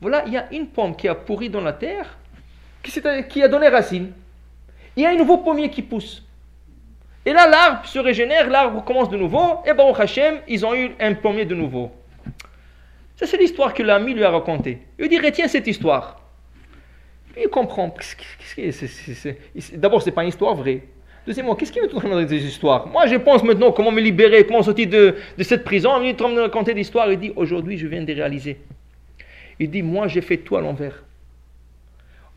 voilà, 0.00 0.24
il 0.26 0.32
y 0.32 0.36
a 0.36 0.52
une 0.52 0.66
pomme 0.66 0.94
qui 0.96 1.08
a 1.08 1.14
pourri 1.14 1.48
dans 1.48 1.60
la 1.60 1.72
terre, 1.72 2.18
qui, 2.82 3.42
a 3.42 3.48
donné 3.48 3.68
racine. 3.68 4.12
Il 4.96 5.02
y 5.02 5.06
a 5.06 5.10
un 5.10 5.16
nouveau 5.16 5.38
pommier 5.38 5.70
qui 5.70 5.82
pousse. 5.82 6.22
Et 7.24 7.32
là, 7.32 7.48
l'arbre 7.48 7.86
se 7.86 7.98
régénère, 7.98 8.48
l'arbre 8.48 8.84
commence 8.84 9.10
de 9.10 9.16
nouveau, 9.16 9.60
et 9.64 9.74
Baruch 9.74 9.98
Hashem, 9.98 10.40
ils 10.46 10.64
ont 10.64 10.74
eu 10.74 10.92
un 11.00 11.14
pommier 11.14 11.44
de 11.44 11.54
nouveau. 11.54 11.90
Ça, 13.16 13.26
c'est 13.26 13.38
l'histoire 13.38 13.74
que 13.74 13.82
l'ami 13.82 14.14
lui 14.14 14.22
a 14.22 14.30
racontée. 14.30 14.82
Il 14.98 15.08
dit, 15.08 15.18
retiens 15.18 15.48
cette 15.48 15.66
histoire. 15.66 16.20
il 17.36 17.48
comprend. 17.48 17.94
D'abord, 19.72 20.02
ce 20.02 20.06
n'est 20.06 20.14
pas 20.14 20.22
une 20.22 20.28
histoire 20.28 20.54
vraie. 20.54 20.82
Deuxièmement, 21.26 21.54
qu'est-ce 21.54 21.72
qu'il 21.72 21.82
veut 21.82 21.88
tout 21.88 22.00
dans 22.00 22.22
des 22.22 22.46
histoires? 22.46 22.86
Moi, 22.86 23.06
je 23.06 23.16
pense 23.16 23.42
maintenant 23.42 23.72
comment 23.72 23.90
me 23.90 24.00
libérer, 24.00 24.46
comment 24.46 24.62
sortir 24.62 24.88
de, 24.88 25.16
de 25.36 25.42
cette 25.42 25.64
prison. 25.64 26.00
Il 26.02 26.14
de 26.14 26.40
raconter 26.40 26.72
des 26.72 26.82
histoires. 26.82 27.10
Il 27.10 27.18
dit, 27.18 27.32
aujourd'hui, 27.34 27.76
je 27.76 27.86
viens 27.86 28.02
de 28.02 28.12
réaliser. 28.12 28.58
Il 29.58 29.70
dit, 29.70 29.82
moi, 29.82 30.06
j'ai 30.06 30.20
fait 30.20 30.36
tout 30.36 30.56
à 30.56 30.60
l'envers. 30.60 31.02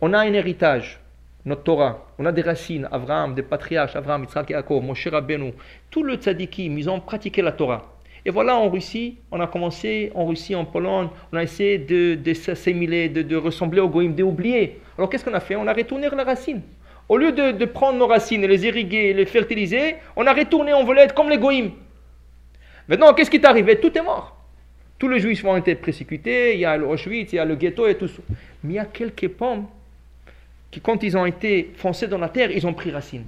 On 0.02 0.14
a 0.14 0.20
un 0.20 0.34
héritage 0.34 1.00
notre 1.46 1.64
Torah, 1.64 2.06
on 2.18 2.26
a 2.26 2.32
des 2.32 2.42
racines, 2.42 2.88
Abraham, 2.92 3.34
des 3.34 3.44
patriarches, 3.44 3.96
Abraham, 3.96 4.24
Yitzhak, 4.24 4.50
Yaakov, 4.50 4.84
Moshe 4.84 5.08
Rabbeinu, 5.08 5.54
tout 5.90 6.04
le 6.04 6.16
tzadikim, 6.16 6.78
ils 6.78 6.90
ont 6.90 7.00
pratiqué 7.00 7.42
la 7.42 7.54
Torah. 7.54 7.96
Et 8.26 8.30
voilà, 8.30 8.56
en 8.58 8.70
Russie, 8.70 9.18
on 9.32 9.40
a 9.40 9.48
commencé, 9.48 10.12
en 10.14 10.26
Russie, 10.26 10.54
en 10.54 10.66
Pologne, 10.66 11.08
on 11.32 11.38
a 11.38 11.44
essayé 11.44 11.78
de, 11.78 12.16
de 12.16 12.34
s'assimiler, 12.34 13.08
de, 13.08 13.36
ressembler 13.38 13.80
aux 13.80 13.88
Goïm, 13.88 14.14
d'oublier. 14.14 14.82
Alors 14.98 15.10
qu'est-ce 15.10 15.24
qu'on 15.24 15.34
a 15.34 15.40
fait? 15.40 15.56
On 15.56 15.66
a 15.66 15.74
retourné 15.74 16.10
la 16.10 16.24
racine. 16.26 16.62
Au 17.10 17.18
lieu 17.18 17.32
de, 17.32 17.66
prendre 17.66 17.98
nos 17.98 18.06
racines 18.06 18.46
les 18.46 18.66
irriguer, 18.68 19.14
les 19.14 19.26
fertiliser, 19.26 19.96
on 20.16 20.28
a 20.28 20.34
retourné, 20.34 20.74
on 20.76 20.84
voulait 20.86 21.02
être 21.02 21.16
comme 21.16 21.30
les 21.30 21.40
Goïm. 21.40 21.72
Maintenant, 22.88 23.14
qu'est-ce 23.16 23.32
qui 23.32 23.38
est 23.38 23.46
arrivé 23.46 23.80
Tout 23.80 23.98
est 23.98 24.02
mort. 24.02 24.38
Tous 25.00 25.08
les 25.08 25.20
juifs 25.20 25.44
ont 25.44 25.58
été 25.58 25.74
persécutés, 25.74 26.54
il 26.54 26.60
y 26.60 26.66
a 26.66 26.78
le 26.78 26.88
il 27.08 27.34
y 27.34 27.40
a 27.40 27.46
le 27.46 27.56
ghetto 27.56 27.88
et 27.88 27.96
tout 27.96 28.08
ça. 28.08 28.22
Mais 28.64 28.74
il 28.74 28.76
y 28.76 28.80
a 28.80 28.86
quelques 28.86 29.28
pommes 29.30 29.66
qui, 30.70 30.82
quand 30.82 31.02
ils 31.02 31.18
ont 31.18 31.26
été 31.26 31.72
foncés 31.76 32.08
dans 32.08 32.18
la 32.20 32.30
terre, 32.30 32.52
ils 32.52 32.68
ont 32.68 32.74
pris 32.74 32.92
racine, 32.92 33.26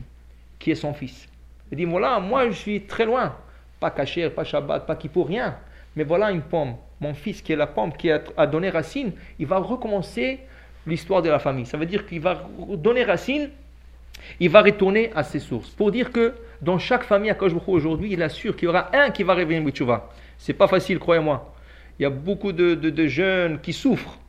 qui 0.60 0.72
est 0.72 0.76
son 0.76 0.94
fils. 0.94 1.28
Il 1.72 1.78
dit 1.78 1.86
voilà, 1.86 2.20
moi 2.20 2.50
je 2.50 2.56
suis 2.56 2.82
très 2.82 3.06
loin, 3.06 3.36
pas 3.80 3.90
caché, 3.90 4.30
pas 4.30 4.44
Shabbat, 4.44 4.86
pas 4.86 4.96
qui 4.96 5.08
pour 5.08 5.28
rien, 5.28 5.58
mais 5.96 6.04
voilà 6.04 6.30
une 6.32 6.42
pomme. 6.42 6.76
Mon 7.00 7.16
fils, 7.16 7.42
qui 7.42 7.54
est 7.54 7.56
la 7.56 7.68
pomme 7.68 7.94
qui 7.94 8.12
a, 8.12 8.46
donné 8.46 8.70
racine, 8.70 9.14
il 9.40 9.48
va 9.48 9.58
recommencer 9.58 10.40
l'histoire 10.86 11.22
de 11.24 11.30
la 11.30 11.40
famille. 11.40 11.66
Ça 11.66 11.78
veut 11.78 11.88
dire 11.88 12.06
qu'il 12.06 12.20
va 12.20 12.48
donner 12.78 13.04
racine, 13.04 13.50
il 14.40 14.50
va 14.50 14.62
retourner 14.62 15.12
à 15.16 15.24
ses 15.24 15.40
sources. 15.40 15.70
Pour 15.70 15.92
dire 15.92 16.12
que 16.12 16.34
dans 16.62 16.80
chaque 16.80 17.04
famille 17.04 17.30
à 17.30 17.36
Kojboukou 17.36 17.72
aujourd'hui, 17.72 18.14
il 18.14 18.22
assure 18.22 18.56
qu'il 18.56 18.66
y 18.66 18.68
aura 18.70 18.96
un 18.96 19.10
qui 19.12 19.24
va 19.24 19.34
revenir 19.34 19.64
Ce 19.76 19.84
C'est 20.38 20.54
pas 20.54 20.68
facile, 20.68 21.00
croyez-moi. 21.00 21.54
Il 22.00 22.04
y 22.04 22.06
a 22.06 22.10
beaucoup 22.10 22.52
de, 22.52 22.76
de 22.76 23.08
jeunes 23.08 23.60
qui 23.62 23.74
souffrent 23.74 24.22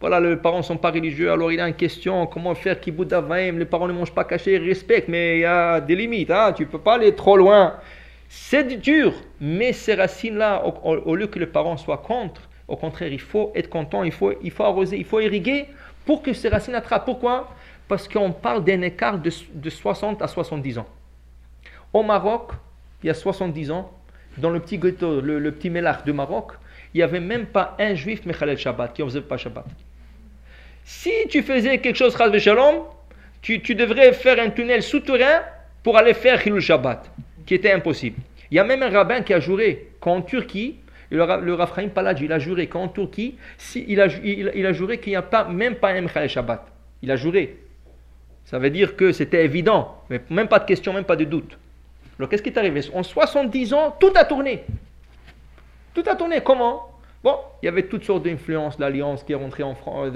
voilà, 0.00 0.20
les 0.20 0.36
parents 0.36 0.58
ne 0.58 0.62
sont 0.62 0.76
pas 0.76 0.92
religieux, 0.92 1.32
alors 1.32 1.50
il 1.50 1.58
a 1.58 1.66
une 1.66 1.74
question, 1.74 2.24
comment 2.26 2.54
faire 2.54 2.78
qui 2.78 2.92
d'avaim, 2.92 3.58
les 3.58 3.64
parents 3.64 3.88
ne 3.88 3.92
mangent 3.92 4.14
pas 4.14 4.22
caché, 4.22 4.54
ils 4.54 4.64
respectent, 4.64 5.08
mais 5.08 5.38
il 5.38 5.40
y 5.40 5.44
a 5.44 5.80
des 5.80 5.96
limites, 5.96 6.30
hein, 6.30 6.52
tu 6.56 6.66
peux 6.66 6.78
pas 6.78 6.94
aller 6.94 7.14
trop 7.16 7.36
loin. 7.36 7.74
C'est 8.28 8.80
dur, 8.80 9.12
mais 9.40 9.72
ces 9.72 9.94
racines-là, 9.94 10.64
au, 10.84 11.16
lieu 11.16 11.26
que 11.26 11.40
les 11.40 11.46
parents 11.46 11.76
soient 11.76 11.98
contre, 11.98 12.42
au 12.68 12.76
contraire, 12.76 13.12
il 13.12 13.20
faut 13.20 13.50
être 13.56 13.68
content, 13.68 14.04
il 14.04 14.12
faut, 14.12 14.32
il 14.40 14.52
faut 14.52 14.62
arroser, 14.62 14.98
il 14.98 15.04
faut 15.04 15.18
irriguer 15.18 15.66
pour 16.06 16.22
que 16.22 16.32
ces 16.32 16.48
racines 16.48 16.76
attrapent. 16.76 17.06
Pourquoi? 17.06 17.48
Parce 17.88 18.06
qu'on 18.06 18.32
parle 18.32 18.64
d'un 18.64 18.82
écart 18.82 19.18
de, 19.18 19.30
60 19.70 20.22
à 20.22 20.28
70 20.28 20.78
ans. 20.78 20.86
Au 21.92 22.02
Maroc, 22.02 22.52
il 23.02 23.06
y 23.06 23.10
a 23.10 23.14
70 23.14 23.70
ans, 23.70 23.90
dans 24.36 24.50
le 24.50 24.60
petit 24.60 24.78
ghetto, 24.78 25.20
le, 25.20 25.50
petit 25.52 25.70
Mélar 25.70 26.04
de 26.04 26.12
Maroc, 26.12 26.52
il 26.94 26.98
n'y 26.98 27.02
avait 27.02 27.20
même 27.20 27.46
pas 27.46 27.76
un 27.78 27.94
juif 27.94 28.24
Mechalel 28.26 28.58
Shabbat 28.58 28.92
qui 28.92 29.02
ne 29.02 29.06
faisait 29.08 29.20
pas 29.22 29.36
Shabbat. 29.36 29.64
Si 30.84 31.12
tu 31.28 31.42
faisais 31.42 31.78
quelque 31.78 31.96
chose, 31.96 32.16
Shalom, 32.38 32.84
tu, 33.42 33.58
devrais 33.74 34.12
faire 34.12 34.38
un 34.40 34.50
tunnel 34.50 34.82
souterrain 34.82 35.42
pour 35.82 35.96
aller 35.96 36.14
faire 36.14 36.44
Hilul 36.46 36.60
Shabbat, 36.60 37.10
qui 37.46 37.54
était 37.54 37.72
impossible. 37.72 38.20
Il 38.50 38.56
y 38.56 38.58
a 38.58 38.64
même 38.64 38.82
un 38.82 38.90
rabbin 38.90 39.22
qui 39.22 39.34
a 39.34 39.40
juré 39.40 39.90
qu'en 40.00 40.22
Turquie, 40.22 40.76
le, 41.10 41.24
le 41.42 41.54
Raphaïm 41.54 41.90
Paladji, 41.90 42.24
il 42.24 42.32
a 42.32 42.38
juré 42.38 42.66
qu'en 42.66 42.88
Turquie, 42.88 43.36
si, 43.56 43.84
il, 43.88 44.00
a, 44.00 44.06
il, 44.22 44.66
a 44.66 44.72
juré 44.72 44.98
qu'il 44.98 45.12
n'y 45.12 45.16
a 45.16 45.22
pas, 45.22 45.44
même 45.44 45.76
pas 45.76 45.90
un 45.90 46.02
Mechalel 46.02 46.28
Shabbat. 46.28 46.66
Il 47.02 47.10
a 47.10 47.16
juré. 47.16 47.56
Ça 48.48 48.58
veut 48.58 48.70
dire 48.70 48.96
que 48.96 49.12
c'était 49.12 49.44
évident, 49.44 50.02
mais 50.08 50.22
même 50.30 50.48
pas 50.48 50.58
de 50.58 50.64
question, 50.64 50.94
même 50.94 51.04
pas 51.04 51.16
de 51.16 51.24
doute. 51.24 51.58
Alors 52.18 52.30
qu'est-ce 52.30 52.42
qui 52.42 52.48
est 52.48 52.56
arrivé? 52.56 52.80
En 52.94 53.02
70 53.02 53.74
ans, 53.74 53.94
tout 54.00 54.12
a 54.14 54.24
tourné. 54.24 54.64
Tout 55.92 56.02
a 56.06 56.16
tourné. 56.16 56.40
Comment? 56.42 56.90
Bon, 57.22 57.36
il 57.62 57.66
y 57.66 57.68
avait 57.68 57.82
toutes 57.82 58.04
sortes 58.04 58.22
d'influences, 58.22 58.78
l'alliance 58.78 59.22
qui 59.22 59.32
est 59.32 59.34
rentrée 59.34 59.64
en 59.64 59.74
France, 59.74 60.14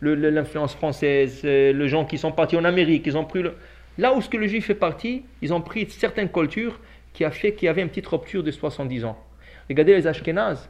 l'influence 0.00 0.76
française, 0.76 1.40
euh, 1.44 1.72
les 1.72 1.88
gens 1.88 2.04
qui 2.04 2.18
sont 2.18 2.30
partis 2.30 2.56
en 2.56 2.64
Amérique, 2.64 3.02
ils 3.06 3.18
ont 3.18 3.24
pris 3.24 3.42
là 3.98 4.14
où 4.14 4.22
ce 4.22 4.28
que 4.28 4.36
le 4.36 4.46
juif 4.46 4.66
fait 4.66 4.76
partie, 4.76 5.24
ils 5.40 5.52
ont 5.52 5.60
pris 5.60 5.90
certaines 5.90 6.30
cultures 6.30 6.78
qui 7.12 7.24
a 7.24 7.32
fait 7.32 7.52
qu'il 7.52 7.66
y 7.66 7.68
avait 7.68 7.82
une 7.82 7.88
petite 7.88 8.06
rupture 8.06 8.44
de 8.44 8.52
70 8.52 9.06
ans. 9.06 9.18
Regardez 9.68 9.96
les 9.96 10.06
Ashkénazes, 10.06 10.68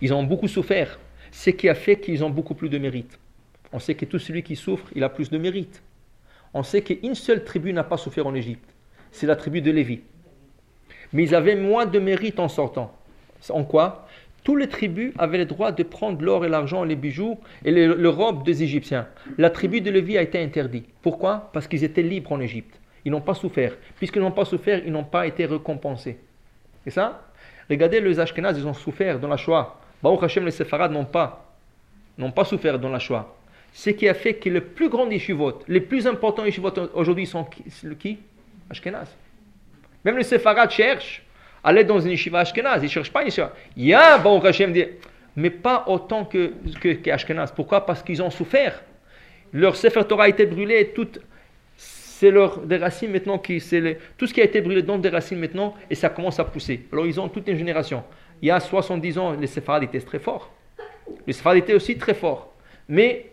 ils 0.00 0.14
ont 0.14 0.22
beaucoup 0.22 0.46
souffert, 0.46 1.00
ce 1.32 1.50
qui 1.50 1.68
a 1.68 1.74
fait 1.74 1.98
qu'ils 1.98 2.22
ont 2.22 2.30
beaucoup 2.30 2.54
plus 2.54 2.68
de 2.68 2.78
mérite. 2.78 3.18
On 3.72 3.78
sait 3.78 3.94
que 3.94 4.04
tout 4.04 4.18
celui 4.18 4.42
qui 4.42 4.56
souffre, 4.56 4.86
il 4.94 5.04
a 5.04 5.08
plus 5.08 5.30
de 5.30 5.38
mérite. 5.38 5.82
On 6.54 6.62
sait 6.62 6.82
qu'une 6.82 7.14
seule 7.14 7.44
tribu 7.44 7.72
n'a 7.72 7.84
pas 7.84 7.96
souffert 7.96 8.26
en 8.26 8.34
Égypte, 8.34 8.74
c'est 9.12 9.26
la 9.26 9.36
tribu 9.36 9.60
de 9.60 9.70
Lévi. 9.70 10.00
Mais 11.12 11.24
ils 11.24 11.34
avaient 11.34 11.56
moins 11.56 11.86
de 11.86 11.98
mérite 11.98 12.40
en 12.40 12.48
sortant. 12.48 12.96
En 13.48 13.64
quoi? 13.64 14.06
Tous 14.42 14.56
les 14.56 14.68
tribus 14.68 15.12
avaient 15.18 15.38
le 15.38 15.44
droit 15.44 15.70
de 15.70 15.82
prendre 15.82 16.22
l'or 16.22 16.44
et 16.44 16.48
l'argent, 16.48 16.82
les 16.84 16.96
bijoux 16.96 17.38
et 17.64 17.70
le, 17.70 18.08
robe 18.08 18.44
des 18.44 18.62
Égyptiens. 18.62 19.06
La 19.36 19.50
tribu 19.50 19.80
de 19.80 19.90
Lévi 19.90 20.16
a 20.16 20.22
été 20.22 20.42
interdite. 20.42 20.86
Pourquoi? 21.02 21.50
Parce 21.52 21.68
qu'ils 21.68 21.84
étaient 21.84 22.02
libres 22.02 22.32
en 22.32 22.40
Égypte. 22.40 22.80
Ils 23.04 23.12
n'ont 23.12 23.20
pas 23.20 23.34
souffert. 23.34 23.76
Puisqu'ils 23.96 24.20
n'ont 24.22 24.32
pas 24.32 24.44
souffert, 24.44 24.82
ils 24.84 24.92
n'ont 24.92 25.04
pas 25.04 25.26
été 25.26 25.46
récompensés. 25.46 26.18
Et 26.86 26.90
ça? 26.90 27.26
Regardez 27.68 28.00
les 28.00 28.18
Ashkenaz, 28.18 28.58
ils 28.58 28.66
ont 28.66 28.74
souffert 28.74 29.18
dans 29.18 29.28
la 29.28 29.36
Shoah. 29.36 29.78
Baruch 30.02 30.22
Hashem, 30.22 30.44
les 30.44 30.50
Sepharad 30.50 30.90
n'ont 30.90 31.04
pas, 31.04 31.54
n'ont 32.16 32.32
pas 32.32 32.44
souffert 32.44 32.78
dans 32.78 32.88
la 32.88 32.98
Shoah. 32.98 33.36
Ce 33.72 33.90
qui 33.90 34.08
a 34.08 34.14
fait 34.14 34.34
que 34.34 34.48
les 34.48 34.60
plus 34.60 34.88
grands 34.88 35.08
yeshivot, 35.08 35.60
les 35.68 35.80
plus 35.80 36.06
importants 36.06 36.44
yeshivot 36.44 36.72
aujourd'hui 36.94 37.26
sont 37.26 37.44
qui, 37.44 38.18
Ashkenaz. 38.68 39.08
Même 40.04 40.16
les 40.16 40.24
Sepharad 40.24 40.70
cherchent 40.70 41.22
aller 41.62 41.84
dans 41.84 42.00
une 42.00 42.10
yeshiva 42.10 42.40
ashkenaz, 42.40 42.78
ils 42.80 42.84
ne 42.84 42.88
cherchent 42.88 43.12
pas 43.12 43.20
une 43.20 43.26
yeshiva. 43.26 43.52
Il 43.76 43.86
y 43.86 43.94
a 43.94 44.18
Baruch 44.18 44.44
Hashem, 44.44 44.74
mais 45.36 45.50
pas 45.50 45.84
autant 45.86 46.24
que, 46.24 46.52
que, 46.80 47.10
Ashkenaz. 47.10 47.52
Pourquoi? 47.54 47.84
Parce 47.84 48.02
qu'ils 48.02 48.22
ont 48.22 48.30
souffert. 48.30 48.82
Leur 49.52 49.76
Sefer 49.76 50.04
Torah 50.04 50.24
a 50.24 50.28
été 50.28 50.46
brûlé, 50.46 50.92
tout, 50.94 51.08
c'est 51.76 52.30
leur, 52.30 52.60
des 52.60 52.76
racines 52.76 53.10
maintenant, 53.10 53.38
qui, 53.38 53.60
c'est 53.60 53.98
tout 54.16 54.26
ce 54.26 54.34
qui 54.34 54.40
a 54.40 54.44
été 54.44 54.60
brûlé 54.60 54.82
dans 54.82 54.98
des 54.98 55.08
racines 55.08 55.38
maintenant, 55.38 55.74
et 55.88 55.94
ça 55.94 56.08
commence 56.08 56.38
à 56.38 56.44
pousser. 56.44 56.86
Alors 56.92 57.06
ils 57.06 57.18
ont 57.18 57.28
toute 57.28 57.48
une 57.48 57.56
génération. 57.56 58.04
Il 58.42 58.48
y 58.48 58.50
a 58.50 58.60
70 58.60 59.18
ans, 59.18 59.32
les 59.32 59.46
séfarades 59.46 59.82
étaient 59.84 60.00
très 60.00 60.18
forts. 60.18 60.52
Les 61.26 61.32
séfarades 61.32 61.58
étaient 61.58 61.74
aussi 61.74 61.96
très 61.98 62.14
forts. 62.14 62.52
Mais 62.88 63.30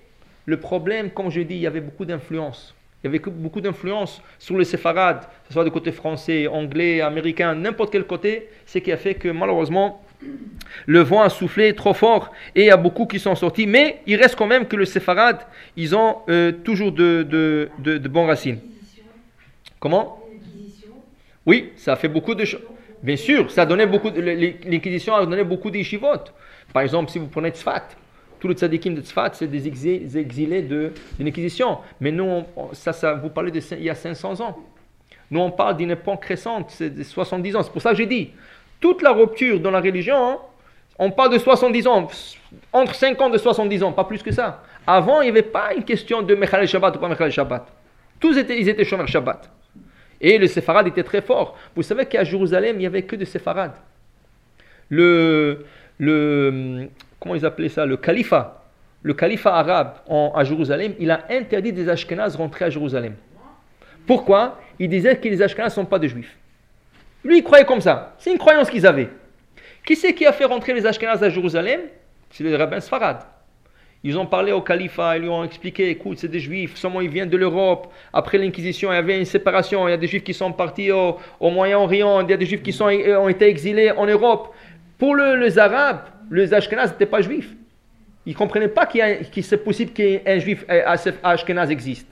le 0.48 0.58
problème, 0.58 1.12
comme 1.12 1.30
je 1.30 1.42
dis, 1.42 1.56
il 1.56 1.62
y 1.62 1.68
avait 1.68 1.82
beaucoup 1.82 2.06
d'influence. 2.06 2.74
Il 3.04 3.08
y 3.08 3.10
avait 3.10 3.20
beaucoup 3.20 3.60
d'influence 3.62 4.22
sur 4.40 4.58
les 4.58 4.64
séfarades, 4.64 5.20
que 5.20 5.48
ce 5.50 5.54
soit 5.54 5.66
du 5.66 5.72
côté 5.72 5.92
français, 5.92 6.48
anglais, 6.48 7.02
américain, 7.02 7.54
n'importe 7.54 7.92
quel 7.92 8.06
côté, 8.06 8.48
ce 8.66 8.80
qui 8.80 8.92
a 8.92 8.98
fait 8.98 9.16
que 9.16 9.28
malheureusement, 9.28 10.02
le 10.86 11.02
vent 11.02 11.22
a 11.22 11.30
soufflé 11.30 11.76
trop 11.76 11.94
fort 11.94 12.32
et 12.56 12.62
il 12.62 12.66
y 12.68 12.72
a 12.72 12.78
beaucoup 12.78 13.06
qui 13.06 13.20
sont 13.20 13.36
sortis. 13.36 13.68
Mais 13.68 14.00
il 14.08 14.16
reste 14.16 14.36
quand 14.36 14.48
même 14.48 14.66
que 14.66 14.78
les 14.78 14.86
séfarades, 14.86 15.42
ils 15.76 15.94
ont 15.94 16.20
euh, 16.30 16.54
toujours 16.64 16.94
de, 16.94 17.70
bonnes 18.10 18.26
racines. 18.28 18.60
Comment? 19.82 20.24
Oui, 21.46 21.72
ça 21.76 21.94
a 21.94 21.96
fait 21.98 22.08
beaucoup 22.08 22.34
de 22.34 22.46
choses. 22.46 22.64
Bien 23.04 23.18
sûr, 23.18 23.52
ça 23.52 23.64
a 23.64 23.66
donné 23.66 23.86
beaucoup. 23.86 24.10
L'Inquisition 24.16 25.14
a 25.14 25.26
donné 25.26 25.44
beaucoup 25.44 25.70
d'ishivot. 25.70 26.24
Par 26.74 26.82
exemple, 26.82 27.12
si 27.12 27.20
vous 27.20 27.28
prenez 27.28 27.50
Tzfat, 27.50 27.90
tous 28.40 28.48
les 28.48 28.56
tzadikim 28.56 28.96
de 28.96 29.02
Tzfat, 29.02 29.32
c'est 29.34 29.48
des 29.48 29.68
exilés 29.68 30.62
de, 30.62 30.92
l'Inquisition. 31.20 31.80
Mais 32.00 32.12
nous, 32.12 32.44
ça, 32.74 32.94
ça, 32.94 33.14
vous 33.14 33.30
parlez 33.30 33.52
de 33.52 33.62
il 33.72 33.84
y 33.84 33.90
a 33.90 33.96
500 33.96 34.42
ans. 34.42 34.58
Nous, 35.30 35.40
on 35.40 35.52
parle 35.52 35.78
d'une 35.78 35.92
époque 35.92 36.24
récente, 36.26 36.68
c'est 36.70 36.90
de 36.90 37.04
70 37.04 37.56
ans. 37.56 37.64
C'est 37.64 37.72
pour 37.72 37.82
ça 37.82 37.92
que 37.92 37.98
j'ai 37.98 38.06
dit, 38.06 38.32
toute 38.80 39.02
la 39.02 39.12
rupture 39.12 39.60
dans 39.60 39.72
la 39.72 39.82
religion, 39.82 40.40
on 41.00 41.12
parle 41.12 41.34
de 41.34 41.38
70 41.38 41.88
ans, 41.88 42.08
entre 42.74 42.96
50 42.96 43.36
et 43.36 43.38
70 43.38 43.84
ans, 43.84 43.92
pas 43.92 44.06
plus 44.06 44.24
que 44.24 44.32
ça. 44.32 44.64
Avant, 44.86 45.22
il 45.22 45.26
n'y 45.26 45.30
avait 45.32 45.42
pas 45.42 45.74
une 45.76 45.84
question 45.84 46.22
de 46.22 46.34
Mechal 46.34 46.68
Shabbat 46.68 46.96
ou 46.96 47.00
pas 47.00 47.10
Mechal 47.10 47.32
Shabbat. 47.32 47.68
Tous 48.20 48.38
étaient, 48.38 48.60
ils 48.60 48.70
étaient 48.70 48.86
Shomer 48.86 49.06
Shabbat. 49.06 49.50
Et 50.20 50.38
le 50.38 50.48
séfarade 50.48 50.88
était 50.88 51.04
très 51.04 51.22
fort. 51.22 51.58
Vous 51.76 51.84
savez 51.84 52.06
qu'à 52.06 52.24
Jérusalem, 52.24 52.78
il 52.78 52.80
n'y 52.80 52.86
avait 52.88 53.04
que 53.04 53.16
des 53.16 53.26
séfarades. 53.26 53.76
Le, 54.90 55.66
le, 56.00 56.90
comment 57.20 57.36
ils 57.36 57.46
appelaient 57.46 57.70
ça? 57.70 57.86
Le 57.86 57.98
califat. 57.98 58.64
Le 59.04 59.14
califat 59.14 59.56
arabe 59.56 59.96
à 60.34 60.44
Jérusalem, 60.44 60.94
il 61.00 61.12
a 61.12 61.26
interdit 61.30 61.72
des 61.72 61.88
Ashkenazes 61.88 62.36
rentrer 62.36 62.66
à 62.66 62.70
Jérusalem. 62.70 63.16
Pourquoi? 64.06 64.60
Il 64.80 64.90
disait 64.90 65.18
que 65.18 65.28
les 65.28 65.42
Ashkenazes 65.42 65.74
ne 65.74 65.76
sont 65.76 65.86
pas 65.86 66.00
des 66.00 66.10
juifs. 66.10 66.36
Lui, 67.24 67.40
il 67.40 67.44
croyait 67.44 67.66
comme 67.66 67.82
ça. 67.82 68.16
C'est 68.18 68.32
une 68.32 68.38
croyance 68.38 68.70
qu'ils 68.70 68.88
avaient. 68.88 69.10
Qui 69.86 69.96
c'est 69.96 70.14
qui 70.14 70.26
a 70.26 70.34
fait 70.34 70.46
rentrer 70.46 70.74
les 70.74 70.86
Ashkenazes 70.86 71.24
à 71.24 71.30
Jérusalem? 71.30 71.82
C'est 72.30 72.44
les 72.44 72.56
rabbins 72.56 72.80
Sfarad. 72.80 73.20
Ils 74.04 74.18
ont 74.18 74.26
parlé 74.26 74.52
au 74.52 74.62
califat, 74.62 75.18
ils 75.18 75.24
lui 75.24 75.30
ont 75.30 75.44
expliqué, 75.44 75.90
écoute, 75.90 76.20
c'est 76.20 76.28
des 76.28 76.40
juifs, 76.40 76.78
seulement 76.78 77.02
ils 77.02 77.10
viennent 77.10 77.30
de 77.30 77.38
l'Europe. 77.38 77.92
Après 78.14 78.38
l'Inquisition, 78.38 78.92
il 78.92 78.96
y 78.96 78.98
avait 78.98 79.18
une 79.18 79.26
séparation. 79.26 79.88
Il 79.88 79.92
y 79.92 79.94
a 79.94 79.98
des 79.98 80.08
juifs 80.08 80.24
qui 80.24 80.34
sont 80.34 80.52
partis 80.54 80.92
au, 80.92 81.18
Moyen-Orient, 81.42 82.22
il 82.22 82.30
y 82.30 82.34
a 82.34 82.38
des 82.38 82.46
juifs 82.46 82.62
qui 82.62 82.72
sont, 82.72 82.86
ont 82.86 83.30
été 83.30 83.48
exilés 83.48 83.92
en 83.92 84.06
Europe. 84.06 84.54
Pour 84.98 85.16
les 85.16 85.58
Arabes, 85.58 86.02
les 86.32 86.54
Ashkenazes 86.54 86.92
n'étaient 86.92 87.06
pas 87.06 87.22
juifs. 87.22 87.54
Ils 88.26 88.34
ne 88.34 88.38
comprenaient 88.38 88.68
pas 88.68 88.86
qu'il 88.86 89.44
c'est 89.44 89.64
possible 89.64 89.92
qu'un 89.92 90.40
juif 90.40 90.66
Ashkenaz 91.24 91.72
existe. 91.72 92.08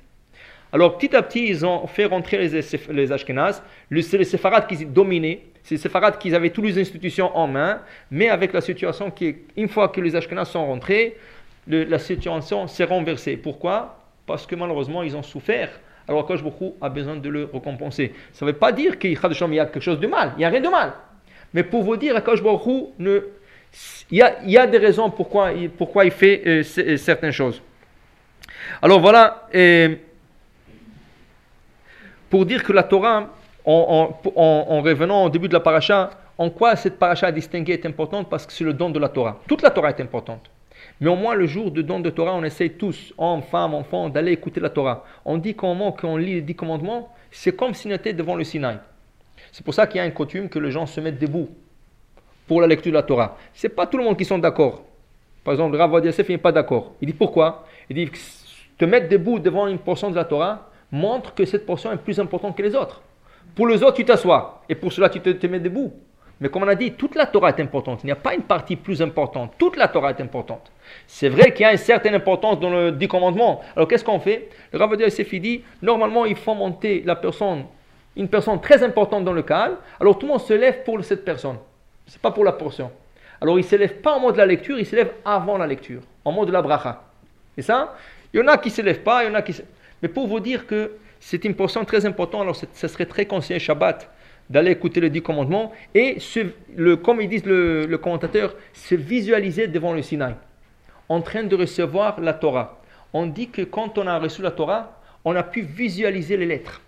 Alors 0.71 0.97
petit 0.97 1.15
à 1.15 1.21
petit, 1.21 1.47
ils 1.47 1.65
ont 1.65 1.87
fait 1.87 2.05
rentrer 2.05 2.47
les, 2.47 2.61
les 2.89 3.11
Ashkenazes. 3.11 3.61
C'est 4.01 4.17
les 4.17 4.25
séfarades 4.25 4.67
qui 4.67 4.85
dominaient. 4.85 5.41
C'est 5.63 5.75
les 5.75 5.81
séfarades 5.81 6.17
qui 6.17 6.33
avaient 6.33 6.49
toutes 6.49 6.65
les 6.65 6.79
institutions 6.79 7.35
en 7.35 7.47
main. 7.47 7.81
Mais 8.11 8.29
avec 8.29 8.53
la 8.53 8.61
situation 8.61 9.11
qui, 9.11 9.35
une 9.57 9.67
fois 9.67 9.89
que 9.89 9.99
les 10.01 10.15
Ashkenazes 10.15 10.49
sont 10.49 10.65
rentrés, 10.65 11.17
la 11.67 11.99
situation 11.99 12.67
s'est 12.67 12.83
renversée. 12.83 13.37
Pourquoi? 13.37 13.99
Parce 14.25 14.45
que 14.45 14.55
malheureusement, 14.55 15.03
ils 15.03 15.15
ont 15.15 15.23
souffert. 15.23 15.69
Alors 16.07 16.25
beaucoup 16.43 16.75
a 16.81 16.89
besoin 16.89 17.15
de 17.15 17.29
le 17.29 17.49
récompenser. 17.51 18.13
Ça 18.31 18.45
ne 18.45 18.51
veut 18.51 18.57
pas 18.57 18.71
dire 18.71 18.99
qu'il 18.99 19.11
y 19.11 19.59
a 19.59 19.65
quelque 19.65 19.79
chose 19.79 19.99
de 19.99 20.07
mal. 20.07 20.33
Il 20.35 20.39
n'y 20.39 20.45
a 20.45 20.49
rien 20.49 20.61
de 20.61 20.69
mal. 20.69 20.93
Mais 21.53 21.63
pour 21.63 21.83
vous 21.83 21.97
dire, 21.97 22.15
Akash 22.15 22.41
ne... 22.99 23.19
il, 24.11 24.17
y 24.17 24.57
a, 24.57 24.67
des 24.67 24.77
raisons 24.77 25.09
pourquoi, 25.09 25.51
il 25.53 26.11
fait 26.11 26.41
euh, 26.45 26.63
euh, 26.77 26.97
certaines 26.97 27.31
choses. 27.31 27.61
Alors 28.81 28.99
voilà, 28.99 29.47
pour 32.29 32.45
dire 32.45 32.63
que 32.63 32.73
la 32.73 32.83
Torah, 32.83 33.29
en, 33.65 34.15
en, 34.35 34.81
revenant 34.81 35.25
au 35.25 35.29
début 35.29 35.47
de 35.47 35.53
la 35.53 35.59
paracha, 35.59 36.11
en 36.37 36.49
quoi 36.49 36.75
cette 36.75 36.99
paracha 36.99 37.31
distinguée 37.31 37.73
est 37.73 37.85
importante? 37.85 38.29
Parce 38.29 38.45
que 38.45 38.53
c'est 38.53 38.63
le 38.63 38.73
don 38.73 38.89
de 38.89 38.99
la 38.99 39.09
Torah. 39.09 39.39
Toute 39.47 39.61
la 39.61 39.71
Torah 39.71 39.89
est 39.89 40.01
importante. 40.01 40.49
Mais 40.99 41.09
au 41.09 41.15
moins 41.15 41.35
le 41.35 41.45
jour 41.45 41.71
du 41.71 41.83
don 41.83 41.99
de 41.99 42.09
Torah, 42.09 42.33
on 42.33 42.43
essaye 42.43 42.71
tous, 42.71 43.13
hommes, 43.17 43.41
femmes, 43.41 43.73
enfants, 43.73 44.09
d'aller 44.09 44.31
écouter 44.31 44.59
la 44.59 44.69
Torah. 44.69 45.05
On 45.25 45.37
dit 45.37 45.55
qu'au 45.55 45.67
moment 45.67 45.91
qu'on 45.91 46.17
lit 46.17 46.35
les 46.35 46.41
dix 46.41 46.55
commandements, 46.55 47.13
c'est 47.31 47.55
comme 47.55 47.73
si 47.73 47.87
on 47.87 47.91
était 47.91 48.13
devant 48.13 48.35
le 48.35 48.43
Sinaï. 48.43 48.77
C'est 49.51 49.63
pour 49.63 49.73
ça 49.73 49.87
qu'il 49.87 49.97
y 49.97 49.99
a 49.99 50.05
une 50.05 50.13
coutume 50.13 50.49
que 50.49 50.59
les 50.59 50.71
gens 50.71 50.85
se 50.85 50.99
mettent 51.01 51.19
debout 51.19 51.49
pour 52.47 52.61
la 52.61 52.67
lecture 52.67 52.91
de 52.91 52.97
la 52.97 53.03
Torah. 53.03 53.37
Ce 53.53 53.67
n'est 53.67 53.73
pas 53.73 53.87
tout 53.87 53.97
le 53.97 54.03
monde 54.03 54.17
qui 54.17 54.25
sont 54.25 54.37
d'accord. 54.37 54.83
Par 55.43 55.53
exemple, 55.53 55.77
le 55.77 55.83
Rav 55.83 56.03
Yosef 56.03 56.27
n'est 56.29 56.37
pas 56.37 56.51
d'accord. 56.51 56.93
Il 57.01 57.07
dit 57.07 57.13
pourquoi? 57.13 57.65
Il 57.89 57.95
dit 57.95 58.09
que 58.09 58.17
te 58.77 58.85
mettre 58.85 59.09
debout 59.09 59.39
devant 59.39 59.67
une 59.67 59.79
portion 59.79 60.09
de 60.09 60.15
la 60.15 60.25
Torah 60.25 60.69
montre 60.91 61.33
que 61.33 61.45
cette 61.45 61.65
portion 61.65 61.91
est 61.91 61.97
plus 61.97 62.19
importante 62.19 62.57
que 62.57 62.63
les 62.63 62.75
autres. 62.75 63.01
Pour 63.55 63.67
les 63.67 63.81
autres, 63.83 63.95
tu 63.95 64.05
t'assois. 64.05 64.61
Et 64.67 64.75
pour 64.75 64.91
cela, 64.91 65.09
tu 65.09 65.19
te 65.19 65.47
mets 65.47 65.59
debout. 65.59 65.93
Mais 66.41 66.49
comme 66.49 66.63
on 66.63 66.67
a 66.67 66.75
dit, 66.75 66.91
toute 66.91 67.15
la 67.15 67.25
Torah 67.25 67.49
est 67.49 67.61
importante. 67.61 68.01
Il 68.03 68.07
n'y 68.07 68.11
a 68.11 68.17
pas 68.17 68.33
une 68.33 68.41
partie 68.41 68.75
plus 68.75 69.01
importante. 69.01 69.53
Toute 69.57 69.77
la 69.77 69.87
Torah 69.87 70.09
est 70.09 70.19
importante. 70.19 70.71
C'est 71.07 71.29
vrai 71.29 71.53
qu'il 71.53 71.61
y 71.61 71.65
a 71.65 71.71
une 71.71 71.77
certaine 71.77 72.15
importance 72.15 72.59
dans 72.59 72.69
le 72.69 72.91
dix 72.91 73.07
commandements. 73.07 73.61
Alors 73.75 73.87
qu'est-ce 73.87 74.03
qu'on 74.03 74.19
fait? 74.19 74.49
Le 74.73 74.79
Rav 74.79 74.99
Yosef 74.99 75.33
dit, 75.35 75.63
normalement, 75.81 76.25
il 76.25 76.35
faut 76.35 76.53
monter 76.53 77.03
la 77.05 77.15
personne, 77.15 77.63
une 78.17 78.27
personne 78.27 78.59
très 78.59 78.83
importante 78.83 79.23
dans 79.23 79.31
le 79.31 79.43
cadre. 79.43 79.77
Alors 79.99 80.19
tout 80.19 80.25
le 80.25 80.33
monde 80.33 80.41
se 80.41 80.53
lève 80.53 80.83
pour 80.83 81.01
cette 81.05 81.23
personne. 81.23 81.57
Ce 82.07 82.13
n'est 82.13 82.21
pas 82.21 82.31
pour 82.31 82.43
la 82.43 82.51
portion. 82.51 82.91
Alors 83.41 83.59
il 83.59 83.63
ne 83.63 83.67
se 83.67 83.75
lève 83.75 83.95
pas 83.95 84.15
au 84.15 84.19
moment 84.19 84.31
de 84.31 84.37
la 84.37 84.45
lecture, 84.45 84.79
il 84.79 84.85
se 84.85 84.95
lève 84.95 85.11
avant 85.23 85.57
la 85.57 85.67
lecture, 85.67 86.01
au 86.23 86.31
moment 86.31 86.45
de 86.45 86.51
la 86.51 86.61
bracha. 86.61 87.03
Et 87.57 87.61
ça, 87.61 87.95
il 88.33 88.39
y 88.39 88.43
en 88.43 88.47
a 88.47 88.57
qui 88.57 88.69
ne 88.69 88.73
se 88.73 88.81
lèvent 88.81 89.03
pas, 89.03 89.23
il 89.23 89.27
y 89.27 89.31
en 89.31 89.35
a 89.35 89.41
qui. 89.41 89.55
Mais 90.01 90.09
pour 90.09 90.27
vous 90.27 90.39
dire 90.39 90.67
que 90.67 90.91
c'est 91.19 91.43
une 91.45 91.55
portion 91.55 91.83
très 91.85 92.05
importante, 92.05 92.41
alors 92.41 92.55
ce 92.55 92.87
serait 92.87 93.05
très 93.05 93.25
conseillé 93.25 93.59
Shabbat 93.59 94.09
d'aller 94.49 94.71
écouter 94.71 95.01
les 95.01 95.09
dix 95.09 95.21
commandements 95.21 95.71
et, 95.93 96.17
le, 96.75 96.95
comme 96.97 97.21
ils 97.21 97.29
disent 97.29 97.45
le, 97.45 97.97
commentateur, 97.97 98.55
se 98.73 98.95
visualiser 98.95 99.67
devant 99.67 99.93
le 99.93 100.01
Sinaï, 100.01 100.35
en 101.09 101.21
train 101.21 101.43
de 101.43 101.55
recevoir 101.55 102.19
la 102.21 102.33
Torah. 102.33 102.79
On 103.13 103.25
dit 103.25 103.49
que 103.49 103.63
quand 103.63 103.97
on 103.97 104.07
a 104.07 104.19
reçu 104.19 104.41
la 104.41 104.51
Torah, 104.51 105.01
on 105.23 105.35
a 105.35 105.43
pu 105.43 105.61
visualiser 105.61 106.37
les 106.37 106.45
lettres. 106.45 106.81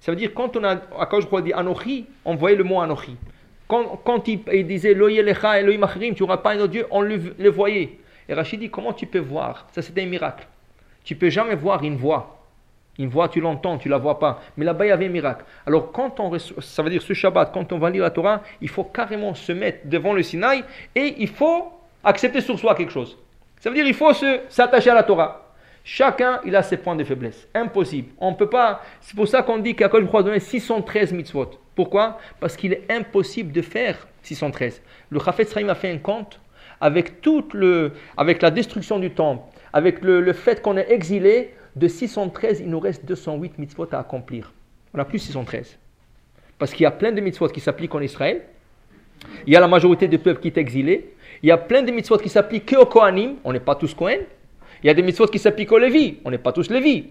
Ça 0.00 0.12
veut 0.12 0.16
dire 0.16 0.32
quand 0.34 0.56
on 0.56 0.64
a, 0.64 0.76
quand 0.76 1.20
je 1.20 1.26
crois 1.26 1.42
dit 1.42 1.52
Anochi, 1.52 2.06
on 2.24 2.34
voyait 2.34 2.56
le 2.56 2.64
mot 2.64 2.80
Anochi. 2.80 3.16
Quand, 3.68 4.00
quand 4.04 4.28
il, 4.28 4.66
disait 4.66 4.94
Loyelecha 4.94 5.60
Elohim 5.60 5.82
Achrim, 5.82 6.14
tu 6.14 6.22
n'auras 6.22 6.38
pas 6.38 6.52
un 6.52 6.58
autre 6.58 6.68
Dieu, 6.68 6.86
on 6.90 7.00
le, 7.00 7.48
voyait. 7.48 7.98
Et 8.28 8.34
Rachid 8.34 8.60
dit 8.60 8.70
comment 8.70 8.92
tu 8.92 9.06
peux 9.06 9.18
voir? 9.18 9.66
Ça 9.72 9.82
c'était 9.82 10.02
un 10.02 10.06
miracle. 10.06 10.46
Tu 11.04 11.16
peux 11.16 11.30
jamais 11.30 11.54
voir 11.54 11.82
une 11.84 11.96
voix. 11.96 12.32
Une 12.98 13.08
voix, 13.08 13.28
tu 13.28 13.40
l'entends, 13.40 13.76
tu 13.76 13.88
la 13.88 13.98
vois 13.98 14.18
pas. 14.18 14.42
Mais 14.56 14.64
là-bas, 14.64 14.86
il 14.86 14.88
y 14.88 14.92
avait 14.92 15.06
un 15.06 15.10
miracle. 15.10 15.44
Alors, 15.66 15.92
quand 15.92 16.18
on, 16.18 16.38
ça 16.38 16.82
veut 16.82 16.88
dire 16.88 17.02
ce 17.02 17.12
Shabbat, 17.12 17.52
quand 17.52 17.70
on 17.72 17.78
va 17.78 17.90
lire 17.90 18.02
la 18.02 18.10
Torah, 18.10 18.42
il 18.62 18.70
faut 18.70 18.84
carrément 18.84 19.34
se 19.34 19.52
mettre 19.52 19.86
devant 19.86 20.14
le 20.14 20.22
Sinaï 20.22 20.64
et 20.94 21.14
il 21.18 21.28
faut 21.28 21.70
accepter 22.02 22.40
sur 22.40 22.58
soi 22.58 22.74
quelque 22.74 22.92
chose. 22.92 23.18
Ça 23.60 23.68
veut 23.68 23.76
dire 23.76 23.86
il 23.86 23.94
faut 23.94 24.12
s'attacher 24.48 24.90
à 24.90 24.94
la 24.94 25.02
Torah. 25.02 25.52
Chacun, 25.84 26.40
il 26.44 26.56
a 26.56 26.62
ses 26.62 26.78
points 26.78 26.96
de 26.96 27.04
faiblesse. 27.04 27.46
Impossible. 27.54 28.08
On 28.18 28.34
peut 28.34 28.48
pas. 28.48 28.82
C'est 29.00 29.14
pour 29.14 29.28
ça 29.28 29.42
qu'on 29.42 29.58
dit 29.58 29.76
qu'Akol 29.76 30.06
crois 30.06 30.22
donner 30.22 30.40
613 30.40 31.12
mitzvot. 31.12 31.50
Pourquoi? 31.76 32.18
Parce 32.40 32.56
qu'il 32.56 32.72
est 32.72 32.90
impossible 32.90 33.52
de 33.52 33.62
faire 33.62 34.08
613. 34.22 34.82
Le 35.10 35.20
Chafetz 35.20 35.50
Sraim 35.50 35.68
a 35.68 35.76
fait 35.76 35.92
un 35.92 35.98
compte 35.98 36.40
avec, 36.80 37.12
la 38.42 38.50
destruction 38.50 38.98
du 38.98 39.10
temple, 39.10 39.44
avec 39.72 40.02
le, 40.02 40.32
fait 40.32 40.60
qu'on 40.60 40.76
est 40.76 40.90
exilé, 40.90 41.54
de 41.76 41.88
613, 41.88 42.60
il 42.60 42.70
nous 42.70 42.80
reste 42.80 43.04
208 43.04 43.58
mitzvot 43.58 43.86
à 43.92 43.98
accomplir. 43.98 44.52
On 44.94 44.98
n'a 44.98 45.04
plus 45.04 45.18
613. 45.18 45.76
Parce 46.58 46.72
qu'il 46.72 46.84
y 46.84 46.86
a 46.86 46.90
plein 46.90 47.12
de 47.12 47.20
mitzvot 47.20 47.48
qui 47.48 47.60
s'appliquent 47.60 47.94
en 47.94 48.00
Israël. 48.00 48.42
Il 49.46 49.52
y 49.52 49.56
a 49.56 49.60
la 49.60 49.68
majorité 49.68 50.08
des 50.08 50.16
peuples 50.16 50.40
qui 50.40 50.48
est 50.48 50.56
exilé. 50.56 51.14
Il 51.42 51.48
y 51.50 51.52
a 51.52 51.58
plein 51.58 51.82
de 51.82 51.92
mitzvot 51.92 52.16
qui 52.16 52.30
s'appliquent 52.30 52.74
qu'aux 52.74 52.86
Kohanim. 52.86 53.36
On 53.44 53.52
n'est 53.52 53.60
pas 53.60 53.74
tous 53.74 53.92
Kohen. 53.92 54.20
Il 54.82 54.86
y 54.86 54.90
a 54.90 54.94
des 54.94 55.02
mitzvot 55.02 55.26
qui 55.26 55.38
s'appliquent 55.38 55.72
aux 55.72 55.78
Lévi. 55.78 56.16
On 56.24 56.30
n'est 56.30 56.38
pas 56.38 56.52
tous 56.52 56.70
Lévi. 56.70 57.10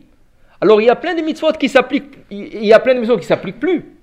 Alors 0.59 0.81
il 0.81 0.85
y 0.85 0.89
a 0.89 0.95
plein 0.95 1.13
de 1.13 1.21
mitzvot 1.21 1.51
qui 1.51 1.69
s'appliquent. 1.69 2.17
Il 2.31 2.65
y 2.65 2.73
a 2.73 2.79
plein 2.79 2.95
de 2.95 2.99
mitzvot 3.01 3.17
qui 3.17 3.25
s'appliquent 3.25 3.59
plus. 3.59 3.94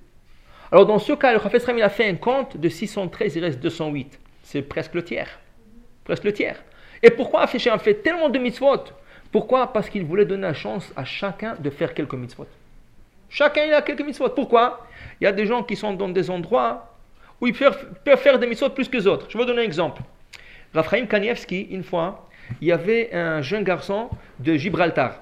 Alors 0.73 0.87
dans 0.87 0.99
ce 0.99 1.13
cas, 1.13 1.35
le 1.35 1.39
Chafetz 1.39 1.67
il 1.69 1.83
a 1.83 1.91
fait 1.91 2.09
un 2.09 2.15
compte 2.15 2.57
de 2.57 2.69
613, 2.71 3.37
il 3.37 3.45
reste 3.45 3.61
208. 3.61 4.19
C'est 4.43 4.63
presque 4.63 4.95
le 4.95 5.05
tiers. 5.05 5.39
Presque 6.03 6.25
le 6.25 6.33
tiers. 6.33 6.63
Et 7.03 7.11
pourquoi 7.11 7.43
un 7.43 7.79
fait 7.79 8.03
tellement 8.03 8.31
de 8.31 8.39
mitzvot? 8.39 8.85
Pourquoi? 9.31 9.71
Parce 9.71 9.91
qu'il 9.91 10.05
voulait 10.07 10.25
donner 10.25 10.43
la 10.43 10.55
chance 10.55 10.91
à 10.97 11.05
chacun 11.05 11.57
de 11.59 11.69
faire 11.69 11.93
quelques 11.93 12.15
mitzvot. 12.15 12.47
Chacun 13.29 13.65
il 13.67 13.75
a 13.75 13.83
quelques 13.83 14.01
mitzvot. 14.01 14.31
Pourquoi? 14.31 14.87
Il 15.21 15.25
y 15.25 15.27
a 15.27 15.33
des 15.33 15.45
gens 15.45 15.63
qui 15.63 15.77
sont 15.77 15.93
dans 15.93 16.09
des 16.09 16.31
endroits 16.31 16.97
où 17.39 17.47
ils 17.47 17.55
peuvent, 17.55 17.87
faire 18.17 18.39
des 18.39 18.47
mitzvot 18.47 18.71
plus 18.71 18.89
que 18.89 18.97
les 18.97 19.07
autres. 19.07 19.27
Je 19.29 19.37
vais 19.37 19.45
vous 19.45 19.49
donner 19.49 19.63
un 19.63 19.67
exemple. 19.67 20.01
Raphaël 20.73 21.07
Kanievski, 21.07 21.69
une 21.71 21.85
fois, 21.85 22.31
il 22.63 22.69
y 22.69 22.73
avait 22.73 23.13
un 23.13 23.43
jeune 23.43 23.63
garçon 23.63 24.09
de 24.39 24.55
Gibraltar. 24.55 25.21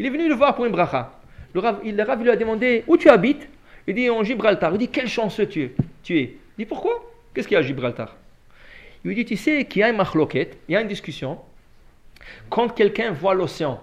Il 0.00 0.06
est 0.06 0.10
venu 0.10 0.28
le 0.28 0.34
voir 0.34 0.56
pour 0.56 0.64
une 0.64 0.72
bracha. 0.72 1.12
Le 1.54 1.60
Rav, 1.60 1.80
lui 1.84 2.30
a 2.30 2.36
demandé 2.36 2.82
où 2.88 2.96
tu 2.96 3.08
habites? 3.08 3.48
Il 3.86 3.94
dit 3.94 4.10
en 4.10 4.22
Gibraltar. 4.22 4.72
Il 4.72 4.78
dit 4.78 4.88
quel 4.88 5.08
chanceux 5.08 5.48
tu 5.48 5.62
es. 5.62 5.74
Tu 6.02 6.18
es. 6.18 6.22
Il 6.56 6.64
dit 6.64 6.66
pourquoi? 6.66 7.02
Qu'est-ce 7.34 7.48
qu'il 7.48 7.54
y 7.54 7.56
a 7.56 7.60
à 7.60 7.62
Gibraltar? 7.62 8.16
Il 9.04 9.08
lui 9.08 9.14
dit 9.16 9.24
tu 9.24 9.36
sais 9.36 9.64
qu'il 9.64 9.80
y 9.80 9.82
a 9.82 9.88
une 9.88 9.96
machloquette, 9.96 10.58
il 10.68 10.72
y 10.72 10.76
a 10.76 10.80
une 10.80 10.88
discussion 10.88 11.38
quand 12.48 12.68
quelqu'un 12.68 13.12
voit 13.12 13.34
l'océan, 13.34 13.80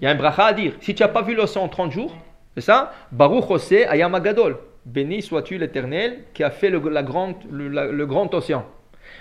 Il 0.00 0.04
y 0.04 0.06
a 0.06 0.10
un 0.10 0.14
bracha 0.14 0.46
à 0.46 0.52
dire. 0.52 0.72
Si 0.80 0.94
tu 0.94 1.02
n'as 1.02 1.08
pas 1.08 1.22
vu 1.22 1.34
l'océan 1.34 1.64
en 1.64 1.68
30 1.68 1.92
jours, 1.92 2.16
c'est 2.54 2.62
ça? 2.62 2.92
Baruch 3.12 3.50
Ose 3.50 3.72
Ayamagadol. 3.72 4.58
Béni 4.86 5.20
sois-tu 5.20 5.58
l'Éternel 5.58 6.24
qui 6.32 6.42
a 6.42 6.50
fait 6.50 6.70
le, 6.70 6.78
la 6.88 7.02
grande, 7.02 7.36
le, 7.50 8.06
grand 8.06 8.32
océan. 8.32 8.64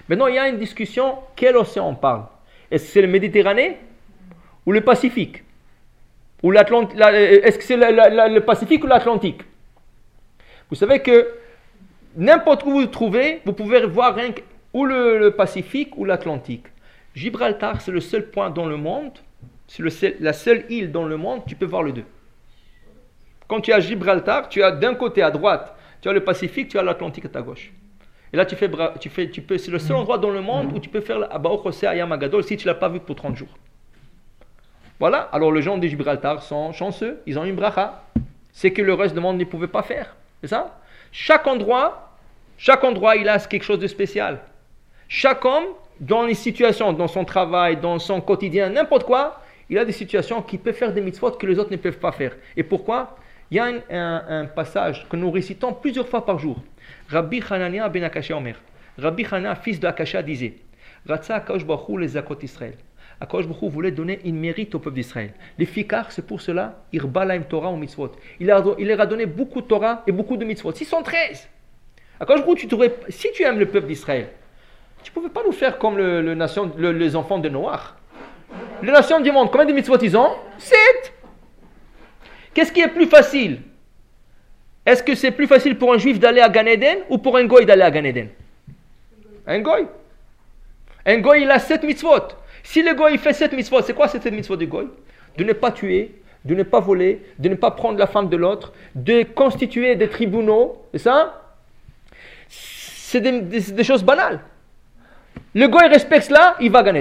Maintenant, 0.08 0.28
il 0.28 0.36
y 0.36 0.40
a 0.40 0.48
une 0.48 0.58
discussion. 0.58 1.16
Quel 1.36 1.58
océan 1.58 1.90
on 1.90 1.96
parle? 1.96 2.24
Est-ce 2.72 2.86
que 2.86 2.92
c'est 2.92 3.02
le 3.02 3.08
Méditerranée 3.08 3.78
ou 4.66 4.72
le 4.72 4.82
Pacifique? 4.82 5.44
Ou 6.44 6.54
Est-ce 6.54 7.58
que 7.58 7.64
c'est 7.64 7.76
le 7.76 8.40
Pacifique 8.40 8.84
ou 8.84 8.88
l'Atlantique? 8.88 9.42
Vous 10.70 10.76
savez 10.76 11.00
que 11.00 11.28
n'importe 12.16 12.64
où 12.64 12.72
vous 12.72 12.82
vous 12.82 12.86
trouvez, 12.86 13.42
vous 13.46 13.54
pouvez 13.54 13.86
voir 13.86 14.16
ou 14.74 14.86
le, 14.86 15.30
Pacifique 15.32 15.98
ou 15.98 16.06
l'Atlantique. 16.06 16.68
Gibraltar, 17.16 17.82
c'est 17.82 17.92
le 17.92 18.00
seul 18.00 18.30
point 18.30 18.50
dans 18.50 18.68
le 18.68 18.78
monde, 18.78 19.14
c'est 19.68 20.20
la 20.20 20.34
seule 20.34 20.66
île 20.70 20.92
dans 20.92 21.06
le 21.06 21.18
monde, 21.18 21.42
tu 21.48 21.56
peux 21.56 21.66
voir 21.66 21.84
les 21.84 21.92
deux. 21.92 22.06
Quand 23.48 23.62
tu 23.62 23.74
as 23.74 23.80
Gibraltar, 23.80 24.48
tu 24.48 24.62
as 24.62 24.72
d'un 24.72 24.94
côté 24.94 25.24
à 25.24 25.32
droite, 25.32 25.76
tu 26.02 26.10
as 26.10 26.14
le 26.14 26.24
Pacifique, 26.24 26.70
tu 26.70 26.78
as 26.78 26.84
l'Atlantique 26.84 27.26
à 27.26 27.30
ta 27.30 27.42
gauche. 27.42 27.74
Et 28.32 28.38
là, 28.38 28.46
tu 28.46 28.56
fais, 28.56 28.70
tu 29.00 29.10
fais, 29.10 29.30
tu 29.32 29.42
peux, 29.42 29.58
c'est 29.58 29.72
le 29.72 29.80
seul 29.80 29.96
endroit 29.96 30.20
dans 30.20 30.30
le 30.30 30.42
monde 30.42 30.72
où 30.76 30.80
tu 30.80 30.88
peux 30.88 31.02
faire 31.02 31.34
Abaoch 31.34 31.66
à 31.84 31.96
Yamagadol 31.96 32.44
si 32.44 32.58
tu 32.58 32.68
ne 32.68 32.74
l'as 32.74 32.80
pas 32.80 32.90
vu 32.90 33.00
pour 33.00 33.16
30 33.16 33.36
jours. 33.36 33.58
Voilà, 35.00 35.22
alors 35.32 35.52
les 35.52 35.64
gens 35.64 35.80
de 35.80 35.88
Gibraltar 35.88 36.44
sont 36.44 36.74
chanceux, 36.74 37.22
ils 37.26 37.40
ont 37.40 37.44
une 37.44 37.56
bracha. 37.56 38.04
C'est 38.52 38.72
que 38.72 38.84
le 38.84 38.94
reste 38.94 39.16
du 39.16 39.22
monde 39.22 39.38
ne 39.38 39.46
pouvait 39.46 39.68
pas 39.68 39.82
faire. 39.82 40.16
C'est 40.42 40.48
ça? 40.48 40.80
Chaque 41.12 41.48
endroit, 41.48 42.16
chaque 42.58 42.84
endroit, 42.84 43.16
il 43.16 43.28
a 43.28 43.40
quelque 43.40 43.64
chose 43.64 43.80
de 43.80 43.88
spécial. 43.88 44.40
Chaque 45.08 45.44
homme, 45.44 45.66
dans 46.00 46.24
les 46.24 46.34
situations, 46.34 46.94
dans 46.94 47.08
son 47.08 47.26
travail, 47.26 47.78
dans 47.78 48.00
son 48.00 48.22
quotidien, 48.22 48.70
n'importe 48.70 49.04
quoi, 49.06 49.42
il 49.70 49.78
a 49.78 49.86
des 49.86 49.92
situations 49.92 50.42
qui 50.42 50.58
peut 50.58 50.72
faire 50.72 50.94
des 50.94 51.02
mitzvot 51.02 51.32
que 51.32 51.46
les 51.46 51.60
autres 51.60 51.72
ne 51.72 51.78
peuvent 51.78 52.00
pas 52.00 52.12
faire. 52.12 52.36
Et 52.56 52.64
pourquoi? 52.64 53.18
Il 53.52 53.58
y 53.58 53.60
a 53.60 53.66
un, 53.66 54.46
passage 54.46 55.08
que 55.10 55.16
nous 55.16 55.32
récitons 55.32 55.74
plusieurs 55.74 56.08
fois 56.08 56.26
par 56.26 56.38
jour. 56.38 56.62
Rabbi 57.10 57.42
Hanania 57.50 57.90
ben 57.90 58.04
Akasha 58.04 58.38
Omer. 58.38 58.56
Rabbi 58.98 59.26
Hanania, 59.26 59.56
fils 59.56 59.80
de 59.80 59.88
Akasha, 59.88 60.22
disait 60.22 60.56
Akash 61.08 61.98
les 61.98 62.18
Israël. 62.44 62.76
Akash 63.22 63.46
voulait 63.46 63.92
donner 63.92 64.20
une 64.24 64.40
mérite 64.40 64.74
au 64.76 64.80
peuple 64.80 64.96
d'Israël. 64.96 65.34
Les 65.58 65.66
fikar, 65.66 66.12
c'est 66.12 66.26
pour 66.26 66.42
cela, 66.42 66.84
Irbalaim 66.94 67.42
Torah 67.42 67.70
ou 67.70 67.76
mitzvot. 67.76 68.12
Il, 68.40 68.48
leur 68.48 69.02
a 69.02 69.06
donné 69.06 69.26
beaucoup 69.26 69.62
de 69.62 69.68
Torah 69.68 70.04
et 70.08 70.12
beaucoup 70.12 70.38
de 70.38 70.46
mitzvot. 70.46 70.72
613 70.72 71.50
Akash 72.22 72.40
tu 72.56 72.68
si 73.10 73.32
tu 73.34 73.44
aimes 73.44 73.60
le 73.60 73.66
peuple 73.66 73.88
d'Israël, 73.88 74.30
tu 75.04 75.12
ne 75.12 75.14
pouvais 75.14 75.30
pas 75.30 75.44
nous 75.46 75.52
faire 75.52 75.78
comme 75.78 75.98
le, 75.98 76.34
nation, 76.34 76.72
les 76.78 77.16
enfants 77.16 77.40
de 77.40 77.50
Noir. 77.50 77.98
Les 78.82 78.92
nations 78.92 79.20
du 79.20 79.32
monde, 79.32 79.50
combien 79.52 79.66
de 79.66 79.74
mitzvot 79.74 79.98
ils 80.02 80.18
ont? 80.18 80.32
Sept 80.58 81.14
Qu'est-ce 82.54 82.72
qui 82.72 82.82
est 82.82 82.88
plus 82.90 83.06
facile? 83.06 83.62
Est-ce 84.86 85.04
que 85.04 85.14
c'est 85.14 85.32
plus 85.32 85.48
facile 85.48 85.78
pour 85.78 85.94
un 85.94 85.98
juif 85.98 86.20
d'aller 86.20 86.42
à 86.42 86.50
Gan 86.50 86.66
ou 87.10 87.18
pour 87.18 87.38
un 87.38 87.46
goy 87.46 87.66
d'aller 87.66 87.84
à 87.84 87.92
Gan 87.92 88.04
Un 89.46 89.60
goy. 89.60 89.88
Un 91.06 91.20
goy, 91.20 91.44
il 91.44 91.52
a 91.52 91.60
sept 91.60 91.84
mitzvot. 91.84 92.30
Si 92.70 92.84
le 92.84 92.94
goy 92.94 93.18
fait 93.18 93.34
sept 93.34 93.52
mitzvot, 93.54 93.82
c'est 93.82 93.96
quoi 93.96 94.08
cette 94.08 94.32
mitzvot 94.32 94.56
du 94.56 94.68
goy? 94.68 94.88
De 95.40 95.44
ne 95.44 95.54
pas 95.54 95.72
tuer, 95.72 96.22
de 96.46 96.54
ne 96.54 96.62
pas 96.62 96.80
voler, 96.80 97.20
de 97.40 97.50
ne 97.50 97.56
pas 97.56 97.72
prendre 97.72 97.98
la 97.98 98.06
femme 98.06 98.30
de 98.30 98.38
l'autre, 98.38 98.74
de 98.94 99.24
constituer 99.24 99.96
des 99.96 100.08
tribunaux, 100.08 100.86
c'est 100.92 101.00
ça? 101.00 101.56
C'est 102.48 103.22
des, 103.22 103.84
choses 103.84 104.04
banales. 104.04 104.42
Le 105.56 105.68
goy 105.68 105.88
respecte 105.88 106.28
cela, 106.28 106.58
il 106.62 106.70
va 106.70 106.84
Gan 106.84 106.94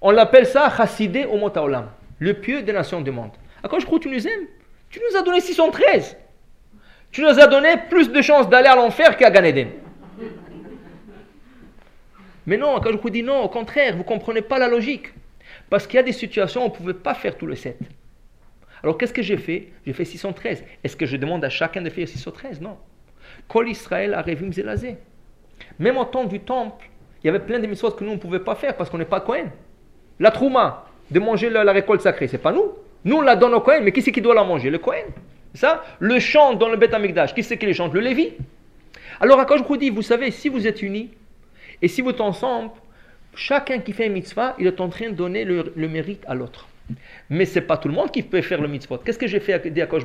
On 0.00 0.12
l'appelle 0.12 0.46
ça 0.46 0.72
chassidé 0.74 1.26
au 1.26 1.36
Motaolam, 1.36 1.90
le 2.18 2.32
pieux 2.32 2.62
des 2.62 2.72
nations 2.72 3.02
du 3.02 3.10
monde. 3.10 3.32
À 3.62 3.68
quoi 3.68 3.80
je 3.80 3.84
crois 3.84 3.98
que 3.98 4.04
tu 4.04 4.08
nous 4.08 4.26
aimes? 4.26 4.46
Tu 4.88 4.98
nous 4.98 5.18
as 5.18 5.22
donné 5.22 5.42
613. 5.42 6.16
Tu 7.10 7.20
nous 7.20 7.38
as 7.38 7.46
donné 7.48 7.76
plus 7.90 8.10
de 8.10 8.22
chances 8.22 8.48
d'aller 8.48 8.68
à 8.68 8.76
l'enfer 8.76 9.14
qu'à 9.18 9.30
Gan 9.30 9.42
Mais 12.48 12.56
non, 12.56 12.80
quand 12.80 12.90
je 12.92 12.96
vous 12.96 13.10
dis 13.10 13.22
non, 13.22 13.42
au 13.42 13.48
contraire, 13.50 13.92
vous 13.92 13.98
ne 13.98 14.04
comprenez 14.04 14.40
pas 14.40 14.58
la 14.58 14.68
logique. 14.68 15.12
Parce 15.68 15.86
qu'il 15.86 15.96
y 15.96 16.00
a 16.00 16.02
des 16.02 16.12
situations 16.12 16.62
où 16.62 16.64
on 16.64 16.68
ne 16.70 16.74
pouvait 16.74 16.94
pas 16.94 17.12
faire 17.12 17.36
tout 17.36 17.44
le 17.44 17.54
7. 17.54 17.78
Alors 18.82 18.96
qu'est-ce 18.96 19.12
que 19.12 19.20
j'ai 19.20 19.36
fait? 19.36 19.68
J'ai 19.86 19.92
fait 19.92 20.06
613. 20.06 20.64
Est-ce 20.82 20.96
que 20.96 21.04
je 21.04 21.18
demande 21.18 21.44
à 21.44 21.50
chacun 21.50 21.82
de 21.82 21.90
faire 21.90 22.08
613 22.08 22.62
Non. 22.62 22.78
Kol 23.48 23.68
Israël 23.68 24.14
a 24.14 24.24
zelazé. 24.50 24.96
Même 25.78 25.98
au 25.98 26.06
temps 26.06 26.24
du 26.24 26.40
temple, 26.40 26.88
il 27.22 27.26
y 27.26 27.28
avait 27.28 27.38
plein 27.38 27.58
de 27.58 27.66
mitzvot 27.66 27.90
que 27.90 28.02
nous 28.02 28.12
ne 28.12 28.16
pouvions 28.16 28.40
pas 28.40 28.54
faire 28.54 28.74
parce 28.78 28.88
qu'on 28.88 28.96
n'est 28.96 29.04
pas 29.04 29.20
Cohen. 29.20 29.50
La 30.18 30.30
trouma, 30.30 30.86
de 31.10 31.20
manger 31.20 31.50
la, 31.50 31.70
récolte 31.70 32.00
sacrée, 32.00 32.28
c'est 32.28 32.38
pas 32.38 32.52
nous. 32.52 32.72
Nous, 33.04 33.16
on 33.16 33.20
la 33.20 33.36
donne 33.36 33.52
au 33.52 33.60
Cohen, 33.60 33.80
mais 33.82 33.92
qui 33.92 34.00
c'est 34.00 34.10
qui 34.10 34.22
doit 34.22 34.34
la 34.34 34.44
manger? 34.44 34.70
Le 34.70 34.78
Cohen. 34.78 35.04
Ça? 35.52 35.84
Le 35.98 36.18
chant 36.18 36.54
dans 36.54 36.70
le 36.70 36.78
Beth 36.78 36.94
Amikdash, 36.94 37.34
qui 37.34 37.42
c'est 37.42 37.58
qui 37.58 37.66
les 37.66 37.74
chante? 37.74 37.92
Le 37.92 38.00
Lévi. 38.00 38.32
Alors, 39.20 39.44
quand 39.44 39.58
je 39.58 39.64
vous 39.64 39.76
dis, 39.76 39.90
vous 39.90 40.00
savez, 40.00 40.30
si 40.30 40.48
vous 40.48 40.66
êtes 40.66 40.80
unis, 40.80 41.10
et 41.80 41.88
si 41.88 42.00
vous 42.00 42.10
êtes 42.10 42.20
ensemble, 42.20 42.70
chacun 43.34 43.78
qui 43.78 43.92
fait 43.92 44.06
un 44.06 44.10
mitzvah, 44.10 44.54
il 44.58 44.66
est 44.66 44.80
en 44.80 44.88
train 44.88 45.10
de 45.10 45.14
donner 45.14 45.44
le, 45.44 45.88
mérite 45.88 46.24
à 46.26 46.34
l'autre. 46.34 46.68
Mais 47.28 47.44
ce 47.44 47.58
n'est 47.58 47.66
pas 47.66 47.76
tout 47.76 47.88
le 47.88 47.94
monde 47.94 48.10
qui 48.10 48.22
peut 48.22 48.40
faire 48.40 48.60
le 48.60 48.68
mitzvah. 48.68 48.98
Qu'est-ce 49.04 49.18
que 49.18 49.26
j'ai 49.26 49.40
fait 49.40 49.52
à 49.52 49.84
Akash 49.84 50.02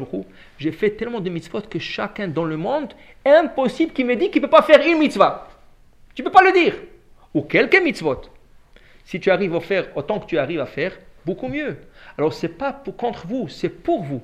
J'ai 0.57 0.71
fait 0.71 0.91
tellement 0.91 1.21
de 1.21 1.30
mitzvot 1.30 1.61
que 1.61 1.80
chacun 1.80 2.28
dans 2.28 2.43
le 2.43 2.57
monde, 2.57 2.93
impossible 3.26 3.93
qu'il 3.93 4.05
me 4.05 4.15
dise 4.15 4.30
qu'il 4.30 4.41
ne 4.41 4.47
peut 4.47 4.51
pas 4.51 4.61
faire 4.61 4.86
une 4.86 4.99
mitzvah. 4.99 5.47
Tu 6.13 6.21
ne 6.21 6.28
peux 6.28 6.34
pas 6.34 6.43
le 6.43 6.51
dire. 6.51 6.76
Ou 7.34 7.41
quelques 7.41 7.82
mitzvot. 7.82 8.21
Si 9.05 9.19
tu 9.19 9.32
arrives 9.32 9.55
à 9.55 9.61
faire 9.61 9.88
autant 9.95 10.19
que 10.19 10.28
tu 10.28 10.38
arrives 10.38 10.59
à 10.59 10.65
faire, 10.65 10.97
beaucoup 11.26 11.47
mieux. 11.47 11.78
Alors, 12.17 12.34
ce 12.34 12.45
n'est 12.45 12.53
pas 12.53 12.84
contre 12.97 13.26
vous, 13.28 13.47
c'est 13.47 13.69
pour 13.69 14.03
vous. 14.03 14.21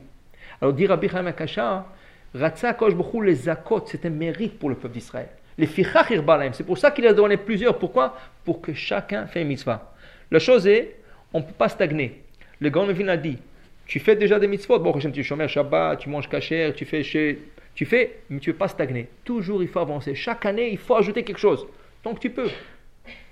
Alors, 0.62 0.74
dire 0.74 0.90
Rabbi 0.90 1.08
Chaim 1.10 1.26
Akasha, 1.26 1.88
Ratza 2.36 2.74
Kosh 2.74 2.94
les 3.24 3.36
Zakot, 3.36 3.86
c'est 3.88 4.06
un 4.06 4.10
mérite 4.10 4.60
pour 4.60 4.70
le 4.70 4.76
peuple 4.76 4.94
d'Israël. 4.94 5.30
Les 5.60 5.68
Fichach 5.68 6.08
c'est 6.54 6.66
pour 6.66 6.78
ça 6.78 6.90
qu'il 6.90 7.06
a 7.06 7.12
donné 7.12 7.36
plusieurs. 7.36 7.78
Pourquoi? 7.78 8.16
Pour 8.46 8.62
que 8.62 8.74
chacun 8.74 9.28
fait 9.28 9.42
une 9.42 9.50
mitzvah. 9.50 9.94
La 10.32 10.40
chose 10.40 10.66
est, 10.66 10.96
on 11.34 11.40
ne 11.40 11.44
peut 11.44 11.52
pas 11.52 11.68
stagner. 11.68 12.24
Le 12.62 12.70
grand 12.70 12.86
Mevin 12.86 13.10
a 13.10 13.18
dit, 13.18 13.38
tu 13.86 14.00
fais 14.00 14.16
déjà 14.16 14.40
des 14.40 14.48
mitzvot, 14.48 14.80
bon, 14.80 14.94
tu 14.94 15.24
chômes 15.24 15.46
Shabbat, 15.46 16.00
tu 16.00 16.08
manges 16.08 16.30
kasher, 16.30 16.72
tu 16.76 16.86
fais 16.86 17.04
chez... 17.04 17.40
Tu 17.76 17.86
fais, 17.86 18.20
mais 18.30 18.40
tu 18.40 18.50
ne 18.50 18.54
veux 18.54 18.58
pas 18.58 18.68
stagner. 18.70 19.10
Toujours, 19.24 19.62
il 19.62 19.68
faut 19.68 19.80
avancer. 19.80 20.16
Chaque 20.16 20.46
année, 20.46 20.70
il 20.72 20.78
faut 20.78 20.96
ajouter 20.96 21.24
quelque 21.24 21.40
chose. 21.40 21.68
Donc, 22.04 22.20
tu 22.20 22.30
peux. 22.30 22.50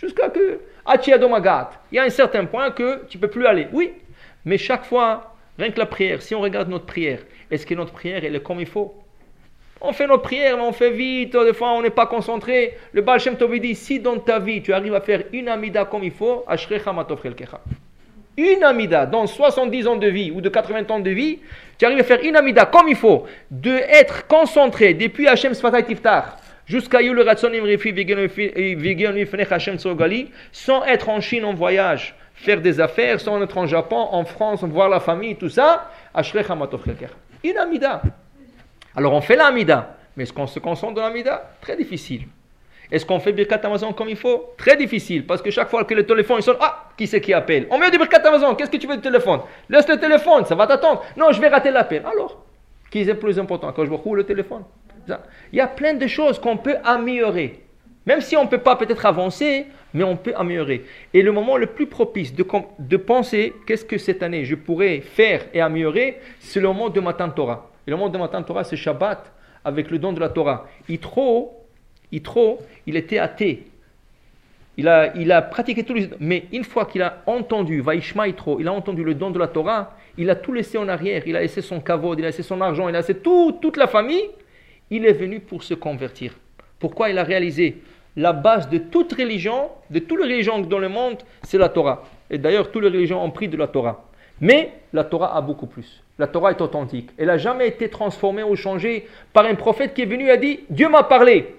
Jusqu'à 0.02 0.30
que, 0.30 0.60
il 0.96 1.96
y 1.96 2.00
a 2.00 2.04
un 2.04 2.10
certain 2.10 2.46
point 2.46 2.72
que 2.72 3.06
tu 3.08 3.18
ne 3.18 3.22
peux 3.22 3.30
plus 3.30 3.46
aller. 3.46 3.68
Oui, 3.74 3.92
mais 4.46 4.58
chaque 4.58 4.86
fois, 4.86 5.36
rien 5.58 5.72
que 5.72 5.80
la 5.80 5.86
prière, 5.86 6.22
si 6.22 6.36
on 6.36 6.42
regarde 6.42 6.70
notre 6.70 6.86
prière, 6.86 7.20
est-ce 7.52 7.66
que 7.66 7.74
notre 7.74 7.94
prière 7.94 8.24
est 8.24 8.44
comme 8.44 8.60
il 8.60 8.68
faut? 8.68 8.96
On 9.82 9.94
fait 9.94 10.08
notre 10.08 10.24
prière, 10.24 10.58
mais 10.58 10.64
on 10.64 10.72
fait 10.72 10.92
vite, 10.92 11.34
des 11.34 11.54
fois 11.54 11.72
on 11.74 11.82
n'est 11.82 11.90
pas 11.90 12.08
concentré. 12.08 12.78
Le 12.94 13.02
Baal 13.02 13.20
Shem 13.20 13.36
Tov 13.36 13.60
dit 13.60 13.76
si 13.76 14.00
dans 14.00 14.18
ta 14.18 14.40
vie 14.40 14.62
tu 14.62 14.74
arrives 14.74 14.96
à 14.96 15.02
faire 15.02 15.24
une 15.34 15.48
amida 15.48 15.86
comme 15.86 16.04
il 16.04 16.12
faut, 16.12 16.46
une 18.38 18.64
amida 18.64 19.06
dans 19.06 19.26
70 19.26 19.88
ans 19.88 19.96
de 19.96 20.08
vie 20.08 20.32
ou 20.32 20.42
de 20.42 20.50
80 20.50 20.84
ans 20.90 21.00
de 21.00 21.10
vie, 21.10 21.40
tu 21.78 21.86
arrives 21.86 22.00
à 22.00 22.04
faire 22.04 22.24
une 22.24 22.36
amida 22.36 22.66
comme 22.66 22.88
il 22.88 22.96
faut, 22.96 23.26
de 23.50 23.72
être 23.72 24.28
concentré 24.28 24.94
depuis 24.94 25.28
Hashem 25.28 25.54
Sfatay 25.54 25.84
Tiftar 25.84 26.38
jusqu'à 26.66 27.02
Yul 27.02 27.20
Ratsonim 27.22 27.64
Refi 27.64 27.94
Hashem 29.50 29.78
sans 30.52 30.86
être 30.86 31.10
en 31.10 31.22
Chine 31.22 31.46
en 31.46 31.54
voyage 31.54 32.16
faire 32.38 32.62
des 32.62 32.80
affaires, 32.80 33.20
sans 33.20 33.42
être 33.42 33.58
en 33.58 33.66
Japon, 33.66 34.08
en 34.12 34.24
France, 34.24 34.64
voir 34.64 34.90
la 34.90 35.00
famille, 35.00 35.36
tout 35.36 35.50
ça, 35.50 35.90
une 37.44 37.58
amida. 37.58 38.02
Alors 38.98 39.14
on 39.14 39.22
fait 39.22 39.36
l'amida, 39.36 39.96
mais 40.16 40.24
est-ce 40.24 40.34
qu'on 40.34 40.48
se 40.48 40.60
concentre 40.60 40.96
dans 40.96 41.04
l'amida? 41.04 41.52
Très 41.62 41.78
difficile. 41.78 42.24
Est-ce 42.92 43.06
qu'on 43.06 43.20
fait 43.20 43.32
Birkat 43.32 43.60
Amazon 43.64 43.94
comme 43.94 44.10
il 44.10 44.16
faut? 44.16 44.56
Très 44.58 44.76
difficile, 44.76 45.28
parce 45.28 45.40
que 45.40 45.52
chaque 45.52 45.70
fois 45.70 45.84
que 45.84 45.94
le 45.94 46.04
téléphone 46.04 46.42
sonne, 46.42 46.58
ah, 46.60 46.90
qui 46.98 47.06
c'est 47.06 47.22
qui 47.22 47.32
appelle? 47.32 47.68
On 47.70 47.78
met 47.78 47.92
du 47.92 48.00
Birkat 48.00 48.28
Amazon, 48.28 48.56
qu'est-ce 48.56 48.72
que 48.72 48.78
tu 48.78 48.88
veux 48.88 48.96
du 48.96 49.02
téléphone? 49.04 49.42
Laisse 49.70 49.88
le 49.88 49.98
téléphone, 49.98 50.46
ça 50.46 50.56
va 50.56 50.66
t'attendre. 50.66 51.04
Non, 51.16 51.32
je 51.32 51.40
vais 51.40 51.48
rater 51.48 51.70
l'appel. 51.70 52.04
Alors, 52.08 52.44
qui 52.90 53.02
est 53.02 53.14
plus 53.14 53.38
important? 53.38 53.72
Quand 53.72 53.86
je 53.86 53.90
vois 53.90 54.16
le 54.16 54.24
téléphone? 54.24 54.64
Il 55.54 55.58
y 55.58 55.62
a 55.62 55.68
plein 55.68 55.94
de 55.94 56.08
choses 56.08 56.40
qu'on 56.40 56.58
peut 56.58 56.78
améliorer. 56.84 57.64
Même 58.08 58.22
si 58.22 58.36
on 58.36 58.46
ne 58.46 58.50
peut 58.50 58.58
pas 58.58 58.78
peut-être 58.78 59.06
avancer, 59.06 59.68
mais 59.94 60.04
on 60.04 60.16
peut 60.16 60.34
améliorer. 60.36 60.86
Et 61.14 61.22
le 61.22 61.32
moment 61.32 61.58
le 61.58 61.68
plus 61.68 61.86
propice 61.86 62.34
de, 62.34 62.98
penser 62.98 63.54
qu'est-ce 63.68 63.86
que 63.86 64.00
cette 64.00 64.24
année 64.24 64.44
je 64.44 64.56
pourrais 64.56 65.02
faire 65.02 65.46
et 65.54 65.62
améliorer, 65.62 66.20
c'est 66.40 66.60
le 66.60 66.68
moment 66.68 66.90
de 66.90 67.00
Matan 67.00 67.30
Torah. 67.30 67.70
Et 67.88 67.90
le 67.90 67.96
moment 67.96 68.10
de 68.10 68.18
Matan 68.18 68.44
Torah, 68.44 68.66
c'est 68.66 68.76
Shabbat 68.76 69.32
avec 69.64 69.90
le 69.90 69.98
don 69.98 70.12
de 70.12 70.20
la 70.20 70.28
Torah. 70.28 70.68
Yitro, 70.90 71.66
Yitro 72.12 72.60
il 72.86 72.98
était 72.98 73.18
athée. 73.18 73.64
Il 74.76 74.88
a, 74.90 75.16
il 75.16 75.32
a 75.32 75.42
pratiqué 75.42 75.84
tous 75.84 75.94
les... 75.94 76.10
Mais 76.20 76.48
une 76.52 76.66
fois 76.66 76.86
qu'il 76.86 77.02
a 77.02 77.24
entendu, 77.26 77.80
Vaishma 77.80 78.28
Yitro, 78.28 78.60
il 78.60 78.68
a 78.68 78.74
entendu 78.74 79.04
le 79.04 79.16
don 79.16 79.32
de 79.32 79.40
la 79.40 79.48
Torah, 79.48 79.96
il 80.18 80.30
a 80.30 80.36
tout 80.36 80.52
laissé 80.52 80.78
en 80.78 80.90
arrière. 80.90 81.24
Il 81.26 81.36
a 81.38 81.40
laissé 81.40 81.62
son 81.62 81.80
kavod, 81.80 82.20
il 82.20 82.26
a 82.26 82.28
laissé 82.28 82.44
son 82.44 82.60
argent, 82.60 82.90
il 82.90 82.96
a 82.96 83.00
laissé 83.00 83.16
tout, 83.16 83.58
toute 83.62 83.78
la 83.78 83.88
famille. 83.88 84.30
Il 84.90 85.06
est 85.06 85.14
venu 85.14 85.40
pour 85.40 85.64
se 85.64 85.74
convertir. 85.74 86.34
Pourquoi 86.80 87.10
il 87.10 87.18
a 87.18 87.24
réalisé 87.24 87.78
la 88.18 88.34
base 88.34 88.70
de 88.70 88.80
toute 88.80 89.14
religion, 89.14 89.70
de 89.90 90.00
toutes 90.00 90.20
les 90.20 90.26
religions 90.26 90.60
dans 90.60 90.80
le 90.80 90.90
monde, 90.90 91.18
c'est 91.44 91.58
la 91.58 91.70
Torah. 91.70 92.04
Et 92.30 92.38
d'ailleurs, 92.38 92.72
toutes 92.72 92.84
les 92.84 92.90
religions 92.90 93.24
ont 93.24 93.32
pris 93.32 93.48
de 93.48 93.56
la 93.56 93.68
Torah. 93.68 94.07
Mais 94.42 94.74
la 94.94 95.04
Torah 95.04 95.36
a 95.36 95.42
beaucoup 95.42 95.68
plus. 95.68 96.04
La 96.20 96.28
Torah 96.28 96.52
est 96.52 96.62
authentique. 96.62 97.12
Elle 97.18 97.28
n'a 97.28 97.38
jamais 97.38 97.68
été 97.68 97.90
transformée 97.90 98.44
ou 98.44 98.56
changée 98.56 99.08
par 99.34 99.46
un 99.46 99.56
prophète 99.56 99.94
qui 99.94 100.02
est 100.02 100.06
venu 100.06 100.28
et 100.28 100.32
a 100.32 100.38
dit 100.38 100.62
Dieu 100.70 100.90
m'a 100.90 101.04
parlé. 101.04 101.56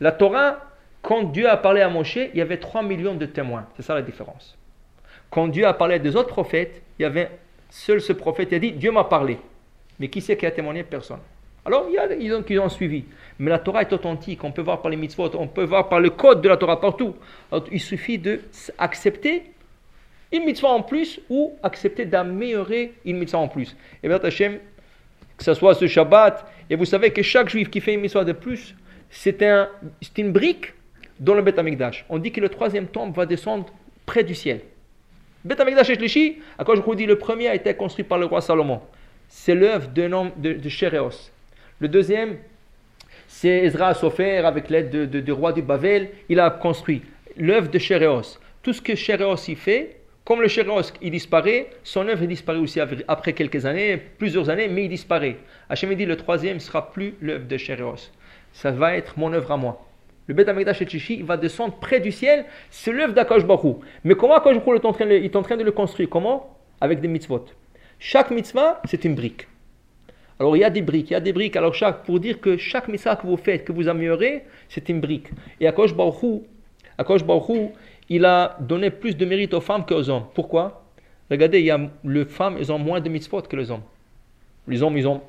La 0.00 0.12
Torah, 0.12 0.58
quand 1.02 1.24
Dieu 1.24 1.48
a 1.48 1.56
parlé 1.56 1.80
à 1.80 1.88
Moshe, 1.88 2.16
il 2.16 2.36
y 2.36 2.40
avait 2.40 2.58
3 2.58 2.82
millions 2.82 3.14
de 3.14 3.26
témoins. 3.26 3.66
C'est 3.76 3.82
ça 3.82 3.94
la 3.94 4.02
différence. 4.02 4.56
Quand 5.30 5.48
Dieu 5.48 5.66
a 5.66 5.74
parlé 5.74 5.96
à 5.96 5.98
des 5.98 6.16
autres 6.16 6.28
prophètes, 6.28 6.82
il 6.98 7.02
y 7.02 7.04
avait 7.04 7.30
seul 7.70 8.00
ce 8.00 8.12
prophète 8.12 8.48
qui 8.48 8.54
a 8.54 8.58
dit 8.58 8.72
Dieu 8.72 8.90
m'a 8.90 9.04
parlé. 9.04 9.38
Mais 9.98 10.08
qui 10.08 10.20
c'est 10.20 10.36
qui 10.36 10.46
a 10.46 10.50
témoigné? 10.50 10.82
Personne. 10.82 11.20
Alors, 11.66 11.86
il 11.88 11.94
y 11.94 11.98
a 11.98 12.12
ils 12.14 12.34
ont, 12.34 12.42
qui 12.42 12.58
ont 12.58 12.68
suivi. 12.68 13.04
Mais 13.38 13.50
la 13.50 13.58
Torah 13.58 13.82
est 13.82 13.92
authentique. 13.92 14.44
On 14.44 14.52
peut 14.52 14.62
voir 14.62 14.82
par 14.82 14.90
les 14.90 14.96
mitzvot, 14.96 15.30
on 15.36 15.46
peut 15.46 15.64
voir 15.64 15.88
par 15.88 16.00
le 16.00 16.10
code 16.10 16.42
de 16.42 16.48
la 16.48 16.56
Torah 16.56 16.80
partout. 16.80 17.14
il 17.70 17.80
suffit 17.80 18.18
d'accepter 18.18 19.53
une 20.34 20.44
mitzvah 20.44 20.68
en 20.68 20.82
plus 20.82 21.20
ou 21.30 21.54
accepter 21.62 22.04
d'améliorer 22.04 22.94
une 23.04 23.18
mitzvah 23.18 23.38
en 23.38 23.48
plus. 23.48 23.76
Et 24.02 24.08
bien, 24.08 24.18
Hachem, 24.22 24.58
que 25.36 25.44
ce 25.44 25.54
soit 25.54 25.74
ce 25.74 25.86
Shabbat, 25.86 26.44
et 26.68 26.76
vous 26.76 26.84
savez 26.84 27.10
que 27.10 27.22
chaque 27.22 27.48
juif 27.48 27.70
qui 27.70 27.80
fait 27.80 27.94
une 27.94 28.00
mitzvah 28.00 28.24
de 28.24 28.32
plus, 28.32 28.74
c'est 29.10 29.42
un, 29.42 29.68
une 30.18 30.32
brique 30.32 30.74
dans 31.20 31.34
le 31.34 31.42
Beth 31.42 31.58
Amikdash. 31.58 32.04
On 32.08 32.18
dit 32.18 32.32
que 32.32 32.40
le 32.40 32.48
troisième 32.48 32.88
temple 32.88 33.16
va 33.16 33.26
descendre 33.26 33.66
près 34.06 34.24
du 34.24 34.34
ciel. 34.34 34.60
Beth 35.44 35.60
Amikdash 35.60 35.90
et 35.90 36.38
à 36.58 36.64
quoi 36.64 36.74
je 36.74 36.80
vous 36.80 36.94
dis, 36.94 37.06
le 37.06 37.16
premier 37.16 37.48
a 37.48 37.54
été 37.54 37.72
construit 37.74 38.04
par 38.04 38.18
le 38.18 38.26
roi 38.26 38.40
Salomon. 38.40 38.80
C'est 39.28 39.54
l'œuvre 39.54 39.88
d'un 39.88 40.12
homme 40.12 40.30
de, 40.36 40.54
de 40.54 40.68
Chéréos. 40.68 41.30
Le 41.78 41.88
deuxième, 41.88 42.38
c'est 43.28 43.64
Ezra 43.64 43.94
Sofer 43.94 44.38
avec 44.38 44.68
l'aide 44.68 45.10
du 45.10 45.32
roi 45.32 45.52
du 45.52 45.62
Bavel. 45.62 46.10
Il 46.28 46.40
a 46.40 46.50
construit 46.50 47.02
l'œuvre 47.36 47.68
de 47.68 47.78
Chéréos. 47.78 48.38
Tout 48.62 48.72
ce 48.72 48.80
que 48.80 48.94
Chéréos 48.94 49.48
y 49.48 49.54
fait, 49.54 50.00
comme 50.24 50.40
le 50.40 50.48
Chéréos 50.48 50.92
il 51.02 51.10
disparaît, 51.10 51.68
son 51.82 52.08
œuvre 52.08 52.24
disparaît 52.24 52.58
aussi 52.58 52.80
après 52.80 53.34
quelques 53.34 53.66
années, 53.66 53.98
plusieurs 54.18 54.48
années, 54.48 54.68
mais 54.68 54.84
il 54.84 54.88
disparaît. 54.88 55.36
Hachem 55.68 55.94
dit 55.94 56.06
le 56.06 56.16
troisième 56.16 56.60
sera 56.60 56.90
plus 56.92 57.14
l'œuvre 57.20 57.46
de 57.46 57.56
Chéréos. 57.58 58.10
Ça 58.52 58.70
va 58.70 58.96
être 58.96 59.18
mon 59.18 59.32
œuvre 59.34 59.52
à 59.52 59.56
moi. 59.58 59.86
Le 60.26 60.32
Beth 60.32 60.48
Amikdash 60.48 60.80
et 60.80 60.88
Chichi, 60.88 61.16
il 61.16 61.24
va 61.24 61.36
descendre 61.36 61.74
près 61.74 62.00
du 62.00 62.10
ciel, 62.10 62.46
c'est 62.70 62.92
l'œuvre 62.92 63.12
d'Akash 63.12 63.44
Baruch 63.44 63.76
Mais 64.04 64.14
comment 64.14 64.34
Akash 64.34 64.56
Baruch 64.56 64.82
est 64.82 64.86
en 64.86 64.92
train 64.92 65.04
de, 65.04 65.12
est 65.12 65.36
en 65.36 65.42
train 65.42 65.58
de 65.58 65.64
le 65.64 65.72
construire? 65.72 66.08
Comment? 66.08 66.56
Avec 66.80 67.02
des 67.02 67.08
mitzvot. 67.08 67.44
Chaque 67.98 68.30
mitzvah, 68.30 68.80
c'est 68.86 69.04
une 69.04 69.14
brique. 69.14 69.46
Alors 70.40 70.56
il 70.56 70.60
y 70.60 70.64
a 70.64 70.70
des 70.70 70.80
briques, 70.80 71.10
il 71.10 71.12
y 71.12 71.16
a 71.16 71.20
des 71.20 71.34
briques. 71.34 71.56
Alors 71.56 71.74
pour 72.06 72.18
dire 72.18 72.40
que 72.40 72.56
chaque 72.56 72.88
mitzvah 72.88 73.16
que 73.16 73.26
vous 73.26 73.36
faites, 73.36 73.64
que 73.64 73.72
vous 73.72 73.88
améliorez, 73.88 74.44
c'est 74.70 74.88
une 74.88 75.00
brique. 75.00 75.28
Et 75.60 75.66
Akash 75.66 75.92
Baruch 75.92 76.42
Akash 76.96 77.24
Baruch 77.24 77.72
il 78.08 78.24
a 78.24 78.56
donné 78.60 78.90
plus 78.90 79.16
de 79.16 79.24
mérite 79.24 79.54
aux 79.54 79.60
femmes 79.60 79.84
qu'aux 79.86 80.08
hommes. 80.08 80.24
Pourquoi? 80.34 80.82
Regardez, 81.30 81.60
il 81.60 81.66
y 81.66 81.70
a, 81.70 81.80
les 82.04 82.24
femmes, 82.24 82.56
elles 82.58 82.70
ont 82.70 82.78
moins 82.78 83.00
de 83.00 83.08
mitzvot 83.08 83.42
que 83.42 83.56
les 83.56 83.70
hommes. 83.70 83.82
Les 84.68 84.82
hommes, 84.82 84.96
ils 84.96 85.08
ont 85.08 85.20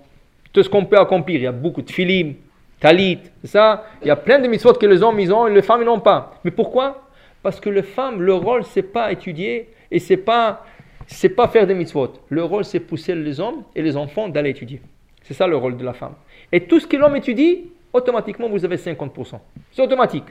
tout 0.52 0.64
ce 0.64 0.69
qu'on 0.69 0.85
peut 0.85 0.97
accomplir. 0.97 1.39
Il 1.39 1.43
y 1.43 1.47
a 1.47 1.52
beaucoup 1.52 1.81
de 1.81 1.91
filim, 1.91 2.35
talit, 2.80 3.19
ça? 3.43 3.85
Il 4.02 4.07
y 4.07 4.11
a 4.11 4.15
plein 4.15 4.39
de 4.39 4.47
mitzvot 4.47 4.73
que 4.73 4.85
les 4.85 5.02
hommes, 5.02 5.19
ils 5.19 5.34
ont 5.34 5.47
et 5.47 5.53
les 5.53 5.61
femmes, 5.61 5.81
ils 5.81 5.85
n'ont 5.85 5.99
pas. 5.99 6.39
Mais 6.43 6.52
pourquoi? 6.52 7.07
Parce 7.41 7.60
que 7.60 7.69
les 7.69 7.84
femmes, 7.84 8.22
leur 8.22 8.41
rôle, 8.41 8.64
c'est 8.64 8.84
pas 8.84 9.11
étudier 9.11 9.69
et 9.91 9.99
c'est 9.99 10.18
pas, 10.18 10.65
c'est 11.07 11.30
pas 11.30 11.47
faire 11.47 11.68
des 11.68 11.76
mitzvot. 11.76 12.14
Le 12.30 12.43
rôle, 12.43 12.65
c'est 12.65 12.80
pousser 12.80 13.15
les 13.15 13.39
hommes 13.39 13.64
et 13.76 13.81
les 13.81 13.95
enfants 13.95 14.27
d'aller 14.27 14.49
étudier. 14.49 14.81
C'est 15.23 15.34
ça 15.34 15.47
le 15.47 15.56
rôle 15.57 15.77
de 15.77 15.84
la 15.84 15.93
femme. 15.93 16.14
Et 16.52 16.61
tout 16.61 16.80
ce 16.80 16.88
que 16.88 16.97
l'homme 16.97 17.15
étudie, 17.15 17.72
automatiquement, 17.93 18.49
vous 18.49 18.64
avez 18.64 18.77
50%. 18.77 19.39
C'est 19.72 19.81
automatique. 19.81 20.26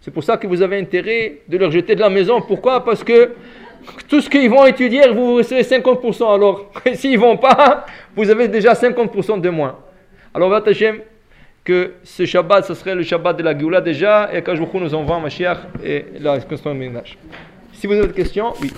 C'est 0.00 0.10
pour 0.10 0.24
ça 0.24 0.36
que 0.36 0.46
vous 0.46 0.62
avez 0.62 0.78
intérêt 0.78 1.42
de 1.46 1.58
leur 1.58 1.70
jeter 1.70 1.94
de 1.94 2.00
la 2.00 2.08
maison. 2.08 2.40
Pourquoi? 2.40 2.84
Parce 2.84 3.04
que 3.04 3.34
tout 4.08 4.20
ce 4.20 4.30
qu'ils 4.30 4.48
vont 4.48 4.66
étudier, 4.66 5.08
vous 5.08 5.36
recevez 5.36 5.62
50%. 5.62 6.34
Alors, 6.34 6.70
s'ils 6.94 7.12
ne 7.12 7.18
vont 7.18 7.36
pas, 7.36 7.86
vous 8.16 8.28
avez 8.30 8.48
déjà 8.48 8.72
50% 8.72 9.40
de 9.40 9.50
moins. 9.50 9.78
Alors, 10.32 10.48
Vatachem, 10.48 11.00
que 11.64 11.92
ce 12.02 12.24
Shabbat, 12.24 12.64
ce 12.64 12.74
serait 12.74 12.94
le 12.94 13.02
Shabbat 13.02 13.36
de 13.36 13.42
la 13.42 13.56
Géoula 13.58 13.80
déjà, 13.80 14.30
et 14.32 14.42
qu'à 14.42 14.54
nous 14.54 14.94
envoie 14.94 15.18
Mashiach 15.18 15.58
et 15.84 16.06
la 16.18 16.38
ménage. 16.72 17.18
Si 17.74 17.86
vous 17.86 17.94
avez 17.94 18.06
des 18.08 18.14
questions, 18.14 18.54
oui. 18.60 18.72